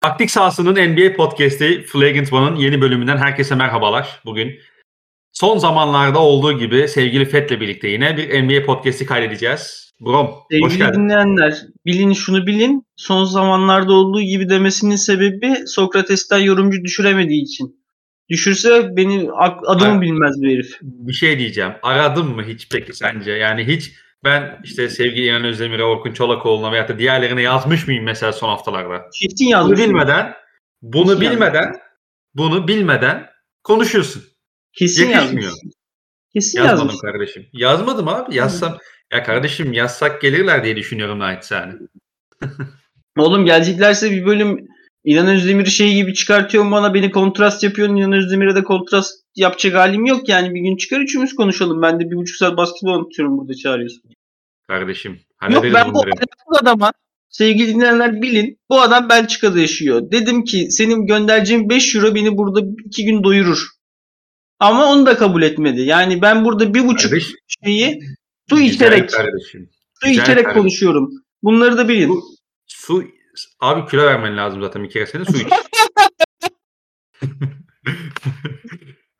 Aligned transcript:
Taktik 0.00 0.30
sahasının 0.30 0.92
NBA 0.92 1.16
podcast'i 1.16 1.82
Flagrant 1.82 2.32
One'ın 2.32 2.56
yeni 2.56 2.80
bölümünden 2.80 3.16
herkese 3.16 3.54
merhabalar. 3.54 4.20
Bugün 4.24 4.58
son 5.32 5.58
zamanlarda 5.58 6.18
olduğu 6.18 6.58
gibi 6.58 6.88
sevgili 6.88 7.24
Fet'le 7.24 7.60
birlikte 7.60 7.88
yine 7.88 8.16
bir 8.16 8.42
NBA 8.42 8.66
podcast'i 8.66 9.06
kaydedeceğiz. 9.06 9.92
Brom, 10.00 10.26
hoş 10.26 10.42
Sevgili 10.50 10.78
geldin. 10.78 11.00
dinleyenler, 11.00 11.54
bilin 11.86 12.12
şunu 12.12 12.46
bilin. 12.46 12.86
Son 12.96 13.24
zamanlarda 13.24 13.92
olduğu 13.92 14.22
gibi 14.22 14.48
demesinin 14.48 14.96
sebebi 14.96 15.54
Sokrates'ten 15.66 16.38
yorumcu 16.38 16.84
düşüremediği 16.84 17.42
için. 17.42 17.80
Düşürse 18.28 18.96
beni 18.96 19.28
adımı 19.66 20.00
bilmez 20.00 20.34
bu 20.42 20.46
herif. 20.46 20.78
Bir 20.82 21.12
şey 21.12 21.38
diyeceğim. 21.38 21.72
Aradın 21.82 22.26
mı 22.26 22.42
hiç 22.42 22.68
peki 22.72 22.92
sence? 22.92 23.32
Yani 23.32 23.66
hiç 23.66 23.92
ben 24.24 24.60
işte 24.64 24.88
sevgili 24.88 25.26
İnan 25.26 25.44
Özdemir'e, 25.44 25.84
Orkun 25.84 26.12
Çolakoğlu'na 26.12 26.72
veyahut 26.72 26.90
da 26.90 26.98
diğerlerine 26.98 27.42
yazmış 27.42 27.86
mıyım 27.86 28.04
mesela 28.04 28.32
son 28.32 28.48
haftalarda? 28.48 29.10
Çiftin 29.12 29.46
Bunu 29.46 29.52
yazmış. 29.52 29.78
bilmeden, 29.78 30.34
bunu 30.82 31.06
Kesin 31.06 31.20
bilmeden, 31.20 31.76
bunu 32.34 32.68
bilmeden 32.68 33.30
konuşuyorsun. 33.64 34.22
Kesin 34.72 35.08
yakışmıyor. 35.10 35.42
yazmış. 35.50 35.74
Kesin 36.32 36.58
Yazmadım 36.58 36.86
yazmış. 36.86 37.00
kardeşim. 37.02 37.46
Yazmadım 37.52 38.08
abi. 38.08 38.34
Yazsam 38.36 38.78
ya 39.12 39.22
kardeşim 39.22 39.72
yazsak 39.72 40.20
gelirler 40.22 40.64
diye 40.64 40.76
düşünüyorum 40.76 41.18
naçizane. 41.18 41.72
Oğlum 43.18 43.44
geleceklerse 43.44 44.10
bir 44.10 44.26
bölüm 44.26 44.68
İnan 45.04 45.26
Özdemir 45.28 45.66
şey 45.66 45.94
gibi 45.94 46.14
çıkartıyorsun 46.14 46.72
bana 46.72 46.94
beni 46.94 47.10
kontrast 47.10 47.62
yapıyorsun. 47.62 47.96
İnan 47.96 48.12
Özdemir'e 48.12 48.54
de 48.54 48.64
kontrast 48.64 49.12
yapacak 49.36 49.74
halim 49.74 50.06
yok 50.06 50.28
yani. 50.28 50.54
Bir 50.54 50.60
gün 50.60 50.76
çıkar 50.76 51.00
üçümüz 51.00 51.34
konuşalım. 51.34 51.82
Ben 51.82 52.00
de 52.00 52.10
bir 52.10 52.16
buçuk 52.16 52.36
saat 52.36 52.56
basketbol 52.56 52.92
anlatıyorum 52.94 53.38
burada 53.38 53.54
çağırıyorsun. 53.54 54.02
Kardeşim. 54.66 55.12
Yok 55.12 55.20
Hallederiz 55.36 55.74
ben 55.74 55.90
bu, 55.90 55.94
bunları. 55.94 56.10
bu 56.50 56.56
adama 56.62 56.92
sevgili 57.28 57.68
dinleyenler 57.74 58.22
bilin 58.22 58.58
bu 58.70 58.80
adam 58.80 59.08
Belçika'da 59.08 59.60
yaşıyor. 59.60 60.10
Dedim 60.10 60.44
ki 60.44 60.66
senin 60.70 61.06
göndereceğin 61.06 61.68
5 61.68 61.94
euro 61.94 62.14
beni 62.14 62.36
burada 62.36 62.60
2 62.86 63.04
gün 63.04 63.24
doyurur. 63.24 63.66
Ama 64.58 64.86
onu 64.92 65.06
da 65.06 65.16
kabul 65.16 65.42
etmedi. 65.42 65.80
Yani 65.80 66.22
ben 66.22 66.44
burada 66.44 66.74
bir 66.74 66.86
buçuk 66.88 67.10
Kardeş, 67.10 67.26
şeyi 67.64 68.00
su 68.50 68.60
içerek 68.60 69.10
kardeşim. 69.10 69.70
su 70.02 70.08
güzel 70.08 70.22
içerek 70.22 70.44
kardeşim. 70.44 70.62
konuşuyorum. 70.62 71.10
Bunları 71.42 71.76
da 71.78 71.88
bilin. 71.88 72.08
Bu- 72.08 72.22
Su 72.66 73.04
abi 73.60 73.90
kilo 73.90 74.02
vermen 74.02 74.36
lazım 74.36 74.62
zaten 74.62 74.84
bir 74.84 74.90
kere 74.90 75.06
senin 75.06 75.24
su 75.24 75.36
iç. 75.36 75.48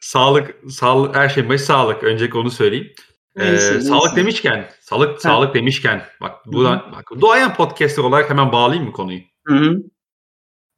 sağlık, 0.01 0.55
sağlık 0.71 1.17
her 1.17 1.29
şeyin 1.29 1.49
başı 1.49 1.65
sağlık. 1.65 2.05
Öncelikle 2.05 2.39
onu 2.39 2.51
söyleyeyim. 2.51 2.93
Ee, 3.37 3.45
Neyse, 3.45 3.73
neyse. 3.73 3.81
sağlık 3.81 4.17
demişken, 4.17 4.71
sağlık 4.81 5.21
sağlık 5.23 5.55
demişken 5.55 6.07
bak 6.21 6.47
buradan 6.47 6.93
bak 6.93 7.11
doğayan 7.21 7.55
podcaster 7.55 8.03
olarak 8.03 8.31
hemen 8.31 8.53
bağlayayım 8.53 8.87
mı 8.87 8.93
konuyu? 8.93 9.21
Hı 9.47 9.55
hı. 9.55 9.77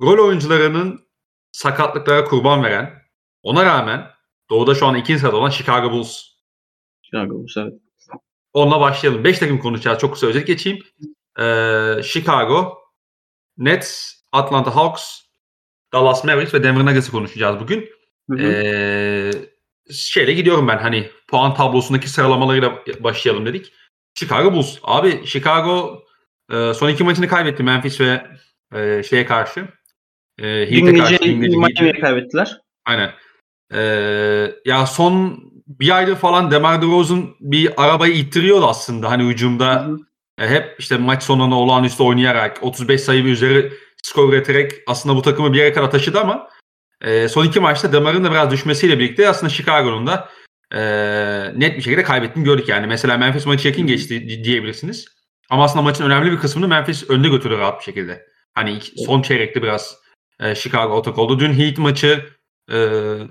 Rol 0.03 0.27
oyuncularının 0.29 1.01
sakatlıklara 1.53 2.25
kurban 2.25 2.63
veren, 2.63 3.03
ona 3.43 3.65
rağmen 3.65 4.11
doğuda 4.51 4.75
şu 4.75 4.87
an 4.87 4.95
ikinci 4.95 5.21
sırada 5.21 5.37
olan 5.37 5.51
Chicago 5.51 5.91
Bulls. 5.91 6.23
Chicago 7.03 7.35
Bulls, 7.35 7.57
evet. 7.57 7.73
Onunla 8.53 8.81
başlayalım. 8.81 9.25
5 9.25 9.39
takım 9.39 9.59
konuşacağız. 9.59 9.99
Çok 9.99 10.13
kısa 10.13 10.27
özet 10.27 10.47
geçeyim. 10.47 10.79
Ee, 11.39 12.03
Chicago, 12.05 12.79
Nets, 13.65 14.15
Atlanta 14.33 14.77
Hawks, 14.77 15.21
Dallas 15.93 16.25
Mavericks 16.25 16.55
ve 16.55 16.65
Denver 16.65 16.85
Nuggets'ı 16.85 17.11
konuşacağız 17.11 17.61
bugün. 17.61 17.89
Hı 18.31 18.37
hı. 18.37 18.43
Ee, 18.43 19.31
şeyle 19.93 20.33
gidiyorum 20.33 20.69
ben 20.69 20.79
hani 20.79 21.11
puan 21.29 21.55
tablosundaki 21.55 22.09
sıralamalarıyla 22.11 22.79
başlayalım 23.01 23.47
dedik. 23.47 23.73
Chicago 24.15 24.53
Bulls. 24.53 24.79
Abi 24.83 25.27
Chicago 25.27 26.05
e, 26.53 26.75
son 26.75 26.89
iki 26.89 27.05
maçını 27.05 27.29
kaybetti 27.29 27.63
Memphis 27.63 28.01
ve 28.01 28.27
e, 28.75 29.03
şeye 29.03 29.27
karşı. 29.27 29.69
E, 30.39 30.47
Heat'e 30.71 30.99
karşı. 30.99 31.25
Miami'ye 31.25 32.01
kaybettiler. 32.01 32.61
Aynen. 32.85 33.13
Ee, 33.75 34.55
ya 34.65 34.87
son 34.87 35.43
bir 35.67 35.97
aydır 35.97 36.17
falan 36.17 36.51
DeMar 36.51 36.83
DeRozan 36.83 37.35
bir 37.41 37.85
arabayı 37.85 38.15
ittiriyordu 38.15 38.67
aslında 38.67 39.11
hani 39.11 39.25
hücumda. 39.25 39.85
Hı 39.85 39.91
hı. 39.91 39.99
E, 40.39 40.49
hep 40.49 40.77
işte 40.79 40.97
maç 40.97 41.23
sonuna 41.23 41.59
olağanüstü 41.59 42.03
oynayarak 42.03 42.63
35 42.63 43.01
sayı 43.01 43.25
ve 43.25 43.29
üzeri 43.29 43.73
skor 44.03 44.33
üreterek 44.33 44.73
aslında 44.87 45.17
bu 45.17 45.23
takımı 45.23 45.53
bir 45.53 45.59
yere 45.59 45.73
kadar 45.73 45.91
taşıdı 45.91 46.21
ama 46.21 46.49
e, 47.01 47.29
son 47.29 47.45
iki 47.45 47.61
maçta 47.61 47.93
DeMar'ın 47.93 48.25
da 48.25 48.31
biraz 48.31 48.51
düşmesiyle 48.51 48.99
birlikte 48.99 49.29
aslında 49.29 49.51
Chicago'nun 49.51 50.07
da 50.07 50.29
e, 50.75 50.81
net 51.57 51.77
bir 51.77 51.83
şekilde 51.83 52.03
kaybettiğini 52.03 52.45
gördük 52.45 52.69
yani. 52.69 52.87
Mesela 52.87 53.19
Memphis 53.19 53.47
maçı 53.47 53.69
yakın 53.69 53.87
geçti 53.87 54.29
di- 54.29 54.45
diyebilirsiniz. 54.45 55.09
Ama 55.51 55.65
aslında 55.65 55.83
maçın 55.83 56.05
önemli 56.05 56.33
bir 56.33 56.39
kısmını 56.39 56.69
Memphis 56.69 57.11
önde 57.11 57.29
götürdü 57.29 57.59
rahat 57.59 57.79
bir 57.79 57.85
şekilde. 57.85 58.27
Hani 58.55 58.79
son 59.07 59.23
çeyrekte 59.23 59.63
biraz 59.63 59.97
e, 60.41 60.55
Chicago 60.55 60.95
otak 60.95 61.19
oldu. 61.19 61.41
Dün 61.41 61.53
Heat 61.53 61.79
maçı 61.79 62.27
e, 62.73 62.79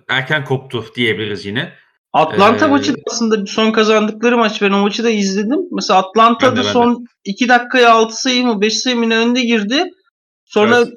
erken 0.10 0.46
koptu 0.46 0.86
diyebiliriz 0.96 1.46
yine. 1.46 1.74
Atlanta 2.14 2.66
Ee, 2.66 2.70
maçı 2.70 2.94
da 2.94 2.98
aslında 3.12 3.46
son 3.46 3.72
kazandıkları 3.72 4.38
maç. 4.38 4.62
Ben 4.62 4.72
o 4.72 4.80
maçı 4.82 5.04
da 5.04 5.10
izledim. 5.10 5.60
Mesela 5.72 6.00
Atlanta'da 6.00 6.52
Ben 6.52 6.56
de, 6.56 6.60
ben 6.62 6.68
de. 6.68 6.74
son 6.74 7.06
2 7.24 7.50
dakikaya 7.50 7.94
6 7.94 8.22
sayı 8.22 8.46
mı 8.46 8.62
5 8.62 8.78
sayı 8.78 8.96
mı 8.96 9.14
önde 9.14 9.42
girdi. 9.42 9.84
Sonra 10.46 10.78
Evet. 10.78 10.88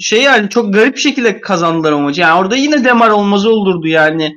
şey 0.00 0.22
yani 0.22 0.48
çok 0.48 0.74
garip 0.74 0.96
şekilde 0.96 1.40
kazandılar 1.40 1.92
o 1.92 1.98
maçı. 2.00 2.20
Yani 2.20 2.40
orada 2.40 2.56
yine 2.56 2.84
Demar 2.84 3.10
olmazı 3.10 3.50
olurdu 3.50 3.88
yani. 3.88 4.32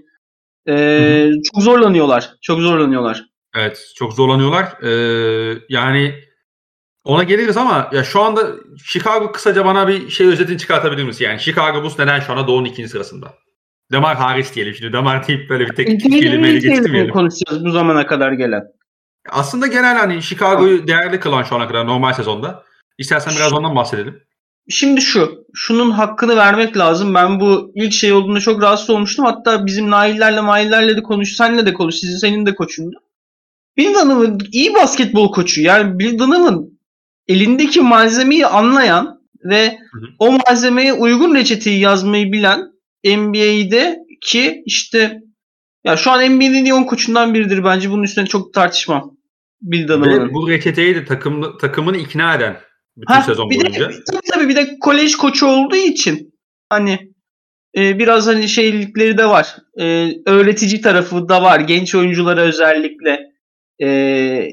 Ee, 0.69 1.29
çok 1.53 1.63
zorlanıyorlar. 1.63 2.29
Çok 2.41 2.59
zorlanıyorlar. 2.59 3.23
Evet 3.55 3.79
çok 3.95 4.13
zorlanıyorlar. 4.13 4.81
Ee, 4.83 5.57
yani 5.69 6.15
ona 7.03 7.23
geliriz 7.23 7.57
ama 7.57 7.89
ya 7.93 8.03
şu 8.03 8.21
anda 8.21 8.47
Chicago 8.85 9.31
kısaca 9.31 9.65
bana 9.65 9.87
bir 9.87 10.09
şey 10.09 10.27
özetini 10.27 10.57
çıkartabilir 10.57 11.03
misin? 11.03 11.25
Yani 11.25 11.39
Chicago 11.39 11.83
Bulls 11.83 11.99
neden 11.99 12.19
şu 12.19 12.31
anda 12.33 12.47
Doğu'nun 12.47 12.65
ikinci 12.65 12.89
sırasında? 12.89 13.33
Demar 13.91 14.17
hariç 14.17 14.55
diyelim 14.55 14.75
şimdi. 14.75 14.93
Demar 14.93 15.27
deyip 15.27 15.49
böyle 15.49 15.65
bir 15.65 15.75
tek 15.75 16.01
kelimeyle 16.01 16.57
ilk 16.57 16.63
geçirmeyelim. 16.63 17.13
konuşacağız 17.13 17.65
bu 17.65 17.71
zamana 17.71 18.07
kadar 18.07 18.31
gelen. 18.31 18.63
Aslında 19.29 19.67
genel 19.67 19.97
hani 19.97 20.21
Chicago'yu 20.21 20.87
değerli 20.87 21.19
kılan 21.19 21.43
şu 21.43 21.55
ana 21.55 21.67
kadar 21.67 21.87
normal 21.87 22.13
sezonda. 22.13 22.63
İstersen 22.97 23.33
biraz 23.35 23.53
ondan 23.53 23.75
bahsedelim. 23.75 24.21
Şimdi 24.69 25.01
şu, 25.01 25.45
şunun 25.53 25.91
hakkını 25.91 26.35
vermek 26.35 26.77
lazım. 26.77 27.13
Ben 27.13 27.39
bu 27.39 27.71
ilk 27.75 27.93
şey 27.93 28.13
olduğunda 28.13 28.39
çok 28.39 28.61
rahatsız 28.61 28.89
olmuştum. 28.89 29.25
Hatta 29.25 29.65
bizim 29.65 29.89
Naillerle, 29.89 30.41
Maillerle 30.41 30.97
de 30.97 31.03
konuş, 31.03 31.35
senle 31.35 31.65
de 31.65 31.73
konuş, 31.73 31.95
sizin 31.95 32.17
senin 32.17 32.45
de 32.45 32.55
koçundu. 32.55 32.97
Bill 33.77 33.93
Donovan 33.93 34.39
iyi 34.51 34.73
basketbol 34.73 35.31
koçu. 35.31 35.61
Yani 35.61 35.99
Bill 35.99 36.19
Donovan 36.19 36.69
elindeki 37.27 37.81
malzemeyi 37.81 38.47
anlayan 38.47 39.21
ve 39.43 39.77
hı. 39.93 39.99
o 40.19 40.31
malzemeye 40.31 40.93
uygun 40.93 41.35
reçeteyi 41.35 41.79
yazmayı 41.79 42.31
bilen 42.31 42.74
NBA'de 43.05 43.99
ki 44.21 44.63
işte 44.65 45.19
ya 45.85 45.97
şu 45.97 46.11
an 46.11 46.19
NBA'nin 46.19 46.53
en 46.53 46.65
iyi 46.65 46.73
10 46.73 46.83
koçundan 46.83 47.33
biridir 47.33 47.63
bence. 47.63 47.91
Bunun 47.91 48.03
üstüne 48.03 48.25
çok 48.25 48.53
tartışmam. 48.53 49.11
Bill 49.61 49.87
Donovan'ın. 49.87 50.33
Bu 50.33 50.49
reçeteyi 50.49 50.95
de 50.95 51.05
takım, 51.05 51.57
takımını 51.57 51.97
ikna 51.97 52.35
eden 52.35 52.57
bütün 52.97 53.13
Ha, 53.13 53.21
sezon 53.21 53.49
bir 53.49 53.59
de, 53.59 53.63
boyunca. 53.63 53.91
tabii, 54.11 54.19
tabii 54.33 54.49
bir 54.49 54.55
de 54.55 54.77
kolej 54.79 55.15
koçu 55.15 55.47
olduğu 55.47 55.75
için 55.75 56.33
hani 56.69 56.99
e, 57.77 57.99
biraz 57.99 58.27
hani 58.27 58.49
şeylikleri 58.49 59.17
de 59.17 59.25
var. 59.25 59.55
E, 59.79 60.11
öğretici 60.25 60.81
tarafı 60.81 61.29
da 61.29 61.41
var. 61.43 61.59
Genç 61.59 61.95
oyunculara 61.95 62.41
özellikle 62.41 63.19
e, 63.79 63.87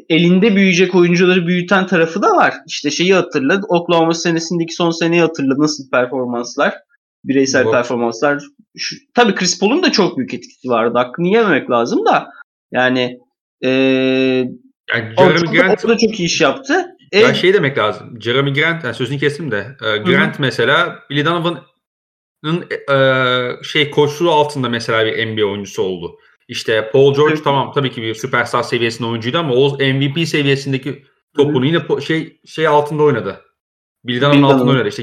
elinde 0.09 0.57
büyüyecek 0.57 0.95
oyuncuları 0.95 1.47
büyüten 1.47 1.87
tarafı 1.87 2.23
da 2.23 2.37
var. 2.37 2.55
İşte 2.67 2.91
şeyi 2.91 3.15
hatırla. 3.15 3.61
Oklahoma 3.69 4.15
senesindeki 4.15 4.75
son 4.75 4.91
seneyi 4.91 5.23
hatırla. 5.23 5.55
Nasıl 5.59 5.91
performanslar? 5.91 6.75
Bireysel 7.25 7.65
Bu- 7.65 7.71
performanslar. 7.71 8.43
Şu, 8.77 8.97
tabii 9.15 9.35
Chris 9.35 9.61
Paul'un 9.61 9.83
da 9.83 9.93
çok 9.93 10.19
büyük 10.19 10.35
etkisi 10.35 10.69
vardı. 10.69 10.99
Hakkını 10.99 11.29
yememek 11.29 11.71
lazım 11.71 12.07
da. 12.07 12.29
Yani 12.73 13.19
e, 13.65 13.69
Yani 14.91 15.15
o, 15.17 15.23
Jeremy 15.25 15.57
Grant 15.59 15.85
o 15.85 15.89
da 15.89 15.99
çok 15.99 16.21
iyi 16.21 16.25
iş 16.27 16.41
yaptı. 16.41 16.87
E, 17.13 17.19
Ya 17.21 17.35
şey 17.35 17.55
demek 17.55 17.79
lazım. 17.79 18.21
Jeremy 18.21 18.53
Grant, 18.55 18.85
yani 18.85 18.95
sözünü 18.95 19.19
kestim 19.19 19.51
de. 19.51 19.77
e, 19.85 19.97
Grant 19.99 20.39
mesela 20.39 20.99
Billy 21.11 21.25
Donovan'ın 21.25 22.65
e, 22.91 22.97
şey 23.65 23.91
koçluğu 23.91 24.31
altında 24.31 24.69
mesela 24.69 25.07
bir 25.07 25.27
NBA 25.27 25.45
oyuncusu 25.45 25.83
oldu. 25.83 26.19
İşte 26.49 26.91
Paul 26.93 27.15
George 27.15 27.35
Evet. 27.35 27.45
tamam 27.45 27.73
tabii 27.75 27.91
ki 27.91 28.03
bir 28.03 28.15
süperstar 28.15 28.63
seviyesinde 28.63 29.09
oyuncuydu 29.09 29.39
ama 29.39 29.55
o 29.55 29.79
MVP 29.79 30.27
seviyesindeki 30.29 31.03
topunu 31.37 31.67
yine 31.67 31.77
po- 31.77 32.03
şey 32.03 32.41
şey 32.47 32.67
altında 32.67 33.03
oynadı. 33.03 33.41
Bill 34.05 34.25
altında 34.27 34.71
oynadı. 34.71 34.89
İşte 34.89 35.03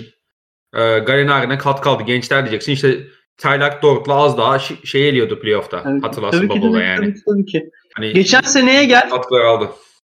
e, 0.73 0.99
Galinari'ne 0.99 1.57
kat 1.57 1.81
kaldı. 1.81 2.03
Gençler 2.03 2.43
diyeceksin. 2.43 2.71
İşte 2.71 2.99
Tyler 3.37 3.81
Dort'la 3.81 4.13
az 4.13 4.37
daha 4.37 4.55
şi- 4.55 4.85
şey 4.87 5.09
eliyordu 5.09 5.39
playoff'ta. 5.39 5.83
Evet, 5.91 6.03
Hatırlarsın 6.03 6.49
Bubble'da 6.49 6.81
yani. 6.83 6.97
Tabii, 6.97 7.13
ki, 7.15 7.21
tabii 7.27 7.45
ki. 7.45 7.69
Hani 7.95 8.13
Geçen 8.13 8.41
seneye 8.41 8.85
gel. 8.85 9.09
katkılar 9.09 9.41
aldı. 9.41 9.69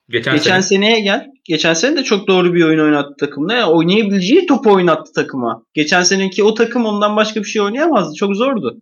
Geçen, 0.08 0.34
Geçen 0.34 0.50
sene. 0.50 0.62
seneye 0.62 1.00
gel. 1.00 1.26
Geçen 1.44 1.74
sene 1.74 1.96
de 1.96 2.02
çok 2.04 2.28
doğru 2.28 2.54
bir 2.54 2.64
oyun 2.64 2.78
oynattı 2.84 3.14
takımda. 3.20 3.54
Ya, 3.54 3.68
oynayabileceği 3.70 4.46
topu 4.46 4.72
oynattı 4.72 5.12
takıma. 5.12 5.64
Geçen 5.74 6.02
seneki 6.02 6.44
o 6.44 6.54
takım 6.54 6.86
ondan 6.86 7.16
başka 7.16 7.40
bir 7.40 7.44
şey 7.44 7.62
oynayamazdı. 7.62 8.14
Çok 8.14 8.36
zordu. 8.36 8.76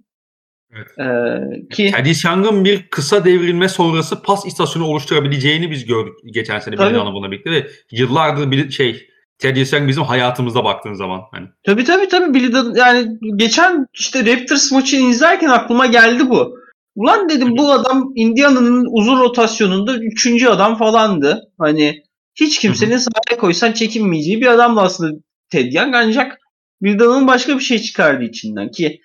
Evet. 0.77 0.87
Ee, 0.99 1.75
ki 1.75 1.93
Teddy 1.97 2.13
Young'ın 2.27 2.65
bir 2.65 2.87
kısa 2.91 3.25
devrilme 3.25 3.69
sonrası 3.69 4.23
pas 4.23 4.47
istasyonu 4.47 4.87
oluşturabileceğini 4.87 5.71
biz 5.71 5.85
gördük 5.85 6.13
geçen 6.35 6.59
sene. 6.59 6.79
Billy 6.79 6.95
Donovan'la 6.95 7.31
birlikte 7.31 7.51
ve 7.51 7.67
yıllardır 7.93 8.51
bir 8.51 8.71
şey 8.71 9.10
Teddy 9.41 9.65
Young 9.73 9.89
bizim 9.89 10.03
hayatımızda 10.03 10.65
baktığın 10.65 10.95
zaman. 10.95 11.21
Hani. 11.33 11.47
Tabii 11.67 11.85
tabii 11.85 12.09
tabii. 12.09 12.35
Billy 12.35 12.53
Donovan- 12.53 12.79
yani 12.79 13.19
geçen 13.37 13.87
işte 13.95 14.27
Raptors 14.27 14.73
maçını 14.73 15.11
izlerken 15.11 15.49
aklıma 15.49 15.87
geldi 15.87 16.29
bu. 16.31 16.55
Ulan 16.95 17.29
dedim 17.29 17.57
bu 17.59 17.73
adam 17.73 18.13
Indiana'nın 18.17 18.87
uzun 18.91 19.21
rotasyonunda 19.21 19.97
üçüncü 19.97 20.49
adam 20.49 20.79
falandı. 20.79 21.41
Hani 21.59 22.03
hiç 22.35 22.59
kimsenin 22.59 22.97
sahaya 22.97 23.41
koysan 23.41 23.73
çekinmeyeceği 23.73 24.41
bir 24.41 24.47
adamdı 24.47 24.81
aslında 24.81 25.19
Ted 25.53 25.73
Young 25.73 25.95
ancak 25.95 26.39
Billy 26.83 26.99
Donovan 26.99 27.27
başka 27.27 27.59
bir 27.59 27.63
şey 27.63 27.79
çıkardı 27.79 28.25
içinden 28.25 28.71
ki 28.71 29.01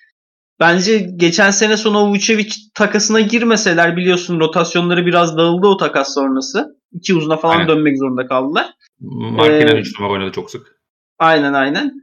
bence 0.60 0.98
geçen 1.16 1.52
sene 1.52 1.78
sonu 1.78 2.12
Vucevic 2.12 2.54
takasına 2.74 3.22
girmeseler 3.22 3.98
biliyorsun 3.98 4.40
rotasyonları 4.40 5.06
biraz 5.06 5.38
dağıldı 5.38 5.68
o 5.68 5.78
takas 5.78 6.14
sonrası. 6.14 6.76
İki 6.92 7.16
uzuna 7.16 7.38
falan 7.38 7.54
Aynen. 7.54 7.68
dönmek 7.68 7.98
zorunda 7.98 8.28
kaldılar. 8.28 8.66
Markinen 9.00 9.76
Ee, 9.76 9.80
3 9.80 10.00
numara 10.00 10.14
oynadı 10.14 10.32
çok 10.32 10.52
sık. 10.52 10.82
Aynen 11.20 11.54
aynen. 11.54 11.94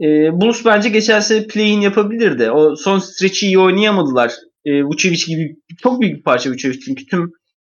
Ee, 0.00 0.40
Bulls 0.40 0.64
bence 0.64 0.88
geçen 0.88 1.20
sene 1.20 1.46
play-in 1.46 1.80
yapabilirdi. 1.80 2.50
O 2.50 2.76
son 2.76 2.98
stretch'i 2.98 3.46
iyi 3.46 3.58
oynayamadılar. 3.58 4.32
Ee, 4.64 4.84
Vucevic 4.84 5.26
gibi 5.26 5.56
çok 5.82 6.00
büyük 6.00 6.16
bir 6.16 6.22
parça 6.22 6.50
Vucevic 6.50 6.80
çünkü 6.80 7.06
tüm 7.06 7.32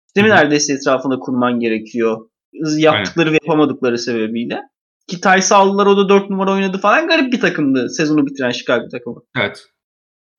sistemi 0.05 0.29
Hı 0.29 0.33
hı. 0.33 0.37
neredeyse 0.37 0.73
etrafında 0.73 1.19
kurman 1.19 1.59
gerekiyor. 1.59 2.29
Yaptıkları 2.77 3.31
ve 3.31 3.37
yapamadıkları 3.43 3.97
sebebiyle. 3.97 4.61
Ki 5.07 5.21
Tyson 5.21 5.55
aldılar 5.55 5.85
o 5.85 5.97
da 5.97 6.09
4 6.09 6.29
numara 6.29 6.51
oynadı 6.51 6.77
falan. 6.77 7.07
Garip 7.07 7.33
bir 7.33 7.39
takımdı 7.39 7.89
sezonu 7.89 8.25
bitiren 8.25 8.51
Chicago 8.51 8.87
takımı. 8.89 9.21
Evet. 9.37 9.65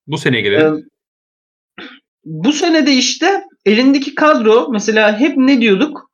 Bu 0.07 0.19
seneye 0.19 0.41
gelelim. 0.41 0.77
Ee, 0.77 1.85
bu 2.25 2.53
sene 2.53 2.87
de 2.87 2.93
işte 2.93 3.45
elindeki 3.67 4.15
kadro 4.15 4.69
mesela 4.73 5.21
hep 5.21 5.37
ne 5.37 5.61
diyorduk? 5.61 6.11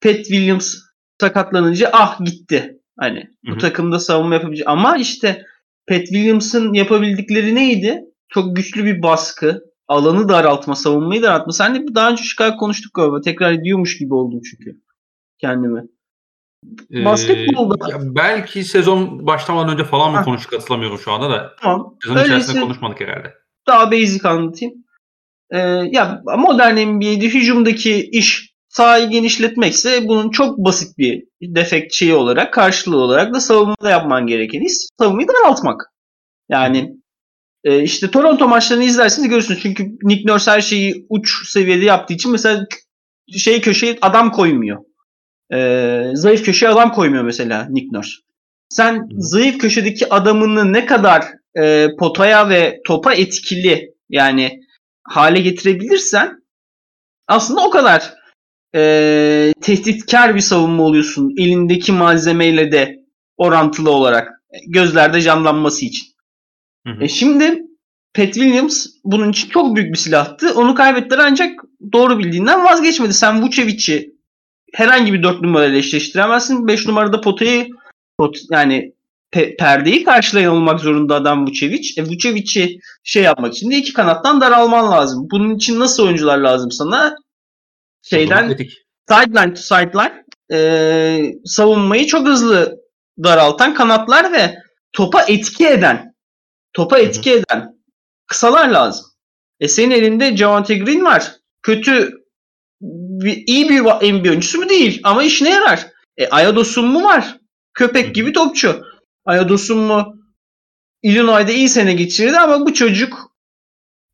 Pat 0.00 0.16
Williams 0.16 0.74
sakatlanınca 1.20 1.90
ah 1.92 2.24
gitti. 2.24 2.78
Hani 2.98 3.20
Hı 3.46 3.52
bu 3.52 3.58
takımda 3.58 3.98
savunma 3.98 4.34
yapabilecek. 4.34 4.68
Ama 4.68 4.96
işte 4.96 5.42
Pat 5.88 5.98
Williams'ın 6.06 6.72
yapabildikleri 6.72 7.54
neydi? 7.54 8.00
Çok 8.28 8.56
güçlü 8.56 8.84
bir 8.84 9.02
baskı. 9.02 9.60
Alanı 9.88 10.28
daraltma, 10.28 10.74
savunmayı 10.76 11.22
daraltma. 11.22 11.52
Sen 11.52 11.74
de 11.74 11.94
daha 11.94 12.10
önce 12.10 12.22
Chicago 12.22 12.56
konuştuk 12.56 12.94
galiba. 12.94 13.20
Tekrar 13.20 13.52
ediyormuş 13.52 13.98
gibi 13.98 14.14
oldum 14.14 14.40
çünkü 14.50 14.80
kendimi. 15.38 15.82
Ee, 16.92 17.04
basketbolda- 17.04 17.90
ya 17.90 17.96
belki 18.00 18.64
sezon 18.64 19.26
başlamadan 19.26 19.72
önce 19.74 19.84
falan 19.84 20.12
mı 20.12 20.22
konuştuk 20.24 20.52
hatırlamıyorum 20.52 20.98
şu 20.98 21.12
anda 21.12 21.30
da. 21.30 21.52
Tamam. 21.60 21.96
Sezon 22.02 22.14
içerisinde 22.14 22.34
Öyleyse 22.34 22.60
konuşmadık 22.60 23.00
herhalde. 23.00 23.34
daha 23.66 23.90
basic 23.92 24.28
anlatayım. 24.28 24.74
Ee, 25.50 25.58
ya 25.92 26.22
modern 26.38 26.76
NBA'de 26.76 27.26
hücumdaki 27.26 28.10
iş 28.12 28.55
sahayı 28.76 29.08
genişletmekse 29.08 30.08
bunun 30.08 30.30
çok 30.30 30.58
basit 30.58 30.98
bir 30.98 31.24
defekt 31.42 31.94
şeyi 31.94 32.14
olarak 32.14 32.52
karşılığı 32.52 32.96
olarak 32.96 33.34
da 33.34 33.40
savunmada 33.40 33.90
yapman 33.90 34.26
gereken 34.26 34.60
iş 34.60 34.72
savunmayı 34.98 35.28
daraltmak. 35.28 35.92
Yani 36.48 36.92
e, 37.64 37.82
işte 37.82 38.10
Toronto 38.10 38.48
maçlarını 38.48 38.84
izlerseniz 38.84 39.28
görürsünüz. 39.28 39.60
Çünkü 39.62 39.84
Nick 40.02 40.32
Nurse 40.32 40.50
her 40.50 40.60
şeyi 40.60 41.06
uç 41.08 41.48
seviyede 41.48 41.84
yaptığı 41.84 42.14
için 42.14 42.32
mesela 42.32 42.66
şey 43.36 43.60
köşeye 43.60 43.98
adam 44.02 44.32
koymuyor. 44.32 44.84
Ee, 45.52 46.10
zayıf 46.14 46.44
köşeye 46.44 46.68
adam 46.68 46.92
koymuyor 46.92 47.24
mesela 47.24 47.66
Nick 47.70 47.88
Nurse. 47.92 48.12
Sen 48.68 49.08
zayıf 49.18 49.58
köşedeki 49.58 50.14
adamını 50.14 50.72
ne 50.72 50.86
kadar 50.86 51.24
e, 51.58 51.88
potaya 51.98 52.48
ve 52.48 52.80
topa 52.86 53.14
etkili 53.14 53.94
yani 54.08 54.60
hale 55.04 55.40
getirebilirsen 55.40 56.42
aslında 57.28 57.60
o 57.60 57.70
kadar 57.70 58.25
e, 58.76 59.52
tehditkar 59.60 60.34
bir 60.34 60.40
savunma 60.40 60.82
oluyorsun 60.82 61.34
elindeki 61.38 61.92
malzemeyle 61.92 62.72
de 62.72 63.04
orantılı 63.36 63.90
olarak 63.90 64.28
gözlerde 64.68 65.20
canlanması 65.20 65.84
için. 65.84 66.06
Hı 66.86 66.92
hı. 66.92 67.04
E 67.04 67.08
şimdi 67.08 67.62
Pat 68.14 68.34
Williams 68.34 68.86
bunun 69.04 69.30
için 69.30 69.48
çok 69.48 69.76
büyük 69.76 69.92
bir 69.92 69.98
silahtı. 69.98 70.54
Onu 70.54 70.74
kaybettiler 70.74 71.18
ancak 71.18 71.60
doğru 71.92 72.18
bildiğinden 72.18 72.64
vazgeçmedi. 72.64 73.14
Sen 73.14 73.42
Vucevic'i 73.42 74.16
herhangi 74.74 75.12
bir 75.12 75.22
4 75.22 75.42
numarayla 75.42 75.78
eşleştiremezsin. 75.78 76.68
5 76.68 76.86
numarada 76.86 77.20
potayı 77.20 77.68
pot, 78.18 78.38
yani 78.50 78.92
pe- 79.32 79.56
perdeyi 79.56 80.04
karşılayan 80.04 80.52
olmak 80.52 80.80
zorunda 80.80 81.14
adam 81.14 81.46
Vucevic. 81.46 81.94
E, 81.96 82.02
Vucevic'i 82.02 82.78
şey 83.04 83.22
yapmak 83.22 83.54
için 83.54 83.70
de 83.70 83.76
iki 83.76 83.92
kanattan 83.92 84.40
daralman 84.40 84.90
lazım. 84.90 85.28
Bunun 85.30 85.54
için 85.54 85.80
nasıl 85.80 86.02
oyuncular 86.02 86.38
lazım 86.38 86.70
sana? 86.70 87.16
Şeyden 88.10 88.56
sideline 89.08 89.54
to 89.54 89.60
sideline 89.60 90.24
e, 90.52 91.34
savunmayı 91.44 92.06
çok 92.06 92.26
hızlı 92.26 92.80
daraltan 93.24 93.74
kanatlar 93.74 94.32
ve 94.32 94.58
topa 94.92 95.22
etki 95.22 95.66
eden 95.66 96.14
topa 96.72 96.98
etki 96.98 97.32
eden 97.32 97.76
kısalar 98.26 98.68
lazım. 98.68 99.06
E 99.60 99.68
senin 99.68 99.90
elinde 99.90 100.36
Javante 100.36 100.78
Green 100.78 101.04
var. 101.04 101.32
Kötü 101.62 102.12
bir, 102.80 103.42
iyi 103.46 103.68
bir 103.68 103.80
NBA 103.82 104.30
oyuncusu 104.30 104.58
mu 104.58 104.68
değil 104.68 105.00
ama 105.04 105.22
işine 105.22 105.50
yarar. 105.50 105.86
E 106.16 106.28
Ayados'un 106.28 106.86
mu 106.86 107.04
var? 107.04 107.36
Köpek 107.74 108.14
gibi 108.14 108.32
topçu. 108.32 108.84
Ayados'un 109.24 109.78
mu 109.78 110.16
Illinois'da 111.02 111.52
iyi 111.52 111.68
sene 111.68 111.92
geçirdi 111.92 112.38
ama 112.38 112.66
bu 112.66 112.74
çocuk 112.74 113.36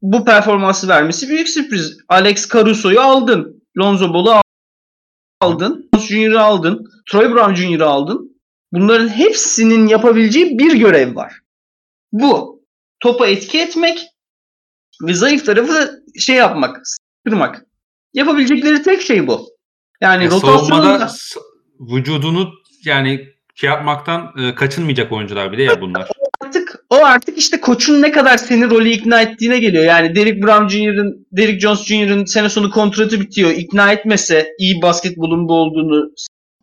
bu 0.03 0.25
performansı 0.25 0.89
vermesi 0.89 1.29
büyük 1.29 1.49
sürpriz. 1.49 1.99
Alex 2.09 2.49
Caruso'yu 2.53 3.00
aldın. 3.00 3.62
Lonzo 3.78 4.14
Ball'u 4.14 4.40
aldın. 5.40 5.88
Jones 5.94 6.08
Jr.'ı 6.08 6.40
aldın. 6.40 6.84
Troy 7.10 7.32
Brown 7.34 7.54
Jr.'ı 7.54 7.86
aldın. 7.86 8.40
Bunların 8.72 9.08
hepsinin 9.08 9.86
yapabileceği 9.86 10.58
bir 10.58 10.74
görev 10.76 11.14
var. 11.16 11.32
Bu. 12.12 12.62
Topa 13.00 13.26
etki 13.26 13.60
etmek 13.60 14.06
ve 15.02 15.14
zayıf 15.14 15.46
tarafı 15.46 16.02
şey 16.19 16.36
yapmak, 16.36 16.80
kırmak. 17.24 17.66
Yapabilecekleri 18.14 18.82
tek 18.82 19.02
şey 19.02 19.26
bu. 19.26 19.48
Yani 20.00 20.24
Ya 20.24 20.30
rotasyonda 20.30 20.58
savunmada 20.66 21.08
s- 21.08 21.40
vücudunu 21.80 22.50
yani 22.84 23.28
şey 23.54 23.70
yapmaktan 23.70 24.32
e, 24.38 24.54
kaçınmayacak 24.54 25.12
oyuncular 25.12 25.52
bir 25.52 25.58
de 25.58 25.62
ya 25.62 25.80
bunlar. 25.80 26.08
O 26.93 27.05
artık 27.05 27.39
işte 27.39 27.61
koçun 27.61 28.03
ne 28.03 28.12
kadar 28.12 28.37
seni 28.37 28.71
rolü 28.71 28.89
ikna 28.89 29.21
ettiğine 29.21 29.59
geliyor. 29.59 29.85
Yani 29.85 30.15
Derrick 30.15 30.43
Brown 30.43 30.69
Jr.'ın, 30.69 31.27
Derrick 31.33 31.61
Jones 31.61 31.85
Jr.'ın 31.85 32.25
sene 32.25 32.49
sonu 32.49 32.71
kontratı 32.71 33.21
bitiyor. 33.21 33.50
İkna 33.50 33.93
etmese 33.93 34.49
iyi 34.59 34.83
basketbolun 34.83 35.49
bu 35.49 35.55
olduğunu 35.55 36.11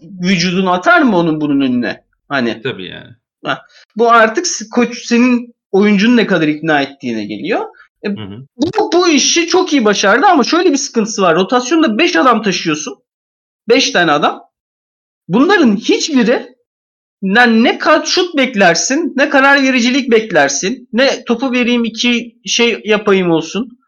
vücudunu 0.01 0.71
atar 0.71 1.01
mı 1.01 1.17
onun 1.17 1.41
bunun 1.41 1.61
önüne? 1.61 2.03
Hani 2.27 2.61
Tabii 2.61 2.85
yani. 2.85 3.57
bu 3.95 4.11
artık 4.11 4.45
koç 4.71 5.05
senin 5.05 5.53
oyuncunu 5.71 6.17
ne 6.17 6.27
kadar 6.27 6.47
ikna 6.47 6.81
ettiğine 6.81 7.25
geliyor. 7.25 7.65
Hı 8.05 8.11
hı. 8.11 8.45
Bu, 8.57 8.91
bu 8.93 9.07
işi 9.07 9.47
çok 9.47 9.73
iyi 9.73 9.85
başardı 9.85 10.25
ama 10.25 10.43
şöyle 10.43 10.71
bir 10.71 10.77
sıkıntısı 10.77 11.21
var. 11.21 11.35
Rotasyonda 11.35 11.97
5 11.97 12.15
adam 12.15 12.41
taşıyorsun. 12.41 12.93
5 13.69 13.91
tane 13.91 14.11
adam. 14.11 14.41
Bunların 15.27 15.75
hiçbiri 15.75 16.58
ne, 17.21 17.63
ne 17.63 17.77
kadar 17.77 18.05
şut 18.05 18.37
beklersin, 18.37 19.13
ne 19.15 19.29
karar 19.29 19.63
vericilik 19.63 20.11
beklersin, 20.11 20.89
ne 20.93 21.23
topu 21.23 21.51
vereyim 21.51 21.85
iki 21.85 22.35
şey 22.45 22.81
yapayım 22.85 23.31
olsun, 23.31 23.79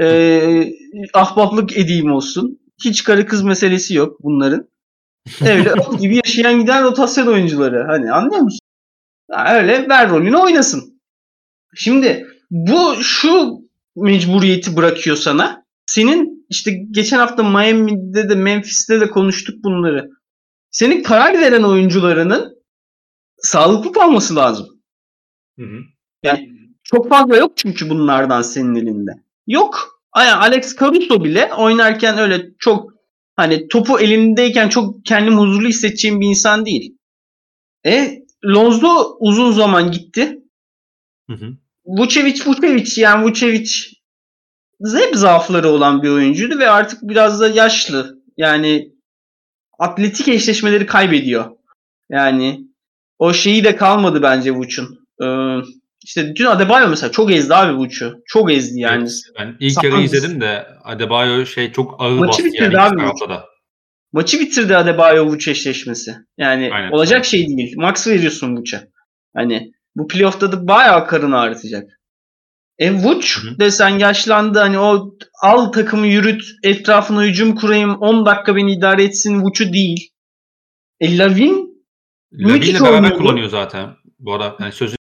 ee, 0.00 0.72
ahbaplık 1.14 1.76
edeyim 1.76 2.12
olsun. 2.12 2.60
Hiç 2.84 3.04
karı 3.04 3.26
kız 3.26 3.42
meselesi 3.42 3.94
yok 3.94 4.16
bunların. 4.22 4.68
Öyle 5.40 5.74
gibi 6.00 6.16
yaşayan 6.16 6.60
giden 6.60 6.84
rotasyon 6.84 7.26
oyuncuları. 7.26 7.84
Hani 7.86 8.12
anlıyor 8.12 8.42
musun? 8.42 8.60
Öyle 9.48 9.88
ver 9.88 10.10
rolünü 10.10 10.36
oynasın. 10.36 11.00
Şimdi 11.74 12.26
bu 12.50 12.96
şu 13.02 13.60
mecburiyeti 13.96 14.76
bırakıyor 14.76 15.16
sana. 15.16 15.64
Senin 15.86 16.46
işte 16.50 16.70
geçen 16.90 17.18
hafta 17.18 17.42
Miami'de 17.42 18.28
de 18.28 18.34
Memphis'te 18.34 19.00
de 19.00 19.10
konuştuk 19.10 19.64
bunları. 19.64 20.10
Senin 20.70 21.02
karar 21.02 21.40
veren 21.40 21.62
oyuncularının 21.62 22.55
sağlıklı 23.38 23.92
kalması 23.92 24.36
lazım. 24.36 24.66
Hı 25.58 25.62
hı. 25.66 25.80
Yani 26.22 26.50
çok 26.84 27.08
fazla 27.08 27.36
yok 27.36 27.52
çünkü 27.56 27.90
bunlardan 27.90 28.42
senin 28.42 28.74
elinde. 28.74 29.10
Yok. 29.46 30.00
Alex 30.12 30.76
Caruso 30.76 31.24
bile 31.24 31.54
oynarken 31.54 32.18
öyle 32.18 32.50
çok 32.58 32.92
hani 33.36 33.68
topu 33.68 34.00
elindeyken 34.00 34.68
çok 34.68 35.04
kendimi 35.04 35.36
huzurlu 35.36 35.68
hissedeceğim 35.68 36.20
bir 36.20 36.26
insan 36.26 36.66
değil. 36.66 36.98
E 37.86 38.22
Lonzo 38.44 39.16
uzun 39.20 39.52
zaman 39.52 39.92
gitti. 39.92 40.38
Hı 41.30 41.36
hı. 41.36 41.56
Vucevic 41.84 42.44
Vucevic 42.46 43.00
yani 43.00 43.24
Vucevic 43.24 43.70
hep 44.94 45.16
zaafları 45.16 45.68
olan 45.68 46.02
bir 46.02 46.08
oyuncuydu 46.08 46.58
ve 46.58 46.70
artık 46.70 46.98
biraz 47.02 47.40
da 47.40 47.48
yaşlı. 47.48 48.22
Yani 48.36 48.92
atletik 49.78 50.28
eşleşmeleri 50.28 50.86
kaybediyor. 50.86 51.56
Yani 52.10 52.66
o 53.18 53.32
şeyi 53.32 53.64
de 53.64 53.76
kalmadı 53.76 54.22
bence 54.22 54.50
Vuç'un. 54.50 55.06
Ee, 55.22 55.26
işte 56.04 56.36
dün 56.36 56.44
Adebayo 56.44 56.88
mesela 56.88 57.12
çok 57.12 57.32
ezdi 57.32 57.54
abi 57.54 57.76
Vuç'u. 57.76 58.22
Çok 58.26 58.52
ezdi 58.52 58.80
yani. 58.80 59.02
Evet, 59.02 59.20
ben 59.38 59.56
ilk 59.60 59.84
yarı 59.84 60.00
izledim 60.00 60.40
de 60.40 60.66
Adebayo 60.84 61.46
şey 61.46 61.72
çok 61.72 61.96
ağır 61.98 62.18
Maçı 62.18 62.44
bastı 62.44 62.62
yani 62.62 62.80
abi 62.80 62.96
tarafta. 62.96 63.44
Maçı 64.12 64.40
bitirdi 64.40 64.76
Adebayo 64.76 65.26
Vuç 65.26 65.48
eşleşmesi. 65.48 66.16
Yani 66.38 66.70
Aynen, 66.72 66.90
olacak 66.90 67.16
aynen. 67.16 67.22
şey 67.22 67.46
değil. 67.46 67.74
Max 67.76 68.06
veriyorsun 68.06 68.56
Vuç'a. 68.56 68.84
Hani 69.36 69.72
bu 69.96 70.08
playoff'ta 70.08 70.52
da 70.52 70.68
bayağı 70.68 71.06
karını 71.06 71.38
ağrıtacak. 71.38 72.00
E 72.78 72.92
Vuç 72.92 73.38
desen 73.58 73.98
yaşlandı 73.98 74.58
hani 74.58 74.78
o 74.78 75.14
al 75.42 75.72
takımı 75.72 76.06
yürüt 76.06 76.42
etrafına 76.62 77.22
hücum 77.22 77.54
kurayım 77.54 77.94
10 77.94 78.26
dakika 78.26 78.56
beni 78.56 78.72
idare 78.72 79.04
etsin 79.04 79.40
Vuç'u 79.40 79.72
değil. 79.72 80.10
E 81.00 81.18
Lavin 81.18 81.65
Lavin'le 82.38 82.74
beraber 82.74 82.92
oynuyordu. 82.92 83.18
kullanıyor 83.18 83.48
zaten. 83.48 83.90
Bu 84.18 84.34
arada 84.34 84.56
yani 84.60 84.72
sözünü 84.72 84.96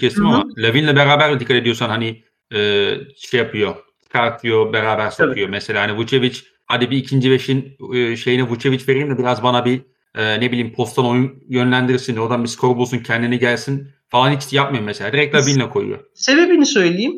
kestim 0.00 0.26
ama 0.26 0.44
Lavin'le 0.58 0.96
beraber 0.96 1.40
dikkat 1.40 1.56
ediyorsan 1.56 1.88
hani 1.88 2.22
e, 2.54 2.90
şey 3.16 3.40
yapıyor. 3.40 3.74
Çıkartıyor, 4.02 4.72
beraber 4.72 5.10
sokuyor. 5.10 5.48
Mesela 5.48 5.82
hani 5.82 5.96
Vucevic 5.96 6.38
hadi 6.66 6.90
bir 6.90 6.96
ikinci 6.96 7.30
beşin 7.30 7.76
e, 7.94 8.16
şeyine 8.16 8.42
Vucevic 8.42 8.80
vereyim 8.88 9.10
de 9.10 9.18
biraz 9.18 9.42
bana 9.42 9.64
bir 9.64 9.80
e, 10.14 10.40
ne 10.40 10.52
bileyim 10.52 10.72
postan 10.72 11.06
oyun 11.06 11.42
yönlendirsin. 11.48 12.16
Oradan 12.16 12.42
bir 12.42 12.48
skor 12.48 12.76
bulsun, 12.76 12.98
kendine 12.98 13.36
gelsin 13.36 13.88
falan 14.08 14.36
hiç 14.36 14.52
yapmıyor 14.52 14.84
mesela. 14.84 15.12
Direkt 15.12 15.34
Lavin'le 15.34 15.68
koyuyor. 15.70 16.04
sebebini 16.14 16.66
söyleyeyim. 16.66 17.12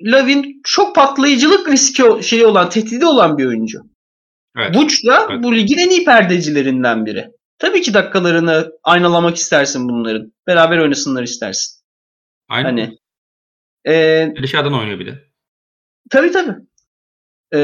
Lavin 0.00 0.60
çok 0.64 0.94
patlayıcılık 0.94 1.68
riski 1.68 2.02
şeyi 2.22 2.46
olan, 2.46 2.70
tehdidi 2.70 3.06
olan 3.06 3.38
bir 3.38 3.46
oyuncu. 3.46 3.78
Evet. 4.56 4.76
Vuç 4.76 5.06
da 5.06 5.26
Evet. 5.30 5.44
bu 5.44 5.56
ligin 5.56 5.78
en 5.78 5.90
iyi 5.90 6.04
perdecilerinden 6.04 7.06
biri. 7.06 7.28
Tabii 7.58 7.82
ki 7.82 7.94
dakikalarını 7.94 8.72
aynalamak 8.82 9.36
istersin 9.36 9.88
bunların. 9.88 10.32
Beraber 10.46 10.78
oynasınlar 10.78 11.22
istersin. 11.22 11.82
Aynen. 12.48 12.64
Hani 12.68 12.98
e, 13.96 14.34
Dışarıdan 14.42 14.74
oynuyor 14.74 14.98
bir 14.98 15.06
de. 15.06 15.24
tabii 16.10 16.32
tabii. 16.32 16.54
E, 17.54 17.58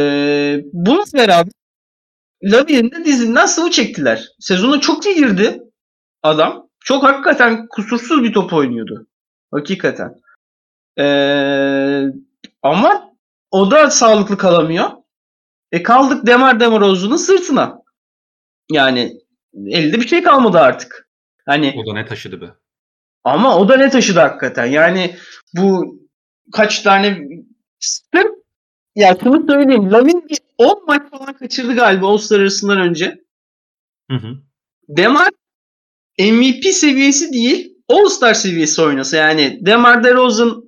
bununla 0.72 1.04
beraber 1.14 1.52
Lavin'in 2.42 2.90
de 2.90 3.04
dizinden 3.04 3.46
sıvı 3.46 3.70
çektiler. 3.70 4.28
Sezona 4.40 4.80
çok 4.80 5.06
iyi 5.06 5.14
girdi 5.14 5.62
adam. 6.22 6.68
Çok 6.80 7.02
hakikaten 7.04 7.66
kusursuz 7.68 8.22
bir 8.22 8.32
top 8.32 8.52
oynuyordu. 8.52 9.06
Hakikaten. 9.50 10.14
E, 10.98 11.04
ama 12.62 13.12
o 13.50 13.70
da 13.70 13.90
sağlıklı 13.90 14.38
kalamıyor. 14.38 14.90
E 15.72 15.82
kaldık 15.82 16.26
Demar 16.26 16.60
Demaroz'un 16.60 17.16
sırtına. 17.16 17.82
Yani 18.70 19.21
elde 19.66 20.00
bir 20.00 20.08
şey 20.08 20.22
kalmadı 20.22 20.58
artık. 20.58 21.08
Hani 21.46 21.74
O 21.76 21.86
da 21.90 21.94
ne 21.94 22.06
taşıdı 22.06 22.40
be. 22.40 22.46
ama 23.24 23.58
o 23.58 23.68
da 23.68 23.76
ne 23.76 23.90
taşıdı 23.90 24.20
hakikaten. 24.20 24.66
Yani 24.66 25.16
bu 25.56 25.98
kaç 26.52 26.80
tane 26.80 27.18
sırf 27.80 28.32
ya 28.96 29.16
şunu 29.22 29.46
söyleyeyim. 29.50 29.92
Lavin 29.92 30.28
bir 30.28 30.38
10 30.58 30.86
maç 30.86 31.10
falan 31.10 31.32
kaçırdı 31.36 31.74
galiba 31.74 32.06
All-Star 32.08 32.40
arasından 32.40 32.80
önce. 32.80 33.18
Hı 34.10 34.16
hı. 34.16 34.28
Demar 34.88 35.28
MVP 36.18 36.64
seviyesi 36.64 37.32
değil 37.32 37.74
All-Star 37.88 38.34
seviyesi 38.34 38.82
oynasa. 38.82 39.16
Yani 39.16 39.58
Demar 39.66 40.04
DeRozan 40.04 40.64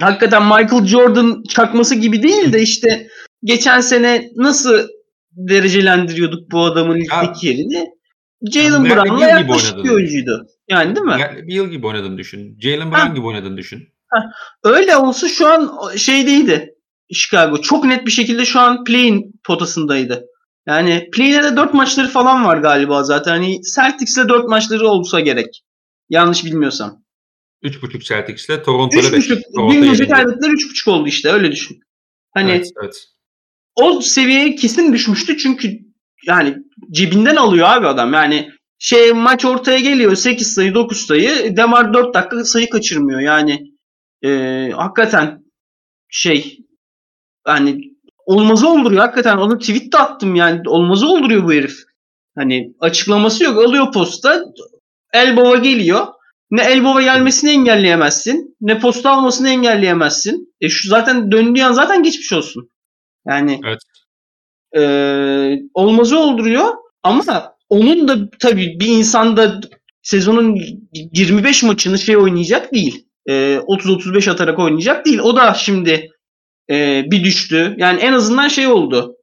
hakikaten 0.00 0.42
Michael 0.42 0.86
Jordan 0.86 1.42
çakması 1.48 1.94
gibi 1.94 2.22
değil 2.22 2.52
de 2.52 2.62
işte 2.62 3.08
geçen 3.44 3.80
sene 3.80 4.30
nasıl 4.36 4.88
derecelendiriyorduk 5.36 6.50
bu 6.50 6.64
adamın 6.64 7.00
ligdeki 7.00 7.46
yerini? 7.46 7.88
Jalen 8.50 8.84
Brown'la 8.84 9.28
yaklaşık 9.28 9.84
bir 9.84 9.90
oyuncuydu. 9.90 10.46
Yani 10.68 10.96
değil 10.96 11.06
mi? 11.06 11.12
Bradley 11.12 11.48
Beal 11.48 11.70
gibi 11.70 11.86
oynadığını 11.86 12.18
düşün. 12.18 12.58
Jalen 12.60 12.90
Ha. 12.90 12.92
Brown 12.92 13.14
gibi 13.14 13.26
oynadığını 13.26 13.56
düşün. 13.56 13.88
Öyle 14.64 14.96
olsa 14.96 15.28
şu 15.28 15.48
an 15.48 15.72
şeydeydi 15.96 16.74
Chicago. 17.12 17.60
Çok 17.60 17.84
net 17.84 18.06
bir 18.06 18.10
şekilde 18.10 18.44
şu 18.44 18.60
an 18.60 18.84
play-in 18.84 19.40
potasındaydı. 19.44 20.26
Yani 20.66 21.08
play-in'e 21.12 21.42
de 21.42 21.56
4 21.56 21.74
maçları 21.74 22.08
falan 22.08 22.44
var 22.44 22.56
galiba 22.56 23.02
zaten. 23.04 23.30
Hani 23.30 23.60
Celtics'le 23.74 24.28
4 24.28 24.48
maçları 24.48 24.88
olsa 24.88 25.20
gerek. 25.20 25.62
Yanlış 26.08 26.44
bilmiyorsam. 26.44 27.02
3.5 27.62 28.00
Celtics'le 28.04 28.64
Toronto'da 28.64 29.12
5. 29.12 29.28
3.5 29.28 29.72
dün 29.72 29.82
gece 29.82 30.08
kaybettiler 30.08 30.50
3.5 30.50 30.90
oldu 30.90 31.08
işte 31.08 31.32
öyle 31.32 31.52
düşün. 31.52 31.80
Hani 32.34 32.50
Evet, 32.50 32.70
evet. 32.82 33.08
O 33.76 34.00
seviyeye 34.00 34.54
kesin 34.54 34.92
düşmüştü 34.92 35.36
çünkü 35.38 35.78
yani 36.26 36.56
cebinden 36.90 37.36
alıyor 37.36 37.68
abi 37.68 37.86
adam. 37.86 38.12
Yani 38.12 38.50
şey 38.78 39.12
maç 39.12 39.44
ortaya 39.44 39.80
geliyor 39.80 40.14
8 40.14 40.54
sayı 40.54 40.74
9 40.74 41.06
sayı 41.06 41.56
Demar 41.56 41.94
4 41.94 42.14
dakika 42.14 42.44
sayı 42.44 42.70
kaçırmıyor 42.70 43.20
yani 43.20 43.72
e, 44.24 44.70
hakikaten 44.76 45.44
şey 46.08 46.58
hani 47.44 47.80
olmazı 48.26 48.68
olduruyor 48.68 49.00
hakikaten 49.00 49.36
onu 49.36 49.58
tweet 49.58 49.92
de 49.92 49.98
attım 49.98 50.34
yani 50.34 50.60
olmazı 50.66 51.06
olduruyor 51.06 51.44
bu 51.44 51.52
herif. 51.52 51.76
Hani 52.38 52.74
açıklaması 52.80 53.44
yok 53.44 53.58
alıyor 53.58 53.92
posta 53.92 54.44
Elbow'a 55.12 55.56
geliyor. 55.56 56.06
Ne 56.50 56.62
Elbow'a 56.62 57.02
gelmesini 57.02 57.50
engelleyemezsin. 57.50 58.56
Ne 58.60 58.78
posta 58.78 59.10
almasını 59.10 59.48
engelleyemezsin. 59.48 60.54
E 60.60 60.68
şu 60.68 60.88
zaten 60.88 61.30
döndüğü 61.30 61.62
an 61.62 61.72
zaten 61.72 62.02
geçmiş 62.02 62.32
olsun. 62.32 62.70
Yani 63.28 63.60
Evet. 63.64 63.80
e, 64.76 64.82
olmazı 65.74 66.18
olduruyor 66.18 66.74
ama 67.02 67.54
onun 67.68 68.08
da 68.08 68.30
tabii 68.40 68.80
bir 68.80 68.88
insan 68.88 69.36
da 69.36 69.60
sezonun 70.02 70.60
25 70.92 71.62
maçını 71.62 71.98
şey 71.98 72.16
oynayacak 72.16 72.72
değil. 72.72 73.06
E, 73.26 73.32
30-35 73.56 74.30
atarak 74.30 74.58
oynayacak 74.58 75.06
değil. 75.06 75.18
O 75.18 75.36
da 75.36 75.54
şimdi 75.54 76.10
e, 76.70 77.04
bir 77.10 77.24
düştü. 77.24 77.74
Yani 77.78 78.00
en 78.00 78.12
azından 78.12 78.48
şey 78.48 78.66
oldu. 78.66 79.16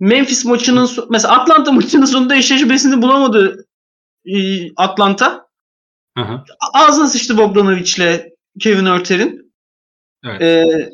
Memphis 0.00 0.44
maçının 0.44 0.90
mesela 1.10 1.40
Atlanta 1.40 1.72
maçının 1.72 2.04
sonunda 2.04 2.36
eşleşmesini 2.36 3.02
bulamadı 3.02 3.66
e, 4.26 4.36
Atlanta. 4.76 5.48
Hı 6.18 6.24
hı. 6.24 6.44
Ağzına 6.74 7.06
sıçtı 7.06 7.38
Bogdanovic'le 7.38 8.22
Kevin 8.60 8.86
Örter'in. 8.86 9.52
Evet. 10.24 10.42
Ee, 10.42 10.90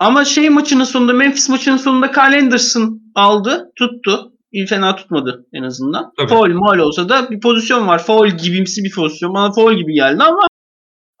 ama 0.00 0.24
şey 0.24 0.50
maçının 0.50 0.84
sonunda 0.84 1.12
Memphis 1.12 1.48
maçının 1.48 1.76
sonunda 1.76 2.10
Kyle 2.12 2.40
Anderson 2.40 3.00
aldı. 3.14 3.72
Tuttu. 3.76 4.30
İyi 4.52 4.66
fena 4.66 4.96
tutmadı 4.96 5.46
en 5.52 5.62
azından. 5.62 6.12
Tabii. 6.18 6.28
Foul 6.28 6.48
mal 6.48 6.78
olsa 6.78 7.08
da 7.08 7.30
bir 7.30 7.40
pozisyon 7.40 7.86
var. 7.88 8.04
Foul 8.04 8.28
gibimsi 8.28 8.84
bir 8.84 8.92
pozisyon. 8.92 9.34
Bana 9.34 9.52
foul 9.52 9.74
gibi 9.74 9.94
geldi 9.94 10.22
ama 10.22 10.46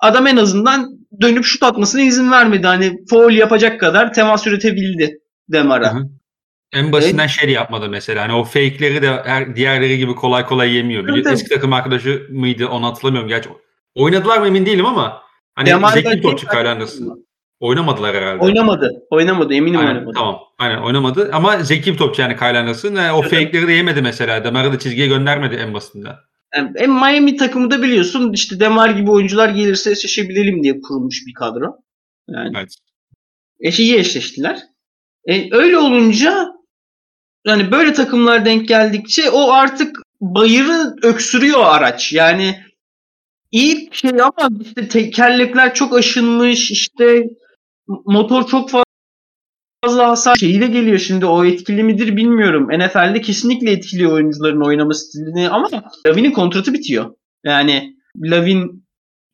adam 0.00 0.26
en 0.26 0.36
azından 0.36 0.90
dönüp 1.20 1.44
şut 1.44 1.62
atmasına 1.62 2.00
izin 2.00 2.30
vermedi. 2.30 2.66
Hani 2.66 2.96
foul 3.10 3.32
yapacak 3.32 3.80
kadar 3.80 4.12
temas 4.12 4.46
üretebildi 4.46 5.18
Demar'a. 5.52 5.94
Hı 5.94 5.98
hı. 5.98 6.08
En 6.72 6.92
basitinden 6.92 7.26
şey 7.26 7.48
de 7.48 7.52
yapmadı 7.52 7.88
mesela. 7.88 8.22
Hani 8.22 8.32
o 8.32 8.44
fake'leri 8.44 9.02
de 9.02 9.22
her, 9.24 9.56
diğerleri 9.56 9.98
gibi 9.98 10.14
kolay 10.14 10.46
kolay 10.46 10.74
yemiyor. 10.74 11.08
Tabii. 11.08 11.32
eski 11.32 11.48
takım 11.48 11.72
arkadaşı 11.72 12.26
mıydı 12.30 12.66
onu 12.66 12.86
hatırlamıyorum. 12.86 13.28
Gerçi 13.28 13.48
oynadılar 13.94 14.38
mı 14.38 14.46
emin 14.46 14.66
değilim 14.66 14.86
ama 14.86 15.22
hani 15.54 15.68
Demar 15.68 15.92
zeki 15.92 16.20
topçu 16.20 16.46
Kyle 16.46 16.68
Anderson. 16.68 17.24
Oynamadılar 17.64 18.16
herhalde. 18.16 18.44
Oynamadı. 18.44 18.90
Oynamadı. 19.10 19.54
Eminim 19.54 19.80
Aynen, 19.80 19.90
oynamadı. 19.90 20.14
tamam. 20.14 20.38
Aynen 20.58 20.78
oynamadı 20.82 21.30
ama 21.32 21.58
zeki 21.62 21.92
bir 21.92 21.98
topçu 21.98 22.22
yani 22.22 22.36
Kyle 22.36 22.58
Anderson. 22.58 22.94
O 22.96 22.98
Evet. 23.00 23.30
fake'leri 23.30 23.68
de 23.68 23.72
yemedi 23.72 24.02
mesela. 24.02 24.44
Demar'ı 24.44 24.72
da 24.72 24.78
çizgiye 24.78 25.06
göndermedi 25.06 25.54
en 25.54 25.74
basitinden. 25.74 26.14
Yani 26.56 26.72
en 26.76 26.90
Miami 26.90 27.36
takımı 27.36 27.70
da 27.70 27.82
biliyorsun 27.82 28.32
işte 28.32 28.60
Demar 28.60 28.90
gibi 28.90 29.10
oyuncular 29.10 29.48
gelirse 29.48 29.90
eşleşebilelim 29.90 30.62
diye 30.62 30.80
kurulmuş 30.80 31.22
bir 31.26 31.34
kadro. 31.34 31.76
Yani 32.28 32.52
Evet. 32.58 32.74
eşi 33.60 33.82
iyi 33.82 33.96
eşleştiler. 33.98 34.58
E, 35.28 35.54
öyle 35.56 35.78
olunca 35.78 36.46
yani 37.46 37.70
böyle 37.72 37.92
takımlar 37.92 38.44
denk 38.44 38.68
geldikçe 38.68 39.30
o 39.30 39.52
artık 39.52 39.96
bayırı 40.20 40.94
öksürüyor 41.02 41.60
araç. 41.64 42.12
Yani 42.12 42.56
iyi 43.50 43.90
bir 43.90 43.96
şey 43.96 44.10
ama 44.10 44.48
işte 44.64 44.88
tekerlekler 44.88 45.74
çok 45.74 45.98
aşınmış 45.98 46.70
işte 46.70 47.24
motor 47.86 48.46
çok 48.46 48.70
fazla 49.84 50.08
hasar 50.08 50.36
şeyi 50.36 50.60
de 50.60 50.66
geliyor 50.66 50.98
şimdi 50.98 51.26
o 51.26 51.44
etkili 51.44 51.82
midir 51.82 52.16
bilmiyorum. 52.16 52.68
NFL'de 52.78 53.20
kesinlikle 53.20 53.70
etkiliyor 53.70 54.12
oyuncuların 54.12 54.66
oynama 54.66 54.94
stilini 54.94 55.48
ama 55.48 55.68
Lavin'in 56.06 56.30
kontratı 56.30 56.72
bitiyor. 56.72 57.14
Yani 57.44 57.94
Lavin 58.16 58.84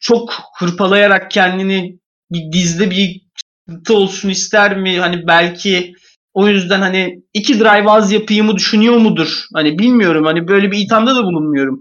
çok 0.01 0.33
hırpalayarak 0.59 1.31
kendini 1.31 1.99
bir 2.33 2.53
dizde 2.53 2.91
bir 2.91 3.21
sıkıntı 3.67 3.95
olsun 3.95 4.29
ister 4.29 4.79
mi? 4.79 4.99
Hani 4.99 5.27
belki 5.27 5.95
o 6.35 6.49
yüzden 6.49 6.81
hani 6.81 7.23
iki 7.35 7.61
drive 7.61 7.91
az 7.91 8.13
yapayımı 8.13 8.57
düşünüyor 8.57 8.97
mudur? 8.97 9.45
Hani 9.55 9.79
bilmiyorum. 9.79 10.25
Hani 10.25 10.49
böyle 10.49 10.71
bir 10.71 10.79
ithamda 10.79 11.17
da 11.17 11.25
bulunmuyorum. 11.25 11.81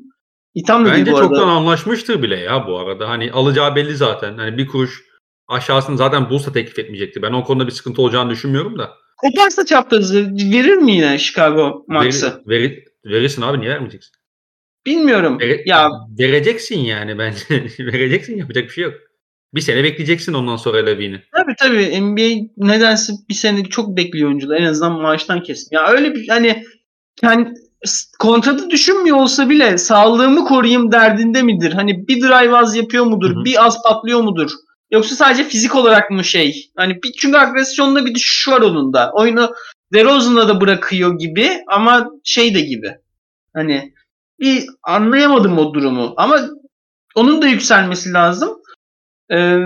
İtham 0.56 0.86
da 0.86 0.94
değil 0.94 1.00
Bence 1.00 1.12
bu 1.12 1.18
arada. 1.18 1.28
çoktan 1.28 1.48
anlaşmıştır 1.48 2.24
bile 2.24 2.38
ya 2.38 2.68
bu 2.68 2.80
arada. 2.80 3.10
Hani 3.10 3.32
alacağı 3.32 3.76
belli 3.76 3.96
zaten. 3.96 4.38
Hani 4.38 4.58
bir 4.58 4.68
kuruş 4.68 5.09
aşağısını 5.50 5.98
zaten 5.98 6.29
bulsa 6.29 6.51
teklif 6.53 6.79
etmeyecekti. 6.79 7.22
Ben 7.22 7.34
o 7.34 7.44
konuda 7.44 7.68
bir 7.68 7.72
sıkıntı 7.72 8.01
olacağını 8.01 8.29
düşünmüyorum 8.29 8.79
da. 8.79 8.89
Koparsa 9.18 9.65
çaprazı 9.65 10.32
verir 10.51 10.75
mi 10.75 10.91
yine 10.91 11.18
Chicago 11.18 11.86
Max'ı? 11.88 12.41
Veri, 12.48 12.63
veri- 12.63 12.84
verirsin 13.06 13.41
abi 13.41 13.60
niye 13.60 13.70
vermeyeceksin? 13.72 14.12
Bilmiyorum. 14.86 15.39
Vere- 15.39 15.63
Ya 15.65 15.89
vereceksin 16.20 16.79
yani 16.79 17.18
bence. 17.18 17.41
vereceksin 17.79 18.38
yapacak 18.38 18.63
bir 18.63 18.70
şey 18.70 18.84
yok. 18.84 18.94
Bir 19.53 19.62
sene 19.62 19.84
bekleyeceksin 19.84 20.34
ondan 20.34 20.56
sonra 20.56 20.77
Levin'i. 20.77 21.22
tabii 21.36 21.53
tabii 21.60 22.01
NBA 22.01 22.50
nedense 22.58 23.13
bir 23.29 23.34
sene 23.34 23.63
çok 23.63 23.98
bekliyor 23.98 24.27
oyuncular. 24.27 24.58
En 24.58 24.65
azından 24.65 25.01
maaştan 25.01 25.44
kesin. 25.44 25.68
Ya 25.75 25.88
öyle 25.88 26.15
bir 26.15 26.27
hani 26.27 26.63
kendi 27.15 27.53
kontratı 28.20 28.70
düşünmüyor 28.70 29.18
olsa 29.18 29.50
bile 29.50 29.77
sağlığımı 29.77 30.46
koruyayım 30.46 30.91
derdinde 30.91 31.41
midir? 31.41 31.72
Hani 31.72 32.08
bir 32.08 32.22
drive 32.22 32.58
az 32.58 32.75
yapıyor 32.75 33.06
mudur? 33.06 33.36
Hı 33.36 33.39
hı. 33.39 33.46
Bir 33.46 33.65
az 33.65 33.84
patlıyor 33.84 34.22
mudur? 34.22 34.51
Yoksa 34.91 35.15
sadece 35.15 35.43
fizik 35.43 35.75
olarak 35.75 36.12
mı 36.12 36.24
şey? 36.24 36.72
Hani 36.77 37.03
bir, 37.03 37.12
çünkü 37.12 37.38
agresyonda 37.38 38.05
bir 38.05 38.15
düşüş 38.15 38.48
var 38.48 38.62
onun 38.62 38.93
da. 38.93 39.12
Oyunu 39.13 39.53
DeRozan'la 39.93 40.48
da 40.48 40.62
bırakıyor 40.62 41.19
gibi 41.19 41.63
ama 41.67 42.10
şey 42.24 42.55
de 42.55 42.62
gibi. 42.62 42.98
Hani 43.53 43.93
bir 44.39 44.65
anlayamadım 44.84 45.58
o 45.58 45.74
durumu. 45.74 46.13
Ama 46.17 46.50
onun 47.15 47.41
da 47.41 47.48
yükselmesi 47.48 48.13
lazım. 48.13 48.62
Ee, 49.31 49.58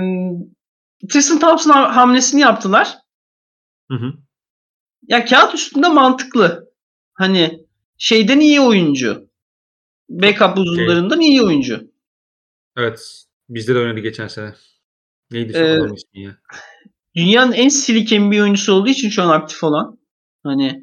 Tristan 1.10 1.40
Thompson 1.40 1.72
ha- 1.72 1.96
hamlesini 1.96 2.42
yaptılar. 2.42 2.98
Hı 3.92 3.98
hı. 3.98 4.14
Ya 5.08 5.26
kağıt 5.26 5.56
üstünde 5.56 5.88
mantıklı. 5.88 6.72
Hani 7.14 7.66
şeyden 7.98 8.40
iyi 8.40 8.62
oyuncu. 8.62 9.30
Backup 10.10 10.58
uzunlarından 10.58 11.22
iyi 11.22 11.42
oyuncu. 11.42 11.92
Evet. 12.78 13.26
Bizde 13.50 13.76
de 13.76 13.80
oynadı 13.80 14.00
geçen 14.00 14.28
sene. 14.28 14.54
Neydi 15.34 15.54
Ee, 15.58 16.20
ya? 16.22 16.32
Dünyanın 17.16 17.52
en 17.52 17.70
silik 17.70 18.12
NBA 18.12 18.42
oyuncusu 18.42 18.74
olduğu 18.74 18.90
için 18.90 19.10
şu 19.10 19.24
an 19.24 19.30
aktif 19.30 19.64
olan. 19.64 20.00
Hani 20.44 20.82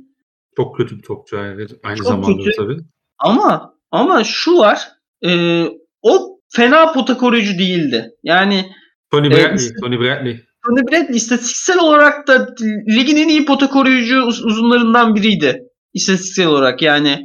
Çok 0.57 0.77
kötü 0.77 0.97
bir 0.99 1.03
topçu 1.03 1.37
yani. 1.37 1.67
Aynı 1.85 1.97
Çok 1.97 2.07
zamanda 2.07 2.45
kötü. 2.45 2.57
tabii. 2.57 2.77
ama 3.19 3.75
ama 3.91 4.25
şu 4.25 4.59
var. 4.59 4.89
e, 5.27 5.63
o 6.03 6.39
fena 6.53 6.93
pota 6.93 7.17
koruyucu 7.17 7.59
değildi. 7.59 8.11
Yani 8.23 8.73
Tony 9.11 9.31
Bradley. 9.31 9.55
biz- 9.55 9.75
Tony 9.81 9.99
Bradley. 10.01 10.41
Tony 10.67 10.81
Bradley 10.93 11.17
istatistiksel 11.17 11.79
olarak 11.79 12.29
da 12.29 12.55
ligin 12.89 13.17
en 13.17 13.29
iyi 13.29 13.45
pota 13.45 13.71
koruyucu 13.71 14.23
uz- 14.23 14.45
uzunlarından 14.45 15.15
biriydi. 15.15 15.63
İstatistiksel 15.95 16.47
olarak 16.47 16.83
yani 16.83 17.23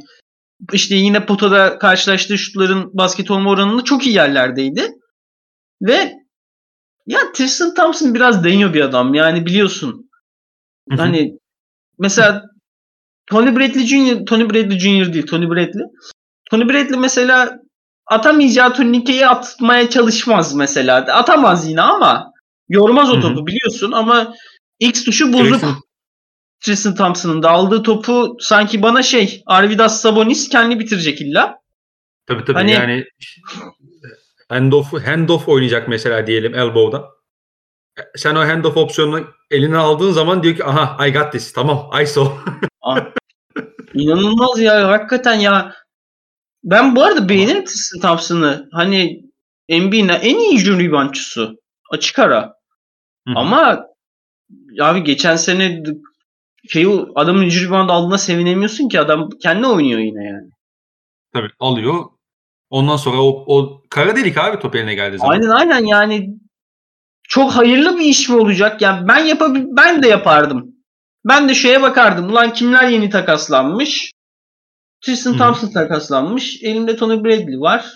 işte 0.72 0.94
yine 0.94 1.26
potada 1.26 1.78
karşılaştığı 1.78 2.38
şutların 2.38 2.90
basket 2.94 3.30
olma 3.30 3.50
oranında 3.50 3.84
çok 3.84 4.06
iyi 4.06 4.14
yerlerdeydi. 4.16 4.82
Ve 5.82 6.12
ya 7.06 7.18
Tristan 7.34 7.74
Thompson 7.74 8.14
biraz 8.14 8.44
deniyor 8.44 8.74
bir 8.74 8.80
adam 8.80 9.14
yani 9.14 9.46
biliyorsun. 9.46 10.10
Hani 10.98 11.38
mesela 11.98 12.44
Tony 13.26 13.56
Bradley 13.56 13.86
Jr. 13.86 14.26
Tony 14.26 14.44
Bradley 14.44 14.78
Jr. 14.78 15.12
değil 15.12 15.26
Tony 15.26 15.48
Bradley. 15.50 15.84
Tony 16.50 16.68
Bradley 16.68 16.98
mesela 16.98 17.58
atamayacağı 18.06 18.74
turnikeyi 18.74 19.26
atmaya 19.26 19.90
çalışmaz 19.90 20.54
mesela. 20.54 20.96
Atamaz 20.96 21.68
yine 21.68 21.80
ama 21.80 22.32
yormaz 22.68 23.10
o 23.10 23.20
topu 23.20 23.46
biliyorsun 23.46 23.92
ama 23.92 24.34
X 24.80 25.04
tuşu 25.04 25.32
bozuk. 25.32 25.46
Tristan- 25.60 25.76
Tristan 26.60 26.94
Thompson'ın 26.94 27.42
da 27.42 27.50
aldığı 27.50 27.82
topu 27.82 28.36
sanki 28.40 28.82
bana 28.82 29.02
şey 29.02 29.42
Arvidas 29.46 30.00
Sabonis 30.00 30.48
kendi 30.48 30.78
bitirecek 30.78 31.20
illa. 31.20 31.58
Tabii 32.26 32.44
tabii 32.44 32.54
Hani- 32.58 32.72
yani 32.72 33.04
handoff, 34.48 34.92
handoff 35.06 35.48
oynayacak 35.48 35.88
mesela 35.88 36.26
diyelim 36.26 36.54
elbow'da. 36.54 37.04
Sen 38.16 38.34
o 38.36 38.40
handoff 38.40 38.76
opsiyonunu 38.76 39.26
eline 39.50 39.76
aldığın 39.76 40.10
zaman 40.12 40.42
diyor 40.42 40.56
ki 40.56 40.64
aha 40.64 41.06
I 41.06 41.12
got 41.12 41.32
this 41.32 41.52
tamam 41.52 41.90
ISO. 42.02 42.32
Ah, 42.88 43.12
İnanılmaz 43.94 44.60
ya 44.60 44.88
hakikaten 44.88 45.34
ya. 45.34 45.74
Ben 46.64 46.96
bu 46.96 47.02
arada 47.04 47.28
beğenirim 47.28 47.64
Tristan 47.64 48.00
Thompson'ı. 48.00 48.68
Hani 48.72 49.22
NBA'nin 49.68 50.08
en 50.08 50.38
iyi 50.38 50.58
hücum 50.58 50.80
reboundçusu. 50.80 51.56
Açık 51.90 52.18
ara. 52.18 52.54
Hı. 53.28 53.32
Ama 53.36 53.86
abi 54.80 55.04
geçen 55.04 55.36
sene 55.36 55.84
d- 55.84 55.90
şey 56.68 56.86
adamın 57.14 57.42
hücum 57.44 57.68
rebound 57.72 57.90
aldığına 57.90 58.18
sevinemiyorsun 58.18 58.88
ki 58.88 59.00
adam 59.00 59.28
kendi 59.42 59.66
oynuyor 59.66 60.00
yine 60.00 60.24
yani. 60.24 60.50
tabii 61.32 61.50
alıyor. 61.60 62.04
Ondan 62.76 62.96
sonra 62.96 63.22
o, 63.22 63.44
o 63.46 63.82
kara 63.90 64.16
delik 64.16 64.38
abi 64.38 64.58
top 64.58 64.76
eline 64.76 64.94
geldiği 64.94 65.18
zaman. 65.18 65.32
Aynen 65.32 65.48
aynen 65.48 65.84
yani 65.84 66.28
çok 67.22 67.52
hayırlı 67.52 67.98
bir 67.98 68.04
iş 68.04 68.28
mi 68.28 68.36
olacak? 68.36 68.82
Yani 68.82 69.08
ben 69.08 69.18
yapabil 69.18 69.64
ben 69.66 70.02
de 70.02 70.08
yapardım. 70.08 70.66
Ben 71.24 71.48
de 71.48 71.54
şeye 71.54 71.82
bakardım. 71.82 72.30
Ulan 72.30 72.52
kimler 72.52 72.88
yeni 72.88 73.10
takaslanmış? 73.10 74.12
Tristan 75.00 75.32
Hı. 75.32 75.38
Thompson 75.38 75.68
takaslanmış. 75.68 76.62
Elimde 76.62 76.96
Tony 76.96 77.24
Bradley 77.24 77.60
var. 77.60 77.92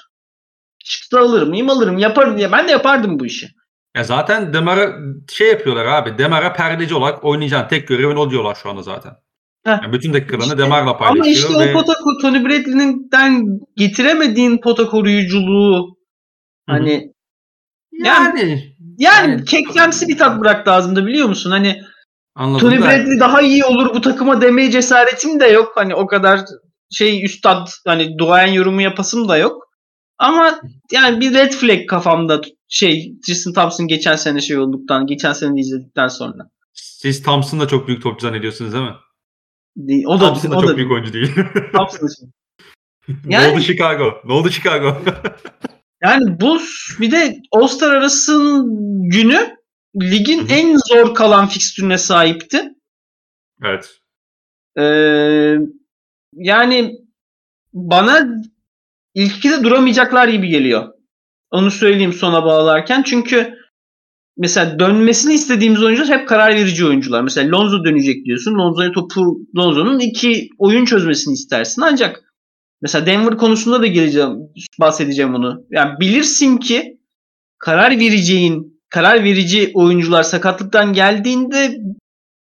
Çıksa 0.85 1.20
alır 1.20 1.46
mıyım? 1.46 1.70
Alırım. 1.70 1.98
Yaparım 1.98 2.38
diye. 2.38 2.52
Ben 2.52 2.68
de 2.68 2.72
yapardım 2.72 3.20
bu 3.20 3.26
işi. 3.26 3.48
Ya 3.96 4.05
zaten 4.05 4.52
Demar'a 4.52 4.92
şey 5.33 5.48
yapıyorlar 5.48 5.87
abi. 5.87 6.18
Demar'a 6.18 6.52
perdeci 6.52 6.94
olarak 6.94 7.24
oynayacağın 7.24 7.68
tek 7.68 7.88
görevin 7.88 8.16
o 8.16 8.31
diyorlar 8.31 8.55
şu 8.55 8.70
anda 8.70 8.83
zaten. 8.83 9.12
Heh. 9.64 9.79
Yani 9.83 9.92
bütün 9.92 10.14
dakikalarını 10.14 10.44
İşte- 10.44 10.59
Demar'la 10.59 10.90
Ama 10.90 10.99
paylaşıyor 10.99 11.37
işte 11.37 11.59
ve 11.59 11.70
o 11.70 11.73
pota 11.73 11.94
Tony 12.23 12.44
Bradley'den 12.44 13.61
getiremediğin 13.77 14.59
pota 14.59 14.87
koruyuculuğu 14.87 15.96
hani 16.66 17.12
yani, 17.92 18.40
yani 18.40 18.75
Yani- 18.99 19.44
kekremsi 19.44 20.09
bir 20.09 20.18
tat 20.18 20.40
bıraktı 20.40 20.73
ağzımda 20.73 21.07
biliyor 21.07 21.29
musun? 21.29 21.51
Hani 21.51 21.83
anladım 22.35 22.68
Tony 22.68 22.81
da 22.81 22.85
Bradley 22.85 23.20
daha 23.20 23.40
iyi 23.40 23.64
olur 23.64 23.94
bu 23.94 24.01
takıma 24.01 24.40
demeye 24.40 24.70
cesaretim 24.70 25.40
de 25.40 25.46
yok. 25.46 25.73
Hani 25.75 25.94
o 25.94 26.07
kadar 26.07 26.40
şey 26.90 27.25
üstad 27.25 27.68
hani 27.87 28.18
duayen 28.18 28.53
yorumu 28.53 28.83
yapasım 28.83 29.29
da 29.29 29.37
yok. 29.37 29.70
Ama 30.18 30.61
yani 30.92 31.20
bir 31.20 31.35
red 31.35 31.53
flag 31.53 31.87
kafamda 31.88 32.40
şey 32.68 33.12
Tristan 33.27 33.53
Thompson 33.53 33.87
geçen 33.87 34.16
sene 34.16 34.40
şey 34.40 34.59
olduktan, 34.59 35.07
geçen 35.07 35.33
sene 35.33 35.61
izledikten 35.61 36.09
sonra. 36.09 36.51
siz 36.73 37.23
Thompson'ı 37.23 37.61
da 37.61 37.68
çok 37.68 37.88
büyük 37.88 38.03
topçu 38.03 38.27
zannediyorsunuz 38.27 38.73
değil 38.73 38.85
mi? 38.85 38.94
Değil. 39.76 40.04
O 40.06 40.20
da 40.20 40.24
Thompson 40.26 40.50
da 40.50 40.56
o 40.56 40.61
çok 40.61 40.70
da 40.70 40.76
büyük 40.76 40.92
oyuncu 40.92 41.12
değil. 41.12 41.35
Thompson 41.72 42.06
için. 42.12 42.30
ne 43.24 43.35
Yani- 43.35 43.52
oldu 43.52 43.61
Chicago? 43.61 44.20
Ne 44.24 44.33
oldu 44.33 44.50
Chicago? 44.50 45.02
Yani 46.02 46.40
bu 46.40 46.61
bir 47.00 47.11
de 47.11 47.38
All-Star 47.52 47.90
arasının 47.94 48.64
günü 49.11 49.56
ligin 50.02 50.38
Hı 50.38 50.42
hı. 50.44 50.52
en 50.52 50.76
zor 50.76 51.14
kalan 51.14 51.46
fikstürüne 51.48 51.98
sahipti. 51.98 52.62
evet. 53.64 53.96
Ee, 54.78 55.56
yani 56.33 56.96
bana 57.72 58.28
ilk 59.14 59.37
ikide 59.37 59.64
duramayacaklar 59.64 60.28
gibi 60.28 60.48
geliyor. 60.48 60.92
Onu 61.50 61.70
söyleyeyim 61.70 62.12
sona 62.12 62.44
bağlarken. 62.44 63.02
Çünkü 63.02 63.59
mesela 64.40 64.79
dönmesini 64.79 65.35
istediğimiz 65.35 65.83
oyuncular 65.83 66.18
hep 66.18 66.29
karar 66.29 66.55
verici 66.55 66.87
oyuncular. 66.87 67.22
Mesela 67.22 67.50
Lonzo 67.50 67.85
dönecek 67.85 68.24
diyorsun. 68.24 68.55
Lonzo'ya 68.55 68.92
topu 68.92 69.38
Lonzo'nun 69.57 69.98
iki 69.98 70.48
oyun 70.59 70.85
çözmesini 70.85 71.35
istersin. 71.35 71.83
Ancak 71.83 72.24
mesela 72.83 73.07
Denver 73.07 73.37
konusunda 73.37 73.83
da 73.83 73.87
geleceğim, 73.87 74.31
bahsedeceğim 74.81 75.35
onu. 75.35 75.64
Yani 75.70 76.00
bilirsin 76.00 76.57
ki 76.57 76.98
karar 77.59 77.90
vereceğin, 77.90 78.81
karar 78.88 79.24
verici 79.24 79.70
oyuncular 79.74 80.22
sakatlıktan 80.22 80.92
geldiğinde 80.92 81.79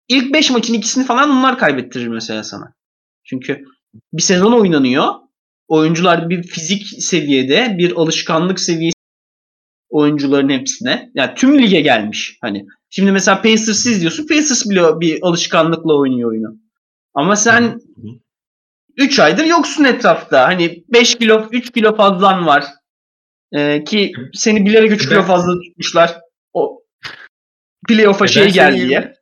ilk 0.08 0.34
5 0.34 0.50
maçın 0.50 0.74
ikisini 0.74 1.04
falan 1.04 1.30
onlar 1.30 1.58
kaybettirir 1.58 2.08
mesela 2.08 2.44
sana. 2.44 2.72
Çünkü 3.24 3.64
bir 4.12 4.22
sezon 4.22 4.52
oynanıyor. 4.52 5.14
Oyuncular 5.68 6.30
bir 6.30 6.42
fizik 6.42 6.86
seviyede, 7.02 7.74
bir 7.78 7.92
alışkanlık 7.92 8.60
seviyesi 8.60 8.97
oyuncuların 9.90 10.48
hepsine. 10.48 11.10
Yani 11.14 11.34
tüm 11.36 11.58
lige 11.58 11.80
gelmiş. 11.80 12.38
Hani 12.40 12.66
şimdi 12.90 13.12
mesela 13.12 13.42
Pacers'ı 13.42 13.90
izliyorsun. 13.90 14.26
Pacers 14.26 14.70
bile 14.70 15.00
bir 15.00 15.18
alışkanlıkla 15.22 15.94
oynuyor 15.98 16.30
oyunu. 16.30 16.56
Ama 17.14 17.36
sen 17.36 17.62
Hı 17.62 17.68
hı. 18.02 18.08
3 18.96 19.18
aydır 19.18 19.44
yoksun 19.44 19.84
etrafta. 19.84 20.46
Hani 20.46 20.84
5 20.88 21.14
kilo, 21.18 21.48
3 21.52 21.72
kilo 21.72 21.96
fazlan 21.96 22.46
var. 22.46 22.64
Ee, 23.52 23.84
ki 23.84 24.12
seni 24.34 24.66
bilerek 24.66 24.92
3 24.92 25.00
Ben- 25.04 25.08
kilo 25.08 25.22
fazla 25.22 25.52
tutmuşlar. 25.60 26.16
O 26.52 26.82
playoff'a 27.88 28.24
E 28.24 28.28
şey 28.28 28.42
seni 28.42 28.52
gel 28.52 28.72
yerine- 28.74 28.88
diye. 28.88 29.14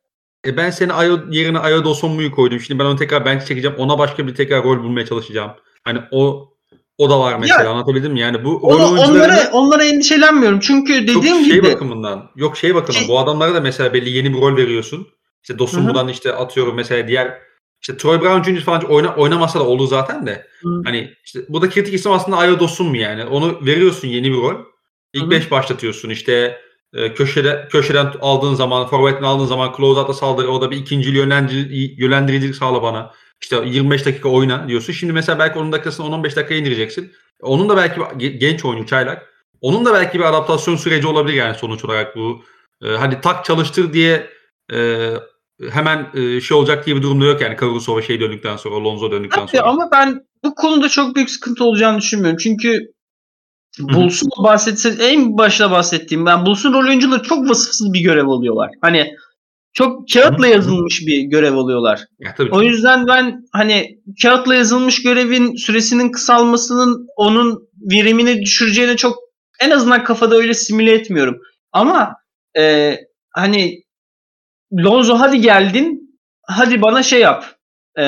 E 0.45 0.57
ben 0.57 0.69
seni 0.69 0.93
Ayo, 0.93 1.19
yerine 1.31 1.59
Ayo 1.59 1.83
Dosonmu'yu 1.83 2.31
koydum. 2.31 2.59
Şimdi 2.59 2.79
ben 2.79 2.85
onu 2.85 2.95
tekrar 2.95 3.25
bench 3.25 3.45
çekeceğim. 3.45 3.77
Ona 3.77 3.99
başka 3.99 4.27
bir 4.27 4.35
tekrar 4.35 4.63
rol 4.63 4.83
bulmaya 4.83 5.05
çalışacağım. 5.05 5.51
Hani 5.83 5.99
o 6.11 6.49
o 6.97 7.09
da 7.09 7.19
var 7.19 7.35
mesela. 7.39 7.69
Anlatabildim 7.69 8.11
mi? 8.11 8.19
Yani 8.19 8.43
bu 8.43 8.57
Onu, 8.57 9.01
onlara, 9.01 9.49
onlara 9.51 9.83
endişelenmiyorum. 9.83 10.59
Çünkü 10.59 11.07
dediğim 11.07 11.45
şey 11.45 11.55
gibi 11.55 11.73
bakımından. 11.73 12.29
Yok 12.35 12.57
şey 12.57 12.75
bakımından. 12.75 12.99
Şey- 12.99 13.07
Bu 13.09 13.19
adamlara 13.19 13.53
da 13.55 13.61
mesela 13.61 13.93
belli 13.93 14.09
yeni 14.09 14.33
bir 14.33 14.41
rol 14.41 14.57
veriyorsun. 14.57 15.07
İşte 15.43 15.59
Dosonmu'dan 15.59 16.07
işte 16.07 16.33
atıyorum 16.33 16.75
mesela 16.75 17.07
diğer 17.07 17.37
işte 17.81 17.97
Troy 17.97 18.21
Brown 18.21 18.51
Jr. 18.51 18.61
falan 18.61 18.81
oyna, 18.81 19.15
oynamasa 19.15 19.59
da 19.59 19.63
oldu 19.63 19.87
zaten 19.87 20.27
de. 20.27 20.47
Hı. 20.61 20.81
Hani 20.85 21.13
işte 21.25 21.39
burada 21.49 21.69
kritik 21.69 21.93
isim 21.93 22.11
aslında 22.11 22.37
Ayo 22.37 22.59
Dosun 22.59 22.87
mu 22.87 22.97
yani? 22.97 23.25
Onu 23.25 23.65
veriyorsun 23.65 24.07
yeni 24.07 24.31
bir 24.31 24.37
rol. 24.37 24.55
İlk 25.13 25.25
hı. 25.25 25.31
5 25.31 25.51
başlatıyorsun 25.51 26.09
işte 26.09 26.59
e, 26.93 27.13
köşede 27.13 27.67
köşeden 27.71 28.13
aldığın 28.21 28.53
zaman, 28.53 28.87
forvetten 28.87 29.23
aldığın 29.23 29.45
zaman 29.45 29.73
close 29.77 29.99
out'a 29.99 30.13
saldırı, 30.13 30.51
o 30.51 30.61
da 30.61 30.71
bir 30.71 30.77
ikinci 30.77 31.09
yönlendirici, 31.09 31.95
yönlendiricilik 31.97 32.55
sağla 32.55 32.81
bana. 32.81 33.11
İşte 33.41 33.63
25 33.65 34.05
dakika 34.05 34.29
oyna 34.29 34.67
diyorsun. 34.67 34.93
Şimdi 34.93 35.13
mesela 35.13 35.39
belki 35.39 35.59
onun 35.59 35.71
dakikasını 35.71 36.05
10-15 36.05 36.23
dakikaya 36.23 36.59
indireceksin. 36.59 37.11
Onun 37.41 37.69
da 37.69 37.77
belki 37.77 38.39
genç 38.39 38.65
oyuncu 38.65 38.87
Çaylak. 38.87 39.33
Onun 39.61 39.85
da 39.85 39.93
belki 39.93 40.19
bir 40.19 40.23
adaptasyon 40.23 40.75
süreci 40.75 41.07
olabilir 41.07 41.35
yani 41.35 41.55
sonuç 41.55 41.85
olarak 41.85 42.15
bu. 42.15 42.43
E, 42.83 42.87
hani 42.87 43.21
tak 43.21 43.45
çalıştır 43.45 43.93
diye 43.93 44.29
e, 44.73 45.09
hemen 45.71 46.07
e, 46.13 46.41
şey 46.41 46.57
olacak 46.57 46.85
diye 46.85 46.95
bir 46.95 47.01
durumda 47.01 47.25
yok 47.25 47.41
yani 47.41 47.57
Caruso 47.59 47.97
ve 47.97 48.01
şey 48.01 48.19
döndükten 48.19 48.57
sonra, 48.57 48.83
Lonzo 48.83 49.11
döndükten 49.11 49.45
Tabii 49.45 49.57
sonra. 49.57 49.69
ama 49.69 49.89
ben 49.91 50.21
bu 50.43 50.55
konuda 50.55 50.89
çok 50.89 51.15
büyük 51.15 51.29
sıkıntı 51.29 51.63
olacağını 51.63 51.97
düşünmüyorum. 51.97 52.37
Çünkü 52.37 52.79
Bulls'un 53.79 54.29
bahsetse 54.43 54.89
en 54.89 55.37
başta 55.37 55.71
bahsettiğim 55.71 56.25
ben 56.25 56.45
Bulls'un 56.45 56.73
rol 56.73 56.87
oyuncuları 56.87 57.23
çok 57.23 57.49
vasıfsız 57.49 57.93
bir 57.93 57.99
görev 57.99 58.27
alıyorlar. 58.27 58.69
Hani 58.81 59.11
çok 59.77 60.09
kağıtla 60.13 60.47
yazılmış 60.47 61.01
bir 61.07 61.21
görev 61.21 61.55
alıyorlar. 61.55 62.05
Ya, 62.19 62.35
tabii 62.37 62.49
O 62.51 62.61
yüzden 62.61 63.07
ben 63.07 63.45
hani 63.51 63.99
kağıtla 64.21 64.55
yazılmış 64.55 65.03
görevin 65.03 65.55
süresinin 65.55 66.11
kısalmasının 66.11 67.07
onun 67.15 67.69
verimini 67.91 68.41
düşüreceğine 68.41 68.97
çok 68.97 69.17
en 69.59 69.69
azından 69.69 70.03
kafada 70.03 70.35
öyle 70.35 70.53
simüle 70.53 70.93
etmiyorum. 70.93 71.37
Ama 71.71 72.15
e, 72.57 72.95
hani 73.29 73.83
Lonzo 74.73 75.15
hadi 75.15 75.41
geldin 75.41 76.19
hadi 76.47 76.81
bana 76.81 77.03
şey 77.03 77.19
yap. 77.19 77.45
E, 77.99 78.03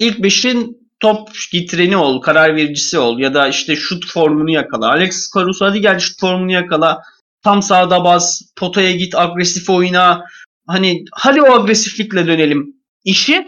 ilk 0.00 0.22
beşin 0.22 0.76
top 1.00 1.28
getireni 1.52 1.96
ol, 1.96 2.20
karar 2.20 2.56
vericisi 2.56 2.98
ol 2.98 3.18
ya 3.18 3.34
da 3.34 3.48
işte 3.48 3.76
şut 3.76 4.06
formunu 4.06 4.50
yakala. 4.50 4.88
Alex 4.88 5.30
Caruso 5.34 5.66
hadi 5.66 5.80
gel 5.80 5.98
şut 5.98 6.20
formunu 6.20 6.52
yakala. 6.52 7.02
Tam 7.44 7.62
sağda 7.62 8.04
bas, 8.04 8.42
potaya 8.56 8.92
git, 8.92 9.14
agresif 9.14 9.70
oyna. 9.70 10.24
Hani 10.66 11.04
hadi 11.12 11.42
o 11.42 11.52
agresiflikle 11.52 12.26
dönelim. 12.26 12.74
İşi 13.04 13.46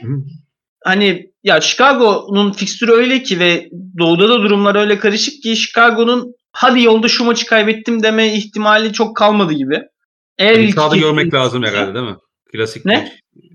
hani 0.84 1.26
ya 1.44 1.60
Chicago'nun 1.60 2.52
fikstürü 2.52 2.92
öyle 2.92 3.22
ki 3.22 3.38
ve 3.40 3.68
doğuda 3.98 4.28
da 4.28 4.42
durumlar 4.42 4.74
öyle 4.74 4.98
karışık 4.98 5.42
ki 5.42 5.56
Chicago'nun 5.56 6.34
hadi 6.52 6.82
yolda 6.82 7.08
şu 7.08 7.24
maçı 7.24 7.46
kaybettim 7.46 8.02
deme 8.02 8.34
ihtimali 8.34 8.92
çok 8.92 9.16
kalmadı 9.16 9.52
gibi. 9.52 9.82
Eğer 10.38 10.58
ilk 10.58 10.74
sahada 10.74 10.96
görmek 10.96 11.34
lazım 11.34 11.62
herhalde 11.62 11.94
değil 11.94 12.06
mi? 12.06 12.16
Klasik 12.52 12.84
Ne? 12.84 13.12
bir, 13.34 13.50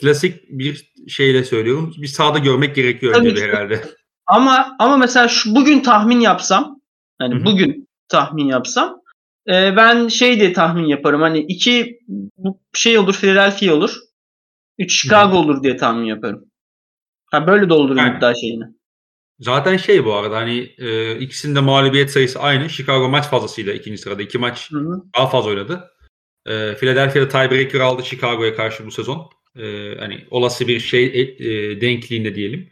klasik 0.00 0.42
bir 0.48 0.92
şeyle 1.08 1.44
söylüyorum. 1.44 1.94
Bir 1.96 2.06
sahada 2.06 2.38
görmek 2.38 2.74
gerekiyor 2.76 3.14
Tabii 3.14 3.34
ki. 3.34 3.42
herhalde. 3.42 3.84
Ama 4.26 4.76
ama 4.78 4.96
mesela 4.96 5.28
şu 5.28 5.54
bugün 5.54 5.80
tahmin 5.80 6.20
yapsam 6.20 6.80
hani 7.18 7.34
Hı 7.34 7.38
hı. 7.38 7.44
bugün 7.44 7.88
tahmin 8.08 8.46
yapsam 8.46 8.99
e, 9.48 9.76
ben 9.76 10.08
şey 10.08 10.40
de 10.40 10.52
tahmin 10.52 10.86
yaparım. 10.86 11.20
Hani 11.20 11.38
iki 11.38 11.98
bu 12.36 12.60
şey 12.74 12.98
olur 12.98 13.14
Philadelphia 13.14 13.74
olur. 13.74 13.96
Üç 14.78 15.02
Chicago 15.02 15.36
olur 15.36 15.62
diye 15.62 15.76
tahmin 15.76 16.04
yaparım. 16.04 16.44
Ha 17.30 17.46
böyle 17.46 17.68
doldururum 17.68 17.98
Yani. 17.98 18.16
iddia 18.18 18.34
şeyini. 18.34 18.64
Zaten 19.40 19.76
şey 19.76 20.04
bu 20.04 20.14
arada 20.14 20.36
hani 20.36 20.74
e, 20.78 21.18
ikisinin 21.18 21.54
de 21.54 21.60
mağlubiyet 21.60 22.10
sayısı 22.10 22.40
aynı. 22.40 22.70
Chicago 22.70 23.08
maç 23.08 23.24
fazlasıyla 23.26 23.72
ikinci 23.72 23.98
sırada. 23.98 24.22
iki 24.22 24.38
maç 24.38 24.70
Hı 24.70 24.78
hı. 24.78 25.02
daha 25.16 25.26
fazla 25.26 25.50
oynadı. 25.50 25.90
E, 26.46 26.74
Philadelphia'da 26.74 27.28
tiebreaker 27.28 27.80
aldı 27.80 28.02
Chicago'ya 28.04 28.54
karşı 28.56 28.86
bu 28.86 28.90
sezon. 28.90 29.30
E, 29.56 29.94
hani 29.98 30.24
olası 30.30 30.68
bir 30.68 30.80
şey 30.80 31.06
e, 31.38 31.80
denkliğinde 31.80 32.34
diyelim. 32.34 32.68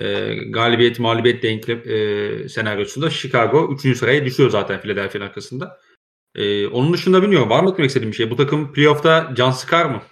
E, 0.00 0.34
galibiyet 0.34 0.98
mağlubiyet 1.00 1.42
denkli 1.42 1.72
e, 1.72 2.48
senaryosunda 2.48 3.10
Chicago 3.10 3.74
3. 3.84 3.98
sıraya 3.98 4.24
düşüyor 4.24 4.50
zaten 4.50 4.80
Philadelphia'nın 4.80 5.26
arkasında. 5.26 5.78
E, 6.34 6.66
onun 6.66 6.92
dışında 6.92 7.22
bilmiyorum. 7.22 7.50
Var 7.50 7.62
mı 7.62 7.70
eklemek 7.70 7.88
istediğim 7.88 8.12
bir 8.12 8.16
şey? 8.16 8.30
Bu 8.30 8.36
takım 8.36 8.72
playoff'ta 8.72 9.30
can 9.34 9.50
sıkar 9.50 9.84
mı? 9.84 10.02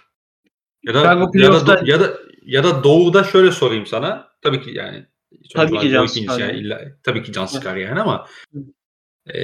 Ya 0.83 0.93
da, 0.93 1.29
ya 1.33 1.67
da, 1.67 1.81
ya 1.85 1.99
da 1.99 2.17
ya 2.45 2.63
da 2.63 2.83
doğuda 2.83 3.23
şöyle 3.23 3.51
sorayım 3.51 3.85
sana. 3.85 4.31
Tabii 4.41 4.61
ki 4.61 4.71
yani 4.73 5.05
Tabii 5.53 5.79
ki 5.79 5.89
can 5.89 6.05
sıkar 6.05 6.39
yani 6.39 6.59
illa, 6.59 6.81
tabii 7.03 7.23
ki 7.23 7.31
can 7.31 7.45
sıkar 7.45 7.75
yani 7.75 8.01
ama 8.01 8.27
e, 9.33 9.41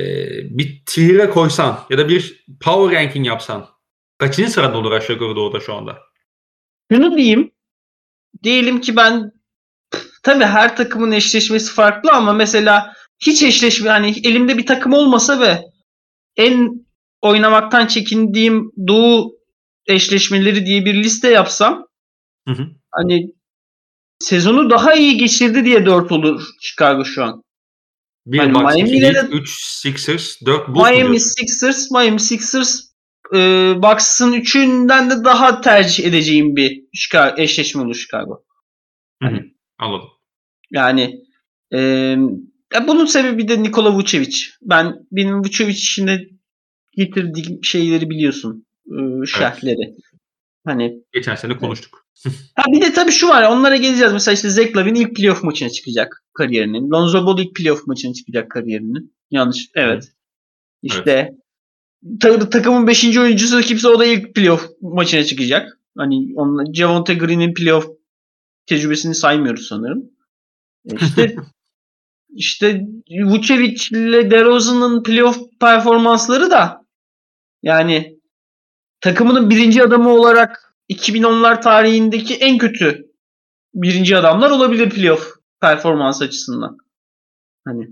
bir 0.58 0.84
tier'e 0.86 1.30
koysan 1.30 1.80
ya 1.90 1.98
da 1.98 2.10
bir 2.10 2.46
power 2.60 3.00
ranking 3.00 3.28
yapsan 3.28 3.68
kaçıncı 4.18 4.52
sırada 4.52 4.78
olur 4.78 4.92
aşağı 4.92 5.16
yukarı 5.16 5.36
doğuda 5.36 5.60
şu 5.60 5.74
anda? 5.74 5.98
Şunu 6.92 7.18
diyeyim. 7.18 7.52
Diyelim 8.44 8.82
ki 8.82 8.96
ben 8.96 9.32
tabii 10.24 10.46
her 10.46 10.78
takımın 10.78 11.12
eşleşmesi 11.12 11.74
farklı 11.74 12.12
ama 12.12 12.34
mesela 12.34 12.94
hiç 13.20 13.44
eşleşme 13.44 13.90
hani 13.90 14.16
elimde 14.24 14.58
bir 14.58 14.66
takım 14.66 14.94
olmasa 14.94 15.42
ve 15.42 15.62
en 16.38 16.86
oynamaktan 17.22 17.88
çekindiğim 17.88 18.72
doğu 18.88 19.38
eşleşmeleri 19.88 20.66
diye 20.66 20.86
bir 20.86 20.94
liste 21.04 21.30
yapsam 21.30 21.88
Hı 22.48 22.54
hı. 22.54 22.68
hani 22.92 23.32
sezonu 24.20 24.70
daha 24.70 24.94
iyi 24.94 25.18
geçirdi 25.18 25.66
diye 25.66 25.86
4 25.86 26.12
olur 26.12 26.44
Chicago 26.62 27.06
şu 27.06 27.24
an. 27.24 27.44
Bir 28.26 28.38
Hani 28.38 28.54
Bucks, 28.54 28.76
Miami 28.76 28.82
iki 28.90 28.96
yine 28.96 29.08
Heat, 29.14 29.32
de- 29.32 29.36
3 29.36 29.50
Sixers, 29.62 30.42
4 30.46 30.68
Bulls 30.68 30.90
Miami? 30.92 31.20
Sixers, 31.20 31.92
Miami 31.92 32.20
Sixers 32.20 32.82
e, 33.36 33.38
Bucks'ın 33.78 34.34
üçünden 34.34 35.10
de 35.10 35.24
daha 35.24 35.62
tercih 35.62 36.06
edeceğim 36.06 36.56
bir 36.56 36.84
Chicago, 36.94 37.42
eşleşme 37.42 37.82
olur 37.82 37.96
Chicago. 37.96 38.44
Hı 39.24 39.30
hı. 39.30 39.40
Anladım. 39.80 40.08
Yani 40.72 41.22
e, 41.74 41.80
ya 42.74 42.88
bunun 42.88 43.06
sebebi 43.06 43.48
de 43.48 43.64
Nikola 43.64 43.94
Vucevic. 43.96 44.38
Ben 44.62 44.96
benim 45.12 45.40
Vucevic 45.40 45.74
işinde 45.74 46.30
getirdiğim 46.94 47.64
şeyleri 47.64 48.10
biliyorsun. 48.10 48.66
E, 48.88 49.26
şerhleri. 49.26 49.96
Hani 50.66 51.04
Geçen 51.14 51.36
sene 51.36 51.58
konuştuk. 51.58 52.06
ha 52.56 52.64
bir 52.72 52.82
de 52.82 52.94
tabii 52.94 53.12
şu 53.12 53.28
var. 53.28 53.44
Onlara 53.52 53.76
geleceğiz. 53.76 54.14
Mesela 54.14 54.34
işte 54.34 54.50
Zach 54.50 54.76
Lavin 54.76 54.96
ilk 54.96 55.16
playoff 55.16 55.44
maçına 55.44 55.70
çıkacak 55.70 56.24
kariyerinin. 56.34 56.90
Lonzo 56.92 57.26
Ball 57.26 57.40
ilk 57.40 57.56
playoff 57.56 57.88
maçına 57.88 58.14
çıkacak 58.14 58.52
kariyerinin. 58.52 59.16
Yanlış. 59.32 59.70
Evet. 59.76 60.12
İşte 60.84 61.32
ta- 62.22 62.50
takımın 62.50 62.88
5. 62.88 63.18
oyuncusu 63.18 63.62
kimse 63.62 63.88
o 63.88 64.00
da 64.00 64.06
ilk 64.06 64.36
playoff 64.36 64.70
maçına 64.82 65.24
çıkacak. 65.24 65.80
Hani 65.98 66.34
onun 66.36 66.74
Javonte 66.74 67.14
Green'in 67.14 67.54
playoff 67.54 67.88
tecrübesini 68.66 69.16
saymıyoruz 69.16 69.68
sanırım. 69.68 70.04
E 70.92 70.96
İşte 71.06 71.36
işte 72.38 72.82
Vucevic 73.26 73.88
ile 73.92 74.32
DeRozan'ın 74.32 75.04
playoff 75.04 75.38
performansları 75.62 76.52
da 76.52 76.86
yani 77.64 78.20
takımının 79.02 79.50
birinci 79.50 79.84
adamı 79.84 80.10
olarak 80.10 80.76
2010'lar 80.90 81.62
tarihindeki 81.62 82.36
en 82.36 82.58
kötü 82.58 83.06
birinci 83.74 84.18
adamlar 84.18 84.50
olabilir 84.50 84.90
playoff 84.90 85.34
performans 85.62 86.22
açısından. 86.22 86.78
Hani 87.66 87.88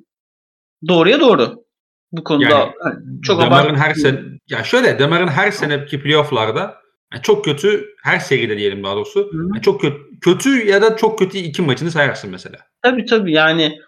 doğruya 0.88 1.20
doğru. 1.20 1.66
Bu 2.12 2.24
konuda 2.24 2.50
Yani 2.50 2.72
hani 2.80 3.22
çok 3.22 3.42
Demar'ın 3.42 3.76
her 3.76 3.94
sene 3.94 4.20
ya 4.50 4.64
şöyle 4.64 5.00
Demar'ın 5.00 5.28
her 5.28 5.52
seneki 5.52 6.02
playoff'larda 6.02 6.76
yani 7.14 7.24
çok 7.24 7.46
kötü 7.46 7.86
her 8.04 8.20
seride 8.20 8.58
diyelim 8.58 8.84
daha 8.84 8.96
doğrusu. 8.96 9.20
Hı. 9.20 9.38
yani 9.54 9.62
çok 9.62 9.82
kötü 9.82 9.98
kötü 10.22 10.68
ya 10.68 10.82
da 10.82 10.96
çok 10.96 11.20
kötü 11.20 11.38
iki 11.38 11.62
maçını 11.62 11.92
sayarsın 11.92 12.32
mesela. 12.32 12.58
Tabii 12.82 13.06
tabii 13.06 13.34
yani 13.34 13.80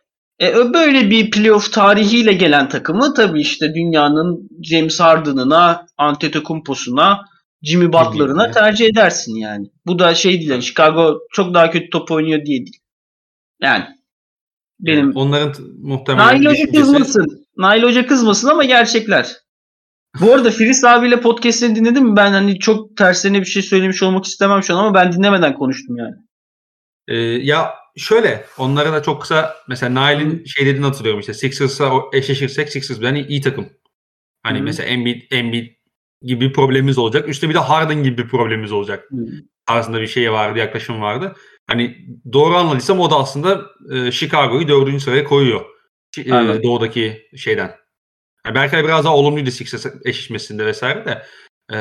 e, 0.41 0.73
böyle 0.73 1.09
bir 1.09 1.31
playoff 1.31 1.73
tarihiyle 1.73 2.33
gelen 2.33 2.69
takımı 2.69 3.13
tabii 3.13 3.41
işte 3.41 3.73
dünyanın 3.75 4.49
James 4.63 4.99
Harden'ına, 4.99 5.87
Antetokounmpo'suna, 5.97 7.21
Jimmy 7.63 7.93
Butler'ına 7.93 8.51
tercih 8.51 8.85
edersin 8.85 9.35
yani. 9.35 9.67
Bu 9.85 9.99
da 9.99 10.15
şey 10.15 10.39
değil 10.39 10.49
yani 10.49 10.63
Chicago 10.63 11.19
çok 11.31 11.53
daha 11.53 11.71
kötü 11.71 11.89
top 11.89 12.11
oynuyor 12.11 12.45
diye 12.45 12.59
değil. 12.59 12.77
Yani 13.61 13.85
benim 14.79 14.99
Yani 14.99 15.13
onların 15.15 15.53
muhtemelen 15.81 16.27
Nail 16.27 16.45
Hoca 16.45 16.51
düşüncesi 16.51 16.79
kızmasın. 16.79 17.47
Nail 17.57 17.83
Hoca 17.83 18.07
kızmasın 18.07 18.49
ama 18.49 18.63
gerçekler. 18.63 19.35
Bu 20.21 20.33
arada 20.33 20.51
Filiz 20.51 20.83
abiyle 20.83 21.21
podcast'ini 21.21 21.75
dinledim 21.75 22.03
mi? 22.03 22.15
Ben 22.15 22.31
hani 22.31 22.59
çok 22.59 22.97
tersine 22.97 23.39
bir 23.39 23.45
şey 23.45 23.61
söylemiş 23.61 24.03
olmak 24.03 24.25
istemem 24.25 24.63
şu 24.63 24.75
an 24.75 24.79
ama 24.79 24.93
ben 24.93 25.11
dinlemeden 25.11 25.53
konuştum 25.53 25.97
yani. 25.97 26.15
Ee, 27.07 27.15
ya 27.17 27.69
şöyle 27.97 28.45
onlara 28.57 28.93
da 28.93 29.01
çok 29.01 29.21
kısa 29.21 29.55
mesela 29.67 29.93
Nail'in 29.93 30.45
şey 30.45 30.65
dediğini 30.65 30.85
hatırlıyorum 30.85 31.19
işte 31.19 31.33
Sixers'a 31.33 31.91
eşleşirsek 32.13 32.69
Sixers 32.69 33.01
yani 33.01 33.21
iyi 33.21 33.41
takım. 33.41 33.69
Hani 34.43 34.59
Hı. 34.59 34.63
mesela 34.63 34.89
Embiid, 34.89 35.31
Embiid 35.31 35.77
gibi 36.21 36.49
bir 36.49 36.53
problemimiz 36.53 36.97
olacak. 36.97 37.29
Üstüne 37.29 37.49
bir 37.49 37.55
de 37.55 37.59
Harden 37.59 38.03
gibi 38.03 38.17
bir 38.17 38.27
problemimiz 38.27 38.71
olacak. 38.71 39.09
Tarzında 39.65 40.01
bir 40.01 40.07
şey 40.07 40.31
vardı, 40.31 40.59
yaklaşım 40.59 41.01
vardı. 41.01 41.35
Hani 41.67 41.97
doğru 42.33 42.55
anladıysam 42.55 42.99
o 42.99 43.11
da 43.11 43.15
aslında 43.15 43.65
e, 43.91 44.11
Chicago'yu 44.11 44.67
dördüncü 44.67 44.99
sıraya 44.99 45.23
koyuyor. 45.23 45.65
E, 46.17 46.63
doğudaki 46.63 47.27
şeyden. 47.35 47.75
Yani 48.45 48.55
Berkay 48.55 48.83
biraz 48.83 49.05
daha 49.05 49.15
olumluydu 49.15 49.51
Sixers 49.51 49.85
eşleşmesinde 49.85 50.65
vesaire 50.65 51.05
de. 51.05 51.23
E, 51.73 51.77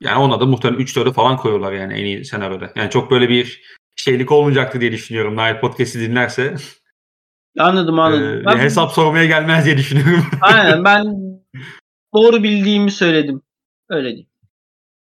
yani 0.00 0.18
ona 0.18 0.40
da 0.40 0.46
muhtemelen 0.46 0.82
3-4'ü 0.82 1.12
falan 1.12 1.36
koyuyorlar 1.36 1.72
yani 1.72 1.94
en 1.94 2.04
iyi 2.04 2.24
senaryoda. 2.24 2.72
Yani 2.76 2.90
çok 2.90 3.10
böyle 3.10 3.28
bir 3.28 3.62
şeylik 4.00 4.32
olmayacaktı 4.32 4.80
diye 4.80 4.92
düşünüyorum. 4.92 5.36
Nail 5.36 5.60
Podcast'i 5.60 6.00
dinlerse. 6.00 6.54
Anladım 7.58 7.98
anladım. 7.98 8.42
Ben- 8.46 8.58
hesap 8.58 8.92
sormaya 8.92 9.26
gelmez 9.26 9.64
diye 9.64 9.76
düşünüyorum. 9.78 10.24
Aynen 10.40 10.84
ben 10.84 11.04
doğru 12.14 12.42
bildiğimi 12.42 12.90
söyledim. 12.90 13.42
Öyle 13.88 14.08
değil. 14.08 14.28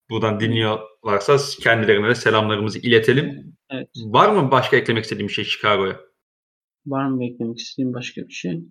Buradan 0.09 0.39
dinliyorlarsa 0.39 1.37
kendilerine 1.61 2.07
de 2.07 2.15
selamlarımızı 2.15 2.79
iletelim. 2.79 3.55
Evet. 3.69 3.89
Var 4.05 4.29
mı 4.29 4.51
başka 4.51 4.77
eklemek 4.77 5.03
istediğim 5.03 5.27
bir 5.27 5.33
şey 5.33 5.45
Chicago'ya? 5.45 5.99
Var 6.85 7.07
mı 7.07 7.19
beklemek 7.19 7.59
istediğim 7.59 7.93
başka 7.93 8.21
bir 8.21 8.33
şey? 8.33 8.63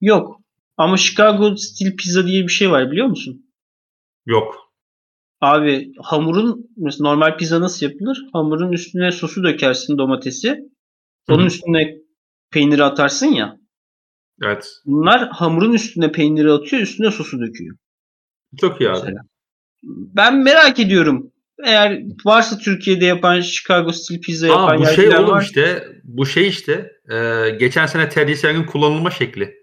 Yok. 0.00 0.40
Ama 0.76 0.96
Chicago 0.96 1.56
Steel 1.56 1.96
Pizza 1.96 2.26
diye 2.26 2.42
bir 2.42 2.48
şey 2.48 2.70
var 2.70 2.90
biliyor 2.90 3.06
musun? 3.06 3.52
Yok. 4.26 4.65
Abi 5.40 5.92
hamurun 6.02 6.70
mesela 6.76 7.08
normal 7.08 7.36
pizza 7.36 7.60
nasıl 7.60 7.86
yapılır? 7.86 8.18
Hamurun 8.32 8.72
üstüne 8.72 9.12
sosu 9.12 9.44
dökersin 9.44 9.98
domatesi. 9.98 10.58
Onun 11.28 11.42
Hı 11.42 11.46
üstüne 11.46 11.94
peyniri 12.50 12.84
atarsın 12.84 13.26
ya. 13.26 13.56
Evet. 14.42 14.68
Bunlar 14.86 15.28
hamurun 15.28 15.72
üstüne 15.72 16.12
peyniri 16.12 16.52
atıyor, 16.52 16.82
üstüne 16.82 17.10
sosu 17.10 17.40
döküyor. 17.40 17.76
Çok 18.60 18.80
iyi 18.80 18.90
abi. 18.90 18.98
Mesela. 18.98 19.20
Ben 20.16 20.36
merak 20.36 20.78
ediyorum. 20.78 21.32
Eğer 21.64 22.02
varsa 22.24 22.58
Türkiye'de 22.58 23.04
yapan 23.04 23.40
Chicago 23.40 23.92
stil 23.92 24.20
pizza 24.20 24.46
yapan 24.46 24.76
Aa, 24.76 24.78
bu 24.78 24.86
şey 24.86 25.08
oğlum 25.08 25.28
var. 25.28 25.42
işte. 25.42 25.88
Bu 26.04 26.26
şey 26.26 26.48
işte. 26.48 26.92
e, 27.10 27.50
geçen 27.50 27.86
sene 27.86 28.08
Ted 28.08 28.28
Yeser'in 28.28 28.64
kullanılma 28.64 29.10
şekli. 29.10 29.54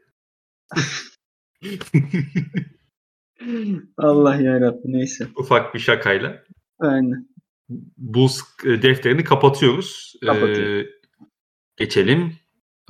Allah 3.97 4.35
yarabbim 4.35 4.93
neyse. 4.93 5.27
Ufak 5.35 5.73
bir 5.73 5.79
şakayla. 5.79 6.43
Aynen. 6.79 7.27
Bu 7.97 8.27
e, 8.65 8.81
defterini 8.81 9.23
kapatıyoruz. 9.23 10.13
E, 10.23 10.25
Kapatıyor. 10.25 10.85
geçelim. 11.77 12.33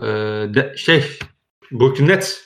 E, 0.02 0.06
de, 0.54 0.74
şey 0.78 1.04
Brooklyn 1.72 2.08
Nets. 2.08 2.42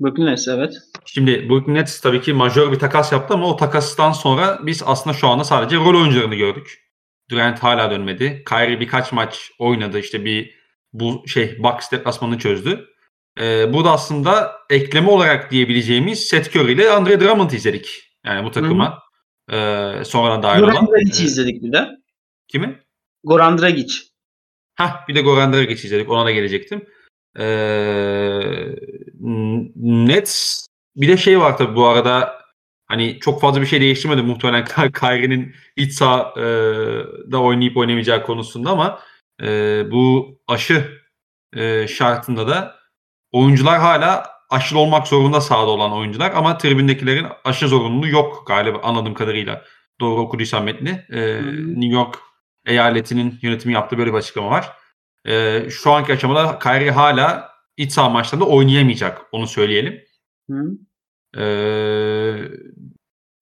Brooklyn 0.00 0.26
Nets 0.26 0.48
evet. 0.48 0.74
Şimdi 1.04 1.48
Brooklyn 1.48 1.74
Nets 1.74 2.00
tabii 2.00 2.20
ki 2.20 2.32
majör 2.32 2.72
bir 2.72 2.78
takas 2.78 3.12
yaptı 3.12 3.34
ama 3.34 3.46
o 3.46 3.56
takastan 3.56 4.12
sonra 4.12 4.58
biz 4.62 4.82
aslında 4.86 5.16
şu 5.16 5.28
anda 5.28 5.44
sadece 5.44 5.76
rol 5.76 6.00
oyuncularını 6.00 6.34
gördük. 6.34 6.90
Durant 7.30 7.58
hala 7.58 7.90
dönmedi. 7.90 8.44
Kyrie 8.48 8.80
birkaç 8.80 9.12
maç 9.12 9.52
oynadı. 9.58 9.98
işte 9.98 10.24
bir 10.24 10.60
bu 10.92 11.22
şey 11.26 11.62
Bucks 11.62 11.92
deplasmanını 11.92 12.38
çözdü. 12.38 12.86
Ee, 13.40 13.72
bu 13.72 13.84
da 13.84 13.92
aslında 13.92 14.52
ekleme 14.70 15.10
olarak 15.10 15.50
diyebileceğimiz 15.50 16.18
Seth 16.28 16.56
Curry 16.56 16.72
ile 16.72 16.90
Andre 16.90 17.20
Drummond 17.20 17.50
izledik. 17.50 17.88
Yani 18.26 18.44
bu 18.46 18.50
takıma. 18.50 19.02
Ee, 19.52 20.02
sonradan 20.04 20.42
dahil 20.42 20.62
olan. 20.62 20.74
Goran 20.74 20.88
Dragic'i 20.88 21.24
izledik 21.24 21.62
bir 21.62 21.72
de. 21.72 21.88
kimi? 22.48 22.78
Goran 23.24 23.58
Dragic. 23.58 23.94
Hah 24.74 25.08
bir 25.08 25.14
de 25.14 25.20
Goran 25.20 25.52
Dragic 25.52 25.86
izledik. 25.86 26.10
Ona 26.10 26.24
da 26.24 26.30
gelecektim. 26.30 26.84
Ee, 27.38 27.44
Nets 29.76 30.66
bir 30.96 31.08
de 31.08 31.16
şey 31.16 31.40
var 31.40 31.58
tabii 31.58 31.76
bu 31.76 31.86
arada 31.86 32.40
hani 32.86 33.18
çok 33.20 33.40
fazla 33.40 33.60
bir 33.60 33.66
şey 33.66 33.80
değiştirmedi 33.80 34.22
muhtemelen 34.22 34.64
Ky- 34.64 34.92
Kyrie'nin 35.00 35.54
iç 35.76 35.92
saha 35.92 36.34
e, 36.36 36.44
da 37.32 37.40
oynayıp 37.42 37.76
oynamayacağı 37.76 38.22
konusunda 38.22 38.70
ama 38.70 39.00
e, 39.42 39.46
bu 39.90 40.28
aşı 40.48 41.00
e, 41.56 41.86
şartında 41.88 42.48
da 42.48 42.79
oyuncular 43.32 43.78
hala 43.78 44.30
aşılı 44.50 44.78
olmak 44.78 45.08
zorunda 45.08 45.40
sahada 45.40 45.70
olan 45.70 45.92
oyuncular 45.92 46.32
ama 46.34 46.58
tribündekilerin 46.58 47.26
aşı 47.44 47.68
zorunluluğu 47.68 48.08
yok 48.08 48.44
galiba 48.46 48.78
anladığım 48.82 49.14
kadarıyla. 49.14 49.64
Doğru 50.00 50.20
okuduysam 50.20 50.64
metni. 50.64 51.04
E, 51.10 51.20
hı. 51.20 51.80
New 51.80 51.94
York 51.94 52.18
eyaletinin 52.66 53.38
yönetimi 53.42 53.74
yaptığı 53.74 53.98
böyle 53.98 54.12
bir 54.12 54.18
açıklama 54.18 54.50
var. 54.50 54.72
E, 55.26 55.64
şu 55.70 55.92
anki 55.92 56.12
aşamada 56.12 56.58
Kyrie 56.58 56.90
hala 56.90 57.50
iç 57.76 57.92
saha 57.92 58.08
maçlarında 58.08 58.48
oynayamayacak. 58.48 59.22
Onu 59.32 59.46
söyleyelim. 59.46 60.00
Hı. 60.50 60.64
Ee, 61.36 62.48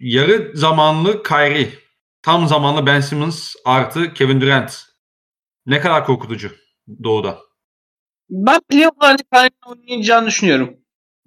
yarı 0.00 0.52
zamanlı 0.54 1.22
Kyrie, 1.22 1.68
tam 2.22 2.48
zamanlı 2.48 2.86
Ben 2.86 3.00
Simmons 3.00 3.54
artı 3.64 4.14
Kevin 4.14 4.40
Durant. 4.40 4.82
Ne 5.66 5.80
kadar 5.80 6.06
korkutucu 6.06 6.50
doğuda. 7.04 7.38
Ben 8.30 8.60
playoff'larda 8.68 9.22
Kyrie'nin 9.32 9.78
oynayacağını 9.88 10.26
düşünüyorum. 10.26 10.76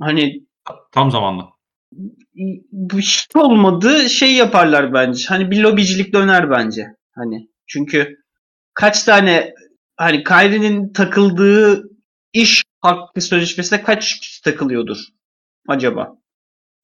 Hani 0.01 0.45
Tam 0.91 1.11
zamanlı. 1.11 1.43
bu 2.71 2.99
hiç 2.99 3.27
olmadı 3.35 4.09
şey 4.09 4.33
yaparlar 4.33 4.93
bence. 4.93 5.25
Hani 5.27 5.51
bir 5.51 5.61
lobicilik 5.63 6.13
döner 6.13 6.49
bence. 6.51 6.87
Hani 7.15 7.49
çünkü 7.67 8.17
kaç 8.73 9.03
tane 9.03 9.53
hani 9.97 10.23
Kyrie'nin 10.23 10.93
takıldığı 10.93 11.89
iş 12.33 12.63
hakkı 12.81 13.21
sözleşmesine 13.21 13.83
kaç 13.83 14.19
kişi 14.19 14.41
takılıyordur 14.43 14.97
acaba? 15.67 16.17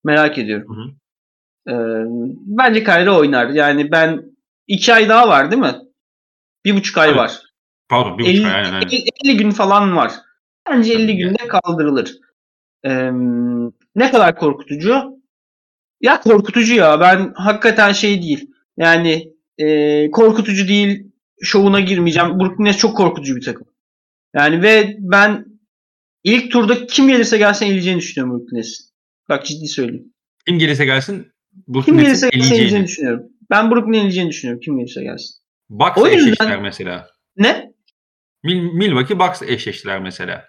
Merak 0.03 0.37
ediyorum. 0.37 0.75
Hı 0.75 0.81
hı. 0.81 0.97
Ee, 1.69 2.05
bence 2.45 2.83
Kyrie 2.83 3.09
oynar. 3.09 3.49
Yani 3.49 3.91
ben 3.91 4.21
iki 4.67 4.93
ay 4.93 5.09
daha 5.09 5.27
var 5.27 5.51
değil 5.51 5.61
mi? 5.61 5.75
Bir 6.65 6.75
buçuk 6.75 6.97
ay 6.97 7.07
Evet. 7.07 7.17
var. 7.17 7.41
Pardon 7.89 8.17
bir 8.17 8.25
50, 8.25 8.33
buçuk 8.33 8.45
ay 8.45 8.53
aynen 8.53 8.73
aynen. 8.73 8.87
50 9.25 9.37
gün 9.37 9.51
falan 9.51 9.95
var. 9.95 10.11
Bence 10.69 10.93
50 10.93 11.07
Tabii 11.07 11.17
günde 11.17 11.47
kaldırılır. 11.47 12.17
Ee, 12.83 13.11
ne 13.95 14.11
kadar 14.11 14.35
korkutucu? 14.35 15.17
Ya 16.01 16.19
korkutucu 16.21 16.75
ya. 16.75 16.99
Ben 16.99 17.33
hakikaten 17.35 17.91
şey 17.91 18.21
değil. 18.21 18.51
Yani 18.77 19.33
e, 19.57 20.11
korkutucu 20.11 20.67
değil. 20.67 21.11
Şovuna 21.41 21.79
girmeyeceğim. 21.79 22.39
Brooklyn 22.39 22.65
Nets 22.65 22.77
çok 22.77 22.97
korkutucu 22.97 23.35
bir 23.35 23.45
takım. 23.45 23.67
Yani 24.35 24.61
ve 24.61 24.95
ben 24.99 25.45
ilk 26.23 26.51
turda 26.51 26.87
kim 26.87 27.07
gelirse 27.07 27.37
gelsin 27.37 27.65
eleyeceğini 27.65 27.99
düşünüyorum 27.99 28.39
Brooklyn 28.39 28.57
Nets'in. 28.57 28.85
Bak 29.29 29.45
ciddi 29.45 29.67
söyleyeyim. 29.67 30.13
Kim 30.47 30.59
gelirse 30.59 30.85
gelsin 30.85 31.31
Brooklyn 31.67 31.83
Kim 31.83 31.97
gelirse 31.97 32.29
gelsin 32.29 32.53
eleyeceğini 32.53 32.87
düşünüyorum. 32.87 33.23
Ben 33.49 33.71
Brooklyn'in 33.71 33.97
eleyeceğini 33.97 34.29
düşünüyorum. 34.29 34.61
Kim 34.65 34.77
gelirse 34.77 35.03
gelsin. 35.03 35.35
Yüzden- 36.11 36.19
eşleştiler 36.19 36.61
mesela. 36.61 37.07
Ne? 37.37 37.73
Mil- 38.43 38.73
Milwaukee 38.73 39.19
Bucks 39.19 39.41
eşleştiler 39.41 40.01
mesela. 40.01 40.45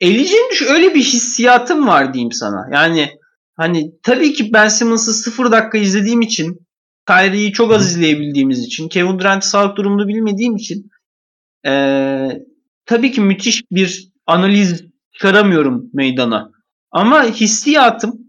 eleyeceğini 0.00 0.50
düşün. 0.50 0.66
Öyle 0.66 0.94
bir 0.94 1.00
hissiyatım 1.02 1.86
var 1.86 2.14
diyeyim 2.14 2.32
sana. 2.32 2.68
Yani 2.72 3.10
hani 3.56 3.90
tabii 4.02 4.32
ki 4.32 4.50
Ben 4.52 4.68
Simmons'ı 4.68 5.14
0 5.14 5.52
dakika 5.52 5.78
izlediğim 5.78 6.20
için 6.20 6.66
Kyrie'yi 7.08 7.52
çok 7.52 7.72
az 7.72 7.86
izleyebildiğimiz 7.90 8.64
için 8.64 8.88
Kevin 8.88 9.18
Durant'ı 9.18 9.48
sağlık 9.48 9.76
durumunu 9.76 10.08
bilmediğim 10.08 10.56
için 10.56 10.90
eee, 11.64 12.38
tabii 12.86 13.12
ki 13.12 13.20
müthiş 13.20 13.62
bir 13.70 14.08
analiz 14.26 14.84
çıkaramıyorum 15.12 15.90
meydana. 15.92 16.50
Ama 16.90 17.24
hissiyatım 17.24 18.24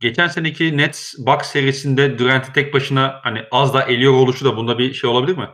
Geçen 0.00 0.28
seneki 0.28 0.76
Nets 0.76 1.14
Bucks 1.18 1.48
serisinde 1.52 2.18
Durant'i 2.18 2.52
tek 2.52 2.74
başına 2.74 3.20
hani 3.22 3.38
az 3.52 3.74
da 3.74 3.82
eliyor 3.82 4.12
oluşu 4.12 4.44
da 4.44 4.56
bunda 4.56 4.78
bir 4.78 4.94
şey 4.94 5.10
olabilir 5.10 5.36
mi? 5.38 5.48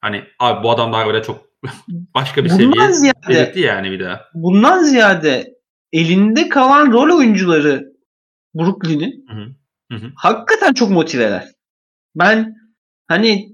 Hani 0.00 0.24
abi 0.38 0.62
bu 0.62 0.70
adam 0.70 0.92
daha 0.92 1.06
böyle 1.06 1.22
çok 1.22 1.40
başka 2.14 2.44
bir 2.44 2.50
Bundan 2.50 2.92
seviye 2.92 3.12
belirtti 3.28 3.60
yani 3.60 3.90
bir 3.90 4.00
daha. 4.00 4.20
bundan 4.34 4.82
ziyade 4.82 5.54
elinde 5.92 6.48
kalan 6.48 6.92
rol 6.92 7.16
oyuncuları 7.18 7.92
Brooklyn'in 8.54 9.26
hakikaten 10.16 10.72
çok 10.74 10.90
motiveler. 10.90 11.48
Ben 12.14 12.54
hani 13.06 13.48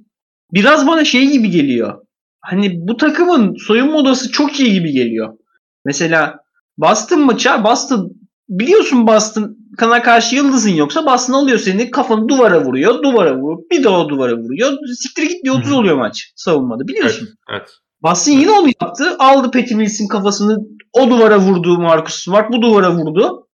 biraz 0.52 0.86
bana 0.86 1.04
şey 1.04 1.30
gibi 1.30 1.50
geliyor. 1.50 2.02
Hani 2.40 2.74
bu 2.88 2.96
takımın 2.96 3.54
soyunma 3.66 3.98
odası 3.98 4.32
çok 4.32 4.60
iyi 4.60 4.72
gibi 4.72 4.92
geliyor. 4.92 5.38
Mesela 5.84 6.38
Boston 6.78 7.20
maçı 7.20 7.50
Boston 7.64 8.12
biliyorsun 8.48 9.06
Boston 9.06 9.56
kana 9.76 10.02
karşı 10.02 10.36
yıldızın 10.36 10.70
yoksa 10.70 11.06
Boston 11.06 11.34
alıyor 11.34 11.58
seni 11.58 11.90
kafanı 11.90 12.28
duvara 12.28 12.64
vuruyor. 12.64 13.02
Duvara 13.02 13.36
vuruyor. 13.36 13.58
Bir 13.70 13.84
daha 13.84 14.00
o 14.00 14.08
duvara 14.08 14.36
vuruyor. 14.36 14.72
Siktir 14.98 15.22
git 15.22 15.44
diye 15.44 15.54
30 15.54 15.70
Hı 15.70 15.74
hı. 15.74 15.78
oluyor 15.78 15.96
maç 15.96 16.32
savunmada 16.36 16.82
Evet, 16.82 16.88
biliyorsun. 16.88 17.28
evet. 17.50 17.68
Boston 18.02 18.32
yine 18.32 18.50
onu 18.50 18.68
yaptı. 18.82 19.16
Aldı 19.18 19.74
Mills'in 19.74 20.08
kafasını 20.08 20.58
o 20.92 21.10
duvara 21.10 21.38
vurdu 21.38 21.78
Marcus 21.78 22.14
Smart. 22.14 22.52
Bu 22.52 22.62
duvara 22.62 22.92
vurdu. 22.94 23.48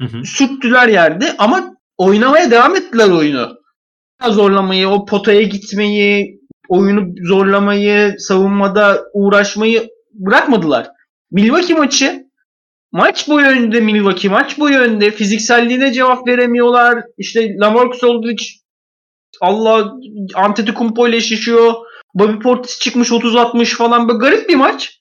Hı 0.00 0.06
hı. 0.06 0.24
Sürttüler 0.24 0.88
yerde 0.88 1.34
ama 1.38 1.74
oynamaya 1.98 2.50
devam 2.50 2.76
ettiler 2.76 3.10
oyunu. 3.10 3.48
Zorlamayı, 4.28 4.88
o 4.88 5.04
potaya 5.04 5.42
gitmeyi, 5.42 6.40
oyunu 6.68 7.14
zorlamayı, 7.28 8.14
savunmada 8.18 9.02
uğraşmayı 9.14 9.88
bırakmadılar. 10.12 10.88
Milwaukee 11.30 11.74
maçı 11.74 12.24
maç 12.92 13.28
boyu 13.28 13.46
önde 13.46 13.80
Milwaukee 13.80 14.28
maç 14.28 14.58
boyu 14.58 14.78
önde 14.78 15.10
fizikselliğine 15.10 15.92
cevap 15.92 16.28
veremiyorlar. 16.28 17.04
İşte 17.18 17.56
Lamarcus 17.56 18.04
Aldridge 18.04 18.44
Allah 19.40 19.92
Antetokounmpo 20.34 21.08
ile 21.08 21.16
eşleşiyor. 21.16 21.74
Bobby 22.14 22.42
Portis 22.42 22.78
çıkmış 22.78 23.10
30-60 23.10 23.64
falan 23.64 24.08
böyle 24.08 24.18
garip 24.18 24.48
bir 24.48 24.56
maç. 24.56 25.00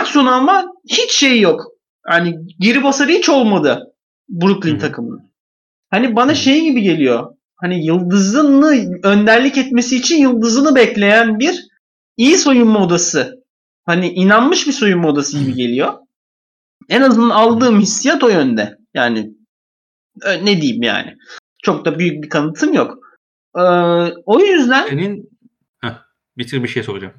Maç 0.00 0.08
sonu 0.08 0.30
ama 0.30 0.66
hiç 0.90 1.10
şey 1.12 1.40
yok. 1.40 1.66
Hani 2.06 2.34
geri 2.60 2.84
basarı 2.84 3.10
hiç 3.10 3.28
olmadı 3.28 3.94
Brooklyn 4.28 4.74
hı. 4.74 4.78
takımının. 4.78 5.32
Hani 5.90 6.16
bana 6.16 6.34
şey 6.34 6.60
gibi 6.60 6.82
geliyor. 6.82 7.34
Hani 7.56 7.86
yıldızını 7.86 9.00
önderlik 9.02 9.58
etmesi 9.58 9.96
için 9.96 10.16
yıldızını 10.16 10.74
bekleyen 10.74 11.38
bir 11.38 11.66
iyi 12.16 12.38
soyunma 12.38 12.84
odası. 12.84 13.44
Hani 13.86 14.08
inanmış 14.08 14.66
bir 14.66 14.72
soyunma 14.72 15.08
odası 15.08 15.38
gibi 15.38 15.54
geliyor. 15.54 15.94
En 16.88 17.02
azından 17.02 17.30
aldığım 17.30 17.80
hissiyat 17.80 18.24
o 18.24 18.28
yönde. 18.28 18.78
Yani 18.94 19.30
ne 20.26 20.60
diyeyim 20.60 20.82
yani. 20.82 21.16
Çok 21.62 21.84
da 21.84 21.98
büyük 21.98 22.24
bir 22.24 22.28
kanıtım 22.28 22.72
yok. 22.74 22.98
Ee, 23.56 23.60
o 24.26 24.40
yüzden 24.40 24.86
Senin 24.88 25.30
Heh, 25.82 25.94
bitir 26.38 26.62
bir 26.62 26.68
şey 26.68 26.82
soracağım. 26.82 27.14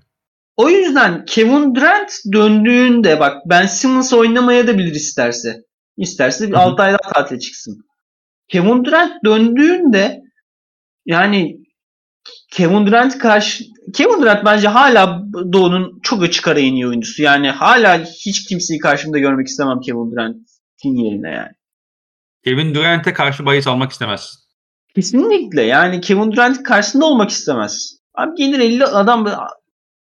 o 0.58 0.70
yüzden 0.70 1.26
Kevin 1.26 1.76
Durant 1.76 2.12
döndüğünde 2.34 3.20
bak 3.20 3.42
Ben 3.46 3.66
Simmons 3.66 4.14
oynamaya 4.14 4.68
da 4.68 4.78
bilir 4.78 4.96
isterse. 4.96 5.58
İsterse 5.98 6.48
bir 6.48 6.54
hı. 6.54 6.58
6 6.60 6.84
ay 6.84 6.92
daha 6.94 7.14
tatile 7.14 7.40
çıksın. 7.40 7.86
Kevin 8.48 8.86
Durant 8.86 9.24
döndüğünde 9.26 10.22
yani 11.06 11.58
Kevin 12.52 12.88
Durant 12.88 13.18
karşı 13.18 13.64
Kevin 13.94 14.22
Durant 14.22 14.46
bence 14.46 14.68
hala 14.68 15.24
Doğu'nun 15.54 16.00
çok 16.04 16.24
açık 16.24 16.48
ara 16.48 16.60
en 16.60 16.74
iyi 16.74 16.88
oyuncusu. 16.88 17.24
Yani 17.24 17.50
hala 17.50 18.04
hiç 18.04 18.46
kimseyi 18.46 18.80
karşımda 18.80 19.20
görmek 19.20 19.48
istemem 19.48 19.80
Kevin 19.80 20.12
Durant'in 20.12 20.96
yerine 20.96 21.30
yani. 21.30 21.52
Kevin 22.44 22.76
Durant'e 22.76 23.14
karşı 23.14 23.46
bahis 23.46 23.68
almak 23.68 23.92
istemezsin. 23.92 24.40
Kesinlikle 24.96 25.62
yani 25.62 26.02
Kevin 26.02 26.32
Durant 26.32 26.64
karşısında 26.64 27.06
olmak 27.06 27.30
istemez. 27.30 28.00
Abi 28.14 28.36
gelir 28.36 28.60
50 28.60 28.86
adam 28.86 29.28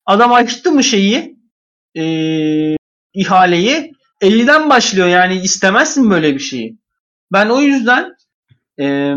adam 0.05 0.33
açtı 0.33 0.71
mı 0.71 0.83
şeyi 0.83 1.37
e, 1.97 2.03
ihaleyi 3.13 3.91
50'den 4.21 4.69
başlıyor 4.69 5.07
yani 5.07 5.35
istemezsin 5.35 6.09
böyle 6.09 6.33
bir 6.33 6.39
şeyi. 6.39 6.77
Ben 7.31 7.49
o 7.49 7.61
yüzden 7.61 8.15
e, 8.79 9.15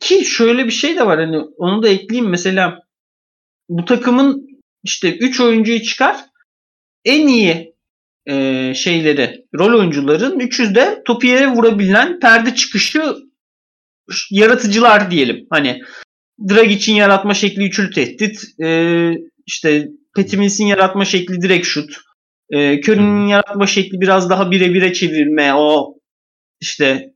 ki 0.00 0.24
şöyle 0.24 0.66
bir 0.66 0.70
şey 0.70 0.96
de 0.96 1.06
var 1.06 1.18
hani 1.20 1.38
onu 1.38 1.82
da 1.82 1.88
ekleyeyim 1.88 2.30
mesela 2.30 2.81
bu 3.72 3.84
takımın 3.84 4.46
işte 4.84 5.16
3 5.16 5.40
oyuncuyu 5.40 5.82
çıkar 5.82 6.16
en 7.04 7.26
iyi 7.26 7.74
e, 8.26 8.74
şeyleri 8.74 9.46
rol 9.58 9.78
oyuncuların 9.78 10.40
300 10.40 10.74
de 10.74 11.02
topu 11.04 11.26
yere 11.26 11.48
vurabilen 11.48 12.20
perde 12.20 12.54
çıkışı 12.54 13.16
yaratıcılar 14.30 15.10
diyelim. 15.10 15.46
Hani 15.50 15.82
Drag 16.48 16.70
için 16.70 16.94
yaratma 16.94 17.34
şekli 17.34 17.64
üçlü 17.64 17.90
tehdit. 17.90 18.44
E, 18.62 19.10
işte 19.46 19.88
Petimis'in 20.16 20.66
yaratma 20.66 21.04
şekli 21.04 21.42
direkt 21.42 21.66
şut. 21.66 21.96
E, 22.50 22.80
Curry'nin 22.80 23.26
yaratma 23.26 23.66
şekli 23.66 24.00
biraz 24.00 24.30
daha 24.30 24.50
bire 24.50 24.74
bire 24.74 24.92
çevirme. 24.92 25.54
O 25.54 25.94
işte 26.60 27.12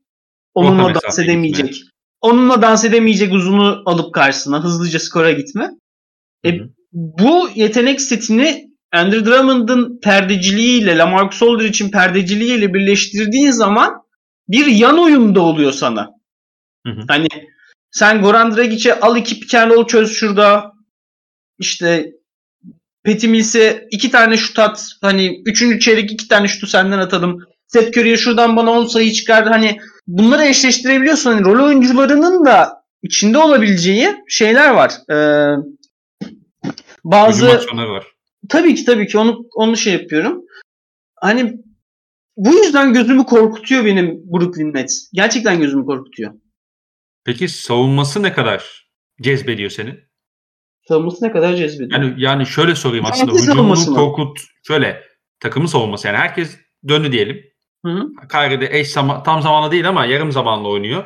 onunla 0.55 0.95
dans 0.95 1.19
edemeyecek. 1.19 1.67
Gitme. 1.67 1.91
Onunla 2.21 2.63
dans 2.63 2.85
edemeyecek 2.85 3.33
uzunu 3.33 3.83
alıp 3.87 4.15
karşısına 4.15 4.65
hızlıca 4.65 4.99
skora 4.99 5.33
gitme. 5.33 5.71
E, 6.47 6.61
bu 6.93 7.49
yetenek 7.55 8.01
setini 8.01 8.71
Andrew 8.93 9.27
Drummond'ın 9.27 10.01
perdeciliğiyle, 10.01 10.99
Lamarcus 10.99 11.43
Aldridge'in 11.43 11.91
perdeciliğiyle 11.91 12.75
birleştirdiğin 12.75 13.51
zaman 13.51 14.03
bir 14.49 14.67
yan 14.67 14.99
oyunda 14.99 15.41
oluyor 15.41 15.73
sana. 15.73 16.11
Hı 16.87 16.93
hı. 16.93 17.01
Hani 17.09 17.29
sen 17.91 18.23
Goran 18.23 18.57
Dragic'e 18.57 19.01
al 19.01 19.17
iki 19.17 19.41
pick 19.41 19.55
and 19.55 19.71
roll 19.71 19.87
çöz 19.87 20.13
şurada. 20.13 20.73
İşte 21.59 22.13
Petty 23.05 23.27
Mills'e 23.27 23.89
iki 23.91 24.11
tane 24.11 24.37
şut 24.37 24.59
at. 24.59 24.87
Hani 25.03 25.43
üçüncü 25.47 25.81
çeyrek 25.81 26.13
iki 26.13 26.29
tane 26.29 26.49
şutu 26.49 26.67
senden 26.67 26.99
atalım. 26.99 27.39
Seth 27.67 27.99
Curry'e 27.99 28.17
şuradan 28.17 28.57
bana 28.57 28.71
10 28.71 28.87
sayı 28.87 29.13
çıkar. 29.13 29.47
Hani 29.47 29.79
bunları 30.07 30.45
eşleştirebiliyorsun. 30.45 31.33
Hani 31.33 31.45
rol 31.45 31.67
oyuncularının 31.67 32.45
da 32.45 32.83
içinde 33.03 33.39
olabileceği 33.39 34.09
şeyler 34.29 34.71
var. 34.71 34.93
Ee, 35.11 35.57
bazı 37.11 37.49
var. 37.49 38.07
Tabii 38.49 38.75
ki 38.75 38.85
tabii 38.85 39.07
ki 39.07 39.19
onu 39.19 39.47
onu 39.55 39.77
şey 39.77 39.93
yapıyorum. 39.93 40.43
Hani 41.15 41.55
bu 42.37 42.55
yüzden 42.55 42.93
gözümü 42.93 43.25
korkutuyor 43.25 43.85
benim 43.85 44.23
Brooklyn 44.33 44.75
Nets. 44.75 45.11
Gerçekten 45.13 45.61
gözümü 45.61 45.85
korkutuyor. 45.85 46.33
Peki 47.25 47.49
savunması 47.49 48.23
ne 48.23 48.33
kadar 48.33 48.91
cezbediyor 49.21 49.71
seni? 49.71 49.99
Savunması 50.89 51.25
ne 51.25 51.33
kadar 51.33 51.55
cezbediyor? 51.55 52.03
Yani 52.03 52.15
yani 52.19 52.47
şöyle 52.47 52.75
sorayım 52.75 53.05
aslında. 53.05 53.33
Hücumunu 53.33 53.95
korkut 53.95 54.41
şöyle 54.67 55.03
takımın 55.41 55.67
savunması 55.67 56.07
yani 56.07 56.17
herkes 56.17 56.59
döndü 56.89 57.13
diyelim. 57.13 57.43
Hı 57.85 57.93
hı. 57.93 58.29
Kyrie'de 58.29 58.79
eş 58.79 58.91
zaman, 58.91 59.23
tam 59.23 59.43
zamanlı 59.43 59.71
değil 59.71 59.89
ama 59.89 60.07
yarım 60.07 60.33
zamanlı 60.33 60.69
oynuyor. 60.69 61.05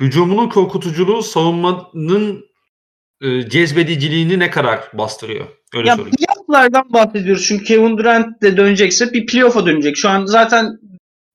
Hücumunun 0.00 0.48
korkutuculuğu 0.48 1.22
savunmanın 1.22 2.45
e, 3.20 3.48
cezbediciliğini 3.48 4.38
ne 4.38 4.50
kadar 4.50 4.80
bastırıyor? 4.92 5.46
Öyle 5.74 5.88
ya 5.88 5.96
playoff'lardan 5.96 6.92
bahsediyoruz. 6.92 7.46
Çünkü 7.46 7.64
Kevin 7.64 7.98
Durant 7.98 8.42
de 8.42 8.56
dönecekse 8.56 9.12
bir 9.12 9.26
playoff'a 9.26 9.66
dönecek. 9.66 9.96
Şu 9.96 10.08
an 10.08 10.24
zaten 10.24 10.78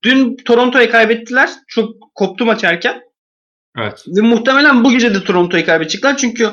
dün 0.04 0.36
Toronto'ya 0.36 0.90
kaybettiler. 0.90 1.50
Çok 1.68 2.16
koptu 2.16 2.46
maç 2.46 2.64
erken. 2.64 3.02
Evet. 3.78 4.06
Ve 4.08 4.22
muhtemelen 4.22 4.84
bu 4.84 4.92
gece 4.92 5.14
de 5.14 5.24
Toronto'yu 5.24 5.66
kaybedecekler. 5.66 6.18
Çünkü 6.18 6.50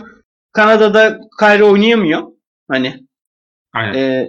Kanada'da 0.52 1.20
Kyrie 1.40 1.64
oynayamıyor. 1.64 2.22
Hani 2.68 3.08
Aynen. 3.72 3.94
E, 3.94 4.28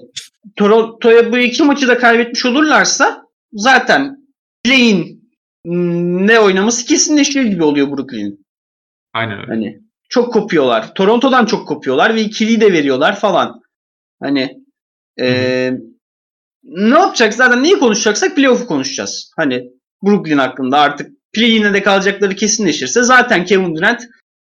Toronto'ya 0.55 1.31
bu 1.31 1.37
iki 1.37 1.63
maçı 1.63 1.87
da 1.87 1.97
kaybetmiş 1.97 2.45
olurlarsa 2.45 3.25
zaten 3.53 4.17
play'in 4.63 5.29
ne 6.27 6.39
oynaması 6.39 6.85
kesinleşiyor 6.85 7.45
gibi 7.45 7.63
oluyor 7.63 7.87
Brooklyn'in. 7.87 8.45
Aynen 9.13 9.39
öyle. 9.39 9.47
Hani 9.47 9.88
çok 10.09 10.33
kopuyorlar. 10.33 10.93
Toronto'dan 10.93 11.45
çok 11.45 11.67
kopuyorlar 11.67 12.15
ve 12.15 12.21
ikiliyi 12.21 12.61
de 12.61 12.73
veriyorlar 12.73 13.19
falan. 13.19 13.61
Hani 14.21 14.57
e, 15.21 15.71
ne 16.63 16.99
yapacak 16.99 17.33
zaten 17.33 17.63
neyi 17.63 17.79
konuşacaksak 17.79 18.35
playoff'u 18.35 18.67
konuşacağız. 18.67 19.31
Hani 19.37 19.63
Brooklyn 20.03 20.37
hakkında 20.37 20.79
artık 20.79 21.11
play 21.33 21.73
de 21.73 21.83
kalacakları 21.83 22.35
kesinleşirse 22.35 23.03
zaten 23.03 23.45
Kevin 23.45 23.75
Durant 23.75 24.01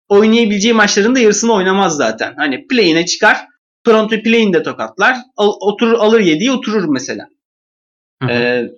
oynayabileceği 0.09 0.75
maçların 0.75 1.15
da 1.15 1.19
yarısını 1.19 1.53
oynamaz 1.53 1.97
zaten. 1.97 2.35
Hani 2.37 2.67
play'ine 2.67 3.07
çıkar. 3.07 3.47
Toronto 3.85 4.23
play'inde 4.23 4.63
tokatlar. 4.63 5.17
Al, 5.37 5.53
oturur 5.61 5.93
alır 5.93 6.21
yediği 6.21 6.53
oturur 6.53 6.85
mesela. 6.85 7.27
Hı 8.23 8.29
hı. 8.29 8.71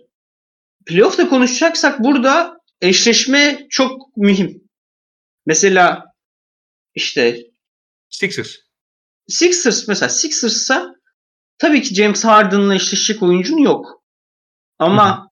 Playoff'ta 0.87 1.29
konuşacaksak 1.29 2.01
burada 2.01 2.57
eşleşme 2.81 3.67
çok 3.71 4.17
mühim. 4.17 4.63
Mesela 5.47 6.12
işte 6.95 7.47
Sixers. 8.09 8.57
Sixers 9.29 9.89
mesela 9.89 10.09
Sixers'sa 10.09 10.95
tabii 11.59 11.83
ki 11.83 11.95
James 11.95 12.25
Harden'la 12.25 12.75
eşleşecek 12.75 13.23
oyuncun 13.23 13.59
yok. 13.59 14.03
Ama 14.79 15.31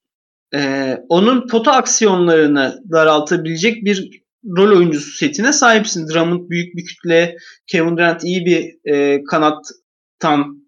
e, 0.54 0.96
onun 1.08 1.48
pota 1.48 1.72
aksiyonlarını 1.72 2.82
daraltabilecek 2.92 3.84
bir 3.84 4.22
rol 4.56 4.76
oyuncusu 4.76 5.10
setine 5.10 5.52
sahipsin. 5.52 6.08
Drummond 6.08 6.50
büyük 6.50 6.76
bir 6.76 6.84
kütle, 6.84 7.36
Kevin 7.66 7.96
Durant 7.96 8.24
iyi 8.24 8.46
bir 8.46 8.90
e, 8.92 9.24
kanattan 9.24 10.60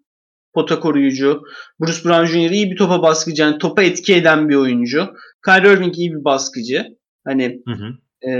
pota 0.53 0.79
koruyucu, 0.79 1.43
Bruce 1.79 2.03
Brown 2.05 2.25
Jr. 2.25 2.51
iyi 2.51 2.71
bir 2.71 2.77
topa 2.77 3.01
baskıcı, 3.01 3.41
yani 3.41 3.57
topa 3.57 3.83
etki 3.83 4.15
eden 4.15 4.49
bir 4.49 4.55
oyuncu. 4.55 5.13
Kyrie 5.45 5.73
Irving 5.73 5.97
iyi 5.97 6.11
bir 6.11 6.23
baskıcı. 6.23 6.85
Hani 7.25 7.61
hı 7.67 7.73
hı. 7.73 8.29
E, 8.29 8.31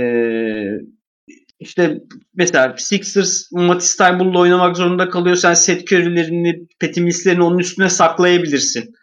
işte 1.58 2.00
mesela 2.34 2.74
Sixers 2.78 3.52
Matisse 3.52 4.04
Tybul'la 4.04 4.38
oynamak 4.38 4.76
zorunda 4.76 5.08
kalıyorsan 5.08 5.54
set 5.54 5.92
Curry'lerini, 5.92 6.66
Patty 6.80 7.00
Mills'lerini 7.00 7.42
onun 7.42 7.58
üstüne 7.58 7.88
saklayabilirsin. 7.88 8.94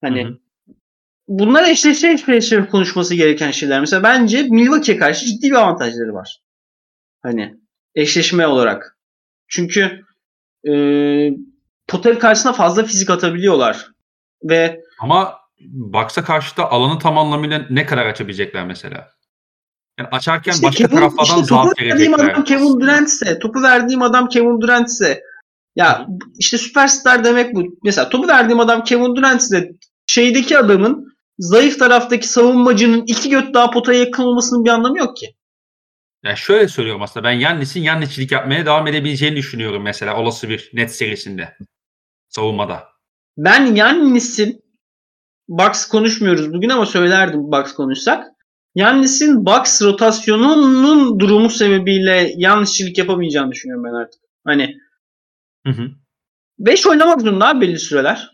Hani 0.00 0.24
hı 0.24 0.28
hı 0.28 0.38
bunlar 1.28 1.68
eşleşe 1.68 2.10
eşleşe 2.10 2.66
konuşması 2.66 3.14
gereken 3.14 3.50
şeyler. 3.50 3.80
Mesela 3.80 4.02
bence 4.02 4.42
Milwaukee'ye 4.42 4.98
karşı 4.98 5.26
ciddi 5.26 5.50
bir 5.50 5.54
avantajları 5.54 6.14
var. 6.14 6.38
Hani 7.22 7.54
eşleşme 7.94 8.46
olarak. 8.46 8.98
Çünkü 9.48 10.04
e, 10.68 10.72
potel 11.88 12.18
karşısına 12.18 12.52
fazla 12.52 12.84
fizik 12.84 13.10
atabiliyorlar. 13.10 13.86
Ve 14.42 14.80
ama 15.00 15.38
Bucks'a 15.60 16.24
karşı 16.24 16.56
da 16.56 16.70
alanı 16.70 16.98
tam 16.98 17.18
anlamıyla 17.18 17.66
ne 17.70 17.86
kadar 17.86 18.06
açabilecekler 18.06 18.66
mesela? 18.66 19.10
Yani 19.98 20.08
açarken 20.12 20.52
işte 20.52 20.66
başka 20.66 20.84
Kevin, 20.84 20.96
taraflardan 20.96 21.24
işte 21.24 21.44
zaaf 21.44 21.80
verecekler. 21.80 22.18
Adam 22.18 22.44
Kevin 22.44 22.80
Durant'se, 22.80 23.38
topu 23.38 23.62
verdiğim 23.62 24.02
adam 24.02 24.28
Kevin 24.28 24.60
Durant'se 24.60 25.22
ya 25.76 26.06
işte 26.38 26.58
süperstar 26.58 27.24
demek 27.24 27.54
bu. 27.54 27.78
Mesela 27.84 28.08
topu 28.08 28.28
verdiğim 28.28 28.60
adam 28.60 28.84
Kevin 28.84 29.16
Durant'se 29.16 29.70
şeydeki 30.06 30.58
adamın 30.58 31.16
zayıf 31.38 31.78
taraftaki 31.78 32.28
savunmacının 32.28 33.04
iki 33.06 33.30
göt 33.30 33.54
daha 33.54 33.70
potaya 33.70 33.98
yakın 33.98 34.22
olmasının 34.22 34.64
bir 34.64 34.70
anlamı 34.70 34.98
yok 34.98 35.16
ki. 35.16 35.34
Yani 36.24 36.36
şöyle 36.36 36.68
söylüyorum 36.68 37.02
aslında 37.02 37.24
ben 37.24 37.32
Yannis'in 37.32 37.82
Yannisçilik 37.82 38.32
yapmaya 38.32 38.66
devam 38.66 38.86
edebileceğini 38.86 39.36
düşünüyorum 39.36 39.82
mesela 39.82 40.16
olası 40.16 40.48
bir 40.48 40.70
net 40.72 40.94
serisinde 40.94 41.56
savunmada. 42.28 42.84
Ben 43.36 43.74
Yannis'in 43.74 44.62
Bucks 45.48 45.86
konuşmuyoruz 45.86 46.52
bugün 46.52 46.68
ama 46.68 46.86
söylerdim 46.86 47.40
Bucks 47.52 47.72
konuşsak. 47.72 48.37
Yannis'in 48.78 49.46
Bucks 49.46 49.82
rotasyonunun 49.82 51.20
durumu 51.20 51.50
sebebiyle 51.50 52.32
yanlışçılık 52.36 52.98
yapamayacağını 52.98 53.52
düşünüyorum 53.52 53.84
ben 53.84 53.92
artık. 53.92 54.20
Hani 54.44 54.76
hı 55.66 55.72
hı. 55.72 55.90
5 56.58 56.86
oynamak 56.86 57.20
zorunda 57.20 57.60
belli 57.60 57.78
süreler. 57.78 58.30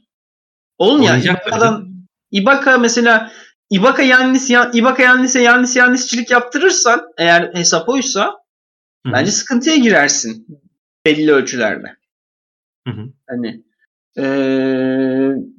Oğlum 0.79 1.03
ya 1.03 1.17
Ibaka'dan, 1.17 1.89
Ibaka 2.31 2.79
mesela 2.79 3.33
Ibaka 3.71 4.03
Yannis 4.03 4.51
Ibaka 4.73 5.03
Yannis'e 5.03 5.41
Yannis 5.41 5.77
Yannisçilik 5.77 6.31
yaptırırsan 6.31 7.03
eğer 7.19 7.55
hesap 7.55 7.89
oysa 7.89 8.25
Hı-hı. 8.25 9.13
bence 9.13 9.31
sıkıntıya 9.31 9.77
girersin 9.77 10.47
belli 11.07 11.33
ölçülerde. 11.33 11.97
Hı-hı. 12.89 13.13
Hani 13.29 13.65
Ee, 14.19 14.23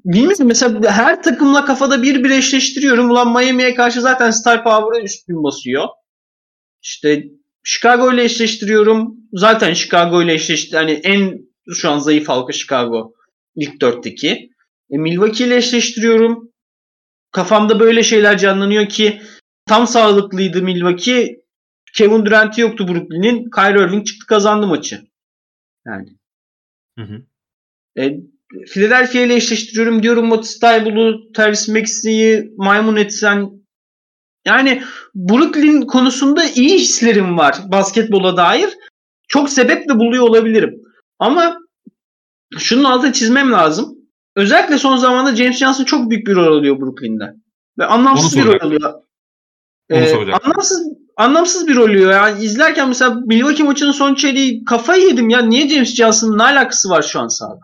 bilmiyorum 0.06 0.48
mesela 0.48 0.92
her 0.92 1.24
takımla 1.24 1.66
kafada 1.66 2.04
bir 2.04 2.24
bir 2.24 2.30
eşleştiriyorum. 2.30 3.10
Ulan 3.10 3.34
Miami'ye 3.34 3.76
karşı 3.76 4.02
zaten 4.02 4.32
Star 4.32 4.64
Power'a 4.64 5.04
üstün 5.04 5.44
basıyor. 5.44 5.88
İşte 6.82 7.24
Chicago 7.64 8.14
ile 8.14 8.24
eşleştiriyorum. 8.24 9.18
Zaten 9.34 9.74
Chicago 9.74 10.22
ile 10.22 10.34
eşleşti. 10.34 10.78
Hani 10.78 10.92
en 10.92 11.40
şu 11.74 11.90
an 11.90 12.00
zayıf 12.00 12.30
halka 12.30 12.54
Chicago 12.54 13.14
ilk 13.56 13.82
dörtteki. 13.82 14.50
E, 14.90 14.98
Milwaukee 14.98 15.48
ile 15.48 15.56
eşleştiriyorum. 15.56 16.52
Kafamda 17.32 17.80
böyle 17.80 18.04
şeyler 18.04 18.38
canlanıyor 18.38 18.90
ki 18.90 19.22
tam 19.66 19.88
sağlıklıydı 19.88 20.62
Milwaukee. 20.62 21.42
Kevin 21.94 22.26
Durant 22.26 22.58
yoktu 22.58 22.88
Brooklyn'in. 22.88 23.50
Kyrie 23.50 23.84
Irving 23.84 24.06
çıktı 24.06 24.28
kazandı 24.28 24.68
maçı. 24.68 25.02
Yani. 25.86 26.10
Hı 26.98 27.04
hı. 27.06 27.26
E, 28.02 28.20
Philadelphia 28.68 29.20
ile 29.20 29.36
eşleştiriyorum 29.36 30.04
diyorum 30.04 30.26
Matisse 30.26 30.60
Tybul'u, 30.60 31.32
Tyrese 31.34 31.74
Maxey'i 31.74 32.52
maymun 32.58 32.96
etsen. 32.96 33.50
Yani 34.46 34.84
Brooklyn 35.16 35.82
konusunda 35.82 36.44
iyi 36.44 36.80
hislerim 36.80 37.38
var 37.38 37.58
basketbola 37.72 38.38
dair. 38.38 38.70
Çok 39.28 39.50
sebep 39.50 39.90
de 39.90 40.00
buluyor 40.00 40.24
olabilirim. 40.24 40.82
Ama 41.20 41.58
şunun 42.58 42.84
altını 42.84 43.14
çizmem 43.14 43.52
lazım. 43.52 43.96
Özellikle 44.36 44.78
son 44.78 44.98
zamanda 44.98 45.36
James 45.36 45.58
Johnson 45.58 45.84
çok 45.84 46.10
büyük 46.10 46.28
bir 46.28 46.36
rol 46.36 46.58
alıyor 46.58 46.80
Brooklyn'de. 46.80 47.34
Ve 47.80 47.86
anlamsız 47.86 48.38
bir 48.38 48.46
rol 48.46 48.60
alıyor. 48.62 48.94
Ee, 49.90 50.16
anlamsız 50.16 50.88
anlamsız 51.18 51.68
bir 51.68 51.76
rol 51.76 51.90
alıyor. 51.90 52.12
Yani 52.12 52.44
izlerken 52.44 52.88
mesela 52.88 53.16
Milwaukee 53.26 53.64
maçının 53.64 53.92
son 53.92 54.16
çeyreği 54.16 54.66
kafayı 54.66 55.08
yedim 55.08 55.30
ya. 55.30 55.42
Niye 55.42 55.70
James 55.70 55.96
Johnson'ın 55.96 56.38
ne 56.38 56.44
alakası 56.44 56.90
var 56.90 57.02
şu 57.02 57.20
an 57.20 57.28
sahada? 57.28 57.60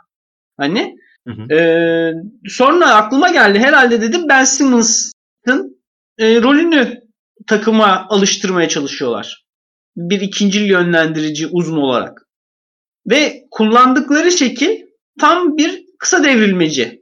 Hani 0.62 0.95
Hı 1.28 1.34
hı. 1.34 1.53
ee, 1.53 2.14
sonra 2.47 2.95
aklıma 2.95 3.30
geldi. 3.30 3.59
Herhalde 3.59 4.01
dedim 4.01 4.22
Ben 4.30 4.43
Simmons'ın 4.43 5.84
e, 6.18 6.41
rolünü 6.41 7.01
takıma 7.47 8.05
alıştırmaya 8.09 8.70
çalışıyorlar. 8.70 9.45
Bir 9.95 10.22
ikincil 10.22 10.66
yönlendirici 10.70 11.47
uzun 11.47 11.78
olarak. 11.78 12.28
Ve 13.09 13.47
kullandıkları 13.51 14.32
şekil 14.32 14.78
tam 15.20 15.57
bir 15.57 15.86
kısa 15.99 16.24
devrilmeci. 16.24 17.01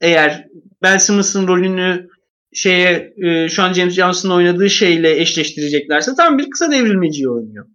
Eğer 0.00 0.46
Ben 0.82 0.98
Simmons'ın 0.98 1.48
rolünü 1.48 2.08
şeye 2.52 3.14
e, 3.24 3.48
şu 3.48 3.62
an 3.62 3.72
James 3.72 3.94
Johnson'ın 3.94 4.34
oynadığı 4.34 4.70
şeyle 4.70 5.20
eşleştireceklerse 5.20 6.14
tam 6.16 6.38
bir 6.38 6.50
kısa 6.50 6.70
devrilmeci 6.70 7.28
oynuyor. 7.30 7.66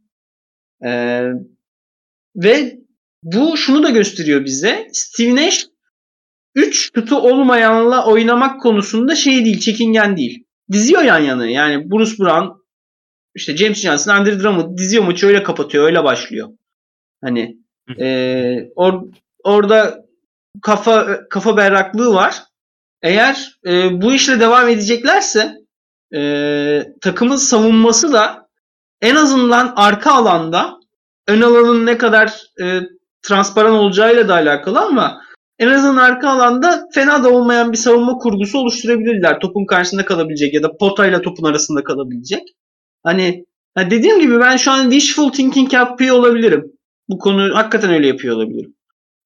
Ee, 0.86 1.24
ve 2.36 2.81
bu 3.24 3.58
şunu 3.58 3.84
da 3.84 3.90
gösteriyor 3.90 4.46
bize. 4.46 4.88
Steve 4.94 5.36
Nash 5.36 5.66
3 6.56 6.92
şutu 6.96 7.18
olmayanla 7.18 8.06
oynamak 8.06 8.62
konusunda 8.62 9.16
şey 9.16 9.46
değil, 9.46 9.60
çekingen 9.60 10.18
değil. 10.18 10.44
Diziyor 10.72 11.02
yan 11.02 11.20
yana. 11.20 11.50
Yani 11.50 11.92
Bruce 11.92 12.18
Brown, 12.20 12.48
işte 13.36 13.58
James 13.58 13.82
Johnson, 13.82 14.12
Andre 14.16 14.40
Drummond 14.40 14.78
diziyor 14.78 15.04
maçı 15.04 15.28
öyle 15.28 15.44
kapatıyor, 15.44 15.86
öyle 15.86 16.04
başlıyor. 16.04 16.50
Hani 17.24 17.58
e, 18.00 18.70
or, 18.76 19.02
orada 19.44 20.06
kafa 20.62 21.20
kafa 21.30 21.58
berraklığı 21.58 22.14
var. 22.14 22.44
Eğer 23.02 23.60
e, 23.68 24.02
bu 24.02 24.14
işle 24.14 24.40
devam 24.40 24.70
edeceklerse 24.70 25.56
e, 26.14 26.94
takımın 27.02 27.36
savunması 27.36 28.14
da 28.14 28.48
en 29.02 29.16
azından 29.16 29.74
arka 29.76 30.12
alanda 30.12 30.80
ön 31.28 31.42
alanın 31.42 31.86
ne 31.86 31.98
kadar 31.98 32.42
e, 32.62 32.80
transparan 33.22 33.74
olacağıyla 33.74 34.28
da 34.28 34.34
alakalı 34.34 34.80
ama 34.80 35.22
en 35.60 35.68
azından 35.68 35.98
arka 35.98 36.30
alanda 36.30 36.88
fena 36.94 37.24
da 37.24 37.30
olmayan 37.30 37.72
bir 37.72 37.78
savunma 37.78 38.18
kurgusu 38.18 38.60
oluşturabilirler. 38.60 39.40
Topun 39.40 39.66
karşısında 39.66 40.06
kalabilecek 40.06 40.54
ya 40.54 40.64
da 40.64 40.78
potayla 40.78 41.22
topun 41.22 41.44
arasında 41.44 41.84
kalabilecek. 41.84 42.42
Hani 43.04 43.46
ha 43.76 43.92
dediğim 43.92 44.22
gibi 44.22 44.40
ben 44.40 44.58
şu 44.58 44.72
an 44.72 44.92
wishful 44.92 45.32
thinking 45.32 45.74
yapıyor 45.74 46.16
olabilirim. 46.16 46.72
Bu 47.10 47.18
konu 47.18 47.56
hakikaten 47.56 47.94
öyle 47.94 48.08
yapıyor 48.08 48.36
olabilirim. 48.36 48.76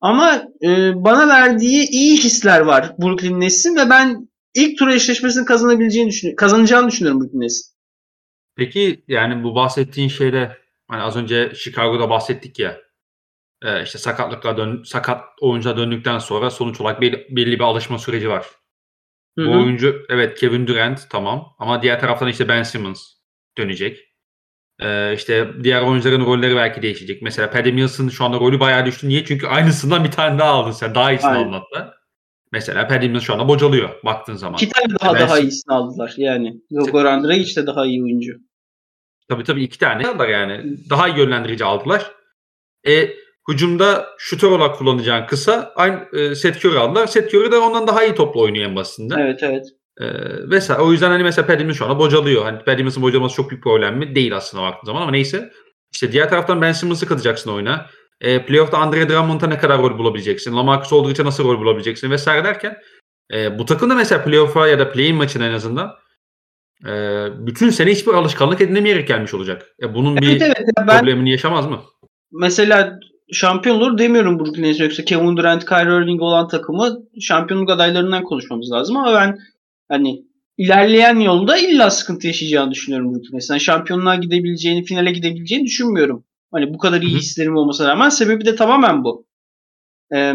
Ama 0.02 0.44
e, 0.64 0.92
bana 0.96 1.28
verdiği 1.28 1.90
iyi 1.90 2.18
hisler 2.18 2.60
var 2.60 2.96
Brooklyn 3.02 3.42
Nets'in 3.42 3.76
ve 3.76 3.90
ben 3.90 4.30
ilk 4.56 4.78
tur 4.80 4.88
eşleşmesini 4.88 5.46
kazanabileceğini 5.46 6.10
düşünüyorum. 6.10 6.36
Kazanacağını 6.36 6.88
düşünüyorum 6.88 7.22
Brooklyn 7.22 7.42
Nets'in. 7.42 7.76
Peki 8.56 9.04
yani 9.08 9.44
bu 9.44 9.56
bahsettiğin 9.56 10.10
şeyde 10.10 10.58
hani 10.88 11.02
az 11.02 11.16
önce 11.16 11.52
Chicago'da 11.56 12.10
bahsettik 12.10 12.60
ya 12.60 12.85
e, 13.66 13.84
işte 13.84 13.98
sakatlıkla 13.98 14.58
dön 14.58 14.84
sakat 14.86 15.24
oyuncuya 15.42 15.78
döndükten 15.78 16.20
sonra 16.20 16.50
sonuç 16.52 16.82
olarak 16.82 17.02
belli, 17.02 17.28
belli 17.30 17.60
bir 17.60 17.64
alışma 17.64 18.00
süreci 18.00 18.30
var. 18.30 18.46
Hı 19.38 19.46
Bu 19.46 19.52
oyuncu 19.52 20.06
evet 20.10 20.40
Kevin 20.40 20.68
Durant 20.68 21.10
tamam 21.10 21.56
ama 21.60 21.82
diğer 21.82 22.00
taraftan 22.00 22.28
işte 22.28 22.48
Ben 22.48 22.64
Simmons 22.64 23.04
dönecek. 23.58 24.00
Ee, 24.82 25.14
işte 25.14 25.48
diğer 25.64 25.82
oyuncuların 25.82 26.26
rolleri 26.26 26.56
belki 26.56 26.82
değişecek. 26.82 27.22
Mesela 27.22 27.52
Paddy 27.52 27.72
Mills'ın 27.72 28.10
şu 28.10 28.26
anda 28.26 28.40
rolü 28.40 28.60
bayağı 28.60 28.86
düştü. 28.86 29.10
Niye? 29.10 29.26
Çünkü 29.26 29.48
aynısından 29.48 30.04
bir 30.04 30.12
tane 30.12 30.40
daha 30.40 30.50
aldın 30.52 30.72
sen. 30.72 30.96
Daha 30.96 31.12
iyisini 31.12 31.30
Aynen. 31.30 31.44
aldın 31.48 31.52
hatta. 31.52 31.94
Mesela 32.52 32.88
Paddy 32.88 33.08
Mills 33.08 33.24
şu 33.24 33.34
anda 33.34 33.48
bocalıyor 33.48 33.90
baktığın 34.06 34.36
zaman. 34.36 34.56
İki 34.56 34.70
tane 34.70 35.00
daha 35.02 35.14
Ben- 35.14 35.22
daha 35.22 35.40
iyisini 35.40 35.74
aldılar 35.76 36.14
yani. 36.18 36.54
Goran 36.72 37.24
Dragic 37.24 37.62
de 37.62 37.68
daha 37.68 37.86
iyi 37.86 38.04
oyuncu. 38.04 38.34
Tabii 39.30 39.44
tabii 39.44 39.64
iki 39.64 39.80
tane 39.80 40.08
aldılar 40.08 40.28
yani. 40.28 40.78
Daha 40.90 41.08
iyi 41.08 41.18
yönlendirici 41.18 41.66
aldılar. 41.66 42.12
E, 42.88 43.10
hücumda 43.52 44.06
şutör 44.18 44.52
olarak 44.52 44.78
kullanacağın 44.78 45.26
kısa 45.26 45.74
aynı 45.76 46.06
e, 46.14 46.36
Seth 46.36 46.66
Curry 46.66 46.78
aldılar. 46.80 47.08
Seth 47.08 47.36
Curry 47.36 47.52
de 47.52 47.58
ondan 47.58 47.88
daha 47.88 48.04
iyi 48.04 48.16
topla 48.16 48.42
oynuyor 48.42 48.70
en 48.70 48.76
basitinden. 48.76 49.20
Evet 49.20 49.44
evet. 49.44 49.66
Ee, 50.02 50.06
vesaire. 50.50 50.82
O 50.82 50.92
yüzden 50.92 51.10
hani 51.10 51.24
mesela 51.24 51.48
Paddy 51.48 51.74
şu 51.74 51.86
anda 51.86 52.00
bocalıyor. 52.00 52.44
Hani 52.44 52.60
Paddy 52.60 53.02
bocalaması 53.02 53.36
çok 53.36 53.50
büyük 53.50 53.64
problem 53.64 53.98
mi? 53.98 54.16
Değil 54.16 54.36
aslında 54.36 54.64
baktığın 54.64 54.86
zaman 54.86 55.02
ama 55.02 55.12
neyse. 55.12 55.52
İşte 55.94 56.12
diğer 56.12 56.30
taraftan 56.30 56.62
Ben 56.62 56.72
Simmons'ı 56.72 57.08
katacaksın 57.08 57.52
oyuna. 57.52 57.86
E, 58.22 58.46
playoff'ta 58.46 58.78
Andre 58.78 59.10
Drummond'a 59.10 59.48
ne 59.48 59.58
kadar 59.58 59.82
rol 59.82 59.98
bulabileceksin? 59.98 60.56
Lamarcus 60.56 60.94
Aldridge'e 60.94 61.26
nasıl 61.26 61.44
rol 61.44 61.60
bulabileceksin? 61.60 62.12
Vesaire 62.12 62.44
derken 62.44 62.78
e, 63.34 63.60
bu 63.60 63.66
takım 63.66 63.90
da 63.90 63.96
mesela 63.96 64.24
playoff'a 64.24 64.68
ya 64.68 64.80
da 64.80 64.92
play-in 64.92 65.16
maçına 65.16 65.46
en 65.46 65.54
azından 65.54 65.92
e, 66.86 66.92
bütün 67.48 67.70
sene 67.70 67.92
hiçbir 67.92 68.14
alışkanlık 68.14 68.62
edinemeyerek 68.62 69.08
gelmiş 69.08 69.34
olacak. 69.34 69.76
E, 69.82 69.94
bunun 69.94 70.18
bir 70.18 70.28
Evet 70.28 70.42
evet. 70.42 70.60
Ya 70.78 70.88
ben 70.88 71.00
problemini 71.00 71.32
yaşamaz 71.32 71.68
mı? 71.68 71.82
mesela 72.32 73.00
şampiyon 73.32 73.78
olur 73.78 73.98
demiyorum 73.98 74.40
Brooklyn 74.40 74.64
Nets 74.64 74.80
yoksa 74.80 75.06
Kevin 75.06 75.38
Durant, 75.38 75.66
Kyrie 75.66 76.04
Irving 76.04 76.22
olan 76.22 76.48
takımı 76.48 76.98
şampiyonluk 77.22 77.70
adaylarından 77.70 78.24
konuşmamız 78.24 78.72
lazım 78.72 78.98
ama 78.98 79.14
ben 79.14 79.38
hani 79.90 80.26
ilerleyen 80.58 81.20
yolda 81.20 81.58
illa 81.58 81.90
sıkıntı 81.92 82.28
yaşayacağını 82.28 82.72
düşünüyorum 82.72 83.14
Brooklyn 83.14 83.36
Nets'in. 83.36 83.54
Yani 83.54 83.62
şampiyonluğa 83.62 84.16
gidebileceğini, 84.16 84.84
finale 84.84 85.12
gidebileceğini 85.12 85.66
düşünmüyorum. 85.66 86.26
Hani 86.52 86.74
bu 86.74 86.78
kadar 86.78 87.02
iyi 87.02 87.18
hislerim 87.18 87.56
olmasına 87.56 87.88
rağmen 87.90 88.10
sebebi 88.10 88.46
de 88.46 88.56
tamamen 88.56 89.04
bu. 89.04 89.28
Ee, 90.16 90.34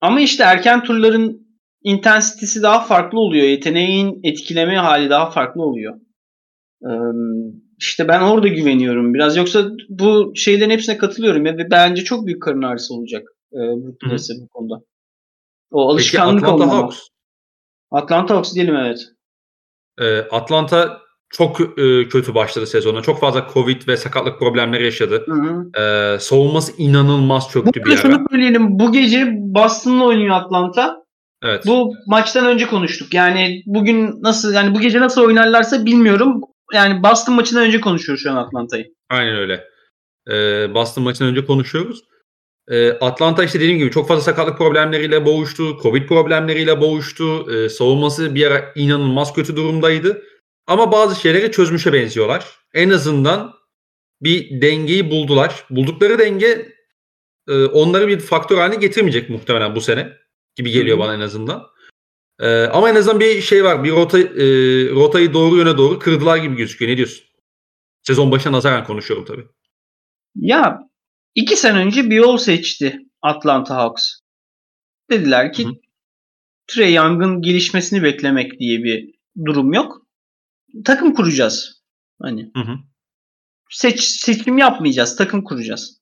ama 0.00 0.20
işte 0.20 0.42
erken 0.42 0.84
turların 0.84 1.46
intensitesi 1.82 2.62
daha 2.62 2.80
farklı 2.80 3.20
oluyor. 3.20 3.46
Yeteneğin 3.46 4.20
etkileme 4.22 4.76
hali 4.76 5.10
daha 5.10 5.30
farklı 5.30 5.62
oluyor. 5.62 6.00
Ee, 6.82 6.90
işte 7.84 8.08
ben 8.08 8.20
orada 8.20 8.48
güveniyorum 8.48 9.14
biraz. 9.14 9.36
Yoksa 9.36 9.70
bu 9.88 10.32
şeylerin 10.36 10.70
hepsine 10.70 10.98
katılıyorum. 10.98 11.44
Ve 11.44 11.70
bence 11.70 12.04
çok 12.04 12.26
büyük 12.26 12.42
karın 12.42 12.62
ağrısı 12.62 12.94
olacak 12.94 13.28
e, 13.52 13.58
Brooklyn 13.58 14.40
bu 14.40 14.48
konuda. 14.48 14.74
O 15.70 15.78
Peki 15.78 15.92
alışkanlık 15.92 16.44
Atlanta 16.44 16.64
olmama. 16.64 16.82
Hawks. 16.82 16.98
Atlanta 17.90 18.34
Hawks 18.34 18.54
diyelim 18.54 18.76
evet. 18.76 18.98
E, 20.00 20.18
Atlanta 20.18 21.00
çok 21.30 21.60
e, 21.60 22.08
kötü 22.08 22.34
başladı 22.34 22.66
sezona. 22.66 23.02
Çok 23.02 23.20
fazla 23.20 23.46
Covid 23.54 23.88
ve 23.88 23.96
sakatlık 23.96 24.38
problemleri 24.38 24.84
yaşadı. 24.84 25.24
Hı 25.26 25.32
hı. 25.32 25.80
E, 25.82 26.18
savunması 26.18 26.72
inanılmaz 26.82 27.50
çöktü 27.50 27.80
bir 27.80 27.84
Burada 27.84 27.94
ara. 27.94 28.00
şunu 28.00 28.26
söyleyelim. 28.30 28.78
Bu 28.78 28.92
gece 28.92 29.32
Boston'la 29.36 30.04
oynuyor 30.04 30.36
Atlanta. 30.36 31.04
Evet. 31.42 31.66
Bu 31.66 31.94
maçtan 32.06 32.46
önce 32.46 32.66
konuştuk. 32.66 33.14
Yani 33.14 33.62
bugün 33.66 34.22
nasıl 34.22 34.54
yani 34.54 34.74
bu 34.74 34.80
gece 34.80 35.00
nasıl 35.00 35.22
oynarlarsa 35.22 35.86
bilmiyorum. 35.86 36.40
Yani 36.74 37.02
Boston 37.02 37.34
maçından 37.34 37.64
önce 37.64 37.80
konuşuyoruz 37.80 38.22
şu 38.22 38.30
an 38.30 38.36
Atlanta'yı. 38.36 38.94
Aynen 39.10 39.36
öyle. 39.36 39.64
Ee, 40.30 40.74
Boston 40.74 41.04
maçından 41.04 41.30
önce 41.30 41.44
konuşuyoruz. 41.44 42.04
Ee, 42.68 42.90
Atlanta 42.90 43.44
işte 43.44 43.60
dediğim 43.60 43.78
gibi 43.78 43.90
çok 43.90 44.08
fazla 44.08 44.22
sakatlık 44.22 44.58
problemleriyle 44.58 45.26
boğuştu. 45.26 45.78
Covid 45.82 46.08
problemleriyle 46.08 46.80
boğuştu. 46.80 47.52
Ee, 47.54 47.68
savunması 47.68 48.34
bir 48.34 48.46
ara 48.46 48.72
inanılmaz 48.74 49.34
kötü 49.34 49.56
durumdaydı. 49.56 50.22
Ama 50.66 50.92
bazı 50.92 51.20
şeyleri 51.20 51.52
çözmüşe 51.52 51.92
benziyorlar. 51.92 52.58
En 52.74 52.90
azından 52.90 53.54
bir 54.22 54.60
dengeyi 54.62 55.10
buldular. 55.10 55.64
Buldukları 55.70 56.18
denge 56.18 56.74
e, 57.48 57.64
onları 57.64 58.08
bir 58.08 58.20
faktör 58.20 58.58
haline 58.58 58.76
getirmeyecek 58.76 59.30
muhtemelen 59.30 59.74
bu 59.74 59.80
sene. 59.80 60.12
Gibi 60.56 60.70
geliyor 60.70 60.98
bana 60.98 61.14
en 61.14 61.20
azından. 61.20 61.66
Ee, 62.40 62.62
ama 62.64 62.90
en 62.90 62.94
azından 62.94 63.20
bir 63.20 63.40
şey 63.42 63.64
var. 63.64 63.84
Bir 63.84 63.90
rota, 63.90 64.18
e, 64.18 64.46
rotayı 64.90 65.32
doğru 65.32 65.56
yöne 65.56 65.78
doğru 65.78 65.98
kırdılar 65.98 66.36
gibi 66.36 66.56
gözüküyor. 66.56 66.92
Ne 66.92 66.96
diyorsun? 66.96 67.24
Sezon 68.02 68.30
başına 68.30 68.52
nazaran 68.52 68.84
konuşuyorum 68.84 69.24
tabii. 69.24 69.46
Ya 70.34 70.80
iki 71.34 71.56
sene 71.56 71.78
önce 71.78 72.10
bir 72.10 72.16
yol 72.16 72.36
seçti 72.36 72.98
Atlanta 73.22 73.76
Hawks. 73.76 74.18
Dediler 75.10 75.52
ki. 75.52 75.66
Trey 76.66 76.94
Young'ın 76.94 77.42
gelişmesini 77.42 78.02
beklemek 78.02 78.58
diye 78.60 78.84
bir 78.84 79.14
durum 79.44 79.72
yok. 79.72 80.06
Takım 80.84 81.14
kuracağız. 81.14 81.82
Hani 82.22 82.50
Hı 82.56 82.60
hı. 82.60 82.76
seç, 83.70 84.00
seçim 84.00 84.58
yapmayacağız. 84.58 85.16
Takım 85.16 85.44
kuracağız. 85.44 86.00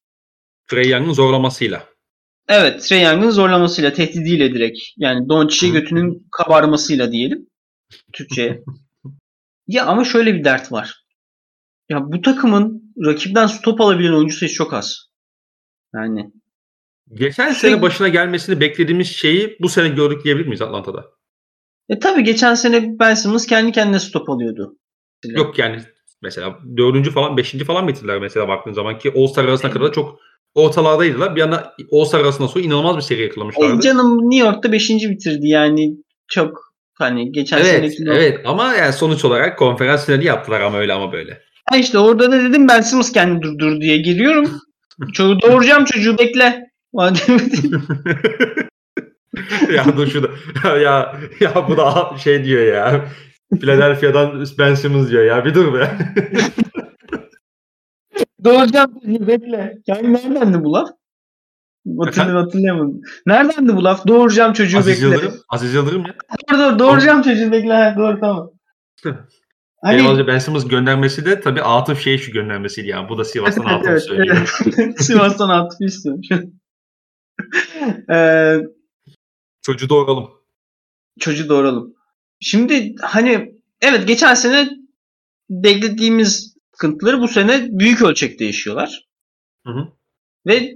Trey 0.70 0.90
Young'ın 0.90 1.12
zorlamasıyla. 1.12 1.91
Evet, 2.48 2.82
Trey 2.82 3.02
Young'ın 3.02 3.30
zorlamasıyla, 3.30 3.92
tehdidiyle 3.92 4.54
direkt. 4.54 4.78
Yani 4.96 5.28
Doncic'e 5.28 5.68
götünün 5.72 6.26
kabarmasıyla 6.32 7.12
diyelim. 7.12 7.46
Türkçe'ye. 8.12 8.62
ya 9.66 9.86
ama 9.86 10.04
şöyle 10.04 10.34
bir 10.34 10.44
dert 10.44 10.72
var. 10.72 11.04
Ya 11.88 11.98
bu 12.02 12.20
takımın 12.20 12.94
rakipten 13.06 13.46
stop 13.46 13.80
alabilen 13.80 14.12
oyuncu 14.12 14.36
sayısı 14.36 14.54
çok 14.56 14.72
az. 14.72 14.96
Yani 15.94 16.30
Geçen 17.14 17.52
Sürekli- 17.52 17.60
sene 17.60 17.82
başına 17.82 18.08
gelmesini 18.08 18.60
beklediğimiz 18.60 19.08
şeyi 19.08 19.56
bu 19.60 19.68
sene 19.68 19.88
gördük 19.88 20.24
diyebilir 20.24 20.46
miyiz 20.46 20.62
Atlanta'da? 20.62 21.04
e 21.88 21.98
tabii 21.98 22.24
geçen 22.24 22.54
sene 22.54 22.98
Ben 22.98 23.14
Simmons 23.14 23.46
kendi 23.46 23.72
kendine 23.72 23.98
stop 23.98 24.30
alıyordu. 24.30 24.78
Yok 25.24 25.58
yani 25.58 25.82
mesela 26.22 26.58
dördüncü 26.76 27.10
falan 27.10 27.36
beşinci 27.36 27.64
falan 27.64 27.88
bitirdiler 27.88 28.18
mesela 28.20 28.48
baktığın 28.48 28.72
zaman 28.72 28.98
ki 28.98 29.12
All-Star 29.16 29.44
arasına 29.44 29.70
kadar 29.70 29.88
da 29.88 29.92
çok 29.92 30.18
ortalardaydılar. 30.54 31.36
Bir 31.36 31.40
anda 31.40 31.74
All-Star 31.92 32.20
arasından 32.20 32.48
sonra 32.48 32.64
inanılmaz 32.64 32.96
bir 32.96 33.02
seri 33.02 33.20
E 33.20 33.22
yakalamışlardı. 33.22 33.80
canım 33.80 34.30
New 34.30 34.46
York'ta 34.46 34.72
5. 34.72 34.90
bitirdi 34.90 35.48
yani 35.48 35.96
çok 36.28 36.72
hani 36.94 37.32
geçen 37.32 37.58
Evet, 37.58 37.66
seneki 37.66 38.04
evet 38.06 38.40
ama 38.44 38.74
yani 38.74 38.92
sonuç 38.92 39.24
olarak 39.24 39.58
konferans 39.58 40.06
finali 40.06 40.24
yaptılar 40.24 40.60
ama 40.60 40.78
öyle 40.78 40.92
ama 40.92 41.12
böyle. 41.12 41.40
Ha 41.70 41.76
işte 41.76 41.98
orada 41.98 42.32
da 42.32 42.40
dedim 42.44 42.68
Ben 42.68 42.80
Simmons 42.80 43.12
kendi 43.12 43.42
durdur 43.42 43.80
diye 43.80 43.96
giriyorum. 43.96 44.50
Çocuğu 45.12 45.38
doğuracağım 45.42 45.84
çocuğu 45.84 46.18
bekle. 46.18 46.62
ya 49.74 49.84
dur 49.96 50.06
şurada. 50.06 50.28
ya 50.78 51.16
ya 51.40 51.68
bu 51.68 51.76
da 51.76 52.16
şey 52.24 52.44
diyor 52.44 52.74
ya. 52.74 53.04
Philadelphia'dan 53.60 54.44
Ben 54.58 54.74
Simmons 54.74 55.10
diyor 55.10 55.24
ya. 55.24 55.44
Bir 55.44 55.54
dur 55.54 55.74
be. 55.74 55.90
doğuracağım 58.44 59.00
çocuğu 59.00 59.26
bekle. 59.26 59.78
Yani 59.86 60.12
neredendi 60.12 60.64
bu 60.64 60.72
laf? 60.72 60.88
Hatırlayamadım. 61.98 62.44
hatırlayamadım. 62.44 63.00
Neredendi 63.26 63.76
bu 63.76 63.84
laf? 63.84 64.06
Doğuracağım 64.06 64.52
çocuğu 64.52 64.78
Aziz 64.78 65.02
bekle. 65.02 65.06
Yıldırım. 65.06 65.34
Aziz 65.48 65.74
Yıldırım 65.74 66.06
ya. 66.06 66.14
Dur 66.50 66.78
doğuracağım 66.78 67.22
çocuğu 67.22 67.52
bekle. 67.52 67.72
Ha, 67.72 67.94
doğru 67.98 68.20
tamam. 68.20 68.50
Hani... 69.82 69.98
Benim 69.98 70.26
Ben 70.26 70.38
Simmons 70.38 70.68
göndermesi 70.68 71.24
de 71.24 71.40
tabii 71.40 71.62
Atıf 71.62 72.00
şey 72.00 72.18
şu 72.18 72.32
göndermesiydi 72.32 72.88
yani. 72.88 73.08
Bu 73.08 73.18
da 73.18 73.24
Sivas'tan 73.24 73.64
Atıf 73.64 73.88
evet, 73.88 74.02
söylüyor. 74.02 74.60
evet. 74.78 75.02
Sivas'tan 75.02 75.48
atıf 75.48 75.80
istiyorum. 75.80 76.22
ee, 78.10 78.58
Çocuğu 79.62 79.88
doğuralım. 79.88 80.30
çocuğu 81.20 81.48
doğuralım. 81.48 81.94
Şimdi 82.40 82.94
hani 83.00 83.54
evet 83.80 84.08
geçen 84.08 84.34
sene 84.34 84.68
beklediğimiz 85.50 86.51
sıkıntıları 86.82 87.20
bu 87.20 87.28
sene 87.28 87.68
büyük 87.70 88.02
ölçekte 88.02 88.44
yaşıyorlar. 88.44 89.08
Hı 89.66 89.72
hı. 89.72 89.88
Ve 90.46 90.74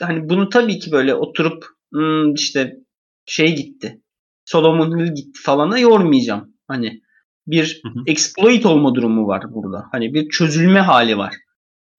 hani 0.00 0.28
bunu 0.28 0.48
tabii 0.48 0.78
ki 0.78 0.92
böyle 0.92 1.14
oturup 1.14 1.64
"Hmm, 1.92 2.34
işte 2.34 2.76
şey 3.24 3.56
gitti. 3.56 4.02
Solomon 4.44 4.98
Hill 4.98 5.14
gitti 5.14 5.40
falana 5.42 5.78
yormayacağım. 5.78 6.54
Hani 6.68 7.00
bir 7.46 7.80
Hı 7.84 7.88
hı. 7.88 8.02
exploit 8.06 8.66
olma 8.66 8.94
durumu 8.94 9.26
var 9.26 9.42
burada. 9.54 9.86
Hani 9.92 10.14
bir 10.14 10.28
çözülme 10.28 10.80
hali 10.80 11.18
var. 11.18 11.34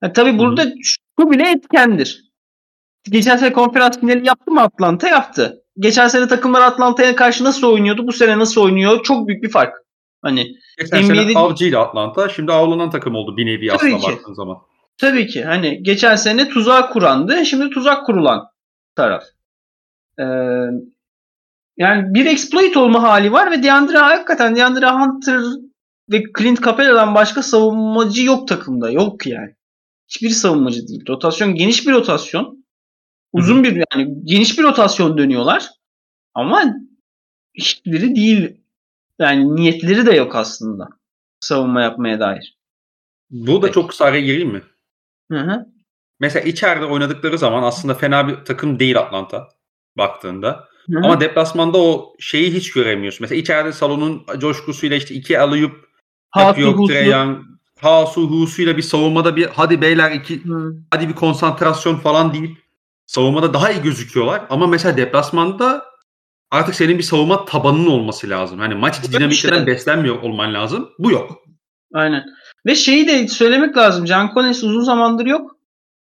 Ha, 0.00 0.12
tabii 0.12 0.32
hı. 0.32 0.38
burada 0.38 0.72
şu 0.82 1.30
bile 1.30 1.50
etkendir. 1.50 2.24
Geçen 3.04 3.36
sene 3.36 3.52
konferans 3.52 4.00
finali 4.00 4.26
yaptı 4.26 4.50
mı 4.50 4.60
Atlanta? 4.60 5.08
Yaptı. 5.08 5.64
Geçen 5.78 6.08
sene 6.08 6.28
takımlar 6.28 6.62
Atlanta'ya 6.62 7.16
karşı 7.16 7.44
nasıl 7.44 7.66
oynuyordu? 7.66 8.06
Bu 8.06 8.12
sene 8.12 8.38
nasıl 8.38 8.60
oynuyor? 8.60 9.02
Çok 9.02 9.28
büyük 9.28 9.42
bir 9.42 9.50
fark. 9.50 9.74
Hani 10.22 10.56
Geçen 10.78 11.04
NBA'de 11.04 11.26
sene 11.26 11.38
avcıydı 11.38 11.78
Atlanta. 11.78 12.28
Şimdi 12.28 12.52
avlanan 12.52 12.90
takım 12.90 13.14
oldu 13.14 13.36
bir 13.36 13.46
nevi 13.46 13.68
Tabii 13.68 14.00
ki. 14.00 14.12
baktığın 14.12 14.34
zaman. 14.34 14.58
Tabii 14.98 15.26
ki. 15.26 15.44
Hani 15.44 15.82
geçen 15.82 16.16
sene 16.16 16.48
tuzak 16.48 16.92
kurandı. 16.92 17.44
Şimdi 17.44 17.70
tuzak 17.70 18.06
kurulan 18.06 18.48
taraf. 18.94 19.24
Ee, 20.18 20.24
yani 21.76 22.14
bir 22.14 22.26
exploit 22.26 22.76
olma 22.76 23.02
hali 23.02 23.32
var 23.32 23.50
ve 23.50 23.62
DeAndre 23.62 23.98
hakikaten 23.98 24.56
DeAndre 24.56 24.86
Hunter 24.86 25.40
ve 26.12 26.22
Clint 26.38 26.64
Capela'dan 26.64 27.14
başka 27.14 27.42
savunmacı 27.42 28.22
yok 28.24 28.48
takımda. 28.48 28.90
Yok 28.90 29.26
yani. 29.26 29.54
Hiçbir 30.08 30.30
savunmacı 30.30 30.88
değil. 30.88 31.04
Rotasyon 31.08 31.54
geniş 31.54 31.86
bir 31.86 31.92
rotasyon. 31.92 32.64
Uzun 33.32 33.64
bir 33.64 33.84
yani 33.92 34.14
geniş 34.24 34.58
bir 34.58 34.62
rotasyon 34.62 35.18
dönüyorlar. 35.18 35.68
Ama 36.34 36.74
hiçbiri 37.54 38.16
değil. 38.16 38.57
Yani 39.18 39.56
niyetleri 39.56 40.06
de 40.06 40.12
yok 40.12 40.36
aslında. 40.36 40.88
Savunma 41.40 41.82
yapmaya 41.82 42.20
dair. 42.20 42.58
Bu 43.30 43.62
da 43.62 43.72
çok 43.72 43.90
kısa 43.90 44.04
araya 44.04 44.20
gireyim 44.20 44.50
mi? 44.50 44.62
Hı 45.30 45.38
hı. 45.38 45.66
Mesela 46.20 46.44
içeride 46.44 46.84
oynadıkları 46.84 47.38
zaman 47.38 47.62
aslında 47.62 47.94
fena 47.94 48.28
bir 48.28 48.44
takım 48.44 48.78
değil 48.78 48.98
Atlanta 48.98 49.48
baktığında. 49.96 50.68
Hı 50.90 50.98
hı. 50.98 51.04
Ama 51.04 51.20
deplasmanda 51.20 51.78
o 51.78 52.14
şeyi 52.18 52.54
hiç 52.54 52.72
göremiyorsun. 52.72 53.18
Mesela 53.20 53.40
içeride 53.40 53.72
salonun 53.72 54.26
coşkusuyla 54.38 54.96
işte 54.96 55.14
iki 55.14 55.40
alayıp 55.40 55.88
Hatu, 56.30 56.60
yapıyor 56.60 57.04
Young, 57.04 57.38
Hasu 57.80 58.30
Husu'yla 58.30 58.76
bir 58.76 58.82
savunmada 58.82 59.36
bir 59.36 59.46
hadi 59.46 59.80
beyler 59.80 60.10
iki 60.10 60.44
Hı. 60.44 60.76
hadi 60.90 61.08
bir 61.08 61.14
konsantrasyon 61.14 61.96
falan 61.96 62.32
deyip 62.32 62.58
savunmada 63.06 63.54
daha 63.54 63.70
iyi 63.70 63.82
gözüküyorlar. 63.82 64.46
Ama 64.50 64.66
mesela 64.66 64.96
deplasmanda 64.96 65.84
artık 66.50 66.74
senin 66.74 66.98
bir 66.98 67.02
savunma 67.02 67.44
tabanının 67.44 67.86
olması 67.86 68.28
lazım. 68.30 68.58
Hani 68.58 68.74
maç 68.74 68.98
içi 68.98 69.06
Evet 69.08 69.18
dinamiklerden 69.18 69.56
işte. 69.58 69.66
beslenmiyor 69.66 70.22
olman 70.22 70.54
lazım. 70.54 70.88
Bu 70.98 71.10
yok. 71.10 71.38
Aynen. 71.94 72.24
Ve 72.66 72.74
şeyi 72.74 73.08
de 73.08 73.28
söylemek 73.28 73.76
lazım. 73.76 74.06
John 74.06 74.30
Collins 74.34 74.64
uzun 74.64 74.82
zamandır 74.82 75.26
yok. 75.26 75.50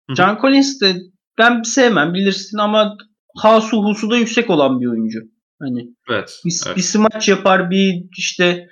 Hı 0.09 0.13
hı. 0.13 0.15
John 0.15 0.37
Collins 0.41 0.81
de 0.81 0.95
ben 1.37 1.61
sevmem 1.61 2.13
bilirsin 2.13 2.57
ama 2.57 2.97
Hasu 3.37 3.83
Husu 3.83 4.09
da 4.09 4.17
yüksek 4.17 4.49
olan 4.49 4.81
bir 4.81 4.87
oyuncu. 4.87 5.19
Hani 5.61 5.87
Evet. 6.09 6.39
bir, 6.45 6.61
evet. 6.67 6.77
bir 6.77 6.81
smaç 6.81 7.29
yapar 7.29 7.69
bir 7.69 8.03
işte 8.17 8.67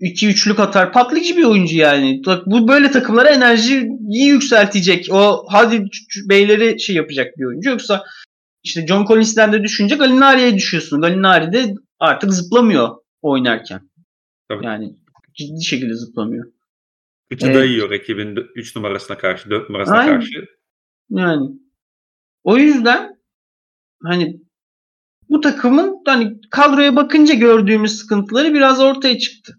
iki 0.00 0.28
üçlük 0.28 0.60
atar. 0.60 0.92
Patlayıcı 0.92 1.36
bir 1.36 1.44
oyuncu 1.44 1.76
yani. 1.76 2.20
Bak 2.26 2.42
bu 2.46 2.68
böyle 2.68 2.90
takımlara 2.90 3.28
enerjiyi 3.28 4.28
yükseltecek. 4.28 5.08
O 5.12 5.46
hadi 5.50 5.84
beyleri 6.28 6.80
şey 6.80 6.96
yapacak 6.96 7.26
bir 7.38 7.44
oyuncu. 7.44 7.70
Yoksa 7.70 8.04
işte 8.64 8.86
John 8.86 9.06
Collins'ten 9.06 9.52
de 9.52 9.62
düşünce 9.62 9.94
Gallinari'ye 9.94 10.54
düşüyorsun. 10.54 11.00
Gallinari 11.00 11.52
de 11.52 11.74
artık 11.98 12.32
zıplamıyor 12.32 12.96
oynarken. 13.22 13.90
Tabii. 14.48 14.64
Yani 14.64 14.96
ciddi 15.34 15.64
şekilde 15.64 15.94
zıplamıyor. 15.94 16.52
Kıçı 17.30 17.46
Evet. 17.46 17.56
dayıyor 17.56 17.90
rakibin 17.90 18.36
3 18.54 18.76
numarasına 18.76 19.18
karşı, 19.18 19.50
4 19.50 19.70
numarasına 19.70 19.98
Aynen. 19.98 20.14
karşı. 20.14 20.44
Yani 21.10 21.50
o 22.44 22.56
yüzden 22.56 23.16
hani 24.02 24.40
bu 25.28 25.40
takımın 25.40 26.02
hani 26.06 26.40
kadroya 26.50 26.96
bakınca 26.96 27.34
gördüğümüz 27.34 27.98
sıkıntıları 27.98 28.54
biraz 28.54 28.80
ortaya 28.80 29.18
çıktı. 29.18 29.58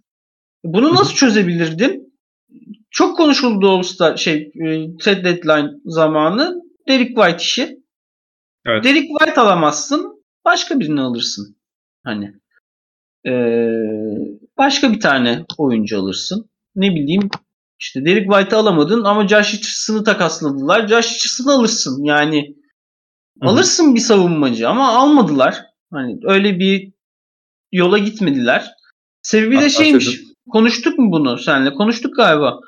Bunu 0.63 0.95
nasıl 0.95 1.13
çözebilirdim? 1.13 2.05
Çok 2.91 3.17
konuşuldu 3.17 3.69
All-Star 3.69 4.17
şey 4.17 4.35
e, 4.35 4.97
trade 4.97 5.23
deadline 5.23 5.69
zamanı 5.85 6.61
Derek 6.87 7.07
White 7.07 7.37
işi. 7.37 7.84
Evet. 8.65 8.83
Derek 8.83 9.09
White 9.19 9.41
alamazsın. 9.41 10.25
Başka 10.45 10.79
birini 10.79 11.01
alırsın. 11.01 11.57
Hani 12.03 12.33
ee, 13.27 13.71
başka 14.57 14.93
bir 14.93 14.99
tane 14.99 15.45
oyuncu 15.57 15.99
alırsın. 15.99 16.49
Ne 16.75 16.91
bileyim 16.91 17.29
işte 17.79 18.05
Derek 18.05 18.31
White'ı 18.31 18.59
alamadın 18.59 19.03
ama 19.03 19.27
Josh 19.27 19.53
Richardson'ı 19.53 20.03
takasladılar. 20.03 20.87
Josh 20.87 21.13
Richardson'ı 21.13 21.53
alırsın. 21.53 22.03
Yani 22.03 22.55
Hı 23.41 23.45
hı. 23.45 23.49
alırsın 23.49 23.95
bir 23.95 23.99
savunmacı 23.99 24.69
ama 24.69 24.87
almadılar. 24.87 25.63
Hani 25.91 26.19
öyle 26.23 26.59
bir 26.59 26.93
yola 27.71 27.97
gitmediler. 27.97 28.71
Sebebi 29.21 29.61
de 29.61 29.69
şeymiş. 29.69 30.21
Konuştuk 30.49 30.99
mu 30.99 31.11
bunu 31.11 31.37
seninle? 31.37 31.73
Konuştuk 31.73 32.15
galiba. 32.15 32.59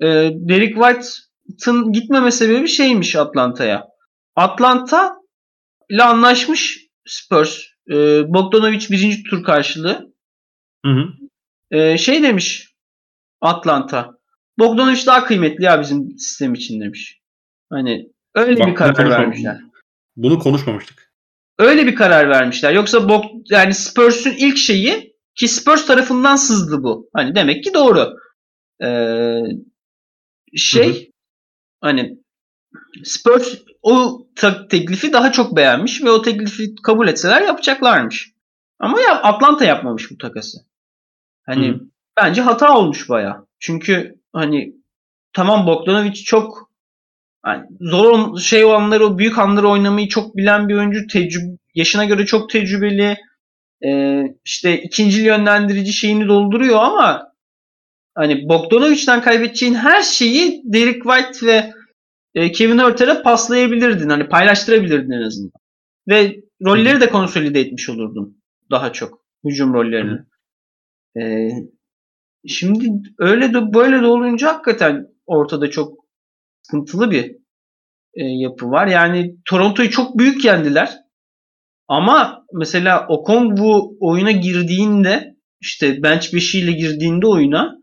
Ee, 0.00 0.06
Derek 0.34 0.74
White'ın 0.74 1.92
gitmeme 1.92 2.30
sebebi 2.30 2.68
şeymiş 2.68 3.16
Atlanta'ya. 3.16 3.88
Atlanta 4.36 5.16
ile 5.90 6.02
anlaşmış 6.02 6.88
Spurs. 7.06 7.60
Ee, 7.90 7.94
Bogdanovic 8.34 8.86
birinci 8.90 9.22
tur 9.22 9.44
karşılığı. 9.44 10.14
Hı 10.84 10.92
hı. 10.92 11.12
Ee, 11.70 11.98
şey 11.98 12.22
demiş 12.22 12.74
Atlanta. 13.40 14.18
Bogdanovic 14.58 15.06
daha 15.06 15.24
kıymetli 15.24 15.64
ya 15.64 15.80
bizim 15.80 16.18
sistem 16.18 16.54
için 16.54 16.80
demiş. 16.80 17.20
Hani 17.70 18.08
öyle 18.34 18.60
Bak, 18.60 18.68
bir 18.68 18.74
karar 18.74 19.10
vermişler. 19.10 19.60
Bunu 20.16 20.38
konuşmamıştık. 20.38 21.12
Öyle 21.58 21.86
bir 21.86 21.94
karar 21.94 22.28
vermişler. 22.28 22.72
Yoksa 22.72 23.08
Bog 23.08 23.24
yani 23.50 23.74
Spurs'un 23.74 24.30
ilk 24.30 24.56
şeyi 24.56 25.14
ki 25.34 25.48
Spurs 25.48 25.86
tarafından 25.86 26.36
sızdı 26.36 26.82
bu. 26.82 27.10
Hani 27.12 27.34
demek 27.34 27.64
ki 27.64 27.74
doğru. 27.74 28.16
Ee, 28.82 29.40
şey 30.56 31.06
Hı 31.06 31.14
hani 31.80 32.23
Spurs 33.04 33.54
o 33.82 34.26
teklifi 34.70 35.12
daha 35.12 35.32
çok 35.32 35.56
beğenmiş 35.56 36.04
ve 36.04 36.10
o 36.10 36.22
teklifi 36.22 36.74
kabul 36.82 37.08
etseler 37.08 37.42
yapacaklarmış. 37.42 38.32
Ama 38.78 39.00
ya 39.00 39.22
Atlanta 39.22 39.64
yapmamış 39.64 40.10
bu 40.10 40.18
takası. 40.18 40.58
Hani 41.46 41.68
Hı. 41.68 41.80
bence 42.16 42.42
hata 42.42 42.78
olmuş 42.78 43.08
baya. 43.08 43.46
Çünkü 43.58 44.20
hani 44.32 44.74
tamam 45.32 45.66
Bogdanovic 45.66 46.14
çok 46.14 46.70
yani 47.46 47.66
zor 47.80 48.38
şey 48.38 48.64
olanları 48.64 49.06
o 49.06 49.18
büyük 49.18 49.38
anları 49.38 49.68
oynamayı 49.68 50.08
çok 50.08 50.36
bilen 50.36 50.68
bir 50.68 50.74
oyuncu. 50.74 51.06
Tecrübe, 51.06 51.56
yaşına 51.74 52.04
göre 52.04 52.26
çok 52.26 52.50
tecrübeli. 52.50 53.16
Ee, 53.84 54.22
işte 54.44 54.82
ikinci 54.82 55.20
yönlendirici 55.20 55.92
şeyini 55.92 56.28
dolduruyor 56.28 56.78
ama 56.82 57.32
hani 58.14 58.48
Bogdanovic'den 58.48 59.22
kaybedeceğin 59.22 59.74
her 59.74 60.02
şeyi 60.02 60.62
Derek 60.64 61.02
White 61.02 61.46
ve 61.46 61.72
e, 62.34 62.52
Kevin 62.52 62.78
Hurter'a 62.78 63.22
paslayabilirdin. 63.22 64.08
Hani 64.08 64.28
paylaştırabilirdin 64.28 65.10
en 65.10 65.22
azından. 65.22 65.52
Ve 66.08 66.36
rolleri 66.66 67.00
de 67.00 67.10
konsolide 67.10 67.60
etmiş 67.60 67.88
olurdun 67.88 68.42
daha 68.70 68.92
çok. 68.92 69.24
Hücum 69.44 69.74
rollerini. 69.74 70.18
Ee, 71.20 71.48
şimdi 72.46 72.86
öyle 73.18 73.54
de 73.54 73.74
böyle 73.74 74.02
de 74.02 74.06
olunca 74.06 74.48
hakikaten 74.48 75.06
ortada 75.26 75.70
çok 75.70 75.98
sıkıntılı 76.62 77.10
bir 77.10 77.36
e, 78.14 78.24
yapı 78.24 78.70
var. 78.70 78.86
Yani 78.86 79.36
Toronto'yu 79.44 79.90
çok 79.90 80.18
büyük 80.18 80.44
yendiler. 80.44 80.98
Ama 81.88 82.46
mesela 82.52 83.06
Okongwu 83.08 83.96
oyuna 84.00 84.30
girdiğinde 84.30 85.36
işte 85.60 86.02
bench 86.02 86.34
5 86.34 86.54
ile 86.54 86.72
girdiğinde 86.72 87.26
oyuna 87.26 87.78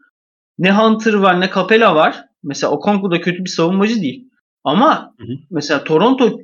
ne 0.58 0.72
Hunter 0.72 1.14
var 1.14 1.41
ne 1.41 1.49
Capella 1.56 1.95
var. 1.95 2.26
Mesela 2.43 2.72
Okongwu 2.72 3.12
da 3.12 3.22
kötü 3.22 3.43
bir 3.43 3.49
savunmacı 3.49 4.02
değil. 4.02 4.30
Ama 4.64 5.14
hı 5.20 5.24
hı. 5.24 5.38
mesela 5.51 5.84
Toronto 5.84 6.39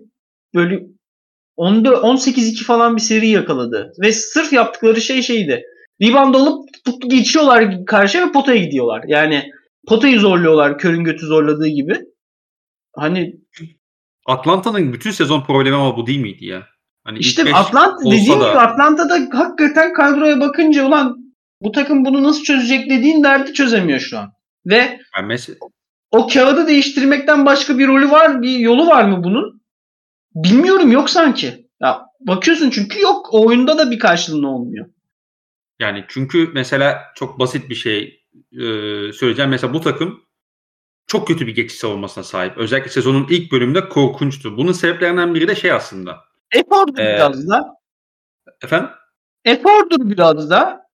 böyle 0.56 0.84
18-2 1.58 2.64
falan 2.64 2.96
bir 2.96 3.02
seri 3.02 3.28
yakaladı. 3.28 3.92
Ve 4.02 4.12
sırf 4.12 4.54
yaptıkları 4.54 5.02
şey 5.02 5.22
şeydi. 5.22 5.64
Rebound 6.02 6.36
alıp 6.36 6.70
geçiyorlar 7.08 7.86
karşıya 7.86 8.28
ve 8.28 8.32
potaya 8.32 8.64
gidiyorlar. 8.64 9.04
Yani 9.08 9.52
potayı 9.88 10.20
zorluyorlar 10.20 10.78
körün 10.78 11.04
götü 11.04 11.26
zorladığı 11.26 11.68
gibi. 11.68 12.00
Hani 12.96 13.36
Atlanta'nın 14.26 14.94
bütün 14.94 15.12
sezon 15.12 15.42
problemi 15.42 15.76
ama 15.76 15.98
bu 15.98 16.08
değil 16.08 16.20
miydi 16.20 16.46
ya? 16.46 16.68
Hani 17.04 17.20
işte 17.20 17.54
Atlanta 17.54 18.06
dediğim 18.06 18.40
da... 18.40 18.50
gibi 18.50 18.60
Atlanta'da 18.60 19.40
hakikaten 19.40 19.94
kadroya 19.94 20.40
bakınca 20.40 20.88
ulan 20.88 21.18
bu 21.62 21.72
takım 21.72 22.06
bunu 22.06 22.24
nasıl 22.24 22.44
çözecek 22.44 22.90
dediğin 22.90 23.24
derdi 23.24 23.54
çözemiyor 23.54 24.00
şu 24.00 24.20
an. 24.20 24.32
Ve 24.66 25.00
yani 25.16 25.28
mesela... 25.28 25.58
o 26.12 26.28
kağıdı 26.28 26.68
değiştirmekten 26.68 27.46
başka 27.46 27.78
bir 27.78 27.88
rolü 27.88 28.12
var, 28.12 28.42
bir 28.42 28.60
yolu 28.60 28.88
var 28.88 29.04
mı 29.04 29.24
bunun? 29.24 29.62
Bilmiyorum 30.36 30.92
yok 30.92 31.10
sanki. 31.10 31.68
Ya 31.82 32.06
bakıyorsun 32.20 32.70
çünkü 32.70 33.02
yok. 33.02 33.34
O 33.34 33.48
oyunda 33.48 33.78
da 33.78 33.92
bir 33.92 34.00
karşılığında 34.00 34.48
olmuyor. 34.48 34.86
Yani 35.80 36.06
çünkü 36.08 36.50
mesela 36.54 37.02
çok 37.16 37.40
basit 37.40 37.70
bir 37.70 37.76
şey 37.76 38.24
e, 38.52 38.64
söyleyeceğim. 39.14 39.52
Mesela 39.52 39.74
bu 39.74 39.82
takım 39.82 40.22
çok 41.08 41.28
kötü 41.28 41.48
bir 41.48 41.56
geçiş 41.56 41.78
savunmasına 41.78 42.24
sahip. 42.24 42.58
Özellikle 42.58 42.90
sezonun 42.90 43.28
ilk 43.30 43.52
bölümünde 43.52 43.90
korkunçtu. 43.90 44.58
Bunun 44.58 44.72
sebeplerinden 44.72 45.36
biri 45.36 45.48
de 45.48 45.56
şey 45.56 45.72
aslında. 45.72 46.24
Efordur 46.52 47.00
ee, 47.00 47.16
biraz 47.16 47.50
da. 47.50 47.78
Efendim? 48.64 48.90
Efordur 49.46 50.10
biraz 50.10 50.50
da. 50.50 50.88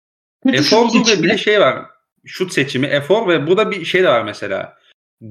Efordur 0.45 1.07
ve 1.07 1.23
bir 1.23 1.29
de 1.29 1.37
şey 1.37 1.59
var. 1.61 1.85
Şut 2.25 2.53
seçimi, 2.53 2.87
efor 2.87 3.27
ve 3.27 3.47
burada 3.47 3.71
bir 3.71 3.85
şey 3.85 4.03
de 4.03 4.07
var 4.07 4.23
mesela. 4.23 4.77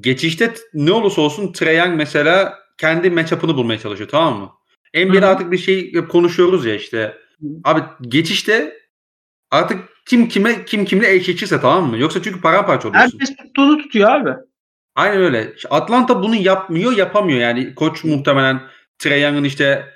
Geçişte 0.00 0.54
ne 0.74 0.92
olursa 0.92 1.20
olsun 1.20 1.52
Trae 1.52 1.76
Young 1.76 1.96
mesela 1.96 2.58
kendi 2.78 3.10
matchup'ını 3.10 3.56
bulmaya 3.56 3.78
çalışıyor 3.78 4.10
tamam 4.10 4.38
mı? 4.38 4.50
NBA'de 4.94 5.26
artık 5.26 5.52
bir 5.52 5.58
şey 5.58 5.92
konuşuyoruz 5.94 6.66
ya 6.66 6.74
işte. 6.74 7.18
Abi 7.64 7.82
geçişte 8.00 8.76
artık 9.50 9.78
kim 10.06 10.28
kime 10.28 10.64
kim 10.64 10.84
kimle 10.84 11.14
eşleşirse 11.14 11.60
tamam 11.60 11.90
mı? 11.90 11.98
Yoksa 11.98 12.22
çünkü 12.22 12.40
paramparça 12.40 12.88
oluyorsun. 12.88 13.18
Herkes 13.18 13.36
tuttuğunu 13.36 13.78
tutuyor 13.78 14.10
abi. 14.10 14.30
Aynen 14.94 15.22
öyle. 15.22 15.54
Atlanta 15.70 16.22
bunu 16.22 16.34
yapmıyor, 16.34 16.96
yapamıyor. 16.96 17.38
Yani 17.40 17.74
koç 17.74 18.04
muhtemelen 18.04 18.60
Trae 18.98 19.20
Young'ın 19.20 19.44
işte 19.44 19.88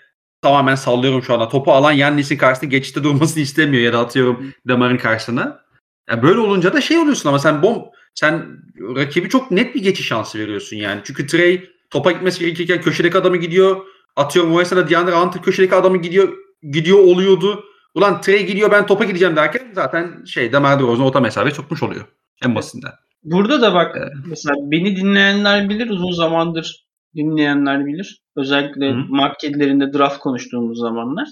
tamamen 0.42 0.74
sallıyorum 0.74 1.22
şu 1.22 1.34
anda. 1.34 1.48
Topu 1.48 1.72
alan 1.72 1.92
Yannis'in 1.92 2.36
karşısında 2.36 2.70
geçişte 2.70 3.04
durmasını 3.04 3.42
istemiyor 3.42 3.82
ya 3.82 3.92
da 3.92 3.98
atıyorum 3.98 4.52
Damar'ın 4.68 4.96
karşısına. 4.96 5.66
Yani 6.10 6.22
böyle 6.22 6.38
olunca 6.38 6.72
da 6.72 6.80
şey 6.80 6.98
oluyorsun 6.98 7.28
ama 7.28 7.38
sen 7.38 7.62
bom 7.62 7.82
sen 8.20 8.58
rakibi 8.96 9.28
çok 9.28 9.50
net 9.50 9.74
bir 9.74 9.82
geçiş 9.82 10.06
şansı 10.06 10.38
veriyorsun 10.38 10.76
yani. 10.76 11.00
Çünkü 11.04 11.26
Trey 11.26 11.70
topa 11.90 12.12
gitmesi 12.12 12.40
gerekirken 12.40 12.80
köşedeki 12.80 13.18
adamı 13.18 13.36
gidiyor. 13.36 13.86
Atıyorum 14.16 14.54
o 14.54 14.60
esnada 14.60 14.90
DeAndre 14.90 15.14
Hunter 15.14 15.42
köşedeki 15.42 15.74
adamı 15.74 15.96
gidiyor 15.96 16.28
gidiyor 16.62 16.98
oluyordu. 16.98 17.64
Ulan 17.94 18.20
Trey 18.20 18.46
gidiyor 18.46 18.70
ben 18.70 18.86
topa 18.86 19.04
gideceğim 19.04 19.36
derken 19.36 19.72
zaten 19.74 20.24
şey 20.24 20.52
Demar 20.52 20.78
DeRozan 20.78 21.06
ota 21.06 21.20
mesafe 21.20 21.50
sokmuş 21.50 21.82
oluyor. 21.82 22.04
En 22.44 22.54
basitinden. 22.54 22.92
Burada 23.22 23.62
da 23.62 23.74
bak 23.74 23.96
evet. 23.98 24.12
mesela 24.26 24.54
beni 24.58 24.96
dinleyenler 24.96 25.68
bilir 25.68 25.90
uzun 25.90 26.12
zamandır 26.12 26.86
dinleyenler 27.14 27.86
bilir. 27.86 28.22
Özellikle 28.36 28.90
Hı. 28.90 28.96
marketlerinde 29.08 29.92
draft 29.92 30.18
konuştuğumuz 30.18 30.78
zamanlar. 30.78 31.28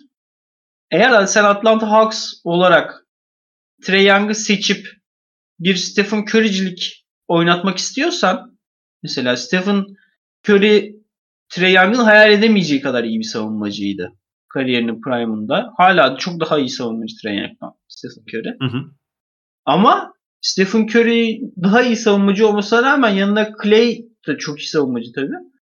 Eğer 0.91 1.27
sen 1.27 1.45
Atlanta 1.45 1.91
Hawks 1.91 2.33
olarak 2.45 3.07
Trey 3.83 4.07
Young'ı 4.07 4.35
seçip 4.35 4.87
bir 5.59 5.75
Stephen 5.75 6.25
Curry'cilik 6.25 7.07
oynatmak 7.29 7.79
istiyorsan 7.79 8.59
mesela 9.03 9.37
Stephen 9.37 9.85
Curry 10.49 10.95
Trey 11.49 11.73
Young'ın 11.73 12.05
hayal 12.05 12.33
edemeyeceği 12.33 12.81
kadar 12.81 13.05
iyi 13.05 13.19
bir 13.19 13.25
savunmacıydı 13.25 14.13
kariyerinin 14.49 15.01
prime'ında. 15.01 15.73
Hala 15.77 16.17
çok 16.17 16.41
daha 16.41 16.59
iyi 16.59 16.69
savunmacı 16.69 17.15
Trey 17.23 17.39
Young'dan 17.39 17.73
Stephen 17.89 18.23
Curry. 18.29 18.57
Hı 18.61 18.77
hı. 18.77 18.83
Ama 19.65 20.15
Stephen 20.41 20.83
Curry 20.87 21.41
daha 21.63 21.83
iyi 21.83 21.97
savunmacı 21.97 22.49
olmasına 22.49 22.83
rağmen 22.83 23.11
yanında 23.11 23.53
Clay 23.63 23.99
de 24.27 24.39
çok 24.39 24.61
iyi 24.61 24.69
savunmacı 24.69 25.13
tabii. 25.15 25.35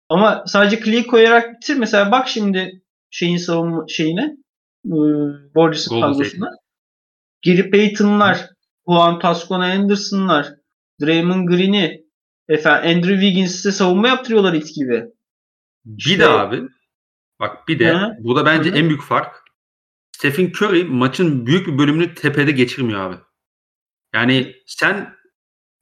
Ama 0.08 0.44
sadece 0.46 0.80
Clay'i 0.84 1.06
koyarak 1.06 1.56
bitir. 1.56 1.76
Mesela 1.76 2.12
bak 2.12 2.28
şimdi 2.28 2.82
şeyin 3.10 3.36
savunma 3.36 3.84
şeyine 3.88 4.36
Warriors'ın 5.54 6.00
kadrosuna. 6.00 6.50
Gary 7.44 7.70
Payton'lar, 7.70 8.50
Juan 8.88 9.18
Tascona 9.18 9.72
Anderson'lar, 9.72 10.54
Draymond 11.00 11.48
Green'i, 11.48 12.04
efendim 12.48 12.90
Andrew 12.90 13.20
Wiggins'e 13.20 13.72
savunma 13.72 14.08
yaptırıyorlar 14.08 14.52
it 14.52 14.74
gibi. 14.74 15.04
Bir 15.84 16.10
işte, 16.10 16.18
de 16.18 16.28
abi 16.28 16.62
bak 17.40 17.68
bir 17.68 17.78
de 17.78 17.94
Hı. 17.94 18.16
bu 18.18 18.36
da 18.36 18.44
bence 18.44 18.70
Hı. 18.70 18.74
en 18.76 18.88
büyük 18.88 19.02
fark. 19.02 19.36
Stephen 20.12 20.52
Curry 20.56 20.84
maçın 20.84 21.46
büyük 21.46 21.66
bir 21.66 21.78
bölümünü 21.78 22.14
tepede 22.14 22.50
geçirmiyor 22.50 23.00
abi. 23.00 23.16
Yani 24.14 24.54
sen 24.66 25.14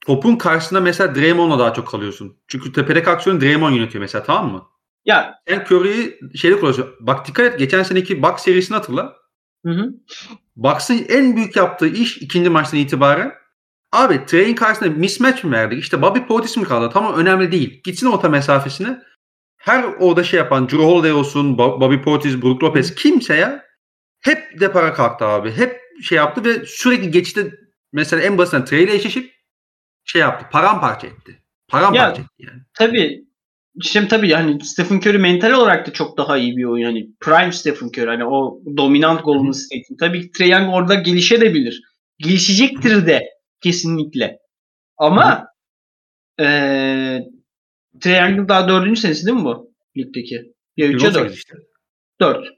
topun 0.06 0.36
karşısında 0.36 0.80
mesela 0.80 1.14
Draymond'la 1.14 1.58
daha 1.58 1.74
çok 1.74 1.88
kalıyorsun. 1.88 2.40
Çünkü 2.48 2.72
tepedeki 2.72 3.10
aksiyonu 3.10 3.40
Draymond 3.40 3.74
yönetiyor 3.74 4.00
mesela 4.02 4.24
tamam 4.24 4.52
mı? 4.52 4.66
Ya 5.04 5.34
sen 5.48 5.64
Curry'i 5.70 6.18
şeyde 6.38 6.60
kullanıyorsun. 6.60 6.94
Bak 7.00 7.26
dikkat 7.26 7.52
et 7.52 7.58
geçen 7.58 7.82
seneki 7.82 8.22
Bucks 8.22 8.42
serisini 8.42 8.76
hatırla. 8.76 9.16
Hı 9.66 9.72
hı. 9.72 9.94
Bucks'ın 10.56 11.06
en 11.08 11.36
büyük 11.36 11.56
yaptığı 11.56 11.88
iş 11.88 12.16
ikinci 12.16 12.50
maçtan 12.50 12.80
itibaren 12.80 13.32
abi 13.92 14.26
Trey'in 14.26 14.54
karşısında 14.54 14.90
mismatch 14.90 15.44
mi 15.44 15.52
verdik? 15.52 15.78
İşte 15.78 16.02
Bobby 16.02 16.20
Portis 16.20 16.56
mi 16.56 16.64
kaldı? 16.64 16.90
Tamam 16.92 17.14
önemli 17.14 17.52
değil. 17.52 17.80
Gitsin 17.84 18.06
orta 18.06 18.28
mesafesine. 18.28 19.02
Her 19.56 19.84
orada 19.84 20.24
şey 20.24 20.38
yapan 20.38 20.68
Drew 20.68 20.82
Holiday 20.82 21.12
olsun, 21.12 21.58
Bobby 21.58 22.02
Portis, 22.02 22.42
Brook 22.42 22.62
Lopez 22.62 22.94
kimseye 22.94 23.62
hep 24.20 24.60
depara 24.60 24.92
kalktı 24.92 25.24
abi. 25.24 25.52
Hep 25.52 25.80
şey 26.02 26.16
yaptı 26.16 26.44
ve 26.44 26.66
sürekli 26.66 27.10
geçti. 27.10 27.54
Mesela 27.92 28.22
en 28.22 28.38
basitinden 28.38 28.64
Trey 28.64 28.84
ile 28.84 28.94
eşleşip 28.94 29.34
şey 30.04 30.20
yaptı. 30.20 30.46
Paramparça 30.52 31.06
etti. 31.06 31.42
Paramparça 31.68 32.22
etti 32.22 32.32
yani. 32.38 32.62
Tabii 32.74 33.25
Şimdi 33.82 34.08
tabii 34.08 34.28
yani 34.28 34.64
Stephen 34.64 34.96
Curry 34.96 35.18
mental 35.18 35.52
olarak 35.52 35.86
da 35.86 35.92
çok 35.92 36.18
daha 36.18 36.38
iyi 36.38 36.56
bir 36.56 36.64
oyun. 36.64 36.84
Hani 36.84 37.06
prime 37.20 37.52
Stephen 37.52 37.86
Curry 37.86 38.06
hani 38.06 38.24
o 38.24 38.60
dominant 38.76 39.24
Golden 39.24 39.50
State'in. 39.52 39.96
Tabii 40.00 40.20
ki 40.20 40.30
Trae 40.38 40.48
Young 40.48 40.74
orada 40.74 40.94
gelişebilir. 40.94 41.82
Gelişecektir 42.18 43.06
de 43.06 43.22
kesinlikle. 43.62 44.38
Ama 44.98 45.46
eee 46.40 47.24
Trae 48.00 48.16
Young'ın 48.20 48.48
daha 48.48 48.68
dördüncü 48.68 49.00
senesi 49.00 49.26
değil 49.26 49.38
mi 49.38 49.44
bu 49.44 49.72
ligdeki? 49.96 50.52
Ya 50.76 50.86
3'e 50.86 51.14
4. 51.14 51.34
Işte. 51.34 51.54
4. 52.20 52.48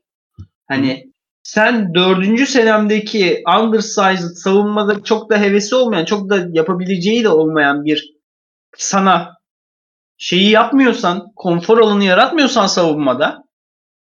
Hani 0.68 0.92
Hı. 0.94 1.10
sen 1.42 1.94
dördüncü 1.94 2.46
senemdeki 2.46 3.42
undersized 3.60 4.36
savunmada 4.36 5.04
çok 5.04 5.30
da 5.30 5.40
hevesi 5.40 5.74
olmayan, 5.74 6.04
çok 6.04 6.30
da 6.30 6.48
yapabileceği 6.52 7.24
de 7.24 7.28
olmayan 7.28 7.84
bir 7.84 8.14
sana 8.76 9.37
şeyi 10.18 10.50
yapmıyorsan, 10.50 11.32
konfor 11.36 11.78
alanı 11.78 12.04
yaratmıyorsan 12.04 12.66
savunmada 12.66 13.44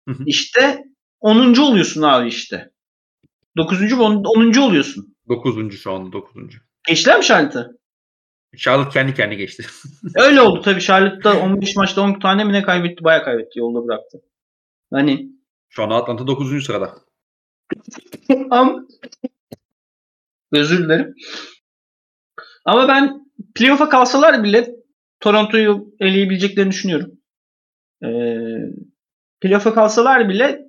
hı 0.07 0.11
hı. 0.11 0.23
işte 0.25 0.83
10. 1.19 1.55
oluyorsun 1.55 2.01
abi 2.01 2.27
işte. 2.27 2.71
9. 3.57 3.93
10. 3.93 4.23
oluyorsun. 4.57 5.15
9. 5.29 5.81
şu 5.81 5.91
anda 5.91 6.11
9. 6.11 6.43
Geçtiler 6.87 7.17
mi 7.17 7.23
şartı? 7.23 7.77
Charlotte 8.57 8.89
kendi 8.89 9.13
kendine 9.13 9.35
geçti. 9.35 9.65
Öyle 10.15 10.41
oldu 10.41 10.61
tabii. 10.61 10.81
Charlotte'da 10.81 11.39
15 11.39 11.75
maçta 11.75 12.01
10 12.01 12.19
tane 12.19 12.43
mi 12.43 12.53
ne 12.53 12.63
kaybetti? 12.63 13.03
Bayağı 13.03 13.23
kaybetti. 13.23 13.59
Yolda 13.59 13.87
bıraktı. 13.87 14.21
Hani 14.93 15.29
Şu 15.69 15.83
anda 15.83 15.95
Atlanta 15.95 16.27
9. 16.27 16.65
sırada. 16.65 16.95
Ama 18.49 18.85
özür 20.51 20.83
dilerim. 20.83 21.15
Ama 22.65 22.87
ben 22.87 23.25
playoff'a 23.55 23.89
kalsalar 23.89 24.43
bile 24.43 24.80
Toronto'yu 25.21 25.95
eleyebileceklerini 25.99 26.71
düşünüyorum. 26.71 27.11
Ee, 28.03 28.07
playoff'a 29.41 29.73
kalsalar 29.73 30.29
bile 30.29 30.61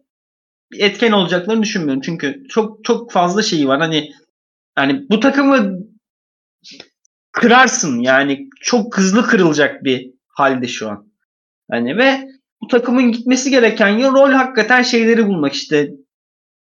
etken 0.79 1.13
olacaklarını 1.13 1.63
düşünmüyorum. 1.63 2.03
Çünkü 2.05 2.45
çok 2.49 2.85
çok 2.85 3.13
fazla 3.13 3.43
şeyi 3.43 3.69
var. 3.69 3.81
Hani 3.81 4.13
yani 4.79 5.07
bu 5.11 5.21
takımı 5.21 5.79
kırarsın. 7.33 8.01
Yani 8.01 8.49
çok 8.61 8.99
hızlı 8.99 9.27
kırılacak 9.27 9.85
bir 9.85 10.11
halde 10.29 10.69
şu 10.69 10.91
an. 10.91 11.13
Hani 11.71 11.97
ve 11.97 12.29
bu 12.63 12.67
takımın 12.67 13.13
gitmesi 13.13 13.51
gereken 13.51 13.89
yol 13.89 14.13
rol 14.13 14.33
hakikaten 14.33 14.83
şeyleri 14.83 15.27
bulmak 15.27 15.53
işte 15.53 15.91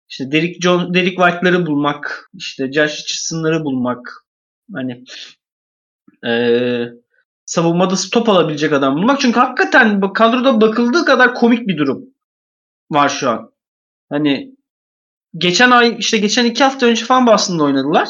işte 0.09 0.33
Derek 0.33 0.62
John, 0.62 0.95
Derek 0.95 1.16
White'ları 1.16 1.66
bulmak, 1.66 2.31
işte 2.35 2.72
Josh 2.72 2.99
Richardson'ları 2.99 3.64
bulmak, 3.64 4.26
hani 4.74 5.05
ee, 6.26 6.85
savunmada 7.49 7.96
stop 7.96 8.28
alabilecek 8.28 8.72
adam 8.72 8.94
bulmak. 8.96 9.20
Çünkü 9.20 9.40
hakikaten 9.40 10.12
kadroda 10.12 10.61
bakıldığı 10.61 11.05
kadar 11.05 11.34
komik 11.34 11.68
bir 11.68 11.78
durum 11.78 12.05
var 12.90 13.09
şu 13.09 13.30
an. 13.30 13.51
Hani 14.11 14.51
geçen 15.38 15.70
ay 15.70 15.96
işte 15.99 16.18
geçen 16.18 16.44
iki 16.44 16.64
hafta 16.64 16.86
önce 16.86 17.05
falan 17.05 17.26
Boston'da 17.26 17.64
oynadılar. 17.64 18.09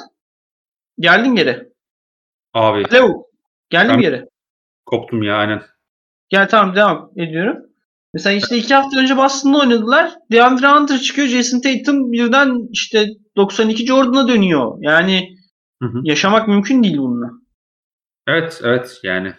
Geldin 0.99 1.35
geri. 1.35 1.69
Abi 2.55 2.85
Alo. 2.93 3.23
Geldin 3.71 3.95
Ben- 3.95 4.01
geri. 4.01 4.25
koptum 4.87 5.23
ya 5.23 5.37
aynen. 5.37 5.63
Gel 6.29 6.49
tamam 6.49 6.77
devam 6.77 7.11
ediyorum. 7.17 7.57
Mesela 8.15 8.37
işte 8.37 8.57
iki 8.57 8.75
hafta 8.75 9.01
önce 9.01 9.17
Boston'da 9.17 9.59
oynadılar. 9.59 10.13
DeAndre 10.33 10.67
Hunter 10.69 10.99
çıkıyor. 10.99 11.29
Jason 11.29 11.61
Tatum 11.61 12.13
birden 12.13 12.69
işte 12.73 13.07
92 13.37 13.87
Jordan'a 13.87 14.29
dönüyor. 14.29 14.79
Yani 14.81 15.29
Hı 15.83 15.89
hı. 15.89 16.01
yaşamak 16.05 16.49
mümkün 16.49 16.83
değil 16.83 16.99
bununla. 16.99 17.31
Evet 18.29 18.61
evet 18.65 19.01
yani. 19.03 19.35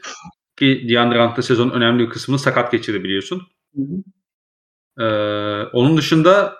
Ki 0.57 0.87
DeAndre 0.89 1.25
Hunter 1.25 1.41
sezonun 1.41 1.71
önemli 1.71 2.03
bir 2.03 2.09
kısmını 2.09 2.39
sakat 2.39 2.71
geçirdi 2.71 3.03
biliyorsun. 3.03 3.41
Hı 3.75 3.81
hı. 3.81 4.03
Ee, 5.03 5.63
onun 5.73 5.97
dışında 5.97 6.57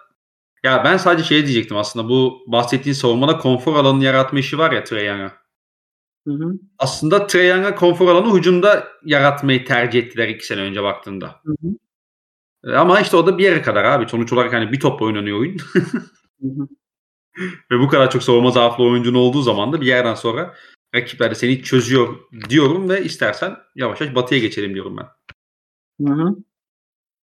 ya 0.64 0.84
ben 0.84 0.98
sadece 0.98 1.24
şey 1.24 1.46
diyecektim 1.46 1.78
aslında 1.78 2.10
bu 2.10 2.44
bahsettiğin 2.48 2.94
savunmada 2.94 3.38
konfor 3.38 3.76
alanı 3.76 4.04
yaratma 4.04 4.40
işi 4.40 4.58
var 4.58 4.72
ya 4.72 4.84
Trae 4.84 5.04
Young'a. 5.04 5.34
Aslında 6.78 7.28
Trae 7.28 7.46
Young'a 7.46 7.76
konfor 7.76 8.08
alanı 8.08 8.38
hücumda 8.38 8.88
yaratmayı 9.06 9.66
tercih 9.66 10.00
ettiler 10.00 10.28
iki 10.28 10.46
sene 10.46 10.62
önce 10.62 10.84
baktığında. 10.84 11.42
Hı 11.46 11.52
hı. 11.52 11.68
Ee, 12.64 12.76
Ama 12.76 13.00
işte 13.02 13.18
o 13.18 13.28
da 13.28 13.38
bir 13.38 13.44
yere 13.44 13.62
kadar 13.62 13.84
abi. 13.84 14.10
Sonuç 14.10 14.34
olarak 14.34 14.54
hani 14.54 14.72
bir 14.72 14.80
top 14.80 15.02
oynanıyor 15.02 15.40
oyun. 15.40 15.58
Hı 15.58 16.48
hı. 16.48 16.68
Ve 17.72 17.80
bu 17.80 17.88
kadar 17.88 18.12
çok 18.12 18.24
savunma 18.24 18.52
zaaflı 18.52 18.84
oyuncun 18.84 19.14
olduğu 19.14 19.42
zaman 19.42 19.74
da 19.74 19.82
bir 19.82 19.86
yerden 19.86 20.16
sonra 20.16 20.56
rakipler 20.96 21.32
de 21.32 21.36
seni 21.36 21.64
çözüyor 21.64 22.18
diyorum 22.50 22.90
ve 22.90 23.04
istersen 23.04 23.58
yavaş 23.76 24.02
yavaş 24.02 24.16
batıya 24.16 24.42
geçelim 24.42 24.74
diyorum 24.74 24.98
ben. 24.98 25.08
Hı 26.08 26.14
hı. 26.14 26.36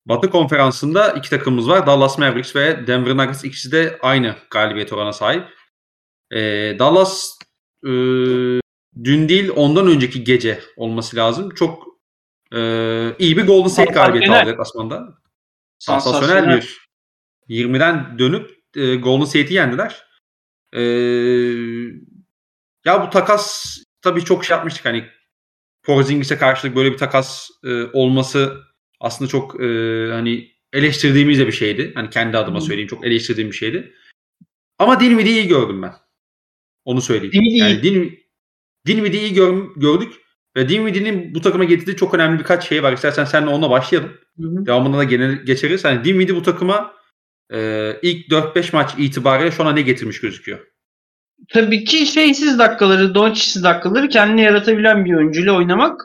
Batı 0.06 0.30
konferansında 0.30 1.12
iki 1.12 1.30
takımımız 1.30 1.68
var. 1.68 1.86
Dallas 1.86 2.18
Mavericks 2.18 2.56
ve 2.56 2.86
Denver 2.86 3.16
Nuggets. 3.16 3.44
İkisi 3.44 3.72
de 3.72 3.98
aynı 4.02 4.36
galibiyet 4.50 4.92
oranına 4.92 5.12
sahip. 5.12 5.44
Ee, 6.30 6.76
Dallas 6.78 7.38
e, 7.84 7.90
dün 9.04 9.28
değil 9.28 9.50
ondan 9.56 9.86
önceki 9.86 10.24
gece 10.24 10.60
olması 10.76 11.16
lazım. 11.16 11.50
Çok 11.50 11.86
e, 12.52 12.60
iyi 13.18 13.36
bir 13.36 13.46
Golden 13.46 13.68
State 13.68 13.92
galibiyeti 13.92 14.32
aldı 14.32 14.50
deplasmanda. 14.50 15.18
Sansasyonel 15.78 16.56
bir 16.56 16.88
20'den 17.48 18.18
dönüp 18.18 18.50
e, 18.76 18.96
Golden 18.96 19.24
State'i 19.24 19.54
yendiler. 19.54 20.06
E, 20.72 20.80
ya 22.86 23.06
bu 23.06 23.10
takas 23.10 23.76
tabii 24.02 24.24
çok 24.24 24.44
şey 24.44 24.56
yapmıştık 24.56 24.84
hani 24.84 25.04
Porzingis'e 25.82 26.38
karşılık 26.38 26.76
böyle 26.76 26.92
bir 26.92 26.98
takas 26.98 27.50
e, 27.64 27.84
olması 27.84 28.62
aslında 29.00 29.30
çok 29.30 29.60
e, 29.60 29.66
hani 30.12 30.52
eleştirdiğimiz 30.72 31.38
de 31.38 31.46
bir 31.46 31.52
şeydi. 31.52 31.92
Hani 31.94 32.10
kendi 32.10 32.38
adıma 32.38 32.60
söyleyeyim 32.60 32.88
çok 32.88 33.06
eleştirdiğim 33.06 33.50
bir 33.50 33.56
şeydi. 33.56 33.94
Ama 34.78 35.00
Dinwiddie'yi 35.00 35.42
iyi 35.42 35.48
gördüm 35.48 35.82
ben. 35.82 35.92
Onu 36.84 37.00
söyleyeyim. 37.00 37.32
Dinwiddie 37.32 37.58
yani 37.58 37.82
Din, 37.82 38.18
Dinwiddie'yi 38.86 39.30
iyi 39.30 39.34
gör- 39.34 39.74
gördük 39.76 40.12
ve 40.56 40.68
Dinwiddie'nin 40.68 41.34
bu 41.34 41.40
takıma 41.40 41.64
getirdiği 41.64 41.96
çok 41.96 42.14
önemli 42.14 42.38
birkaç 42.38 42.68
şey 42.68 42.82
var. 42.82 42.92
İstersen 42.92 43.24
seninle 43.24 43.50
onunla 43.50 43.70
başlayalım. 43.70 44.12
Hı 44.40 44.48
hı. 44.48 44.66
Devamında 44.66 44.98
da 44.98 45.04
gene 45.04 45.34
geçeriz. 45.44 45.84
Hani 45.84 46.04
Dinwiddie 46.04 46.36
bu 46.36 46.42
takıma 46.42 46.94
e, 47.52 47.58
ilk 48.02 48.28
4-5 48.28 48.72
maç 48.72 48.94
itibariyle 48.98 49.50
şu 49.50 49.62
ana 49.62 49.72
ne 49.72 49.82
getirmiş 49.82 50.20
gözüküyor. 50.20 50.75
Tabii 51.48 51.84
ki 51.84 52.06
şeysiz 52.06 52.58
dakikaları, 52.58 53.14
Doncic'siz 53.14 53.64
dakikaları 53.64 54.08
kendine 54.08 54.42
yaratabilen 54.42 55.04
bir 55.04 55.14
oyuncuyla 55.14 55.52
oynamak 55.52 56.04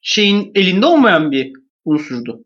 şeyin 0.00 0.52
elinde 0.54 0.86
olmayan 0.86 1.30
bir 1.30 1.52
unsurdu. 1.84 2.44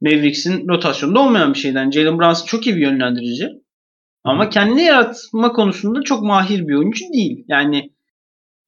Mavericks'in 0.00 0.68
rotasyonda 0.68 1.20
olmayan 1.20 1.54
bir 1.54 1.58
şeyden. 1.58 1.90
Jalen 1.90 2.18
Brunson 2.18 2.46
çok 2.46 2.66
iyi 2.66 2.76
bir 2.76 2.80
yönlendirici. 2.80 3.48
Ama 4.24 4.50
kendini 4.50 4.82
yaratma 4.82 5.52
konusunda 5.52 6.02
çok 6.02 6.22
mahir 6.22 6.68
bir 6.68 6.74
oyuncu 6.74 7.04
değil. 7.12 7.44
Yani 7.48 7.90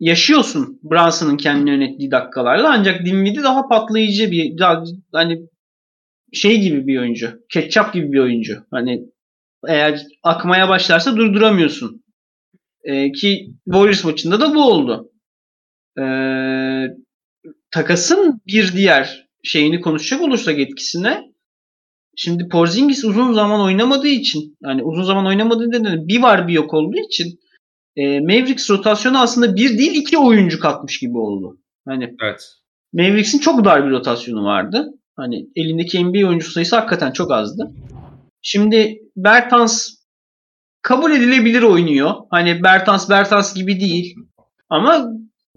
yaşıyorsun 0.00 0.80
Brunson'ın 0.82 1.36
kendini 1.36 1.70
yönettiği 1.70 2.10
dakikalarla 2.10 2.72
ancak 2.72 3.06
Dinwiddie 3.06 3.42
daha 3.42 3.68
patlayıcı 3.68 4.30
bir 4.30 4.58
daha, 4.58 4.84
hani 5.12 5.42
şey 6.32 6.60
gibi 6.60 6.86
bir 6.86 6.98
oyuncu. 6.98 7.40
Ketçap 7.48 7.94
gibi 7.94 8.12
bir 8.12 8.18
oyuncu. 8.18 8.64
Hani 8.70 9.04
eğer 9.68 10.02
akmaya 10.22 10.68
başlarsa 10.68 11.16
durduramıyorsun. 11.16 12.01
Ee, 12.84 13.12
ki 13.12 13.54
Warriors 13.64 14.04
maçında 14.04 14.40
da 14.40 14.54
bu 14.54 14.62
oldu. 14.62 15.10
Ee, 15.98 16.86
takasın 17.70 18.40
bir 18.46 18.72
diğer 18.72 19.28
şeyini 19.42 19.80
konuşacak 19.80 20.22
olursak 20.22 20.58
etkisine 20.58 21.32
şimdi 22.16 22.48
Porzingis 22.48 23.04
uzun 23.04 23.32
zaman 23.32 23.60
oynamadığı 23.60 24.08
için 24.08 24.56
yani 24.62 24.82
uzun 24.84 25.02
zaman 25.02 25.26
oynamadığı 25.26 25.70
nedeni 25.70 26.08
bir 26.08 26.22
var 26.22 26.48
bir 26.48 26.52
yok 26.52 26.74
olduğu 26.74 26.98
için 27.08 27.40
e, 27.96 28.20
Mavericks 28.20 28.70
rotasyonu 28.70 29.18
aslında 29.20 29.56
bir 29.56 29.78
değil 29.78 29.94
iki 29.94 30.18
oyuncu 30.18 30.60
katmış 30.60 30.98
gibi 30.98 31.18
oldu. 31.18 31.58
Hani 31.88 32.16
Evet. 32.22 32.48
Mavericks'in 32.92 33.38
çok 33.38 33.64
dar 33.64 33.86
bir 33.86 33.90
rotasyonu 33.90 34.44
vardı. 34.44 34.88
Hani 35.16 35.46
elindeki 35.56 36.04
NBA 36.04 36.28
oyuncu 36.28 36.50
sayısı 36.50 36.76
hakikaten 36.76 37.12
çok 37.12 37.32
azdı. 37.32 37.70
Şimdi 38.42 38.98
Bertans 39.16 39.88
kabul 40.82 41.12
edilebilir 41.12 41.62
oynuyor. 41.62 42.14
Hani 42.30 42.62
Bertans 42.62 43.10
Bertans 43.10 43.54
gibi 43.54 43.80
değil. 43.80 44.14
Ama 44.68 45.08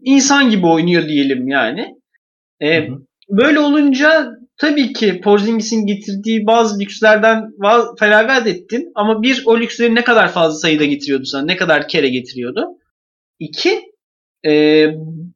insan 0.03 0.49
gibi 0.49 0.67
oynuyor 0.67 1.07
diyelim 1.07 1.47
yani. 1.47 1.95
E, 2.59 2.87
Hı 2.87 2.91
hı. 2.91 2.97
böyle 3.29 3.59
olunca 3.59 4.31
tabii 4.57 4.93
ki 4.93 5.21
Porzingis'in 5.21 5.85
getirdiği 5.85 6.45
bazı 6.45 6.79
lükslerden 6.79 7.43
feragat 7.99 8.47
ettin. 8.47 8.91
Ama 8.95 9.21
bir 9.21 9.43
o 9.45 9.59
lüksleri 9.59 9.95
ne 9.95 10.03
kadar 10.03 10.31
fazla 10.31 10.59
sayıda 10.59 10.85
getiriyordu 10.85 11.25
sana? 11.25 11.45
Ne 11.45 11.55
kadar 11.55 11.87
kere 11.87 12.09
getiriyordu? 12.09 12.65
İki 13.39 13.81
e, 14.45 14.85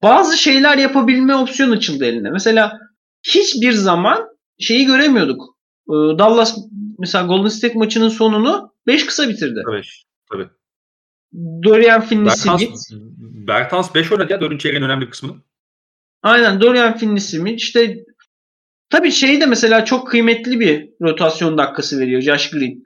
bazı 0.04 0.38
şeyler 0.38 0.78
yapabilme 0.78 1.36
opsiyonu 1.36 1.74
açıldı 1.74 2.06
eline. 2.06 2.30
Mesela 2.30 2.80
hiçbir 3.24 3.72
zaman 3.72 4.28
şeyi 4.60 4.86
göremiyorduk. 4.86 5.59
E, 5.90 5.96
Dallas 6.20 6.58
mesela 7.00 7.28
Golden 7.28 7.48
State 7.50 7.74
maçının 7.78 8.10
sonunu 8.10 8.74
5 8.88 9.06
kısa 9.06 9.30
bitirdi. 9.30 9.62
Tabii. 9.66 9.82
Tabii. 10.32 10.50
Dorian 11.64 12.02
Finney-Smith. 12.02 12.60
Bertans, 12.60 12.92
Bertans 13.48 13.96
5 13.96 14.12
oynadı 14.12 14.32
ya 14.34 14.42
4. 14.42 14.60
çeyreğin 14.60 14.84
önemli 14.84 15.10
kısmını. 15.10 15.36
Aynen 16.24 16.62
Dorian 16.62 16.98
Finney-Smith. 16.98 17.56
İşte 17.56 17.98
tabii 18.90 19.12
şey 19.12 19.42
de 19.42 19.46
mesela 19.46 19.86
çok 19.86 20.08
kıymetli 20.08 20.60
bir 20.60 20.90
rotasyon 21.02 21.58
dakikası 21.58 22.00
veriyor 22.00 22.22
Josh 22.22 22.50
Green. 22.52 22.84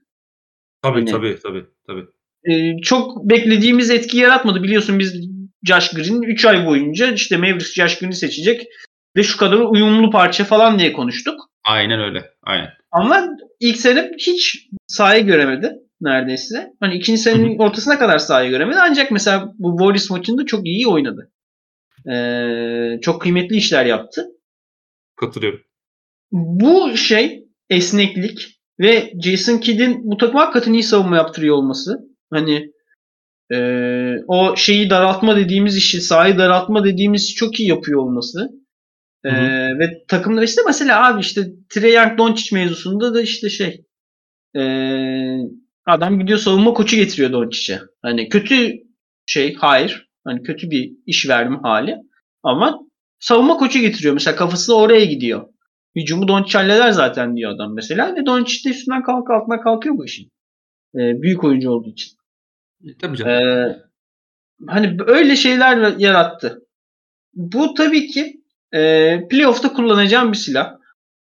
Tabii 0.82 1.00
Hani- 1.00 1.12
tabii 1.12 1.38
tabii 1.44 1.66
tabii. 1.88 2.06
Ee, 2.52 2.82
çok 2.82 3.30
beklediğimiz 3.30 3.90
etki 3.90 4.18
yaratmadı. 4.18 4.64
Biliyorsun 4.64 5.00
biz 5.00 5.14
Josh 5.64 5.92
Green 5.94 6.22
3 6.22 6.46
ay 6.46 6.66
boyunca 6.66 7.12
işte 7.12 7.38
Mavericks 7.38 7.74
Josh 7.74 8.00
Green'i 8.00 8.16
seçecek 8.16 8.68
ve 9.16 9.24
şu 9.24 9.38
kadar 9.38 9.58
uyumlu 9.58 10.10
parça 10.10 10.44
falan 10.44 10.80
diye 10.80 10.94
konuştuk. 10.94 11.40
Aynen 11.66 12.00
öyle. 12.00 12.24
Aynen. 12.44 12.70
Ama 12.92 13.30
ilk 13.60 13.78
sene 13.78 14.12
hiç 14.18 14.70
sahayı 14.88 15.26
göremedi 15.26 15.74
neredeyse. 16.02 16.74
Hani 16.80 16.96
ikinci 16.96 17.22
senenin 17.22 17.60
ortasına 17.60 18.00
kadar 18.00 18.20
sahayı 18.20 18.50
göremedi. 18.50 18.80
Ancak 18.82 19.12
mesela 19.12 19.54
bu 19.58 19.78
Warriors 19.78 20.10
maçında 20.10 20.46
çok 20.46 20.66
iyi 20.66 20.88
oynadı. 20.88 21.32
Ee, 22.12 23.00
çok 23.02 23.22
kıymetli 23.22 23.56
işler 23.56 23.86
yaptı. 23.86 24.28
Katılıyorum. 25.16 25.62
Bu 26.32 26.98
şey 26.98 27.44
esneklik 27.70 28.60
ve 28.80 29.14
Jason 29.24 29.58
Kidd'in 29.58 30.12
bu 30.12 30.18
takıma 30.18 30.42
hakikaten 30.42 30.74
iyi 30.74 30.84
savunma 30.84 31.16
yaptırıyor 31.16 31.56
olması. 31.56 32.00
Hani 32.30 32.74
Ee, 33.54 34.16
o 34.28 34.56
şeyi 34.56 34.90
daraltma 34.90 35.36
dediğimiz 35.36 35.78
işi, 35.78 36.02
sahayı 36.02 36.38
daraltma 36.38 36.86
dediğimiz 36.86 37.36
çok 37.36 37.60
iyi 37.60 37.70
yapıyor 37.70 38.00
olması. 38.02 38.50
Ee, 39.26 39.30
Hı 39.30 39.80
ve 39.80 40.06
takımda 40.08 40.44
işte 40.44 40.62
mesela 40.68 41.08
abi 41.08 41.22
işte 41.22 41.42
Trae 41.70 41.92
Young 41.92 42.18
Doncic 42.18 42.56
mevzusunda 42.56 43.14
da 43.14 43.22
işte 43.22 43.50
şey 43.50 43.86
ee, 44.56 45.38
adam 45.86 46.20
gidiyor 46.20 46.40
savunma 46.40 46.74
koçu 46.74 46.96
getiriyor 46.96 47.32
Doncic'e. 47.32 47.80
Hani 48.02 48.30
kötü 48.30 48.74
şey 49.26 49.56
hayır. 49.56 50.10
Hani 50.24 50.44
kötü 50.44 50.70
bir 50.70 50.92
iş 51.06 51.30
verdim 51.30 51.60
hali. 51.64 51.98
Ama 52.44 52.80
savunma 53.20 53.58
koçu 53.58 53.80
getiriyor. 53.80 54.14
Mesela 54.14 54.36
kafası 54.36 54.78
oraya 54.78 55.06
gidiyor. 55.06 55.48
Hücumu 55.96 56.28
Doncic 56.28 56.58
halleder 56.58 56.92
zaten 56.92 57.36
diyor 57.36 57.52
adam 57.52 57.76
mesela. 57.76 58.16
Ve 58.16 58.26
Doncic 58.26 58.70
de 58.70 58.74
üstünden 58.74 59.04
kalk 59.04 59.32
altına 59.32 59.62
kalkıyor 59.62 59.98
bu 59.98 60.06
işin. 60.06 60.32
Ee, 60.96 61.22
büyük 61.22 61.44
oyuncu 61.44 61.70
olduğu 61.70 61.90
için. 61.90 62.12
E, 62.84 62.98
Tabii 63.02 63.18
canım. 63.18 63.32
Ee, 63.32 63.80
hani 64.68 64.98
öyle 65.08 65.36
şeyler 65.36 65.98
yarattı. 65.98 66.68
Bu 67.34 67.74
tabii 67.74 68.08
ki 68.08 68.43
e, 68.74 68.80
playoff'ta 69.28 69.74
kullanacağım 69.74 70.32
bir 70.32 70.38
silah. 70.38 70.74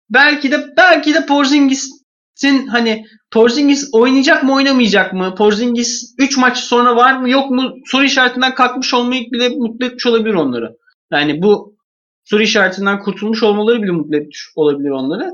Belki 0.10 0.52
de 0.52 0.66
belki 0.78 1.14
de 1.14 1.26
Porzingis'in 1.26 2.68
hani 2.68 3.06
Porzingis 3.32 3.90
oynayacak 3.94 4.44
mı 4.44 4.54
oynamayacak 4.54 5.14
mı? 5.14 5.36
Porzingis 5.36 6.16
3 6.18 6.38
maç 6.38 6.58
sonra 6.58 6.96
var 6.96 7.18
mı 7.18 7.30
yok 7.30 7.52
mu? 7.52 7.74
Soru 7.86 8.04
işaretinden 8.04 8.56
kalkmış 8.56 8.94
olmayı 8.94 9.32
bile 9.32 9.50
mutlu 9.50 9.86
etmiş 9.86 10.06
olabilir 10.06 10.34
onları. 10.34 10.78
Yani 11.12 11.42
bu 11.42 11.76
soru 12.24 12.44
işaretinden 12.44 13.00
kurtulmuş 13.00 13.44
olmaları 13.44 13.84
bile 13.84 13.92
mutlu 13.92 14.18
etmiş 14.18 14.50
olabilir 14.56 14.90
onları. 14.90 15.32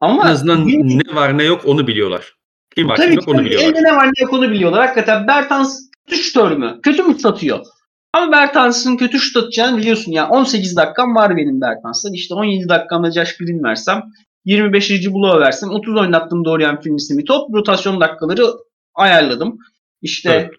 Ama 0.00 0.22
en 0.22 0.32
azından 0.32 0.66
ne 0.66 1.14
var 1.14 1.38
ne 1.38 1.44
yok 1.44 1.62
onu 1.64 1.86
biliyorlar. 1.86 2.34
Kim 2.74 2.88
var 2.88 2.96
kim 2.96 3.04
Tabii 3.04 3.14
yok 3.14 3.24
ki 3.24 3.30
onu 3.30 3.44
biliyorlar. 3.44 3.68
Elde 3.68 3.82
ne 3.82 3.96
var 3.96 4.06
ne 4.06 4.22
yok 4.22 4.32
onu 4.32 4.50
biliyorlar. 4.50 4.80
Hakikaten 4.80 5.26
Bertans 5.26 5.80
kötü 6.06 6.22
şutör 6.22 6.56
mü? 6.56 6.78
Kötü 6.82 7.02
mü 7.02 7.18
satıyor? 7.18 7.66
Ama 8.12 8.32
Bertans'ın 8.32 8.96
kötü 8.96 9.18
şut 9.18 9.36
atacağını 9.36 9.78
biliyorsun 9.78 10.12
ya. 10.12 10.28
18 10.28 10.76
dakikam 10.76 11.14
var 11.14 11.36
benim 11.36 11.60
Bertans'tan. 11.60 12.12
İşte 12.12 12.34
17 12.34 12.68
dakikamda 12.68 13.10
Josh 13.10 13.36
Green 13.36 13.64
versem, 13.64 14.02
25. 14.44 14.90
Bloğa 14.90 15.40
versem, 15.40 15.70
30 15.70 15.96
oynattım 15.96 16.44
Dorian 16.44 16.80
Finney 16.80 17.24
top 17.24 17.54
rotasyon 17.54 18.00
dakikaları 18.00 18.46
ayarladım. 18.94 19.58
İşte 20.02 20.50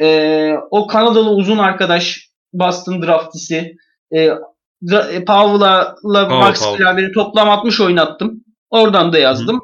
eee, 0.00 0.56
o 0.70 0.86
Kanadalı 0.86 1.30
uzun 1.30 1.58
arkadaş 1.58 2.30
Boston 2.52 3.02
draftisi 3.02 3.76
e, 4.10 4.20
e, 4.20 5.24
Powell'la 5.26 5.96
Max 6.04 6.60
Powell. 6.62 6.78
beraber 6.86 7.12
toplam 7.12 7.50
60 7.50 7.80
oynattım. 7.80 8.44
Oradan 8.70 9.12
da 9.12 9.18
yazdım. 9.18 9.60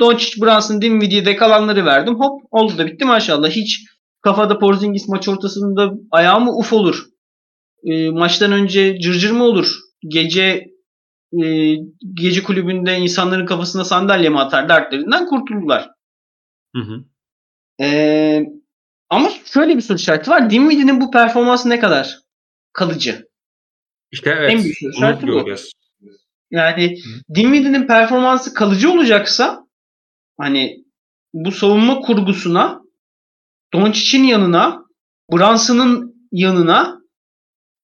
Doncic, 0.00 0.42
Brunson, 0.42 0.82
Dinwiddie'ye 0.82 1.36
kalanları 1.36 1.86
verdim. 1.86 2.14
Hop 2.14 2.42
oldu 2.50 2.78
da 2.78 2.86
bitti 2.86 3.04
maşallah. 3.04 3.50
Hiç 3.50 3.86
kafada 4.26 4.58
Porzingis 4.58 5.08
maç 5.08 5.28
ortasında 5.28 5.92
ayağı 6.10 6.40
mı 6.40 6.58
uf 6.58 6.72
olur? 6.72 7.06
E, 7.84 8.10
maçtan 8.10 8.52
önce 8.52 9.00
cırcır 9.00 9.30
mı 9.30 9.44
olur? 9.44 9.78
Gece 10.08 10.66
e, 11.42 11.74
gece 12.14 12.42
kulübünde 12.42 12.98
insanların 12.98 13.46
kafasına 13.46 13.84
sandalye 13.84 14.28
mi 14.28 14.40
atar 14.40 14.68
dertlerinden 14.68 15.26
kurtuldular. 15.26 15.90
Hı 16.76 16.82
hı. 16.82 17.04
E, 17.84 17.88
ama 19.10 19.30
şöyle 19.44 19.76
bir 19.76 19.80
soru 19.80 19.98
işareti 19.98 20.30
var. 20.30 20.50
Dinwiddie'nin 20.50 21.00
bu 21.00 21.10
performansı 21.10 21.68
ne 21.68 21.78
kadar 21.80 22.18
kalıcı? 22.72 23.28
İşte 24.12 24.34
evet. 24.38 24.52
En 24.52 24.62
büyük 24.62 24.78
soru 24.78 24.90
işareti 24.90 25.26
bu. 25.26 25.44
Yani 26.50 26.96
Dinwiddie'nin 27.34 27.86
performansı 27.86 28.54
kalıcı 28.54 28.92
olacaksa 28.92 29.66
hani 30.38 30.84
bu 31.34 31.52
savunma 31.52 32.00
kurgusuna 32.00 32.85
Doncic'in 33.74 34.24
yanına 34.24 34.84
Brunson'ın 35.32 36.14
yanına 36.32 37.00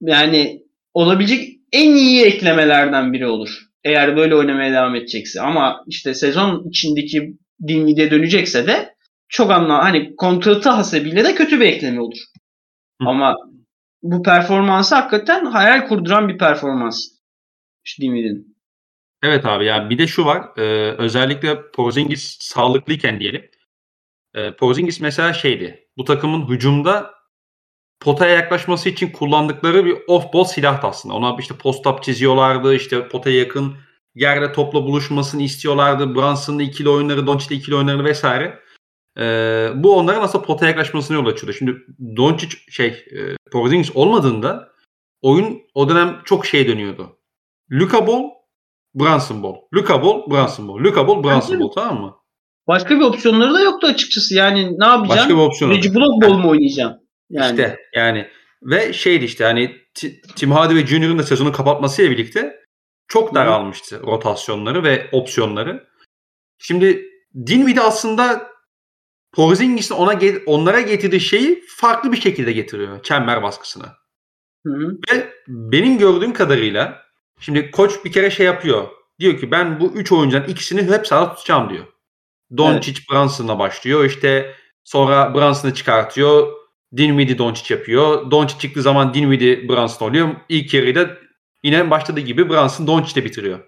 yani 0.00 0.62
olabilecek 0.94 1.58
en 1.72 1.94
iyi 1.94 2.24
eklemelerden 2.24 3.12
biri 3.12 3.26
olur. 3.26 3.48
Eğer 3.84 4.16
böyle 4.16 4.34
oynamaya 4.34 4.72
devam 4.72 4.94
edecekse. 4.94 5.40
Ama 5.40 5.84
işte 5.86 6.14
sezon 6.14 6.68
içindeki 6.68 7.36
Dinwiddie'ye 7.68 8.10
dönecekse 8.10 8.66
de 8.66 8.94
çok 9.28 9.50
anla 9.50 9.84
hani 9.84 10.16
kontratı 10.16 10.68
hasebiyle 10.70 11.24
de 11.24 11.34
kötü 11.34 11.60
bir 11.60 11.66
ekleme 11.66 12.00
olur. 12.00 12.18
Hı. 13.02 13.08
Ama 13.08 13.36
bu 14.02 14.22
performansı 14.22 14.94
hakikaten 14.94 15.44
hayal 15.44 15.88
kurduran 15.88 16.28
bir 16.28 16.38
performans. 16.38 17.08
İşte 17.84 18.02
Dinwiddie'nin. 18.02 18.56
Evet 19.22 19.46
abi 19.46 19.64
yani 19.64 19.90
bir 19.90 19.98
de 19.98 20.06
şu 20.06 20.24
var. 20.24 20.58
e, 20.58 20.62
özellikle 20.98 21.70
Porzingis 21.70 22.38
sağlıklıyken 22.40 23.20
diyelim. 23.20 23.50
E, 24.34 24.56
Porzingis 24.56 25.00
mesela 25.00 25.32
şeydi. 25.32 25.88
Bu 25.96 26.04
takımın 26.04 26.48
hücumda 26.48 27.14
potaya 28.00 28.34
yaklaşması 28.34 28.88
için 28.88 29.10
kullandıkları 29.12 29.84
bir 29.84 29.92
off-ball 29.92 30.48
silahtı 30.48 30.86
aslında. 30.86 31.14
Ona 31.14 31.36
işte 31.38 31.54
post-up 31.54 32.02
çiziyorlardı. 32.02 32.74
işte 32.74 33.08
potaya 33.08 33.38
yakın 33.38 33.76
yerde 34.14 34.52
topla 34.52 34.84
buluşmasını 34.84 35.42
istiyorlardı. 35.42 36.14
Brunson'ın 36.14 36.58
ikili 36.58 36.88
oyunları, 36.88 37.26
Doncic'le 37.26 37.58
ikili 37.58 37.74
oyunları 37.74 38.04
vesaire. 38.04 38.58
E, 39.18 39.24
bu 39.74 39.96
onların 39.96 40.22
aslında 40.22 40.44
potaya 40.44 40.68
yaklaşmasına 40.68 41.16
yol 41.16 41.26
açıyordu. 41.26 41.52
Şimdi 41.52 41.76
Doncic 42.16 42.56
şey 42.70 42.86
e, 42.88 43.36
Porzingis 43.52 43.96
olmadığında 43.96 44.72
oyun 45.22 45.62
o 45.74 45.88
dönem 45.88 46.20
çok 46.24 46.46
şey 46.46 46.68
dönüyordu. 46.68 47.18
Luka 47.70 48.06
Ball, 48.06 48.22
Brunson 48.94 49.42
Ball. 49.42 49.56
Luka 49.74 50.02
Ball, 50.02 50.30
Brunson 50.30 50.68
Ball. 50.68 50.78
Luka 50.78 51.08
Ball, 51.08 51.24
Brunson 51.24 51.60
Ball 51.60 51.68
tamam 51.68 52.00
mı? 52.00 52.16
Başka 52.68 52.96
bir 52.96 53.04
opsiyonları 53.04 53.54
da 53.54 53.60
yoktu 53.60 53.86
açıkçası. 53.86 54.34
Yani 54.34 54.78
ne 54.78 54.84
yapacaksın? 54.84 55.08
Başka 55.08 55.28
bir 55.28 55.46
opsiyon. 55.46 55.70
Reggie 55.70 55.94
Block 55.94 56.22
ball 56.22 56.38
mu 56.38 56.50
oynayacaksın? 56.50 57.08
Yani. 57.30 57.50
İşte 57.50 57.78
yani 57.94 58.28
ve 58.62 58.92
şeydi 58.92 59.24
işte 59.24 59.44
hani 59.44 59.76
Ti- 59.94 60.20
Tim 60.36 60.50
Hardaway 60.50 60.86
Jr.'ın 60.86 61.18
da 61.18 61.22
sezonu 61.22 61.52
kapatmasıyla 61.52 62.10
birlikte 62.10 62.60
çok 63.08 63.34
daralmıştı 63.34 64.00
rotasyonları 64.02 64.84
ve 64.84 65.08
opsiyonları. 65.12 65.88
Şimdi 66.58 67.06
Dinwiddie 67.46 67.82
aslında 67.82 68.52
Porzingis'in 69.32 69.94
ona 69.94 70.18
onlara 70.46 70.80
getirdiği 70.80 71.20
şeyi 71.20 71.62
farklı 71.76 72.12
bir 72.12 72.20
şekilde 72.20 72.52
getiriyor 72.52 73.02
çember 73.02 73.42
baskısına. 73.42 73.96
Hı. 74.66 74.98
Ve 75.12 75.32
benim 75.48 75.98
gördüğüm 75.98 76.32
kadarıyla 76.32 77.02
şimdi 77.40 77.70
koç 77.70 78.04
bir 78.04 78.12
kere 78.12 78.30
şey 78.30 78.46
yapıyor. 78.46 78.88
Diyor 79.20 79.38
ki 79.38 79.50
ben 79.50 79.80
bu 79.80 79.92
üç 79.94 80.12
oyuncudan 80.12 80.48
ikisini 80.48 80.92
hep 80.92 81.06
sahada 81.06 81.34
tutacağım 81.34 81.70
diyor. 81.70 81.86
Doncic 82.56 83.00
Brunson'la 83.10 83.58
başlıyor. 83.58 84.04
İşte 84.04 84.54
sonra 84.84 85.34
Brunson'ı 85.34 85.74
çıkartıyor. 85.74 86.52
Dinwiddie 86.96 87.38
Doncic 87.38 87.74
yapıyor. 87.74 88.30
Doncic 88.30 88.58
çıktığı 88.58 88.82
zaman 88.82 89.14
Dinwiddie 89.14 89.68
Brunson 89.68 90.08
oluyor. 90.08 90.28
İlk 90.48 90.74
yarıyı 90.74 90.94
da 90.94 91.10
yine 91.62 91.90
başladığı 91.90 92.20
gibi 92.20 92.48
Brunson 92.48 92.86
Doncic'le 92.86 93.24
bitiriyor. 93.24 93.60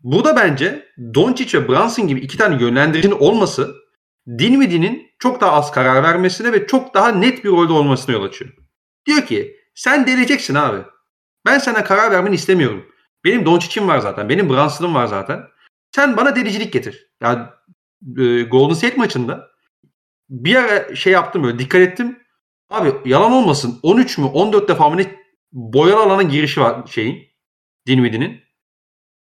Burada 0.00 0.36
bence 0.36 0.88
Doncic 1.14 1.58
ve 1.58 1.68
Brunson 1.68 2.08
gibi 2.08 2.20
iki 2.20 2.38
tane 2.38 2.62
yönlendiricinin 2.62 3.18
olması 3.18 3.74
Dinwiddie'nin 4.38 5.10
çok 5.18 5.40
daha 5.40 5.52
az 5.52 5.70
karar 5.70 6.02
vermesine 6.02 6.52
ve 6.52 6.66
çok 6.66 6.94
daha 6.94 7.08
net 7.08 7.44
bir 7.44 7.48
rolde 7.50 7.72
olmasına 7.72 8.14
yol 8.14 8.24
açıyor. 8.24 8.50
Diyor 9.06 9.26
ki 9.26 9.56
sen 9.74 10.06
deleceksin 10.06 10.54
abi. 10.54 10.78
Ben 11.46 11.58
sana 11.58 11.84
karar 11.84 12.10
vermeni 12.10 12.34
istemiyorum. 12.34 12.86
Benim 13.24 13.46
Doncic'im 13.46 13.88
var 13.88 13.98
zaten. 13.98 14.28
Benim 14.28 14.48
Brunson'ım 14.48 14.94
var 14.94 15.06
zaten. 15.06 15.42
Sen 15.94 16.16
bana 16.16 16.36
delicilik 16.36 16.72
getir. 16.72 17.10
Ya 17.22 17.55
e, 18.18 18.42
Golden 18.42 18.74
State 18.74 18.96
maçında 18.96 19.48
bir 20.28 20.56
ara 20.56 20.96
şey 20.96 21.12
yaptım 21.12 21.42
böyle 21.44 21.58
dikkat 21.58 21.80
ettim. 21.80 22.18
Abi 22.70 22.92
yalan 23.04 23.32
olmasın 23.32 23.80
13 23.82 24.18
mü 24.18 24.24
14 24.24 24.68
defa 24.68 24.90
mı 24.90 24.96
ne 24.96 25.16
boyalı 25.52 26.02
alana 26.02 26.22
girişi 26.22 26.60
var 26.60 26.86
şeyin 26.86 27.26
Dinwiddie'nin. 27.86 28.46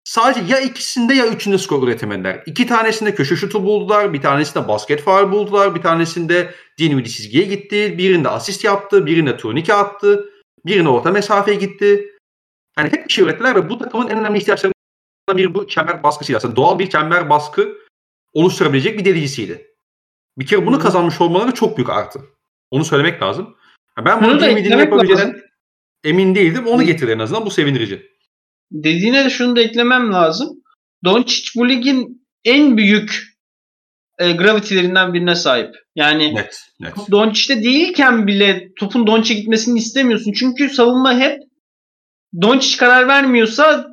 Sadece 0.04 0.54
ya 0.54 0.60
ikisinde 0.60 1.14
ya 1.14 1.28
üçünde 1.28 1.58
skor 1.58 1.88
üretemediler. 1.88 2.44
İki 2.46 2.68
tanesinde 2.68 3.16
köşe 3.16 3.36
şutu 3.36 3.64
buldular. 3.64 4.14
Bir 4.14 4.22
tanesinde 4.22 4.68
basket 4.68 5.02
faul 5.02 5.32
buldular. 5.32 5.76
Bir 5.76 5.82
tanesinde 5.82 6.52
Dinwiddie 6.80 7.12
çizgiye 7.12 7.44
gitti. 7.44 7.96
Birinde 7.98 8.30
asist 8.30 8.64
yaptı. 8.64 9.06
Birinde 9.06 9.38
turnike 9.38 9.74
attı. 9.74 10.30
Birine 10.66 10.90
orta 10.90 11.12
mesafeye 11.12 11.58
gitti. 11.58 12.12
Yani 12.78 12.92
hep 12.92 13.08
bir 13.08 13.14
şey 13.14 13.26
ürettiler 13.26 13.56
ve 13.56 13.70
bu 13.70 13.78
takımın 13.78 14.08
en 14.08 14.20
önemli 14.20 14.38
ihtiyaçlarından 14.38 15.38
biri 15.38 15.54
bu 15.54 15.68
çember 15.68 16.04
baskısıydı. 16.04 16.38
Aslında 16.38 16.56
doğal 16.56 16.80
bir 16.80 16.90
çember 16.90 17.30
baskı 17.30 17.78
oluşturabilecek 18.36 19.00
bir 19.00 19.06
delicisiydi. 19.06 19.68
Bir 20.38 20.46
kere 20.46 20.66
bunu 20.66 20.80
kazanmış 20.80 21.22
olmaları 21.22 21.54
çok 21.54 21.78
büyük 21.78 21.90
artı. 21.90 22.20
Onu 22.72 22.86
söylemek 22.86 23.22
lazım. 23.22 23.56
Ben 24.06 24.24
Bunu 24.24 24.46
eklemek 24.46 24.80
yapabileceğinden 24.80 25.42
emin 26.04 26.36
değildim. 26.36 26.68
Onu 26.68 26.84
getirdi 26.84 27.12
en 27.12 27.20
azından. 27.20 27.46
Bu 27.46 27.52
sevindirici. 27.52 28.02
Dediğine 28.72 29.26
de 29.26 29.30
şunu 29.30 29.56
da 29.56 29.62
eklemem 29.62 30.14
lazım. 30.14 30.50
Doncic 31.06 31.52
bu 31.56 31.70
ligin 31.70 32.28
en 32.44 32.78
büyük 32.78 33.24
e, 34.20 34.32
gravitilerinden 34.32 35.14
birine 35.14 35.36
sahip. 35.36 35.76
Yani 35.96 36.36
Net. 36.36 36.60
Net. 36.80 36.94
Doncic'te 37.12 37.64
değilken 37.64 38.28
bile 38.28 38.68
topun 38.80 39.08
Doncic'e 39.08 39.40
gitmesini 39.40 39.80
istemiyorsun. 39.80 40.34
Çünkü 40.34 40.70
savunma 40.70 41.20
hep 41.20 41.40
Doncic 42.42 42.78
karar 42.78 43.08
vermiyorsa 43.08 43.88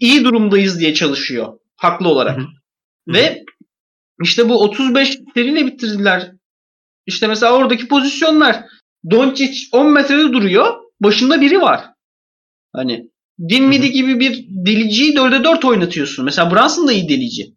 iyi 0.00 0.24
durumdayız 0.24 0.80
diye 0.80 0.94
çalışıyor. 0.94 1.58
Haklı 1.76 2.08
olarak. 2.08 2.38
Hı 2.38 2.42
hı. 2.42 2.46
Ve 3.08 3.44
işte 4.22 4.48
bu 4.48 4.62
35 4.62 5.18
seriyle 5.34 5.66
bitirdiler. 5.66 6.32
İşte 7.06 7.26
mesela 7.26 7.56
oradaki 7.56 7.88
pozisyonlar 7.88 8.64
Doncic 9.10 9.68
10 9.72 9.92
metrede 9.92 10.32
duruyor. 10.32 10.82
Başında 11.00 11.40
biri 11.40 11.60
var. 11.60 11.84
Hani 12.72 13.10
Dinwiddie 13.48 13.88
gibi 13.88 14.20
bir 14.20 14.46
deliciyi 14.48 15.14
4'e 15.14 15.44
4 15.44 15.64
oynatıyorsun. 15.64 16.24
Mesela 16.24 16.50
Brunson 16.50 16.88
da 16.88 16.92
iyi 16.92 17.08
delici. 17.08 17.54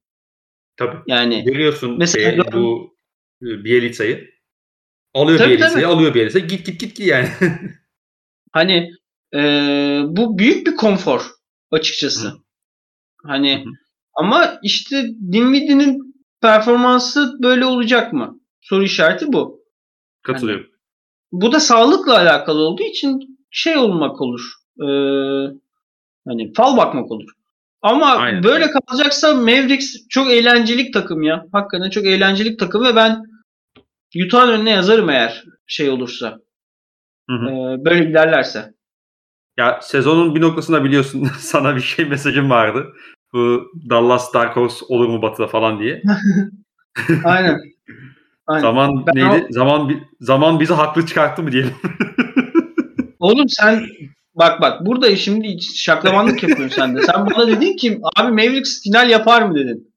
Tabii. 0.78 0.97
Yani 1.07 1.43
Görüyorsun 1.43 1.97
Mesela 1.97 2.43
şey, 2.43 2.53
bu 2.53 2.95
e, 3.41 3.63
Bielitsa'yı. 3.63 4.30
Alıyor 5.13 5.38
Tabii, 5.38 5.49
Bielitsa'yı, 5.49 5.74
tabii. 5.74 5.86
alıyor 5.86 6.13
Bielitsa'yı. 6.13 6.47
Git 6.47 6.66
git 6.66 6.80
git 6.80 6.95
git 6.95 7.07
yani. 7.07 7.30
hani 8.51 8.91
eee, 9.34 10.03
bu 10.07 10.38
büyük 10.38 10.68
bir 10.68 10.76
konfor 10.76 11.26
açıkçası. 11.72 12.28
Hı. 12.28 12.38
Hani 13.24 13.55
hı. 13.66 13.70
ama 14.13 14.59
işte 14.63 15.05
Dinwiddie'nin 15.32 16.05
performansı 16.46 17.34
böyle 17.43 17.66
olacak 17.66 18.14
mı? 18.14 18.39
Soru 18.62 18.84
işareti 18.84 19.34
bu. 19.34 19.64
Katılıyorum. 20.24 20.68
Bu 21.32 21.52
da 21.52 21.60
sağlıkla 21.60 22.18
alakalı 22.18 22.60
olduğu 22.60 22.84
için 22.84 23.39
şey 23.52 23.78
olmak 23.78 24.22
olur. 24.22 24.41
Eee, 24.82 25.52
hani 26.28 26.54
fal 26.54 26.78
bakmak 26.78 27.12
olur. 27.12 27.30
Ama 27.82 28.06
Aynen. 28.06 28.43
böyle 28.43 28.72
kalacaksa 28.72 29.34
Mavericks 29.34 29.96
çok 30.10 30.32
eğlencelik 30.32 30.93
takım 30.93 31.24
ya. 31.24 31.46
Hakikaten 31.52 31.89
çok 31.89 32.06
eğlencelik 32.06 32.60
takım 32.60 32.84
ve 32.86 32.96
ben 32.96 33.24
Utah'ın 34.26 34.52
önüne 34.52 34.70
yazarım 34.72 35.10
eğer 35.10 35.43
şey 35.68 35.89
olursa. 35.89 36.39
Hı 37.30 37.36
hı. 37.36 37.46
Eee, 37.46 37.86
böyle 37.86 38.04
giderlerse. 38.04 38.74
Ya 39.58 39.80
sezonun 39.82 40.36
bir 40.36 40.41
noktasında 40.41 40.84
biliyorsun 40.84 41.28
sana 41.39 41.76
bir 41.76 41.82
şey 41.82 42.06
mesajım 42.06 42.50
vardı. 42.50 42.86
Bu 43.36 43.72
Dallas 43.90 44.34
Dark 44.34 44.56
Horse 44.56 44.86
olur 44.90 45.08
mu 45.08 45.22
batıda 45.22 45.48
falan 45.48 45.80
diye. 45.80 46.02
Aynen. 47.24 47.60
Aynen. 48.48 48.62
Zaman 48.62 49.06
Ben 49.08 49.16
neydi? 49.16 49.48
Zaman 49.50 49.90
bi- 49.90 50.04
zaman 50.20 50.60
bizi 50.60 50.74
haklı 50.74 51.06
çıkarttı 51.06 51.44
mı 51.44 51.52
diyelim. 51.52 51.74
Oğlum 53.20 53.50
sen 53.50 53.86
bak 54.36 54.62
bak 54.62 54.86
burada 54.86 55.16
şimdi 55.16 55.62
şaklamanlık 55.76 56.44
yapıyorsun 56.44 56.76
sen 56.76 56.96
de. 56.96 57.02
Sen 57.02 57.26
bana 57.26 57.48
dedin 57.48 57.76
ki 57.76 58.00
abi 58.16 58.32
Mavericks 58.32 58.84
final 58.84 59.10
yapar 59.10 59.42
mı 59.42 59.56
dedin. 59.56 59.94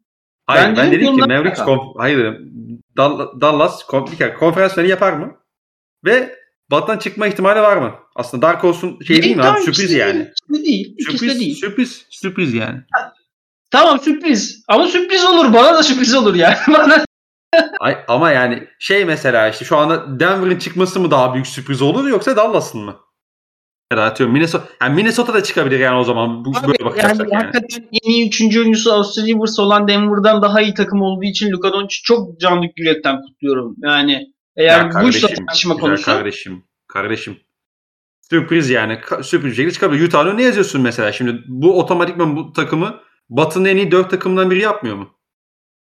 Hayır 0.46 0.66
Ben 0.68 0.76
ben, 0.76 0.86
dedim 0.86 1.00
ki 1.00 1.06
dedim 1.06 1.14
ki 1.16 1.28
Mavericks 1.28 1.60
konf- 1.60 1.98
hayır 1.98 2.18
dedim. 2.18 2.52
Dal- 2.96 3.40
Dallas 3.40 3.84
kon- 3.84 4.08
bir 4.12 4.16
kere 4.16 4.34
konferans 4.34 4.74
finali 4.74 4.88
yapar 4.90 5.12
mı? 5.12 5.36
Ve 6.04 6.34
Batı'dan 6.70 6.98
çıkma 6.98 7.26
ihtimali 7.26 7.60
var 7.60 7.76
mı? 7.76 7.94
Aslında 8.16 8.46
Dark 8.46 8.64
Horse'un 8.64 9.00
şey 9.00 9.22
değil 9.22 9.36
mi 9.36 9.42
abi? 9.42 9.60
Sürpriz 9.60 9.92
yani. 9.92 10.28
Değil, 10.50 10.96
de 10.98 11.02
Sürpriz, 11.02 11.40
değil. 11.40 11.54
sürpriz, 11.54 12.06
sürpriz 12.10 12.54
yani. 12.54 12.78
Tamam 13.70 14.00
sürpriz. 14.00 14.64
Ama 14.68 14.86
sürpriz 14.86 15.24
olur. 15.24 15.52
Bana 15.52 15.74
da 15.74 15.82
sürpriz 15.82 16.14
olur 16.14 16.34
yani. 16.34 16.56
Bana 16.68 17.04
Ay, 17.80 17.98
ama 18.08 18.30
yani 18.30 18.68
şey 18.78 19.04
mesela 19.04 19.48
işte 19.48 19.64
şu 19.64 19.76
anda 19.76 20.20
Denver'ın 20.20 20.58
çıkması 20.58 21.00
mı 21.00 21.10
daha 21.10 21.34
büyük 21.34 21.46
sürpriz 21.46 21.82
olur 21.82 22.08
yoksa 22.08 22.36
Dallas'ın 22.36 22.80
mı? 22.80 22.96
Atıyorum 23.96 24.34
Minnesota, 24.34 24.68
yani 24.82 24.94
Minnesota 24.94 25.34
da 25.34 25.42
çıkabilir 25.42 25.80
yani 25.80 25.98
o 25.98 26.04
zaman 26.04 26.44
bu, 26.44 26.50
Abi, 26.50 26.66
böyle 26.66 26.76
yani, 26.80 26.90
bakacaksak 26.90 27.32
yani. 27.32 27.42
hakikaten 27.42 27.88
en 27.92 28.10
iyi 28.10 28.28
üçüncü 28.28 28.60
oyuncusu 28.60 28.92
Austin 28.92 29.26
Rivers 29.26 29.58
olan 29.58 29.88
Denver'dan 29.88 30.42
daha 30.42 30.60
iyi 30.60 30.74
takım 30.74 31.02
olduğu 31.02 31.24
için 31.24 31.50
Luka 31.52 31.72
Doncic 31.72 32.02
çok 32.04 32.40
canlı 32.40 32.66
yürekten 32.76 33.22
kutluyorum. 33.22 33.74
Yani 33.82 34.32
eğer 34.56 34.78
Ya 34.78 34.88
bu 34.88 34.92
kardeşim, 34.92 35.28
tartışma 35.46 35.76
konusu. 35.76 36.04
kardeşim, 36.04 36.64
kardeşim. 36.88 37.36
Sürpriz 38.30 38.70
yani. 38.70 38.98
Sürpriz 39.22 39.50
bir 39.50 39.56
şekilde 39.56 39.72
çıkabilir. 39.72 40.06
Utah'ın 40.06 40.36
ne 40.36 40.42
yazıyorsun 40.42 40.80
mesela 40.80 41.12
şimdi? 41.12 41.42
Bu 41.46 41.80
otomatikman 41.80 42.36
bu 42.36 42.52
takımı 42.52 43.00
Batı'nın 43.30 43.64
en 43.64 43.76
iyi 43.76 43.90
dört 43.90 44.10
takımından 44.10 44.50
biri 44.50 44.60
yapmıyor 44.60 44.96
mu? 44.96 45.10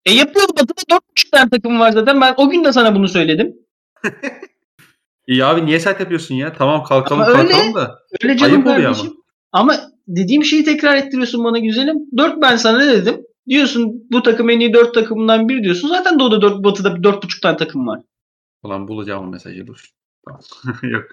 E 0.05 0.13
yapıyordu 0.13 0.51
Batı'da 0.61 0.95
4.5 0.95 1.29
tane 1.31 1.49
takım 1.49 1.79
var 1.79 1.91
zaten. 1.91 2.21
Ben 2.21 2.33
o 2.37 2.49
gün 2.49 2.63
de 2.63 2.73
sana 2.73 2.95
bunu 2.95 3.07
söyledim. 3.07 3.55
İyi 5.27 5.45
abi 5.45 5.65
niye 5.65 5.79
sert 5.79 5.99
yapıyorsun 5.99 6.35
ya? 6.35 6.53
Tamam 6.53 6.83
kalkalım 6.83 7.21
Ama 7.21 7.31
öyle. 7.31 7.49
kalkalım 7.51 7.73
da. 7.75 7.99
Öyle 8.23 8.37
canım 8.37 8.53
Ayıp 8.55 8.67
oluyor 8.67 8.81
kardeşim. 8.93 9.13
Ama. 9.51 9.75
dediğim 10.07 10.43
şeyi 10.43 10.63
tekrar 10.63 10.95
ettiriyorsun 10.95 11.43
bana 11.43 11.59
güzelim. 11.59 11.97
4 12.17 12.41
ben 12.41 12.55
sana 12.55 12.77
ne 12.77 12.87
dedim? 12.93 13.21
Diyorsun 13.49 14.03
bu 14.11 14.23
takım 14.23 14.49
en 14.49 14.59
iyi 14.59 14.73
4 14.73 14.93
takımından 14.93 15.49
biri 15.49 15.63
diyorsun. 15.63 15.87
Zaten 15.87 16.19
Doğu'da 16.19 16.41
4, 16.41 16.63
Batı'da 16.63 16.89
4.5 16.89 17.41
tane 17.41 17.57
takım 17.57 17.87
var. 17.87 17.99
Ulan 18.63 18.87
bulacağım 18.87 19.27
o 19.27 19.31
mesajı 19.31 19.67
dur. 19.67 19.89
Tamam. 20.25 20.41
Yok. 20.83 21.03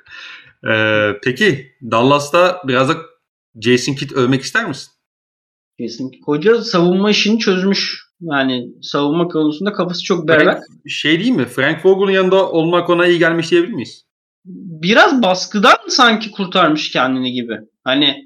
Ee, 0.70 1.12
peki 1.24 1.72
Dallas'ta 1.82 2.62
biraz 2.68 2.88
da 2.88 2.94
Jason 3.60 3.92
Kidd 3.94 4.10
övmek 4.16 4.42
ister 4.42 4.68
misin? 4.68 4.92
Kesinlikle. 5.78 6.18
Hoca 6.24 6.62
savunma 6.62 7.10
işini 7.10 7.38
çözmüş. 7.38 8.06
Yani 8.20 8.68
savunma 8.82 9.28
konusunda 9.28 9.72
kafası 9.72 10.02
çok 10.02 10.28
berrak. 10.28 10.66
Frank, 10.68 10.90
şey 10.90 11.20
değil 11.20 11.30
mi? 11.30 11.44
Frank 11.44 11.86
Vogel'ın 11.86 12.12
yanında 12.12 12.50
olmak 12.50 12.90
ona 12.90 13.06
iyi 13.06 13.18
gelmiş 13.18 13.50
diyebilir 13.50 13.72
miyiz? 13.72 14.04
Biraz 14.82 15.22
baskıdan 15.22 15.76
sanki 15.88 16.30
kurtarmış 16.30 16.90
kendini 16.90 17.32
gibi. 17.32 17.58
Hani 17.84 18.16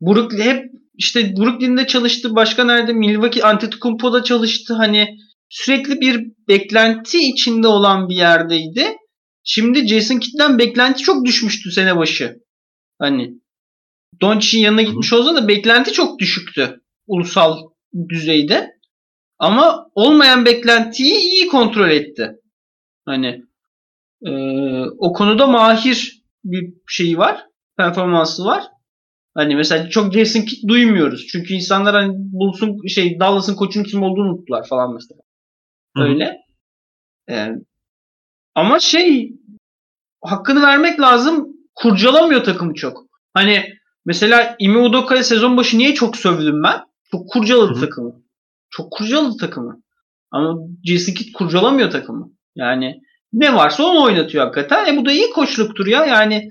Brooklyn 0.00 0.40
hep 0.40 0.64
işte 0.94 1.36
Brooklyn'de 1.36 1.86
çalıştı. 1.86 2.34
Başka 2.34 2.64
nerede? 2.64 2.92
Milwaukee 2.92 3.42
Antetokounmpo'da 3.42 4.22
çalıştı. 4.22 4.74
Hani 4.74 5.16
sürekli 5.48 6.00
bir 6.00 6.26
beklenti 6.48 7.18
içinde 7.18 7.68
olan 7.68 8.08
bir 8.08 8.14
yerdeydi. 8.14 8.96
Şimdi 9.44 9.88
Jason 9.88 10.18
Kidd'den 10.18 10.58
beklenti 10.58 11.02
çok 11.02 11.24
düşmüştü 11.24 11.70
sene 11.70 11.96
başı. 11.96 12.38
Hani 12.98 13.34
Doncic'in 14.20 14.62
yanına 14.62 14.82
gitmiş 14.82 15.12
olsa 15.12 15.34
da 15.34 15.48
beklenti 15.48 15.92
çok 15.92 16.18
düşüktü 16.18 16.80
ulusal 17.08 17.58
düzeyde. 18.08 18.78
Ama 19.38 19.90
olmayan 19.94 20.44
beklentiyi 20.44 21.14
iyi 21.14 21.46
kontrol 21.46 21.90
etti. 21.90 22.32
Hani 23.04 23.42
e, 24.22 24.30
o 24.98 25.12
konuda 25.12 25.46
mahir 25.46 26.22
bir 26.44 26.74
şeyi 26.86 27.18
var. 27.18 27.44
Performansı 27.76 28.44
var. 28.44 28.64
Hani 29.34 29.56
mesela 29.56 29.88
çok 29.88 30.12
Jason 30.12 30.40
Kidd 30.40 30.68
duymuyoruz. 30.68 31.26
Çünkü 31.26 31.54
insanlar 31.54 31.94
hani 31.94 32.12
Bulls'un 32.16 32.86
şey 32.86 33.20
Dallas'ın 33.20 33.56
koçunun 33.56 33.84
kim 33.84 34.02
olduğunu 34.02 34.30
unuttular 34.30 34.66
falan 34.66 34.94
mesela. 34.94 35.20
Öyle. 35.96 36.36
E, 37.30 37.48
ama 38.54 38.80
şey 38.80 39.32
hakkını 40.22 40.62
vermek 40.62 41.00
lazım. 41.00 41.48
Kurcalamıyor 41.74 42.44
takımı 42.44 42.74
çok. 42.74 43.06
Hani 43.34 43.64
mesela 44.04 44.56
Ime 44.58 44.78
Udoka'ya 44.78 45.24
sezon 45.24 45.56
başı 45.56 45.78
niye 45.78 45.94
çok 45.94 46.16
sövdüm 46.16 46.62
ben? 46.62 46.87
Çok 47.10 47.28
kurcaladı 47.30 47.74
Hı 47.74 47.76
hı. 47.76 47.80
takımı. 47.80 48.22
Çok 48.70 48.92
kurcaladı 48.92 49.36
takımı. 49.40 49.82
Ama 50.30 50.58
Jason 50.84 51.12
Kidd 51.12 51.32
kurcalamıyor 51.32 51.90
takımı. 51.90 52.30
Yani 52.56 53.00
ne 53.32 53.54
varsa 53.54 53.84
onu 53.84 54.02
oynatıyor 54.04 54.44
hakikaten. 54.44 54.94
E 54.94 54.96
bu 54.96 55.06
da 55.06 55.12
iyi 55.12 55.30
koçluktur 55.30 55.86
ya. 55.86 56.06
Yani 56.06 56.48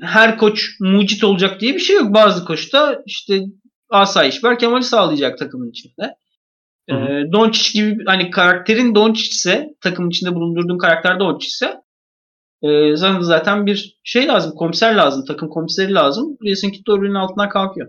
her 0.00 0.38
koç 0.38 0.64
mucit 0.80 1.24
olacak 1.24 1.60
diye 1.60 1.74
bir 1.74 1.80
şey 1.80 1.96
yok. 1.96 2.14
Bazı 2.14 2.44
koç 2.44 2.72
da 2.72 3.02
işte 3.06 3.40
asayiş 3.90 4.44
var 4.44 4.58
Kemal'i 4.58 4.84
sağlayacak 4.84 5.38
takımın 5.38 5.70
içinde. 5.70 6.14
Hı 6.90 6.96
hı. 6.96 7.00
Ee, 7.00 7.32
Doncic 7.32 7.72
gibi 7.72 8.04
hani 8.06 8.30
karakterin 8.30 8.94
Doncic 8.94 9.28
ise 9.28 9.68
takımın 9.80 10.10
içinde 10.10 10.34
bulundurduğun 10.34 10.78
karakter 10.78 11.20
Doncic 11.20 11.46
ise 11.46 11.82
e, 12.62 12.96
zaten 13.20 13.66
bir 13.66 13.98
şey 14.04 14.28
lazım. 14.28 14.52
Komiser 14.54 14.94
lazım. 14.94 15.24
Takım 15.24 15.48
komiseri 15.48 15.94
lazım. 15.94 16.36
Jason 16.46 16.70
Kidd 16.70 16.88
öbürünün 16.88 17.14
altından 17.14 17.48
kalkıyor. 17.48 17.88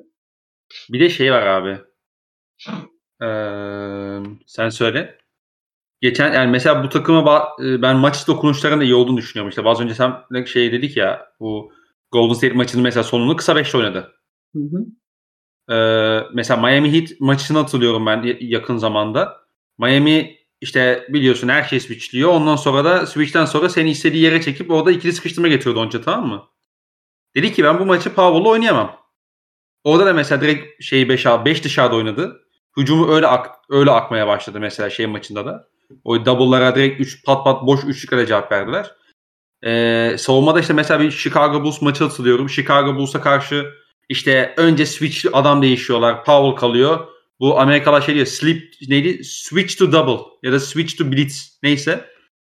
Bir 0.89 0.99
de 0.99 1.09
şey 1.09 1.31
var 1.31 1.41
abi. 1.47 1.79
Ee, 3.21 3.25
sen 4.47 4.69
söyle. 4.69 5.17
Geçen 6.01 6.33
yani 6.33 6.51
mesela 6.51 6.83
bu 6.83 6.89
takıma 6.89 7.19
ba- 7.19 7.75
e, 7.77 7.81
ben 7.81 7.97
maç 7.97 8.27
dokunuşlarının 8.27 8.83
iyi 8.83 8.95
olduğunu 8.95 9.17
düşünüyorum. 9.17 9.49
İşte 9.49 9.61
az 9.65 9.81
önce 9.81 9.95
sen 9.95 10.13
şey 10.45 10.71
dedik 10.71 10.97
ya 10.97 11.27
bu 11.39 11.73
Golden 12.11 12.33
State 12.33 12.53
maçının 12.53 12.83
mesela 12.83 13.03
sonunu 13.03 13.35
kısa 13.35 13.55
5'te 13.55 13.77
oynadı. 13.77 14.13
Hı 14.55 14.59
hı. 14.59 14.85
Ee, 15.73 16.27
mesela 16.33 16.61
Miami 16.61 16.93
Heat 16.93 17.09
maçını 17.19 17.57
hatırlıyorum 17.57 18.05
ben 18.05 18.37
yakın 18.41 18.77
zamanda. 18.77 19.37
Miami 19.77 20.37
işte 20.61 21.07
biliyorsun 21.09 21.49
her 21.49 21.63
şey 21.63 21.79
switchliyor. 21.79 22.29
Ondan 22.29 22.55
sonra 22.55 22.85
da 22.85 23.05
switch'ten 23.05 23.45
sonra 23.45 23.69
seni 23.69 23.89
istediği 23.91 24.23
yere 24.23 24.41
çekip 24.41 24.71
orada 24.71 24.91
ikili 24.91 25.13
sıkıştırma 25.13 25.47
getiriyordu 25.47 25.79
onca 25.79 26.01
tamam 26.01 26.29
mı? 26.29 26.43
Dedi 27.35 27.53
ki 27.53 27.63
ben 27.63 27.79
bu 27.79 27.85
maçı 27.85 28.13
Powell'la 28.15 28.49
oynayamam. 28.49 29.02
Orada 29.83 30.05
da 30.05 30.13
mesela 30.13 30.41
direkt 30.41 30.83
şey 30.83 31.09
5 31.09 31.25
5 31.25 31.63
dışarıda 31.63 31.95
oynadı. 31.95 32.41
Hücumu 32.77 33.13
öyle 33.13 33.27
ak, 33.27 33.49
öyle 33.69 33.91
akmaya 33.91 34.27
başladı 34.27 34.59
mesela 34.59 34.89
şey 34.89 35.07
maçında 35.07 35.45
da. 35.45 35.67
O 36.03 36.25
double'lara 36.25 36.75
direkt 36.75 37.01
3 37.01 37.25
pat 37.25 37.45
pat 37.45 37.67
boş 37.67 37.83
üçlükle 37.83 38.25
cevap 38.25 38.51
verdiler. 38.51 38.91
Ee, 39.65 40.15
savunmada 40.17 40.59
işte 40.59 40.73
mesela 40.73 40.99
bir 40.99 41.11
Chicago 41.11 41.63
Bulls 41.63 41.81
maçı 41.81 42.03
hatırlıyorum. 42.03 42.49
Chicago 42.49 42.95
Bulls'a 42.95 43.21
karşı 43.21 43.65
işte 44.09 44.53
önce 44.57 44.85
switch 44.85 45.25
adam 45.33 45.61
değişiyorlar. 45.61 46.25
Powell 46.25 46.55
kalıyor. 46.55 47.07
Bu 47.39 47.59
Amerikalılar 47.59 48.01
şey 48.01 48.15
diyor. 48.15 48.25
Slip 48.25 48.73
neydi? 48.87 49.23
Switch 49.23 49.77
to 49.77 49.91
double 49.91 50.23
ya 50.43 50.51
da 50.51 50.59
switch 50.59 50.97
to 50.97 51.11
blitz 51.11 51.59
neyse. 51.63 52.05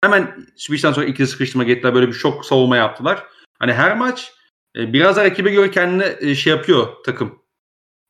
Hemen 0.03 0.47
switch'ten 0.57 0.93
sonra 0.93 1.07
ikili 1.07 1.27
sıkıştırma 1.27 1.65
getirdiler. 1.65 1.95
Böyle 1.95 2.09
bir 2.09 2.13
şok 2.13 2.47
savunma 2.47 2.77
yaptılar. 2.77 3.25
Hani 3.59 3.73
her 3.73 3.97
maç 3.97 4.33
e, 4.77 4.93
biraz 4.93 5.17
da 5.17 5.25
rakibe 5.25 5.51
göre 5.51 5.71
kendine 5.71 6.17
e, 6.21 6.35
şey 6.35 6.53
yapıyor 6.53 6.87
takım. 7.05 7.39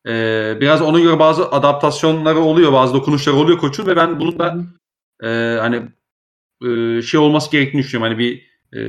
E, 0.07 0.13
biraz 0.61 0.83
ona 0.83 1.01
göre 1.01 1.19
bazı 1.19 1.51
adaptasyonları 1.51 2.39
oluyor. 2.39 2.73
Bazı 2.73 2.95
dokunuşları 2.95 3.37
oluyor 3.37 3.59
koçun 3.59 3.87
ve 3.87 3.97
ben 3.97 4.21
bunun 4.21 4.39
da 4.39 4.57
e, 5.23 5.29
hani 5.59 5.83
e, 6.69 7.03
şey 7.03 7.21
olması 7.21 7.51
gerektiğini 7.51 7.83
düşünüyorum. 7.83 8.13
Hani 8.13 8.19
bir 8.19 8.51
e, 8.73 8.81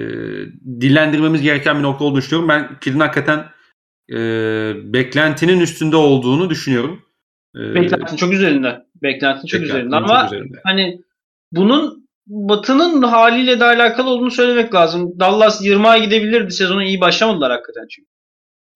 dillendirmemiz 0.81 1.41
gereken 1.41 1.77
bir 1.77 1.83
nokta 1.83 2.05
olduğunu 2.05 2.17
düşünüyorum. 2.17 2.49
Ben 2.49 2.79
Kid'in 2.79 2.99
hakikaten 2.99 3.45
e, 4.11 4.17
beklentinin 4.93 5.59
üstünde 5.59 5.95
olduğunu 5.95 6.49
düşünüyorum. 6.49 7.01
E, 7.55 7.75
beklentinin 7.75 8.17
çok 8.17 8.33
üzerinde. 8.33 8.85
Beklentinin 9.03 9.47
çok 9.47 9.61
üzerinde. 9.61 9.95
Ama 9.95 10.21
çok 10.21 10.33
üzerinde. 10.33 10.61
hani 10.63 11.01
bunun 11.51 12.00
Batı'nın 12.31 13.03
haliyle 13.03 13.59
de 13.59 13.65
alakalı 13.65 14.09
olduğunu 14.09 14.31
söylemek 14.31 14.73
lazım. 14.73 15.19
Dallas 15.19 15.61
20'a 15.61 15.97
gidebilirdi. 15.97 16.51
Sezonu 16.51 16.83
iyi 16.83 17.01
başlamadılar 17.01 17.51
hakikaten 17.51 17.87
çünkü. 17.89 18.09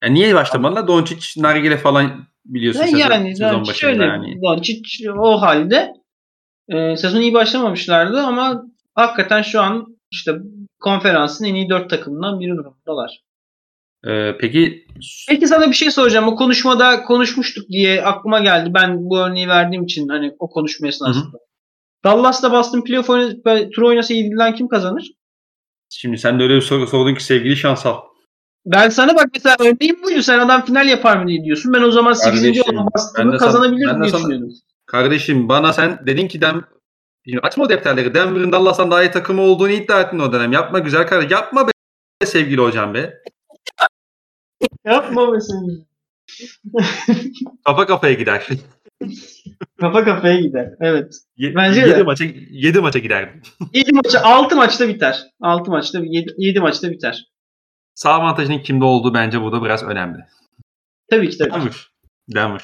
Yani 0.03 0.13
niye 0.13 0.35
başlamadılar? 0.35 0.87
Doncic, 0.87 1.41
Nargile 1.41 1.77
falan 1.77 2.25
biliyorsun 2.45 2.79
yani, 2.79 2.91
sezon, 2.91 3.11
yani, 3.11 3.35
sezon 3.35 3.61
başında. 3.61 3.73
Şöyle, 3.73 4.03
yani. 4.03 4.41
Doncic 4.41 5.11
o 5.11 5.41
halde 5.41 5.93
e, 6.69 6.97
sezon 6.97 7.21
iyi 7.21 7.33
başlamamışlardı 7.33 8.21
ama 8.21 8.63
hakikaten 8.95 9.41
şu 9.41 9.61
an 9.61 9.97
işte 10.11 10.31
konferansın 10.79 11.45
en 11.45 11.55
iyi 11.55 11.69
dört 11.69 11.89
takımından 11.89 12.39
biri 12.39 12.51
durumdalar. 12.51 13.21
Ee, 14.07 14.37
peki 14.39 14.85
Peki 15.29 15.47
sana 15.47 15.67
bir 15.67 15.75
şey 15.75 15.91
soracağım. 15.91 16.27
O 16.27 16.35
konuşmada 16.35 17.03
konuşmuştuk 17.03 17.69
diye 17.69 18.03
aklıma 18.03 18.39
geldi. 18.39 18.73
Ben 18.73 18.97
bu 18.97 19.19
örneği 19.19 19.47
verdiğim 19.47 19.83
için 19.83 20.07
hani 20.07 20.35
o 20.39 20.49
konuşma 20.49 20.87
esnasında. 20.87 21.25
Hı 21.25 21.29
hı. 21.29 21.45
Dallas'la 22.05 22.51
Boston 22.51 22.81
playoff 22.81 23.09
oyna, 23.09 23.33
tur 23.69 23.81
oynasa 23.81 24.13
İdil'den 24.13 24.55
kim 24.55 24.67
kazanır? 24.67 25.11
Şimdi 25.89 26.17
sen 26.17 26.39
de 26.39 26.43
öyle 26.43 26.55
bir 26.55 26.61
soru 26.61 26.87
sordun 26.87 27.15
ki 27.15 27.23
sevgili 27.23 27.55
şansal. 27.55 28.01
Ben 28.65 28.89
sana 28.89 29.15
bak 29.15 29.25
mesela 29.33 29.55
örneğin 29.59 30.03
buydu. 30.03 30.21
Sen 30.21 30.39
adam 30.39 30.65
final 30.65 30.87
yapar 30.87 31.17
mı 31.17 31.27
diye 31.27 31.43
diyorsun. 31.43 31.73
Ben 31.73 31.81
o 31.81 31.91
zaman 31.91 32.13
8. 32.13 32.69
olan 32.69 32.87
Boston'ı 32.95 33.37
kazanabilir 33.37 33.87
diye 33.87 34.13
düşünüyordum. 34.13 34.53
Kardeşim 34.85 35.49
bana 35.49 35.73
sen 35.73 35.99
dedin 36.07 36.27
ki 36.27 36.41
Dem 36.41 36.65
Şimdi 37.27 37.39
açma 37.39 37.63
o 37.63 37.69
defterleri. 37.69 38.13
Denver'ın 38.13 38.51
Dallas'tan 38.51 38.91
daha 38.91 39.03
iyi 39.03 39.11
takımı 39.11 39.41
olduğunu 39.41 39.71
iddia 39.71 40.01
ettin 40.01 40.19
o 40.19 40.33
dönem. 40.33 40.51
Yapma 40.51 40.79
güzel 40.79 41.07
kardeş. 41.07 41.31
Yapma 41.31 41.67
be 41.67 41.71
sevgili 42.25 42.61
hocam 42.61 42.93
be. 42.93 43.13
Yapma 44.85 45.33
be 45.33 45.37
sevgili. 45.41 45.85
Kafa 47.65 47.85
kafaya 47.85 48.13
gider. 48.13 48.47
Kafa 49.79 50.03
kafaya 50.03 50.39
gider. 50.39 50.69
Evet. 50.81 51.13
Ye- 51.37 51.55
Bence 51.55 51.79
7 51.79 51.91
de. 51.91 52.03
maça 52.03 52.25
7 52.49 52.79
maça 52.79 52.99
giderdim. 52.99 53.41
7 53.73 53.91
maça 53.93 54.21
6 54.23 54.55
maçta 54.55 54.87
biter. 54.87 55.23
6 55.41 55.71
maçta 55.71 55.99
7, 56.03 56.33
7 56.37 56.59
maçta 56.59 56.91
biter. 56.91 57.25
Sağ 57.95 58.13
avantajının 58.13 58.59
kimde 58.59 58.85
olduğu 58.85 59.13
bence 59.13 59.41
burada 59.41 59.63
biraz 59.63 59.83
önemli. 59.83 60.19
Tabii 61.09 61.29
ki 61.29 61.37
tabii. 61.37 61.51
Denver. 61.51 61.87
Denver. 62.33 62.61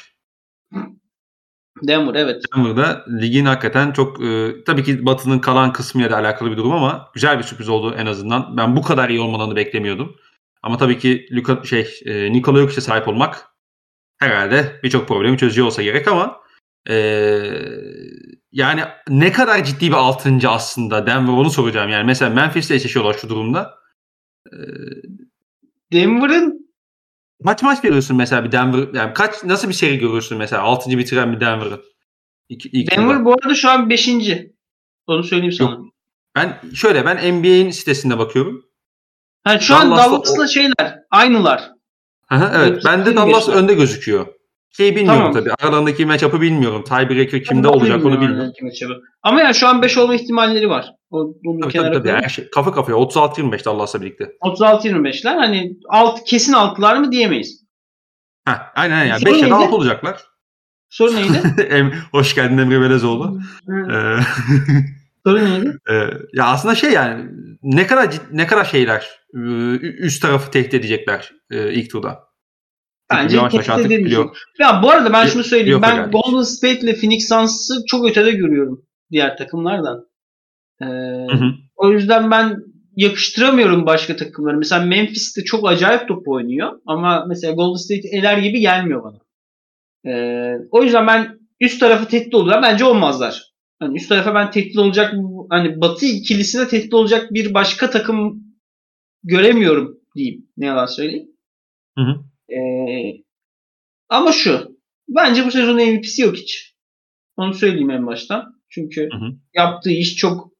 Denver 1.88 2.16
evet. 2.16 2.44
Denver'da 2.56 3.06
ligin 3.22 3.46
hakikaten 3.46 3.92
çok 3.92 4.24
e, 4.24 4.54
tabii 4.66 4.84
ki 4.84 5.06
Batı'nın 5.06 5.40
kalan 5.40 5.74
kısmıyla 5.74 6.12
da 6.12 6.18
alakalı 6.18 6.52
bir 6.52 6.58
durum 6.58 6.72
ama 6.72 7.10
güzel 7.14 7.38
bir 7.38 7.44
sürpriz 7.44 7.70
oldu 7.70 7.96
en 7.98 8.06
azından. 8.06 8.58
Ben 8.58 8.76
bu 8.76 8.82
kadar 8.82 9.10
iyi 9.10 9.20
olmalarını 9.20 9.56
beklemiyordum. 9.56 10.16
Ama 10.64 10.78
tabii 10.78 11.00
ki 11.00 11.28
Luka 11.32 11.64
şey 11.64 12.00
e, 12.06 12.34
Nikola 12.34 12.60
Jokic'e 12.60 12.82
sahip 12.82 13.08
olmak 13.08 13.51
herhalde 14.22 14.80
birçok 14.84 15.08
problemi 15.08 15.38
çözüyor 15.38 15.68
olsa 15.68 15.84
gerek 15.84 16.08
ama 16.08 16.42
e, 16.90 16.96
yani 18.52 18.82
ne 19.10 19.32
kadar 19.32 19.64
ciddi 19.64 19.88
bir 19.88 19.96
altıncı 19.96 20.50
aslında 20.50 21.08
Denver 21.08 21.34
onu 21.34 21.50
soracağım. 21.50 21.90
Yani 21.90 22.06
mesela 22.06 22.36
Memphis'le 22.36 22.72
eşleşiyorlar 22.72 23.14
şu 23.14 23.30
durumda. 23.30 23.74
E, 24.54 24.58
Denver'ın 25.94 26.62
Kaç 27.46 27.64
maç 27.64 27.82
görüyorsun 27.82 28.18
mesela 28.18 28.44
bir 28.44 28.52
Denver 28.52 28.88
yani 28.94 29.14
kaç 29.14 29.44
nasıl 29.44 29.68
bir 29.68 29.74
seri 29.74 29.98
görüyorsun 29.98 30.38
mesela 30.38 30.62
6. 30.62 30.98
bitiren 30.98 31.34
bir 31.34 31.40
Denver'ı? 31.40 31.82
Denver 32.74 33.14
yılda. 33.14 33.26
bu 33.26 33.34
arada 33.34 33.56
şu 33.56 33.70
an 33.70 33.90
5. 33.90 34.10
Onu 35.08 35.24
söyleyeyim 35.24 35.52
sana. 35.52 35.72
Yok. 35.72 35.86
Ben 36.36 36.60
şöyle 36.76 37.06
ben 37.06 37.34
NBA'in 37.34 37.70
sitesinde 37.70 38.18
bakıyorum. 38.18 38.66
Ha, 39.44 39.60
şu 39.60 39.74
Dallas'ta 39.74 40.04
an 40.04 40.12
Dallas'la 40.12 40.44
o... 40.44 40.48
şeyler 40.48 41.00
aynılar. 41.12 41.72
Aha, 42.32 42.52
evet. 42.56 42.82
Ben 42.86 43.06
de 43.06 43.16
Dallas 43.16 43.46
geçti. 43.46 43.52
önde 43.52 43.74
gözüküyor. 43.74 44.26
Şey 44.78 44.96
bilmiyorum 44.96 45.20
tamam. 45.20 45.34
tabii. 45.34 45.50
Aralarındaki 45.60 46.06
matchup'ı 46.06 46.42
bilmiyorum. 46.42 46.84
Tiebreaker 46.84 47.44
kimde 47.44 47.68
ben 47.68 47.74
olacak 47.74 48.06
onu 48.06 48.22
bilmiyorum. 48.22 48.54
Ama 49.24 49.42
yani 49.42 49.56
şu 49.56 49.68
an 49.68 49.82
5 49.82 49.98
olma 49.98 50.16
ihtimalleri 50.16 50.70
var. 50.70 50.94
O, 51.10 51.34
tabii, 51.64 51.74
tabii, 51.74 51.94
tabii. 51.94 52.10
Her 52.10 52.30
şey, 52.30 52.50
kafa 52.50 52.74
kafaya 52.74 52.98
36-25 52.98 53.66
Dallas'la 53.66 54.02
birlikte. 54.02 54.32
36-25'ler 54.42 55.36
hani 55.36 55.74
alt, 55.90 56.24
kesin 56.24 56.54
altılar 56.54 56.98
mı 56.98 57.12
diyemeyiz. 57.12 57.62
Ha, 58.46 58.72
aynen 58.76 58.96
aynen. 58.96 59.10
Yani 59.10 59.26
5 59.26 59.42
ya 59.42 59.50
da 59.50 59.56
6 59.56 59.76
olacaklar. 59.76 60.22
Soru 60.90 61.16
neydi? 61.16 61.42
Hoş 62.12 62.36
geldin 62.36 62.58
Emre 62.58 62.82
Belezoğlu. 62.82 63.40
Ee, 65.26 65.30
Soru 65.30 65.46
neydi? 65.46 65.78
Ee, 65.90 65.94
ya 66.34 66.46
aslında 66.46 66.76
şey 66.76 66.92
yani 66.92 67.26
ne 67.64 67.88
kadar 67.88 68.10
ne 68.32 68.48
kadar 68.48 68.66
şeyler 68.66 69.06
üst 69.82 70.22
tarafı 70.22 70.52
tehdit 70.52 70.74
edecekler 70.74 71.32
ilk 71.52 71.92
turda. 71.92 72.20
Bence 73.12 73.40
tehdit 73.50 73.86
edemeyecek. 73.86 74.26
Ya 74.60 74.82
bu 74.84 74.92
arada 74.92 75.14
ben 75.14 75.26
şunu 75.26 75.44
söyleyeyim. 75.44 75.82
Ben 75.82 75.96
gelmiş. 75.96 76.12
Golden 76.12 76.44
State 76.44 76.80
ile 76.80 76.96
Phoenix 76.96 77.28
Suns'ı 77.30 77.74
çok 77.88 78.10
ötede 78.10 78.32
görüyorum 78.32 78.86
diğer 79.12 79.38
takımlardan. 79.38 80.06
Ee, 80.82 80.86
hı 80.86 81.38
hı. 81.38 81.52
O 81.76 81.92
yüzden 81.92 82.32
ben 82.32 82.58
yakıştıramıyorum 82.96 83.86
başka 83.86 84.16
takımları. 84.16 84.58
Mesela 84.58 84.86
Memphis'te 84.86 85.44
çok 85.44 85.70
acayip 85.70 86.08
top 86.08 86.28
oynuyor 86.28 86.72
ama 86.86 87.26
mesela 87.28 87.54
Golden 87.54 87.78
State 87.78 88.08
eler 88.18 88.38
gibi 88.38 88.60
gelmiyor 88.60 89.04
bana. 89.04 89.18
Ee, 90.14 90.54
o 90.72 90.84
yüzden 90.84 91.08
ben 91.08 91.40
üst 91.60 91.80
tarafı 91.80 92.08
tehdit 92.08 92.36
olurlar. 92.36 92.62
Bence 92.62 92.86
olmazlar. 92.86 93.51
Hani 93.82 93.98
üst 93.98 94.10
tarafa 94.10 94.36
ben 94.36 94.52
tehdit 94.52 94.78
olacak 94.78 95.16
hani 95.50 95.82
Batı 95.82 96.06
ikilisine 96.06 96.68
tehdit 96.68 96.94
olacak 96.94 97.34
bir 97.34 97.54
başka 97.54 97.90
takım 97.90 98.44
göremiyorum 99.24 99.98
diyeyim. 100.16 100.48
Ne 100.58 100.66
yalan 100.66 100.86
söyleyeyim. 100.86 101.28
Hı 101.98 102.02
hı. 102.02 102.24
Ee, 102.54 103.24
ama 104.10 104.32
şu. 104.32 104.78
Bence 105.08 105.46
bu 105.46 105.52
sezon 105.52 105.76
MVP'si 105.76 106.22
yok 106.22 106.36
hiç. 106.36 106.76
Onu 107.38 107.54
söyleyeyim 107.54 107.90
en 107.90 108.08
baştan. 108.08 108.62
Çünkü 108.70 109.02
hı 109.02 109.18
hı. 109.18 109.32
yaptığı 109.54 109.92
iş 109.92 110.16
çok 110.16 110.52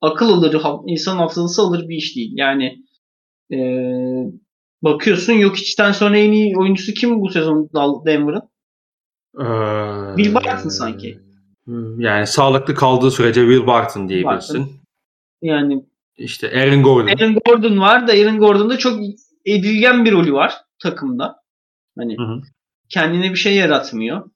akıl 0.00 0.28
alır, 0.28 0.62
insan 0.86 1.16
hafızası 1.16 1.62
alır 1.62 1.88
bir 1.88 1.96
iş 1.96 2.16
değil. 2.16 2.32
Yani 2.34 2.84
e, 3.52 3.58
bakıyorsun 4.82 5.32
yok 5.32 5.56
içten 5.56 5.92
sonra 5.92 6.18
en 6.18 6.32
iyi 6.32 6.56
oyuncusu 6.56 6.92
kim 6.92 7.20
bu 7.20 7.30
sezon 7.30 7.70
Denver'ın? 8.06 8.42
Ee, 9.38 10.16
Bill 10.16 10.34
Barton 10.34 10.68
sanki. 10.68 11.23
Yani 11.98 12.26
sağlıklı 12.26 12.74
kaldığı 12.74 13.10
sürece 13.10 13.40
Will 13.40 13.66
Barton 13.66 14.08
diyebilirsin. 14.08 14.60
Barton. 14.60 14.72
Yani 15.42 15.84
işte 16.16 16.50
Aaron 16.50 16.82
Gordon. 16.82 17.06
Aaron 17.06 17.34
Gordon 17.34 17.80
var 17.80 18.08
da 18.08 18.12
Aaron 18.12 18.38
Gordon'da 18.38 18.78
çok 18.78 19.00
edilgen 19.44 20.04
bir 20.04 20.12
rolü 20.12 20.32
var 20.32 20.54
takımda. 20.78 21.36
Hani 21.98 22.16
hı 22.18 22.22
hı. 22.22 22.40
kendine 22.88 23.30
bir 23.30 23.36
şey 23.36 23.54
yaratmıyor. 23.54 24.30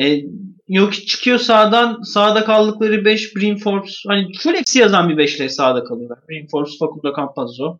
E, 0.00 0.20
yok 0.68 0.94
çıkıyor 0.94 1.38
sağdan 1.38 2.02
sağda 2.02 2.44
kaldıkları 2.44 3.04
5 3.04 3.36
Brim 3.36 3.56
Forbes 3.56 4.02
hani 4.06 4.32
full 4.38 4.54
eksi 4.54 4.78
yazan 4.78 5.08
bir 5.08 5.16
5 5.16 5.36
ile 5.36 5.48
sağda 5.48 5.84
kalıyorlar. 5.84 6.18
Brim 6.28 6.46
Forbes, 6.46 6.78
Facundo 6.78 7.16
Campazzo. 7.16 7.78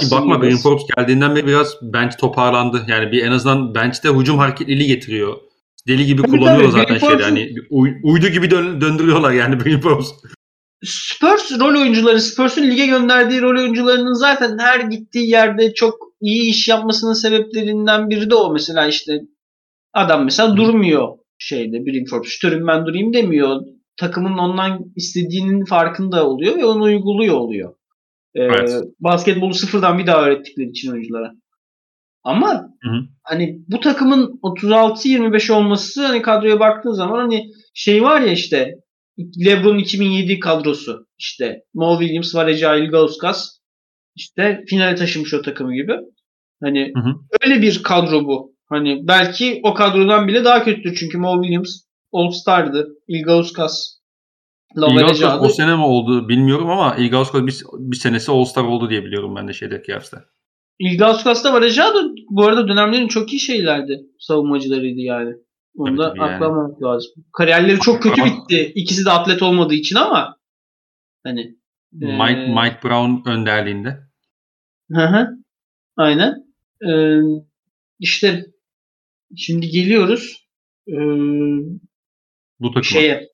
Ki 0.00 0.06
bakma 0.10 0.42
Brim 0.42 0.56
Forbes 0.56 0.86
geldiğinden 0.96 1.36
beri 1.36 1.46
biraz 1.46 1.76
bench 1.82 2.16
toparlandı. 2.18 2.84
Yani 2.88 3.12
bir 3.12 3.24
en 3.24 3.32
azından 3.32 3.74
bench'te 3.74 4.08
hücum 4.08 4.38
hareketliliği 4.38 4.88
getiriyor. 4.88 5.36
Deli 5.88 6.06
gibi 6.06 6.22
tabii, 6.22 6.30
kullanıyorlar 6.30 6.86
tabii. 6.86 6.98
zaten 6.98 7.08
şeyde. 7.08 7.22
Hani 7.22 7.54
uy, 7.70 7.90
uydu 8.02 8.28
gibi 8.28 8.50
dön, 8.50 8.80
döndürüyorlar 8.80 9.32
yani 9.32 9.60
Brim 9.64 9.80
Forbes. 9.80 10.06
Spurs 10.84 11.60
rol 11.60 11.80
oyuncuları, 11.80 12.20
Spurs'un 12.20 12.62
lige 12.62 12.86
gönderdiği 12.86 13.42
rol 13.42 13.58
oyuncularının 13.58 14.12
zaten 14.12 14.58
her 14.58 14.80
gittiği 14.80 15.30
yerde 15.30 15.74
çok 15.74 15.98
iyi 16.20 16.50
iş 16.50 16.68
yapmasının 16.68 17.12
sebeplerinden 17.12 18.10
biri 18.10 18.30
de 18.30 18.34
o. 18.34 18.52
Mesela 18.52 18.86
işte 18.86 19.20
adam 19.92 20.24
mesela 20.24 20.56
durmuyor 20.56 21.08
şeyde 21.38 21.86
Brimford. 21.86 22.24
Şütörüm 22.24 22.66
ben 22.66 22.86
durayım 22.86 23.12
demiyor. 23.12 23.60
Takımın 23.96 24.38
ondan 24.38 24.92
istediğinin 24.96 25.64
farkında 25.64 26.28
oluyor 26.28 26.56
ve 26.56 26.64
onu 26.64 26.82
uyguluyor 26.82 27.34
oluyor. 27.34 27.74
Ee, 28.34 28.42
evet. 28.42 28.70
Basketbolu 29.00 29.54
sıfırdan 29.54 29.98
bir 29.98 30.06
daha 30.06 30.24
öğrettikleri 30.24 30.70
için 30.70 30.92
oyunculara. 30.92 31.32
Ama 32.24 32.52
hı 32.82 32.88
hı. 32.90 33.00
hani 33.22 33.58
bu 33.68 33.80
takımın 33.80 34.40
36-25 34.42 35.52
olması 35.52 36.06
hani 36.06 36.22
kadroya 36.22 36.60
baktığın 36.60 36.92
zaman 36.92 37.18
hani 37.18 37.50
şey 37.74 38.02
var 38.02 38.20
ya 38.20 38.32
işte 38.32 38.74
LeBron 39.46 39.78
2007 39.78 40.40
kadrosu 40.40 41.06
işte 41.18 41.62
Mo 41.74 41.98
Williams, 42.00 42.34
Vareja 42.34 42.76
Ilgauskas 42.76 43.58
işte 44.16 44.64
finale 44.68 44.94
taşımış 44.94 45.34
o 45.34 45.42
takımı 45.42 45.74
gibi. 45.74 45.92
Hani 46.62 46.92
hı 46.96 47.00
hı. 47.00 47.14
öyle 47.42 47.62
bir 47.62 47.82
kadro 47.82 48.24
bu. 48.24 48.56
Hani 48.68 49.08
belki 49.08 49.60
o 49.64 49.74
kadrodan 49.74 50.28
bile 50.28 50.44
daha 50.44 50.64
kötüdür 50.64 50.96
çünkü 50.96 51.18
Mo 51.18 51.42
Williams 51.42 51.80
All-Star'dı. 52.12 52.88
Ilgauskas 53.08 54.02
Ilgauskas 54.76 55.40
o 55.40 55.48
sene 55.48 55.76
mi 55.76 55.82
oldu 55.82 56.28
bilmiyorum 56.28 56.70
ama 56.70 56.96
Ilgauskas 56.96 57.42
bir, 57.42 57.62
bir 57.78 57.96
senesi 57.96 58.32
All-Star 58.32 58.64
oldu 58.64 58.90
diye 58.90 59.04
biliyorum 59.04 59.36
ben 59.36 59.48
de 59.48 59.52
şeyde 59.52 59.82
Cavs'te. 59.88 60.16
Ilgauskas'ta 60.78 61.52
Varejao 61.52 61.92
bu 62.30 62.44
arada 62.44 62.68
dönemlerin 62.68 63.08
çok 63.08 63.32
iyi 63.32 63.40
şeylerdi. 63.40 64.00
Savunmacılarıydı 64.18 65.00
yani. 65.00 65.34
Onu 65.76 65.98
da 65.98 66.06
aklamamak 66.10 66.70
yani. 66.70 66.82
lazım. 66.82 67.12
Kariyerleri 67.32 67.80
çok 67.80 68.02
kötü 68.02 68.24
bitti. 68.24 68.72
İkisi 68.74 69.04
de 69.04 69.10
atlet 69.10 69.42
olmadığı 69.42 69.74
için 69.74 69.96
ama 69.96 70.36
hani 71.24 71.56
Mike, 71.92 72.40
Ee, 72.40 72.48
Mike 72.48 72.78
Brown 72.84 73.30
önderliğinde. 73.30 73.98
Hı 74.92 75.06
hı. 75.06 75.28
Aynen. 75.96 76.34
Ee, 76.88 77.20
işte 77.98 78.46
şimdi 79.36 79.68
geliyoruz 79.68 80.48
ee, 80.88 80.92
Bu 82.60 82.68
takıma. 82.68 82.82
şeye. 82.82 83.28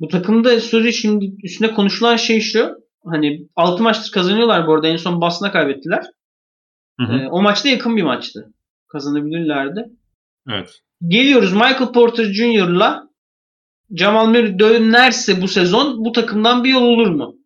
Bu 0.00 0.08
takımda 0.08 0.60
soru 0.60 0.92
şimdi 0.92 1.32
üstüne 1.44 1.74
konuşulan 1.74 2.16
şey 2.16 2.40
şu. 2.40 2.76
Hani 3.04 3.48
6 3.56 3.82
maçtır 3.82 4.12
kazanıyorlar 4.12 4.66
bu 4.66 4.74
arada. 4.74 4.88
En 4.88 4.96
son 4.96 5.20
Boston'a 5.20 5.52
kaybettiler. 5.52 6.04
Hı 7.00 7.06
hı. 7.06 7.12
Ee, 7.12 7.28
o 7.28 7.42
maçta 7.42 7.68
yakın 7.68 7.96
bir 7.96 8.02
maçtı. 8.02 8.52
Kazanabilirlerdi. 8.88 9.90
Evet. 10.48 10.82
Geliyoruz 11.06 11.52
Michael 11.52 11.92
Porter 11.92 12.24
Jr.'la 12.24 13.08
Jamal 13.90 14.26
Murray 14.26 14.58
dönerse 14.58 15.42
bu 15.42 15.48
sezon 15.48 16.04
bu 16.04 16.12
takımdan 16.12 16.64
bir 16.64 16.70
yol 16.70 16.82
olur 16.82 17.10
mu? 17.10 17.36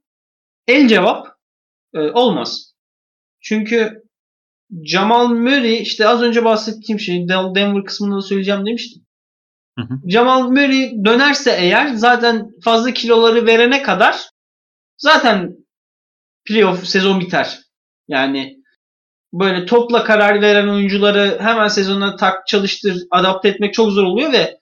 El 0.66 0.89
cevap 0.89 1.27
e, 1.95 2.01
olmaz. 2.01 2.74
Çünkü 3.41 4.03
Jamal 4.85 5.29
Murray 5.29 5.83
işte 5.83 6.09
az 6.09 6.23
önce 6.23 6.45
bahsettiğim 6.45 7.01
şey 7.01 7.29
Denver 7.29 7.85
kısmında 7.85 8.16
da 8.16 8.23
söyleyeceğim 8.23 8.66
demiştim. 8.66 9.03
Hı 9.79 9.83
hı. 9.83 10.11
Jamal 10.11 10.49
Murray 10.49 11.05
dönerse 11.05 11.57
eğer 11.59 11.95
zaten 11.95 12.51
fazla 12.65 12.91
kiloları 12.91 13.47
verene 13.47 13.83
kadar 13.83 14.16
zaten 14.97 15.57
playoff 16.45 16.87
sezon 16.87 17.20
biter. 17.20 17.61
Yani 18.09 18.61
böyle 19.33 19.67
topla 19.67 20.05
karar 20.05 20.41
veren 20.43 20.69
oyuncuları 20.69 21.39
hemen 21.41 21.69
sezona 21.69 22.17
tak 22.17 22.47
çalıştır, 22.47 22.97
adapte 23.11 23.49
etmek 23.49 23.75
çok 23.75 23.91
zor 23.91 24.05
oluyor 24.05 24.33
ve 24.33 24.59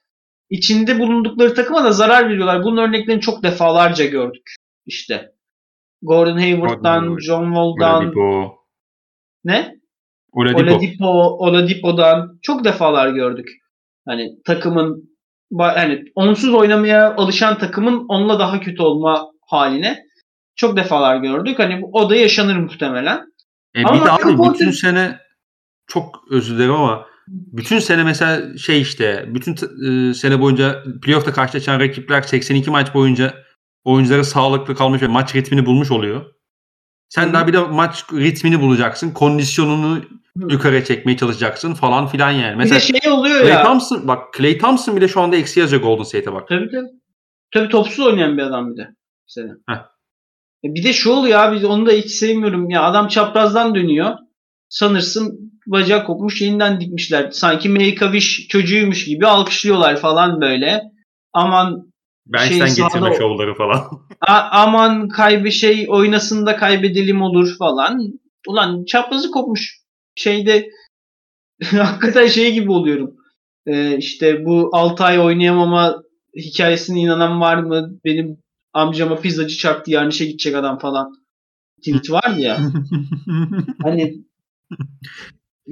içinde 0.49 0.99
bulundukları 0.99 1.53
takıma 1.53 1.83
da 1.83 1.91
zarar 1.91 2.29
veriyorlar. 2.29 2.63
Bunun 2.63 2.77
örneklerini 2.77 3.21
çok 3.21 3.43
defalarca 3.43 4.05
gördük. 4.05 4.55
İşte 4.85 5.31
Gordon 6.01 6.37
Hayward'dan, 6.37 6.99
Hayward, 6.99 7.19
John 7.19 7.45
Wall'dan, 7.45 8.03
Oladipo. 8.03 8.55
ne? 9.43 9.75
Oladipo. 10.31 10.59
Oladipo, 10.61 11.07
Oladipo'dan 11.37 12.39
çok 12.41 12.63
defalar 12.65 13.09
gördük. 13.09 13.47
Hani 14.07 14.29
takımın 14.45 15.11
yani 15.51 16.03
onsuz 16.15 16.53
oynamaya 16.53 17.15
alışan 17.15 17.57
takımın 17.57 18.05
onunla 18.09 18.39
daha 18.39 18.59
kötü 18.59 18.81
olma 18.81 19.27
haline 19.47 20.03
çok 20.55 20.77
defalar 20.77 21.17
gördük. 21.17 21.59
Hani 21.59 21.81
bu- 21.81 21.89
o 21.93 22.09
da 22.09 22.15
yaşanır 22.15 22.55
muhtemelen. 22.55 23.30
E, 23.75 23.83
Ama 23.83 23.99
bir 23.99 24.05
de 24.05 24.11
abi 24.11 24.21
Porter- 24.23 24.53
bütün 24.53 24.71
sene 24.71 25.19
çok 25.87 26.23
özür 26.29 26.55
dilerim 26.55 26.73
ama 26.73 27.05
bütün 27.27 27.79
sene 27.79 28.03
mesela 28.03 28.57
şey 28.57 28.81
işte 28.81 29.25
bütün 29.27 29.53
e, 30.09 30.13
sene 30.13 30.39
boyunca 30.41 30.83
playoff'ta 31.03 31.33
karşılaşan 31.33 31.79
rakipler 31.79 32.21
82 32.21 32.71
maç 32.71 32.93
boyunca 32.93 33.33
oyuncuları 33.83 34.25
sağlıklı 34.25 34.75
kalmış 34.75 35.01
ve 35.01 35.07
maç 35.07 35.35
ritmini 35.35 35.65
bulmuş 35.65 35.91
oluyor. 35.91 36.25
Sen 37.09 37.29
Hı. 37.29 37.33
daha 37.33 37.47
bir 37.47 37.53
de 37.53 37.59
maç 37.59 38.05
ritmini 38.13 38.61
bulacaksın. 38.61 39.11
Kondisyonunu 39.11 39.95
Hı. 39.97 40.47
yukarıya 40.49 40.83
çekmeye 40.85 41.17
çalışacaksın 41.17 41.73
falan 41.73 42.07
filan 42.07 42.31
yani. 42.31 42.51
Bir 42.51 42.57
Mesela 42.57 42.75
de 42.79 42.99
şey 43.01 43.11
oluyor 43.11 43.39
Clay 43.41 43.49
ya. 43.51 43.63
Thompson 43.63 44.07
bak 44.07 44.33
Clay 44.37 44.57
Thompson 44.57 44.95
bile 44.97 45.07
şu 45.07 45.21
anda 45.21 45.35
eksi 45.35 45.59
yazıyor 45.59 45.81
Golden 45.81 46.03
State'e 46.03 46.33
bak. 46.33 46.47
Tabii 46.47 46.69
tabii. 46.71 46.87
Tabii 47.53 47.69
topsuz 47.69 48.05
oynayan 48.05 48.37
bir 48.37 48.43
adam 48.43 48.71
bir 48.71 48.77
de. 48.77 48.87
Mesela. 49.27 49.55
Heh. 49.69 49.90
E 50.63 50.67
Bir 50.73 50.83
de 50.83 50.93
şu 50.93 51.11
oluyor 51.11 51.39
abi 51.39 51.65
onu 51.65 51.85
da 51.85 51.91
hiç 51.91 52.11
sevmiyorum. 52.11 52.69
Ya 52.69 52.83
adam 52.83 53.07
çaprazdan 53.07 53.75
dönüyor. 53.75 54.15
Sanırsın 54.69 55.51
bacağı 55.67 56.05
kopmuş 56.05 56.41
yeniden 56.41 56.81
dikmişler. 56.81 57.31
Sanki 57.31 57.69
Make-A-Wish 57.69 58.47
çocuğuymuş 58.47 59.05
gibi 59.05 59.27
alkışlıyorlar 59.27 59.97
falan 59.97 60.41
böyle. 60.41 60.81
Aman 61.33 61.91
Bench'ten 62.25 62.49
Şey, 62.49 62.59
getirme 62.67 62.89
sahada- 62.89 63.17
şovları 63.17 63.53
falan. 63.53 63.81
a- 64.27 64.49
aman 64.51 65.07
kaybı 65.09 65.51
şey 65.51 65.85
oynasın 65.89 66.45
da 66.45 66.55
kaybedelim 66.55 67.21
olur 67.21 67.55
falan. 67.59 67.99
Ulan 68.47 68.85
çaprazı 68.85 69.31
kopmuş. 69.31 69.81
Şeyde 70.15 70.69
hakikaten 71.71 72.27
şey 72.27 72.53
gibi 72.53 72.71
oluyorum. 72.71 73.15
Ee, 73.67 73.97
işte 73.97 74.45
bu 74.45 74.69
6 74.73 75.03
ay 75.03 75.19
oynayamama 75.19 75.95
hikayesine 76.37 76.99
inanan 76.99 77.41
var 77.41 77.57
mı? 77.57 77.89
Benim 78.05 78.37
amcama 78.73 79.15
pizzacı 79.21 79.57
çarptı 79.57 79.91
yarın 79.91 80.09
işe 80.09 80.25
gidecek 80.25 80.55
adam 80.55 80.79
falan. 80.79 81.13
Tweet 81.77 82.11
var 82.11 82.35
ya. 82.37 82.59
Hani 83.83 84.25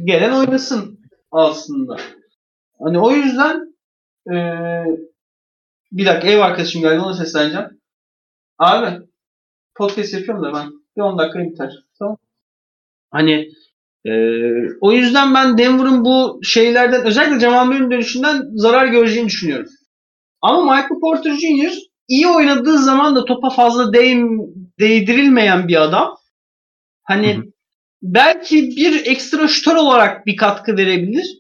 gelen 0.06 0.32
oynasın 0.32 1.00
aslında. 1.32 1.98
Hani 2.80 3.00
o 3.00 3.12
yüzden 3.12 3.76
eee, 4.32 4.86
bir 5.92 6.06
dakika 6.06 6.28
ev 6.28 6.40
arkadaşım 6.40 6.82
geldi 6.82 7.00
ona 7.00 7.14
sesleneceğim. 7.14 7.68
Abi 8.60 9.06
podcast 9.76 10.14
yapıyorum 10.14 10.44
da 10.44 10.54
ben. 10.54 10.70
Bir 10.98 11.02
10 11.02 11.18
dakika 11.20 11.40
biter. 11.40 11.74
Tamam. 12.00 12.18
Hani 13.12 13.50
eee, 14.06 14.68
o 14.82 14.92
yüzden 14.92 15.34
ben 15.34 15.58
Denver'ın 15.58 16.06
bu 16.06 16.40
şeylerden 16.44 17.06
özellikle 17.06 17.40
Jamal 17.40 17.66
Murray'nin 17.66 17.92
dönüşünden 17.92 18.44
zarar 18.56 18.88
göreceğini 18.88 19.28
düşünüyorum. 19.28 19.70
Ama 20.42 20.62
Michael 20.64 21.00
Porter 21.02 21.34
Jr. 21.34 21.74
iyi 22.10 22.28
oynadığı 22.28 22.78
zaman 22.78 23.16
da 23.16 23.26
topa 23.26 23.50
fazla 23.50 23.94
değim, 23.94 24.40
değdirilmeyen 24.80 25.68
bir 25.68 25.82
adam. 25.82 26.18
Hani 27.04 27.36
Hı 27.36 27.40
hı. 27.40 27.44
belki 28.02 28.70
bir 28.78 29.06
ekstra 29.06 29.48
şutör 29.48 29.76
olarak 29.76 30.26
bir 30.26 30.36
katkı 30.36 30.78
verebilir. 30.78 31.40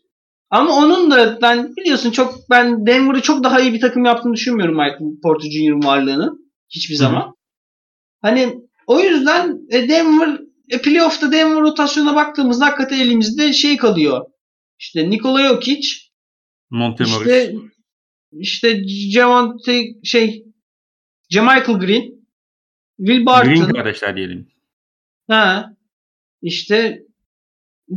Ama 0.49 0.75
onun 0.75 1.11
da 1.11 1.41
ben 1.41 1.75
biliyorsun 1.75 2.11
çok 2.11 2.35
ben 2.49 2.85
Denver'ı 2.87 3.21
çok 3.21 3.43
daha 3.43 3.59
iyi 3.59 3.73
bir 3.73 3.81
takım 3.81 4.05
yaptığını 4.05 4.33
düşünmüyorum 4.33 4.75
Michael 4.75 5.21
Porter 5.23 5.49
Jr.'ın 5.49 5.83
varlığını. 5.83 6.31
Hiçbir 6.69 6.95
zaman. 6.95 7.35
Hani 8.21 8.55
o 8.87 8.99
yüzden 8.99 9.57
e, 9.69 9.89
Denver 9.89 10.39
e, 10.69 10.81
playoff'ta 10.81 11.31
Denver 11.31 11.61
rotasyona 11.61 12.15
baktığımızda 12.15 12.65
hakikaten 12.65 12.99
elimizde 12.99 13.53
şey 13.53 13.77
kalıyor. 13.77 14.25
İşte 14.79 15.09
Nikola 15.09 15.47
Jokic, 15.47 15.87
Montemoris. 16.69 17.19
işte 17.19 17.53
işte 18.31 18.87
Javante 18.87 19.83
şey 20.03 20.48
Jamichael 21.29 21.79
Green, 21.79 22.13
Will 22.97 23.25
Barton, 23.25 23.53
Green 23.53 23.73
kardeşler 23.73 24.15
diyelim. 24.15 24.47
Ha. 25.29 25.73
İşte 26.41 27.03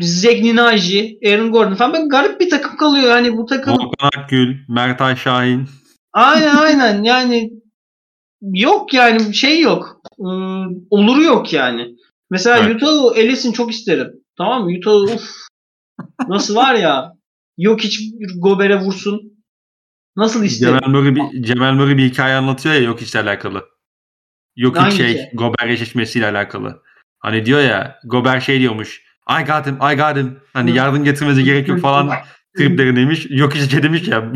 Zegni 0.00 0.56
Naji, 0.56 1.18
Aaron 1.26 1.52
Gordon 1.52 1.74
falan 1.74 1.92
böyle 1.92 2.06
garip 2.06 2.40
bir 2.40 2.50
takım 2.50 2.76
kalıyor. 2.76 3.08
Yani 3.08 3.36
bu 3.36 3.46
takım 3.46 3.72
Volkan 3.72 4.08
Akgül, 4.18 4.56
Mertay 4.68 5.16
Şahin. 5.16 5.68
aynen 6.12 6.56
aynen 6.56 7.02
yani 7.02 7.50
yok 8.42 8.94
yani 8.94 9.34
şey 9.34 9.60
yok. 9.60 10.00
Ee, 10.18 10.24
oluru 10.90 11.22
yok 11.22 11.52
yani. 11.52 11.96
Mesela 12.30 12.58
Evet. 12.58 12.82
Utah 12.82 13.16
elesin 13.16 13.52
çok 13.52 13.70
isterim. 13.70 14.12
Tamam 14.38 14.64
mı? 14.64 14.76
Utah 14.78 15.14
uf. 15.14 15.30
Nasıl 16.28 16.54
var 16.54 16.74
ya? 16.74 17.12
Yok 17.58 17.80
hiç 17.80 18.00
Gober'e 18.38 18.80
vursun. 18.80 19.31
Nasıl 20.16 20.44
isterim? 20.44 20.78
Cemal 20.78 20.92
Murray 20.92 21.14
bir, 21.14 21.42
Cemal 21.42 21.74
Murray 21.74 21.96
bir 21.96 22.10
hikaye 22.10 22.34
anlatıyor 22.34 22.74
ya 22.74 22.80
yok 22.80 23.02
işle 23.02 23.20
alakalı. 23.20 23.68
Yok 24.56 24.76
Hangi 24.76 24.96
şey 24.96 25.08
hikaye? 25.08 25.30
Gober 25.34 25.68
eşleşmesiyle 25.68 26.26
alakalı. 26.26 26.82
Hani 27.18 27.46
diyor 27.46 27.60
ya 27.60 27.98
Gober 28.04 28.40
şey 28.40 28.60
diyormuş. 28.60 29.02
I 29.30 29.44
got 29.44 29.66
him, 29.66 29.74
I 29.74 29.96
got 29.96 30.16
him. 30.16 30.40
Hani 30.52 30.70
Hı. 30.70 30.76
yardım 30.76 31.04
getirmesi 31.04 31.44
gerek 31.44 31.68
yok 31.68 31.80
falan 31.80 32.10
triplerindeymiş. 32.56 33.26
Yok 33.30 33.54
hiç 33.54 33.70
şey 33.70 33.82
demiş 33.82 34.08
ya. 34.08 34.32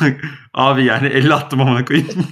Abi 0.54 0.84
yani 0.84 1.06
50 1.08 1.34
attım 1.34 1.60
amına 1.60 1.84
koyayım. 1.84 2.08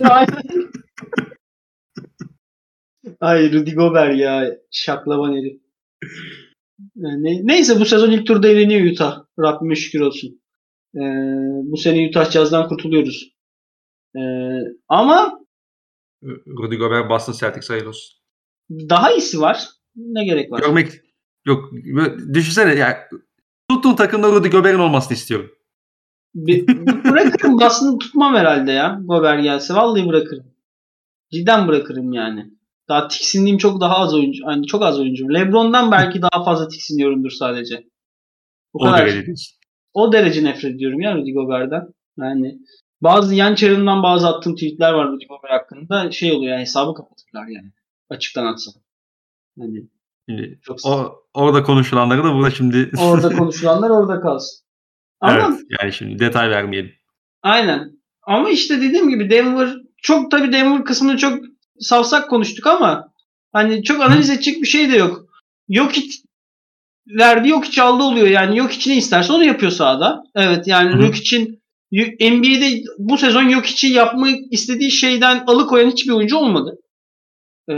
Ay 3.20 3.52
Rudy 3.52 3.74
Gobert 3.74 4.16
ya. 4.18 4.50
Şaklaban 4.70 5.32
herif. 5.36 5.60
Yani 6.96 7.46
neyse 7.46 7.80
bu 7.80 7.84
sezon 7.84 8.10
ilk 8.10 8.26
turda 8.26 8.48
eleniyor 8.48 8.92
Utah. 8.92 9.24
Rabbime 9.38 9.74
şükür 9.74 10.00
olsun. 10.00 10.40
Ee, 10.94 11.00
bu 11.64 11.76
sene 11.76 12.08
Utah 12.08 12.30
Jazz'dan 12.30 12.68
kurtuluyoruz. 12.68 13.34
Ee, 14.16 14.20
ama 14.88 15.40
Rudy 16.46 16.76
Gobert 16.76 17.10
Boston 17.10 17.32
Celtics 17.32 17.70
hayırlı 17.70 17.88
olsun. 17.88 18.18
daha 18.70 19.12
iyisi 19.12 19.40
var. 19.40 19.68
Ne 19.96 20.24
gerek 20.24 20.52
var? 20.52 20.60
Görmek 20.60 20.92
yok. 21.44 21.70
Düşünsene 22.34 22.74
ya 22.74 23.08
tuttuğum 23.70 23.96
takımda 23.96 24.28
Rudy 24.28 24.48
Gobert'in 24.48 24.78
olmasını 24.78 25.14
istiyorum. 25.16 25.50
Bir, 26.34 26.66
bırakırım. 27.04 27.58
Aslında 27.62 27.98
tutmam 27.98 28.34
herhalde 28.34 28.72
ya. 28.72 29.00
Gobert 29.04 29.42
gelse. 29.42 29.74
Vallahi 29.74 30.06
bırakırım. 30.06 30.46
Cidden 31.32 31.68
bırakırım 31.68 32.12
yani. 32.12 32.50
Daha 32.88 33.08
tiksindiğim 33.08 33.58
çok 33.58 33.80
daha 33.80 33.96
az 33.98 34.14
oyuncu. 34.14 34.42
Yani 34.42 34.66
çok 34.66 34.82
az 34.82 35.00
oyuncu. 35.00 35.34
Lebron'dan 35.34 35.90
belki 35.92 36.22
daha 36.22 36.44
fazla 36.44 36.68
tiksiniyorumdur 36.68 37.30
sadece. 37.30 37.84
Bu 38.74 38.78
O 38.78 38.84
kadar. 38.84 38.98
derece. 38.98 39.32
O 39.94 40.12
derece 40.12 40.44
nefret 40.44 40.74
ediyorum 40.74 41.00
ya 41.00 41.16
Rudy 41.16 41.32
Gobert'den. 41.32 41.86
Yani 42.18 42.58
bazı 43.00 43.34
yan 43.34 43.54
çarımdan 43.54 44.02
bazı 44.02 44.28
attığım 44.28 44.54
tweetler 44.54 44.92
var 44.92 45.08
Rudy 45.08 45.24
Gobert 45.26 45.52
hakkında. 45.52 46.10
Şey 46.10 46.32
oluyor 46.32 46.52
yani 46.52 46.60
hesabı 46.60 46.94
kapatırlar 46.94 47.46
yani. 47.46 47.72
Açıktan 48.10 48.46
atsa. 48.46 48.70
Yani 49.56 49.88
Şimdi 50.28 50.58
çok 50.62 50.78
o, 50.86 51.14
orada 51.34 51.62
konuşulanları 51.62 52.24
da 52.24 52.34
burada 52.34 52.50
şimdi 52.50 52.90
orada 53.00 53.36
konuşulanlar 53.36 53.90
orada 53.90 54.20
kalsın. 54.20 54.64
Ama 55.20 55.32
evet, 55.32 55.60
yani 55.80 55.92
şimdi 55.92 56.18
detay 56.18 56.50
vermeyelim. 56.50 56.92
aynen. 57.42 57.92
Ama 58.22 58.50
işte 58.50 58.80
dediğim 58.82 59.08
gibi 59.08 59.30
Denver 59.30 59.74
çok 59.96 60.30
tabii 60.30 60.52
Denver 60.52 60.84
kısmını 60.84 61.16
çok 61.16 61.44
savsak 61.80 62.30
konuştuk 62.30 62.66
ama 62.66 63.14
Hani 63.54 63.82
çok 63.82 64.00
analiz 64.00 64.30
edecek 64.30 64.62
bir 64.62 64.66
şey 64.66 64.92
de 64.92 64.96
yok. 64.96 65.24
Yok 65.68 65.92
hiç 65.92 66.23
verdi 67.08 67.48
yok 67.48 67.64
hiç 67.64 67.78
aldı 67.78 68.02
oluyor 68.02 68.26
yani 68.26 68.58
yok 68.58 68.70
hiç 68.70 68.86
ne 68.86 68.96
isterse 68.96 69.32
onu 69.32 69.44
yapıyor 69.44 69.72
sahada. 69.72 70.22
Evet 70.34 70.66
yani 70.66 71.04
yok 71.04 71.16
için 71.16 71.62
NBA'de 72.20 72.82
bu 72.98 73.18
sezon 73.18 73.48
yok 73.48 73.66
içi 73.66 73.86
yapmak 73.86 74.34
istediği 74.50 74.90
şeyden 74.90 75.44
alıkoyan 75.46 75.90
hiçbir 75.90 76.12
oyuncu 76.12 76.36
olmadı. 76.36 76.78
Ee, 77.70 77.74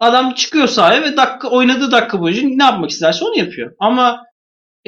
adam 0.00 0.34
çıkıyor 0.34 0.66
sahaya 0.68 1.02
ve 1.02 1.16
dakika 1.16 1.48
oynadığı 1.48 1.90
dakika 1.92 2.20
boyunca 2.20 2.42
ne 2.44 2.64
yapmak 2.64 2.90
isterse 2.90 3.24
onu 3.24 3.38
yapıyor. 3.38 3.72
Ama 3.78 4.22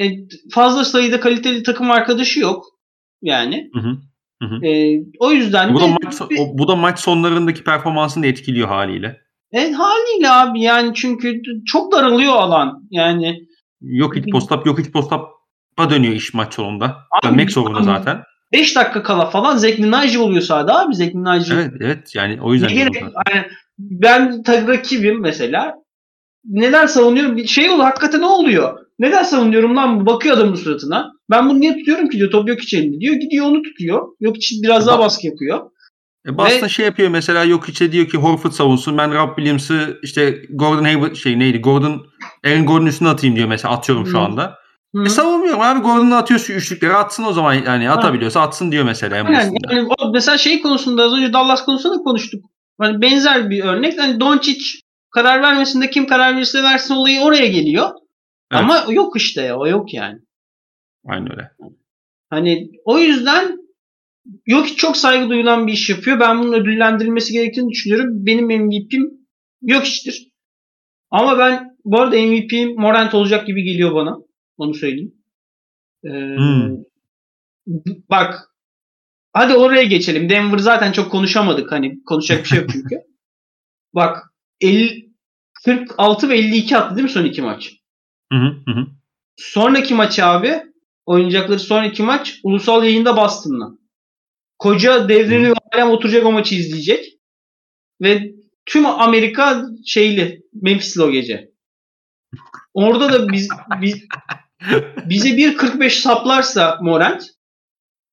e, 0.01 0.05
fazla 0.51 0.85
sayıda 0.85 1.19
kaliteli 1.19 1.63
takım 1.63 1.91
arkadaşı 1.91 2.39
yok. 2.39 2.65
Yani. 3.21 3.69
Hı 3.73 3.79
hı. 3.79 3.97
Hı 4.43 4.45
hı. 4.55 4.65
E, 4.65 4.99
o 5.19 5.31
yüzden 5.31 5.73
Bu 5.73 5.79
da 5.79 5.83
de 5.87 5.95
maç 6.03 6.21
o- 6.21 6.57
bu 6.57 6.67
da 6.67 6.75
maç 6.75 6.99
sonlarındaki 6.99 7.63
performansını 7.63 8.25
etkiliyor 8.27 8.67
haliyle. 8.67 9.17
e, 9.51 9.71
haliyle 9.71 10.29
abi 10.29 10.61
yani 10.61 10.91
çünkü 10.95 11.41
çok 11.65 11.91
daralıyor 11.91 12.33
alan. 12.33 12.87
Yani 12.91 13.35
Yok 13.81 14.15
hiç 14.15 14.31
postap 14.31 14.65
yok 14.65 14.79
hiç 14.79 14.91
postap'a 14.91 15.89
dönüyor 15.89 16.13
iş 16.13 16.33
maç 16.33 16.53
sonunda. 16.53 16.97
Dönmek 17.23 17.51
zorunda 17.51 17.83
zaten. 17.83 18.23
5 18.53 18.75
dakika 18.75 19.03
kala 19.03 19.29
falan 19.29 19.57
Zekli 19.57 19.91
Naci 19.91 20.19
oluyor 20.19 20.41
sahada 20.41 20.79
abi 20.79 20.95
Zekli 20.95 21.23
Naci. 21.23 21.53
Evet 21.53 21.73
evet 21.79 22.15
yani 22.15 22.41
o 22.41 22.53
yüzden. 22.53 22.69
Ne 22.69 22.73
gerek? 22.73 22.95
Yani 22.95 23.45
ben 23.79 24.43
rakibim 24.67 25.21
mesela. 25.21 25.75
Neden 26.45 26.85
savunuyorum? 26.85 27.37
Bir 27.37 27.47
şey 27.47 27.69
oluyor. 27.69 27.85
Hakikaten 27.85 28.21
ne 28.21 28.25
oluyor? 28.25 28.79
Neden 28.99 29.23
savunuyorum 29.23 29.75
lan? 29.75 30.05
Bakıyor 30.05 30.37
adamın 30.37 30.55
suratına. 30.55 31.11
Ben 31.29 31.49
bunu 31.49 31.59
niye 31.59 31.77
tutuyorum 31.77 32.09
ki 32.09 32.17
diyor. 32.17 32.31
Top 32.31 32.49
yok 32.49 32.73
elinde 32.73 32.99
diyor. 32.99 33.15
Gidiyor 33.15 33.45
onu 33.45 33.61
tutuyor. 33.61 34.07
Yok 34.19 34.37
için 34.37 34.63
biraz 34.63 34.87
daha 34.87 34.99
baskı 34.99 35.27
yapıyor. 35.27 35.71
E 36.27 36.37
Boston 36.37 36.65
Ve- 36.65 36.69
şey 36.69 36.85
yapıyor 36.85 37.09
mesela 37.09 37.43
yok 37.43 37.69
içe 37.69 37.91
diyor 37.91 38.07
ki 38.07 38.17
Horford 38.17 38.51
savunsun 38.51 38.97
ben 38.97 39.13
Rob 39.13 39.35
Williams'ı 39.35 39.99
işte 40.03 40.41
Gordon 40.49 40.83
Hayward 40.83 41.15
şey 41.15 41.39
neydi 41.39 41.61
Gordon 41.61 42.05
Aaron 42.45 42.65
Gordon 42.65 42.85
üstüne 42.85 43.09
atayım 43.09 43.35
diyor 43.35 43.47
mesela 43.47 43.73
atıyorum 43.73 44.07
şu 44.07 44.17
Hı. 44.17 44.21
anda. 44.21 44.57
Hı. 44.95 45.03
E 45.05 45.09
savunmuyorum 45.09 45.61
abi 45.61 45.79
Gordon'u 45.79 46.15
atıyor 46.15 46.39
şu 46.39 46.53
üçlükleri 46.53 46.93
atsın 46.93 47.23
o 47.23 47.33
zaman 47.33 47.53
yani 47.53 47.91
atabiliyorsa 47.91 48.41
atsın 48.41 48.71
diyor 48.71 48.85
mesela 48.85 49.27
basitinden. 49.27 49.75
Yani 49.75 49.89
o 49.99 50.11
mesela 50.11 50.37
şey 50.37 50.61
konusunda 50.61 51.03
az 51.03 51.13
önce 51.13 51.33
Dallas 51.33 51.65
konusunda 51.65 51.99
da 51.99 52.03
konuştuk. 52.03 52.45
Hani 52.79 53.01
benzer 53.01 53.49
bir 53.49 53.63
örnek. 53.63 53.99
Hani 53.99 54.19
Doncic 54.19 54.63
karar 55.11 55.41
vermesinde 55.41 55.89
kim 55.89 56.07
karar 56.07 56.35
verirse 56.35 56.63
versin 56.63 56.93
olayı 56.93 57.21
oraya 57.21 57.47
geliyor. 57.47 57.89
Evet. 58.51 58.63
Ama 58.63 58.85
yok 58.89 59.17
işte 59.17 59.41
ya. 59.41 59.57
O 59.57 59.67
yok 59.67 59.93
yani. 59.93 60.19
Aynen 61.07 61.31
öyle. 61.31 61.51
Hani 62.29 62.69
o 62.85 62.99
yüzden 62.99 63.58
yok 64.45 64.77
çok 64.77 64.97
saygı 64.97 65.29
duyulan 65.29 65.67
bir 65.67 65.73
iş 65.73 65.89
yapıyor. 65.89 66.19
Ben 66.19 66.39
bunun 66.39 66.53
ödüllendirilmesi 66.53 67.33
gerektiğini 67.33 67.69
düşünüyorum. 67.69 68.25
Benim 68.25 68.45
MVP'm 68.45 69.03
yok 69.61 69.85
iştir. 69.85 70.31
Ama 71.11 71.37
ben 71.37 71.77
bu 71.85 72.01
arada 72.01 72.15
MVP'm 72.15 72.81
Morant 72.81 73.13
olacak 73.13 73.47
gibi 73.47 73.63
geliyor 73.63 73.95
bana. 73.95 74.17
Onu 74.57 74.73
söyleyeyim. 74.73 75.13
Ee, 76.05 76.09
Hmm. 76.37 76.75
Bak 78.09 78.49
hadi 79.33 79.55
oraya 79.55 79.83
geçelim. 79.83 80.29
Denver 80.29 80.57
zaten 80.57 80.91
çok 80.91 81.11
konuşamadık. 81.11 81.71
Hani 81.71 82.03
konuşacak 82.03 82.43
bir 82.43 82.49
şey 82.49 82.59
yok 82.59 82.69
çünkü. 82.73 82.95
Bak 83.95 84.33
50, 84.61 85.09
46 85.65 86.29
ve 86.29 86.37
52 86.37 86.77
attı 86.77 86.95
değil 86.95 87.03
mi 87.03 87.09
son 87.11 87.25
iki 87.25 87.41
maç? 87.41 87.71
Hı 88.33 88.39
hı 88.39 88.71
hı. 88.71 88.87
Sonraki 89.37 89.93
maç 89.93 90.19
abi 90.19 90.63
oynayacakları 91.05 91.59
sonraki 91.59 92.03
maç 92.03 92.39
ulusal 92.43 92.83
yayında 92.83 93.17
Boston'la. 93.17 93.78
Koca 94.59 95.09
devrini 95.09 95.53
alem 95.73 95.89
oturacak 95.89 96.25
o 96.25 96.31
maçı 96.31 96.55
izleyecek. 96.55 97.05
Ve 98.01 98.33
tüm 98.65 98.85
Amerika 98.85 99.65
şeyli 99.85 100.41
Memphis'li 100.53 101.03
o 101.03 101.11
gece. 101.11 101.51
Orada 102.73 103.13
da 103.13 103.31
biz, 103.31 103.49
biz 103.81 104.07
bize 105.05 105.29
1.45 105.29 105.89
saplarsa 105.89 106.79
Morant 106.81 107.23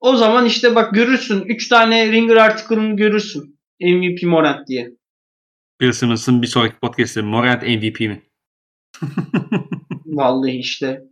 o 0.01 0.17
zaman 0.17 0.47
işte 0.47 0.75
bak 0.75 0.95
görürsün 0.95 1.41
3 1.41 1.69
tane 1.69 2.13
Ringer 2.13 2.37
article'ını 2.37 2.97
görürsün. 2.97 3.59
MVP 3.81 4.23
Morant 4.23 4.69
diye. 4.69 4.91
Bill 5.81 5.93
Simmons'ın 5.93 6.43
bir 6.43 6.47
sonraki 6.47 6.77
podcast'te 6.77 7.23
Morant 7.23 7.63
MVP 7.63 8.01
mi? 8.01 8.23
Vallahi 10.07 10.59
işte. 10.59 11.03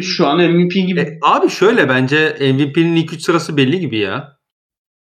Şu 0.00 0.26
an 0.26 0.50
MVP 0.50 0.72
gibi. 0.72 1.00
E, 1.00 1.18
abi 1.22 1.48
şöyle 1.48 1.88
bence 1.88 2.36
MVP'nin 2.40 2.96
ilk 2.96 3.12
üç 3.12 3.22
sırası 3.22 3.56
belli 3.56 3.80
gibi 3.80 3.98
ya. 3.98 4.39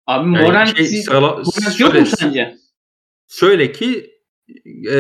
Abi 0.09 0.35
Yani 0.35 0.47
Morant, 0.47 0.77
şey, 0.77 0.87
sırala- 0.87 1.31
Morant 1.37 1.81
yok 1.81 1.95
mu 1.95 2.07
sence? 2.07 2.57
Şöyle 3.29 3.73
ki 3.73 4.11
e, 4.87 4.93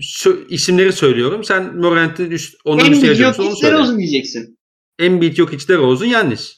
sö- 0.00 0.48
isimleri 0.48 0.92
söylüyorum. 0.92 1.44
Sen 1.44 1.76
Morant'in 1.76 2.30
üst, 2.30 2.54
onların 2.64 2.86
Embiid 2.92 3.02
üstüne 3.10 3.26
yok 3.26 3.40
onu 3.40 3.56
söyle. 3.56 3.74
DeRozan 3.76 3.98
diyeceksin. 3.98 4.58
Embiid 4.98 5.36
yok 5.36 5.52
hiç 5.52 5.68
DeRozan 5.68 6.06
Yannis. 6.06 6.56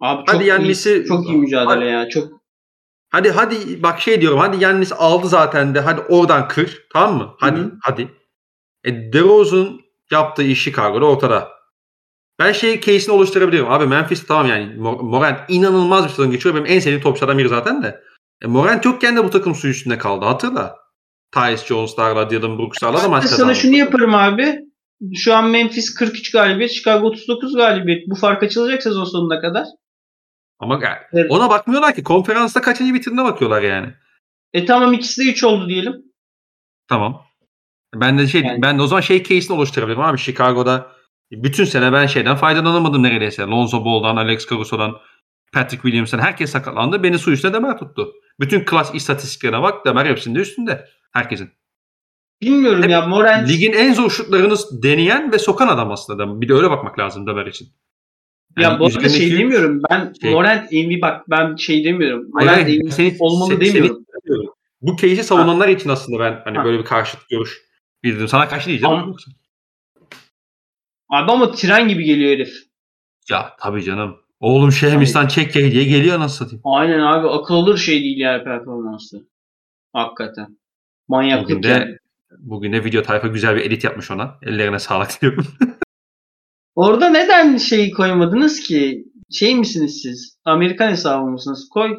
Abi 0.00 0.22
Hadi 0.26 0.38
çok 0.38 0.46
Yannis'i- 0.46 1.02
iyi, 1.02 1.06
çok 1.06 1.28
iyi 1.28 1.36
mücadele 1.38 1.84
ya. 1.84 2.08
Çok 2.08 2.42
Hadi 3.10 3.30
hadi 3.30 3.82
bak 3.82 4.00
şey 4.00 4.20
diyorum 4.20 4.38
hadi 4.38 4.64
Yannis 4.64 4.92
aldı 4.92 5.28
zaten 5.28 5.74
de 5.74 5.80
hadi 5.80 6.00
oradan 6.00 6.48
kır 6.48 6.86
tamam 6.92 7.16
mı? 7.16 7.34
Hadi 7.38 7.58
Hı 7.60 7.64
hı. 7.64 7.72
hadi. 7.82 8.08
E 8.84 9.12
DeRozan 9.12 9.80
yaptığı 10.10 10.42
iş 10.42 10.62
Chicago'da 10.64 11.04
ortada. 11.06 11.51
Ben 12.38 12.52
şey 12.52 12.80
case'ini 12.80 13.14
oluşturabilirim. 13.14 13.70
Abi 13.70 13.86
Memphis 13.86 14.26
tamam 14.26 14.46
yani 14.46 14.64
Mor- 14.74 15.02
Morant 15.02 15.40
inanılmaz 15.48 16.04
bir 16.04 16.08
sezon 16.08 16.30
geçiyor. 16.30 16.54
Benim 16.54 16.66
en 16.66 16.78
sevdiğim 16.78 17.02
topçulardan 17.02 17.38
biri 17.38 17.48
zaten 17.48 17.82
de. 17.82 18.00
E, 18.42 18.46
Morant 18.46 18.84
yokken 18.84 19.16
de 19.16 19.24
bu 19.24 19.30
takım 19.30 19.54
su 19.54 19.68
üstünde 19.68 19.98
kaldı 19.98 20.24
hatırla. 20.24 20.76
Tyus 21.34 21.64
Jones'larla, 21.66 22.30
Dylan 22.30 22.58
Brooks'larla 22.58 23.02
da 23.02 23.08
maç 23.08 23.22
Ben 23.22 23.28
sana 23.28 23.38
kazandı. 23.38 23.54
şunu 23.54 23.76
yaparım 23.76 24.14
abi. 24.14 24.58
Şu 25.14 25.34
an 25.34 25.50
Memphis 25.50 25.94
43 25.94 26.30
galibiyet, 26.32 26.70
Chicago 26.70 27.06
39 27.06 27.56
galibiyet. 27.56 28.08
Bu 28.10 28.14
fark 28.14 28.42
açılacak 28.42 28.82
sezon 28.82 29.04
sonuna 29.04 29.40
kadar. 29.40 29.64
Ama 30.58 30.80
Evet. 31.12 31.30
ona 31.30 31.50
bakmıyorlar 31.50 31.94
ki. 31.94 32.02
Konferansta 32.02 32.60
kaçıncı 32.60 32.94
bitirdiğine 32.94 33.24
bakıyorlar 33.24 33.62
yani. 33.62 33.94
E 34.52 34.64
tamam 34.64 34.92
ikisi 34.92 35.20
de 35.26 35.30
3 35.30 35.44
oldu 35.44 35.68
diyelim. 35.68 35.94
Tamam. 36.88 37.22
Ben 37.94 38.18
de 38.18 38.26
şey 38.26 38.42
Yani- 38.42 38.62
ben 38.62 38.78
de 38.78 38.82
o 38.82 38.86
zaman 38.86 39.00
şey 39.00 39.22
case'ini 39.22 39.56
oluşturabilirim 39.56 40.02
abi 40.02 40.18
Chicago'da 40.18 40.92
bütün 41.32 41.64
sene 41.64 41.92
ben 41.92 42.06
şeyden 42.06 42.36
faydalanamadım 42.36 43.02
neredeyse. 43.02 43.42
Lonzo 43.42 43.84
Ball'dan, 43.84 44.16
Alex 44.16 44.48
Caruso'dan, 44.50 44.96
Patrick 45.52 45.82
Williams'dan 45.82 46.18
herkes 46.18 46.50
sakatlandı. 46.50 47.02
Beni 47.02 47.18
su 47.18 47.32
üstüne 47.32 47.52
Demer 47.52 47.78
tuttu. 47.78 48.12
Bütün 48.40 48.64
klas 48.64 48.94
istatistiklerine 48.94 49.62
bak 49.62 49.86
Demer 49.86 50.06
hepsinde 50.06 50.38
üstünde. 50.38 50.84
Herkesin. 51.12 51.50
Bilmiyorum 52.42 52.82
Hep 52.82 52.90
ya 52.90 53.06
Morant. 53.06 53.48
Ligin 53.48 53.72
en 53.72 53.94
zor 53.94 54.10
şutlarını 54.10 54.54
deneyen 54.82 55.32
ve 55.32 55.38
sokan 55.38 55.68
adam 55.68 55.90
aslında. 55.92 56.40
Bir 56.40 56.48
de 56.48 56.52
öyle 56.54 56.70
bakmak 56.70 56.98
lazım 56.98 57.26
Demer 57.26 57.46
için. 57.46 57.68
ya 58.58 58.78
bu 58.80 58.86
arada 58.86 59.08
şey 59.08 59.08
üzerindeki- 59.08 59.38
demiyorum. 59.38 59.82
Ben 59.90 60.12
Şey- 60.22 60.32
Morant 60.32 60.72
MVP 60.72 61.02
bak 61.02 61.30
ben 61.30 61.56
şey 61.56 61.84
demiyorum. 61.84 62.28
Morant 62.32 62.50
hayır, 62.50 62.78
MVP 62.82 62.90
seni- 62.92 63.16
olmalı 63.20 63.48
seni- 63.50 63.60
demiyorum. 63.74 64.04
seni. 64.28 64.46
Bu 64.80 64.96
case'i 64.96 65.24
savunanlar 65.24 65.68
için 65.68 65.88
aslında 65.90 66.18
ben 66.18 66.40
hani 66.44 66.58
Ha. 66.58 66.64
böyle 66.64 66.78
bir 66.78 66.84
karşıt 66.84 67.28
görüş 67.28 67.58
bildirdim. 68.04 68.28
Sana 68.28 68.48
karşı 68.48 68.66
diyeceğim. 68.68 68.94
Ama- 68.96 69.14
Abi 71.12 71.32
ama 71.32 71.50
tren 71.50 71.88
gibi 71.88 72.04
geliyor 72.04 72.32
herif. 72.32 72.54
Ya 73.30 73.56
tabii 73.60 73.82
canım. 73.82 74.16
Oğlum 74.40 74.72
Şehmistan 74.72 75.28
çek 75.28 75.54
diye 75.54 75.84
geliyor 75.84 76.18
nasıl 76.20 76.44
satayım. 76.44 76.60
Aynen 76.64 77.00
abi 77.00 77.28
akıl 77.28 77.54
alır 77.54 77.78
şey 77.78 78.02
değil 78.02 78.18
yani 78.18 78.44
performansı. 78.44 79.28
Hakikaten. 79.92 80.58
Manyaklık 81.08 81.50
Bugün 81.50 81.62
de, 81.62 81.68
yani. 81.68 81.96
bugün 82.38 82.72
de 82.72 82.84
video 82.84 83.02
tayfa 83.02 83.28
güzel 83.28 83.56
bir 83.56 83.64
edit 83.64 83.84
yapmış 83.84 84.10
ona. 84.10 84.38
Ellerine 84.42 84.78
sağlık 84.78 85.08
diyorum. 85.22 85.46
Orada 86.74 87.08
neden 87.08 87.56
şey 87.56 87.90
koymadınız 87.90 88.60
ki? 88.60 89.04
Şey 89.30 89.56
misiniz 89.56 90.00
siz? 90.02 90.38
Amerikan 90.44 90.90
hesabı 90.90 91.26
mısınız? 91.26 91.68
Koy. 91.68 91.98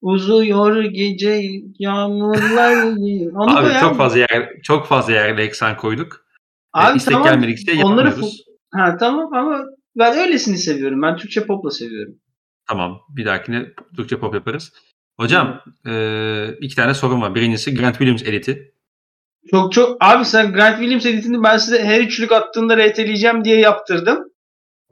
Uzuyor 0.00 0.82
gece 0.84 1.42
yağmurlar. 1.78 2.84
Onu 3.36 3.58
Abi 3.58 3.80
çok 3.80 3.96
fazla 3.96 4.18
yer 4.18 4.48
çok 4.62 4.86
fazla 4.86 5.12
yerle 5.12 5.42
eksen 5.42 5.76
koyduk. 5.76 6.21
Abi 6.72 6.96
istek 6.96 7.12
tamam. 7.14 7.28
gelmedikçe 7.28 7.84
Onları 7.84 8.06
yapmıyoruz. 8.08 8.44
Ha 8.74 8.96
tamam 8.96 9.34
ama 9.34 9.64
ben 9.96 10.18
öylesini 10.18 10.58
seviyorum. 10.58 11.02
Ben 11.02 11.16
Türkçe 11.16 11.46
popla 11.46 11.70
seviyorum. 11.70 12.14
Tamam. 12.68 13.00
Bir 13.08 13.24
dahakine 13.24 13.66
Türkçe 13.96 14.18
pop 14.18 14.34
yaparız. 14.34 14.72
Hocam 15.20 15.60
eee, 15.86 16.56
iki 16.60 16.76
tane 16.76 16.94
sorun 16.94 17.20
var. 17.20 17.34
Birincisi 17.34 17.74
Grant 17.74 17.98
Williams 17.98 18.22
editi. 18.22 18.72
Çok 19.50 19.72
çok 19.72 19.96
abi 20.00 20.24
sen 20.24 20.52
Grant 20.52 20.76
Williams 20.78 21.06
editini 21.06 21.42
ben 21.42 21.56
size 21.56 21.84
her 21.84 22.00
üçlük 22.00 22.32
attığında 22.32 22.76
RT'leyeceğim 22.76 23.44
diye 23.44 23.58
yaptırdım. 23.58 24.18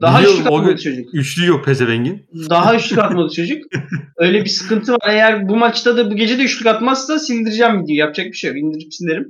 Daha 0.01 0.19
Biliyorum, 0.19 0.39
üçlük 0.39 0.51
atmadı 0.53 0.77
çocuk. 0.77 1.15
Üçlü 1.15 1.45
yok 1.45 1.65
pezevengin. 1.65 2.25
Daha 2.49 2.75
üçlük 2.75 2.99
atmadı 2.99 3.33
çocuk. 3.33 3.63
Öyle 4.17 4.41
bir 4.43 4.49
sıkıntı 4.49 4.93
var. 4.93 4.99
Eğer 5.09 5.49
bu 5.49 5.55
maçta 5.57 5.97
da 5.97 6.11
bu 6.11 6.15
gece 6.15 6.37
de 6.37 6.43
üçlük 6.43 6.67
atmazsa 6.67 7.19
sildireceğim 7.19 7.73
videoyu. 7.83 7.99
Yapacak 7.99 8.25
bir 8.25 8.33
şey 8.33 8.49
yok. 8.49 8.59
İndirip 8.59 8.93
silerim. 8.93 9.27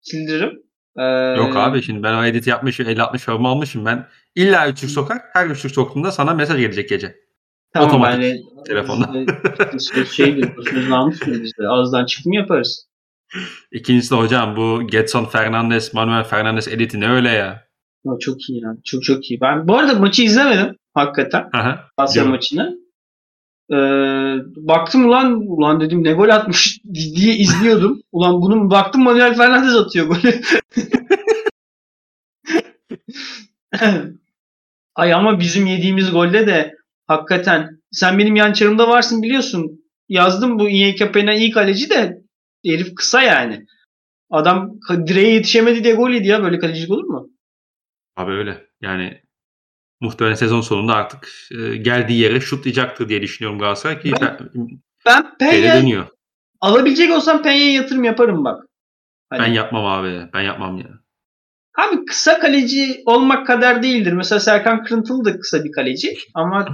Sildiririm. 0.00 0.62
Ee, 0.98 1.34
Yok 1.36 1.56
abi 1.56 1.82
şimdi 1.82 2.02
ben 2.02 2.14
o 2.14 2.24
editi 2.24 2.50
yapmışım 2.50 2.86
50-60 2.86 3.30
yorum 3.30 3.46
almışım 3.46 3.84
ben. 3.84 4.06
İlla 4.34 4.68
üçlük 4.68 4.90
sokar. 4.90 5.18
Her 5.32 5.46
üçlük 5.46 5.72
soktuğunda 5.72 6.12
sana 6.12 6.34
mesaj 6.34 6.60
gelecek 6.60 6.88
gece. 6.88 7.16
Tamam 7.72 7.88
otomatik 7.88 8.22
yani, 8.22 8.42
telefonda. 8.66 9.10
işte, 9.78 9.78
işte 9.78 10.04
şeydir, 10.04 10.56
bu 10.56 10.62
söz 10.62 10.88
namus 10.88 11.26
muydu 11.26 11.42
işte. 11.44 11.68
Ağızdan 11.68 12.06
çıktı 12.06 12.28
mı 12.28 12.36
yaparız. 12.36 12.88
İkincisi 13.72 14.10
de 14.10 14.14
hocam 14.14 14.56
bu 14.56 14.86
Getson 14.86 15.24
Fernandes, 15.24 15.94
Manuel 15.94 16.24
Fernandes 16.24 16.68
editi 16.68 17.00
ne 17.00 17.10
öyle 17.10 17.28
ya? 17.28 17.68
Çok 18.20 18.48
iyi 18.50 18.62
yani. 18.62 18.78
Çok 18.84 19.02
çok 19.02 19.30
iyi. 19.30 19.40
Ben 19.40 19.68
bu 19.68 19.78
arada 19.78 19.94
maçı 19.94 20.22
izlemedim 20.22 20.76
hakikaten. 20.94 21.48
Aha. 21.52 21.84
Asya 21.96 22.24
maçını. 22.24 22.78
Ee, 23.72 23.76
baktım 24.56 25.06
ulan 25.06 25.32
ulan 25.46 25.80
dedim 25.80 26.04
ne 26.04 26.12
gol 26.12 26.28
atmış 26.28 26.80
diye 26.94 27.36
izliyordum. 27.36 28.02
Ulan 28.12 28.42
bunun 28.42 28.70
baktım 28.70 29.02
Manuel 29.02 29.36
Fernandes 29.36 29.74
atıyor 29.74 30.06
golü. 30.06 30.40
Ay 34.94 35.12
ama 35.12 35.40
bizim 35.40 35.66
yediğimiz 35.66 36.12
golde 36.12 36.46
de 36.46 36.74
hakikaten 37.06 37.80
sen 37.90 38.18
benim 38.18 38.36
yan 38.36 38.52
çarımda 38.52 38.88
varsın 38.88 39.22
biliyorsun. 39.22 39.84
Yazdım 40.08 40.58
bu 40.58 40.68
İYKP'ne 40.68 41.38
iyi 41.38 41.50
kaleci 41.50 41.90
de 41.90 42.22
herif 42.66 42.94
kısa 42.94 43.22
yani. 43.22 43.66
Adam 44.30 44.70
direğe 45.06 45.34
yetişemedi 45.34 45.84
diye 45.84 45.94
gol 45.94 46.10
yedi 46.10 46.28
ya 46.28 46.42
böyle 46.42 46.58
kalecilik 46.58 46.90
olur 46.90 47.04
mu? 47.04 47.28
Abi 48.16 48.32
öyle. 48.32 48.66
Yani 48.82 49.20
muhtemelen 50.00 50.34
sezon 50.34 50.60
sonunda 50.60 50.94
artık 50.94 51.28
e, 51.58 51.76
geldiği 51.76 52.20
yere 52.20 52.40
şutlayacaktır 52.40 53.08
diye 53.08 53.22
düşünüyorum 53.22 53.58
Galatasaray 53.58 54.00
ki 54.00 54.12
Ben- 54.20 54.38
ben, 55.40 55.82
dönüyor. 55.82 56.06
alabilecek 56.60 57.10
olsam 57.10 57.42
Peña'ya 57.42 57.72
yatırım 57.72 58.04
yaparım 58.04 58.44
bak. 58.44 58.64
Hani- 59.30 59.42
Ben 59.42 59.52
yapmam 59.52 59.86
abi. 59.86 60.20
Ben 60.34 60.40
yapmam 60.40 60.78
ya. 60.78 60.86
Abi 61.78 62.04
kısa 62.04 62.38
kaleci 62.38 63.02
olmak 63.06 63.46
kadar 63.46 63.82
değildir. 63.82 64.12
Mesela 64.12 64.40
Serkan 64.40 64.84
Kırıntılı 64.84 65.24
da 65.24 65.38
kısa 65.40 65.64
bir 65.64 65.72
kaleci 65.72 66.16
ama 66.34 66.68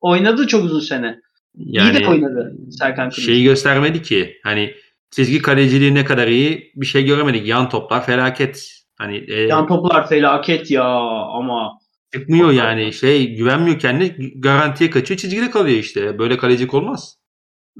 oynadı 0.00 0.46
çok 0.46 0.64
uzun 0.64 0.80
sene. 0.80 1.20
Yani 1.54 1.98
iyi 1.98 2.04
de 2.04 2.08
oynadı 2.08 2.52
Serkan 2.78 2.96
Kırıntılı. 3.10 3.24
şeyi 3.24 3.44
göstermedi 3.44 4.02
ki. 4.02 4.36
Hani 4.44 4.74
çizgi 5.10 5.42
kaleciliği 5.42 5.94
ne 5.94 6.04
kadar 6.04 6.28
iyi 6.28 6.72
bir 6.74 6.86
şey 6.86 7.04
göremedik. 7.04 7.46
Yan 7.46 7.68
toplar 7.68 8.06
felaket. 8.06 8.72
Hani 8.98 9.24
e, 9.28 9.40
Yan 9.40 9.66
toplar 9.66 10.08
felaket 10.08 10.70
ya 10.70 10.84
ama 10.84 11.78
çıkmıyor 12.18 12.52
yani. 12.52 12.92
Şey 12.92 13.36
güvenmiyor 13.36 13.78
kendine. 13.78 14.16
Garantiye 14.36 14.90
kaçıyor. 14.90 15.18
Çizgide 15.18 15.50
kalıyor 15.50 15.78
işte. 15.78 16.18
Böyle 16.18 16.36
kalecilik 16.36 16.74
olmaz. 16.74 17.16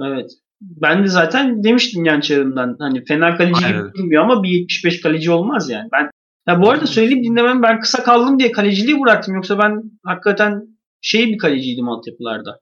evet. 0.03 0.31
Ben 0.61 1.05
de 1.05 1.09
zaten 1.09 1.65
demiştim 1.65 2.05
yan 2.05 2.21
çarından. 2.21 2.77
Hani 2.79 3.05
fena 3.05 3.37
kaleci 3.37 3.67
Aynen. 3.67 3.83
gibi 3.83 3.95
durmuyor 3.95 4.23
ama 4.23 4.43
bir 4.43 4.49
75 4.49 5.01
kaleci 5.01 5.31
olmaz 5.31 5.71
yani. 5.71 5.89
Ben 5.93 6.11
ya 6.49 6.63
bu 6.63 6.71
arada 6.71 6.87
söyleyeyim 6.87 7.25
dinlemem 7.25 7.63
ben 7.63 7.81
kısa 7.81 8.03
kaldım 8.03 8.39
diye 8.39 8.53
kaleciliği 8.53 9.01
bıraktım. 9.01 9.35
Yoksa 9.35 9.59
ben 9.59 9.83
hakikaten 10.05 10.79
şey 11.01 11.27
bir 11.27 11.39
kaleciydim 11.39 11.89
altyapılarda. 11.89 12.61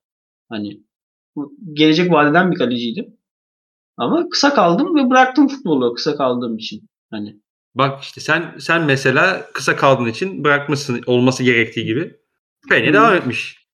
Hani 0.49 0.81
gelecek 1.73 2.13
vadeden 2.13 2.51
bir 2.51 2.57
kaleciydim. 2.57 3.07
Ama 3.97 4.29
kısa 4.29 4.55
kaldım 4.55 4.97
ve 4.97 5.11
bıraktım 5.11 5.49
futbolu 5.49 5.95
kısa 5.95 6.17
kaldığım 6.17 6.57
için. 6.57 6.89
Hani 7.11 7.41
Bak 7.75 8.03
işte 8.03 8.21
sen 8.21 8.55
sen 8.59 8.83
mesela 8.85 9.47
kısa 9.55 9.77
kaldığın 9.77 10.07
için 10.07 10.45
bırakmışsın 10.45 11.03
olması 11.07 11.43
gerektiği 11.45 11.85
gibi. 11.87 12.17
Penye 12.71 12.89
Hı. 12.89 12.93
devam 12.93 13.15
etmiş. 13.15 13.65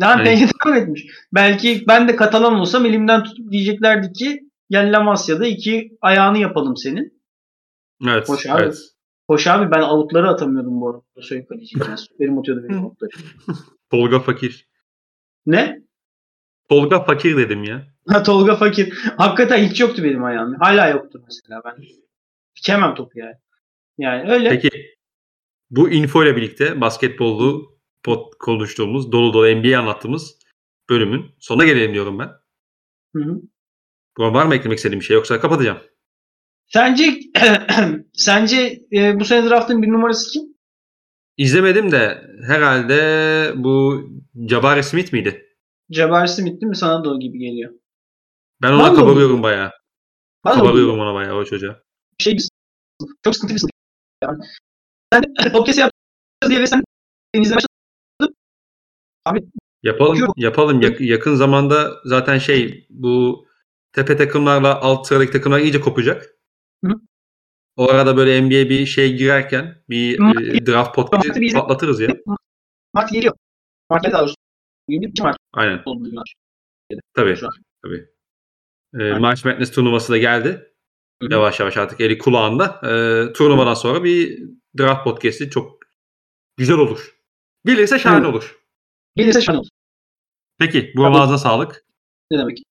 Daha 0.00 0.14
Hani- 0.16 0.28
Peña 0.28 0.50
devam 0.66 0.76
etmiş. 0.78 1.06
Belki 1.34 1.84
ben 1.88 2.08
de 2.08 2.16
Katalan 2.16 2.54
olsam 2.54 2.86
elimden 2.86 3.24
tutup 3.24 3.52
diyeceklerdi 3.52 4.12
ki 4.12 4.40
gel 4.70 4.92
La 4.96 5.00
Masia'da 5.02 5.46
iki 5.46 5.98
ayağını 6.00 6.38
yapalım 6.38 6.76
senin. 6.76 7.22
Evet. 8.08 8.28
Hoş 8.28 8.46
abi. 8.46 8.62
evet. 8.62 8.78
Hoş 9.26 9.46
abi 9.46 9.70
ben 9.70 9.80
avutları 9.80 10.28
atamıyordum 10.28 10.80
bu 10.80 10.88
arada. 10.90 11.02
Söyle 11.20 11.46
kaleciyken. 11.46 11.96
Benim 12.20 12.38
atıyordu 12.38 12.64
benim 12.68 12.84
avutları. 12.84 13.10
Tolga 13.90 14.20
Fakir. 14.20 14.68
Ne? 15.46 15.82
Tolga 16.68 17.04
Fakir 17.04 17.36
dedim 17.36 17.64
ya. 17.64 17.86
Ha 18.08 18.22
Tolga 18.22 18.56
Fakir. 18.56 18.92
Hakikaten 19.16 19.64
hiç 19.64 19.80
yoktu 19.80 20.04
benim 20.04 20.24
ayağım. 20.24 20.54
Hala 20.60 20.88
yoktur 20.88 21.20
mesela. 21.26 21.62
Ben 21.64 21.74
dikemem 22.58 22.94
topu 22.94 23.18
yani. 23.18 23.34
Yani 23.98 24.30
öyle. 24.30 24.48
Peki 24.48 24.70
bu 25.70 25.90
info 25.90 26.24
ile 26.24 26.36
birlikte 26.36 26.80
basketbolu 26.80 27.78
pod 28.02 28.32
konuştuğumuz 28.38 29.12
dolu 29.12 29.32
dolu 29.32 29.54
NBA 29.56 29.78
anlattığımız 29.78 30.38
bölümün 30.90 31.26
sonuna 31.40 31.64
gelelim 31.64 31.94
diyorum 31.94 32.18
ben. 32.18 32.30
Hı 33.16 33.24
hı. 33.24 33.40
Buna 34.18 34.34
var 34.34 34.46
mı 34.46 34.54
eklemek 34.54 34.78
istediğim 34.78 35.00
bir 35.00 35.04
şey 35.04 35.14
yoksa 35.14 35.40
kapatacağım. 35.40 35.78
Sence 36.66 37.04
sence 38.12 38.82
e, 38.92 39.20
bu 39.20 39.24
sene 39.24 39.50
draftın 39.50 39.82
bir 39.82 39.88
numarası 39.88 40.30
kim? 40.30 40.42
İzlemedim 41.36 41.92
de 41.92 42.22
herhalde 42.46 43.52
bu 43.56 44.08
Jabari 44.48 44.82
Smith 44.82 45.12
miydi? 45.12 45.56
Jabari 45.90 46.28
Smith 46.28 46.60
değil 46.60 46.70
mi? 46.70 46.76
Sana 46.76 47.04
da 47.04 47.10
o 47.10 47.20
gibi 47.20 47.38
geliyor. 47.38 47.72
Ben 48.62 48.72
ona 48.72 48.90
da 48.90 48.94
kabarıyorum 48.94 49.42
bayağı. 49.42 49.72
Bana 50.44 50.54
Kabarıyorum 50.54 50.98
ona 51.00 51.14
bayağı 51.14 51.34
o 51.36 51.44
çocuğa. 51.44 51.82
şey 52.18 52.36
çok 53.24 53.34
sıkıntılı 53.34 53.54
bir 53.54 53.60
sınıf. 53.60 53.70
Yani. 54.24 54.38
Sen 55.12 55.22
podcast 55.52 55.78
yapacağız 55.78 56.48
diye 56.48 56.60
ve 56.60 56.66
sen 56.66 56.82
izlemeye 57.34 57.56
başladın. 57.56 58.36
Abi 59.24 59.40
Yapalım, 59.82 60.10
Bakıyorum. 60.12 60.34
yapalım. 60.36 60.80
Yak- 60.80 61.00
yakın 61.00 61.34
zamanda 61.34 62.00
zaten 62.04 62.38
şey 62.38 62.86
bu 62.90 63.46
tepe 63.92 64.16
takımlarla 64.16 64.80
alt 64.80 65.06
sıradaki 65.06 65.32
takımlar 65.32 65.60
iyice 65.60 65.80
kopacak. 65.80 66.26
Hı. 66.84 66.92
O 67.76 67.90
arada 67.90 68.16
böyle 68.16 68.40
NBA 68.42 68.68
bir 68.68 68.86
şey 68.86 69.16
girerken 69.16 69.82
bir 69.88 70.18
Hı. 70.18 70.40
e, 70.56 70.66
draft 70.66 70.98
bir- 70.98 71.52
patlatırız 71.54 72.00
ya. 72.00 72.08
Mart 72.94 73.12
geliyor. 73.12 73.34
Mart 73.90 74.04
daha 74.04 74.20
doğrusu. 74.22 74.34
22 74.88 75.22
Mart 75.22 75.36
Aynen. 75.52 75.84
Tabii. 77.14 77.36
Tabii. 77.82 78.08
E, 78.94 79.18
March 79.18 79.44
Madness 79.44 79.70
turnuvası 79.72 80.12
da 80.12 80.18
geldi. 80.18 80.72
Yavaş 81.22 81.60
yavaş 81.60 81.76
artık 81.76 82.00
eli 82.00 82.18
kulağında. 82.18 82.64
E, 82.84 83.32
turnuvadan 83.32 83.74
sonra 83.74 84.04
bir 84.04 84.42
draft 84.78 85.04
podcast'i 85.04 85.50
çok 85.50 85.78
güzel 86.56 86.76
olur. 86.76 87.16
Gelirse 87.64 87.98
şahane 87.98 88.24
Evet. 88.24 88.34
olur. 88.34 88.58
Gelirse 89.16 89.40
şu 89.40 89.52
an 89.52 89.58
olur. 89.58 89.68
Peki. 90.58 90.92
Bu 90.96 91.06
ağzına 91.06 91.38
sağlık. 91.38 91.84
Ne 92.30 92.38
demek? 92.38 92.62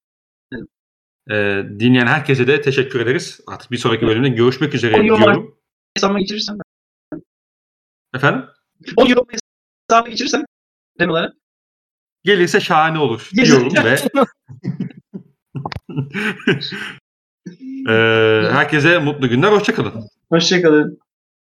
E, 1.29 1.63
dinleyen 1.79 2.07
herkese 2.07 2.47
de 2.47 2.61
teşekkür 2.61 2.99
ederiz. 2.99 3.39
Artık 3.47 3.71
bir 3.71 3.77
sonraki 3.77 4.07
bölümde 4.07 4.29
görüşmek 4.29 4.73
üzere 4.73 4.99
O 4.99 5.03
diyorum. 5.03 5.59
Hesabıma 5.97 6.19
geçirirsen 6.19 6.57
Efendim? 8.15 8.45
10 8.95 9.09
euro 9.09 9.25
hesabıma 9.89 10.09
geçirirsen 10.09 10.45
dem 10.99 11.09
olarak. 11.09 11.33
Gelirse 12.23 12.59
şahane 12.59 12.99
olur 12.99 13.29
diyorum 13.35 13.73
ve 13.75 13.97
Eee, 17.87 18.49
herkese 18.51 18.99
mutlu 18.99 19.29
günler. 19.29 19.51
Hoşçakalın. 19.51 19.93
Hoşçakalın. 20.29 20.99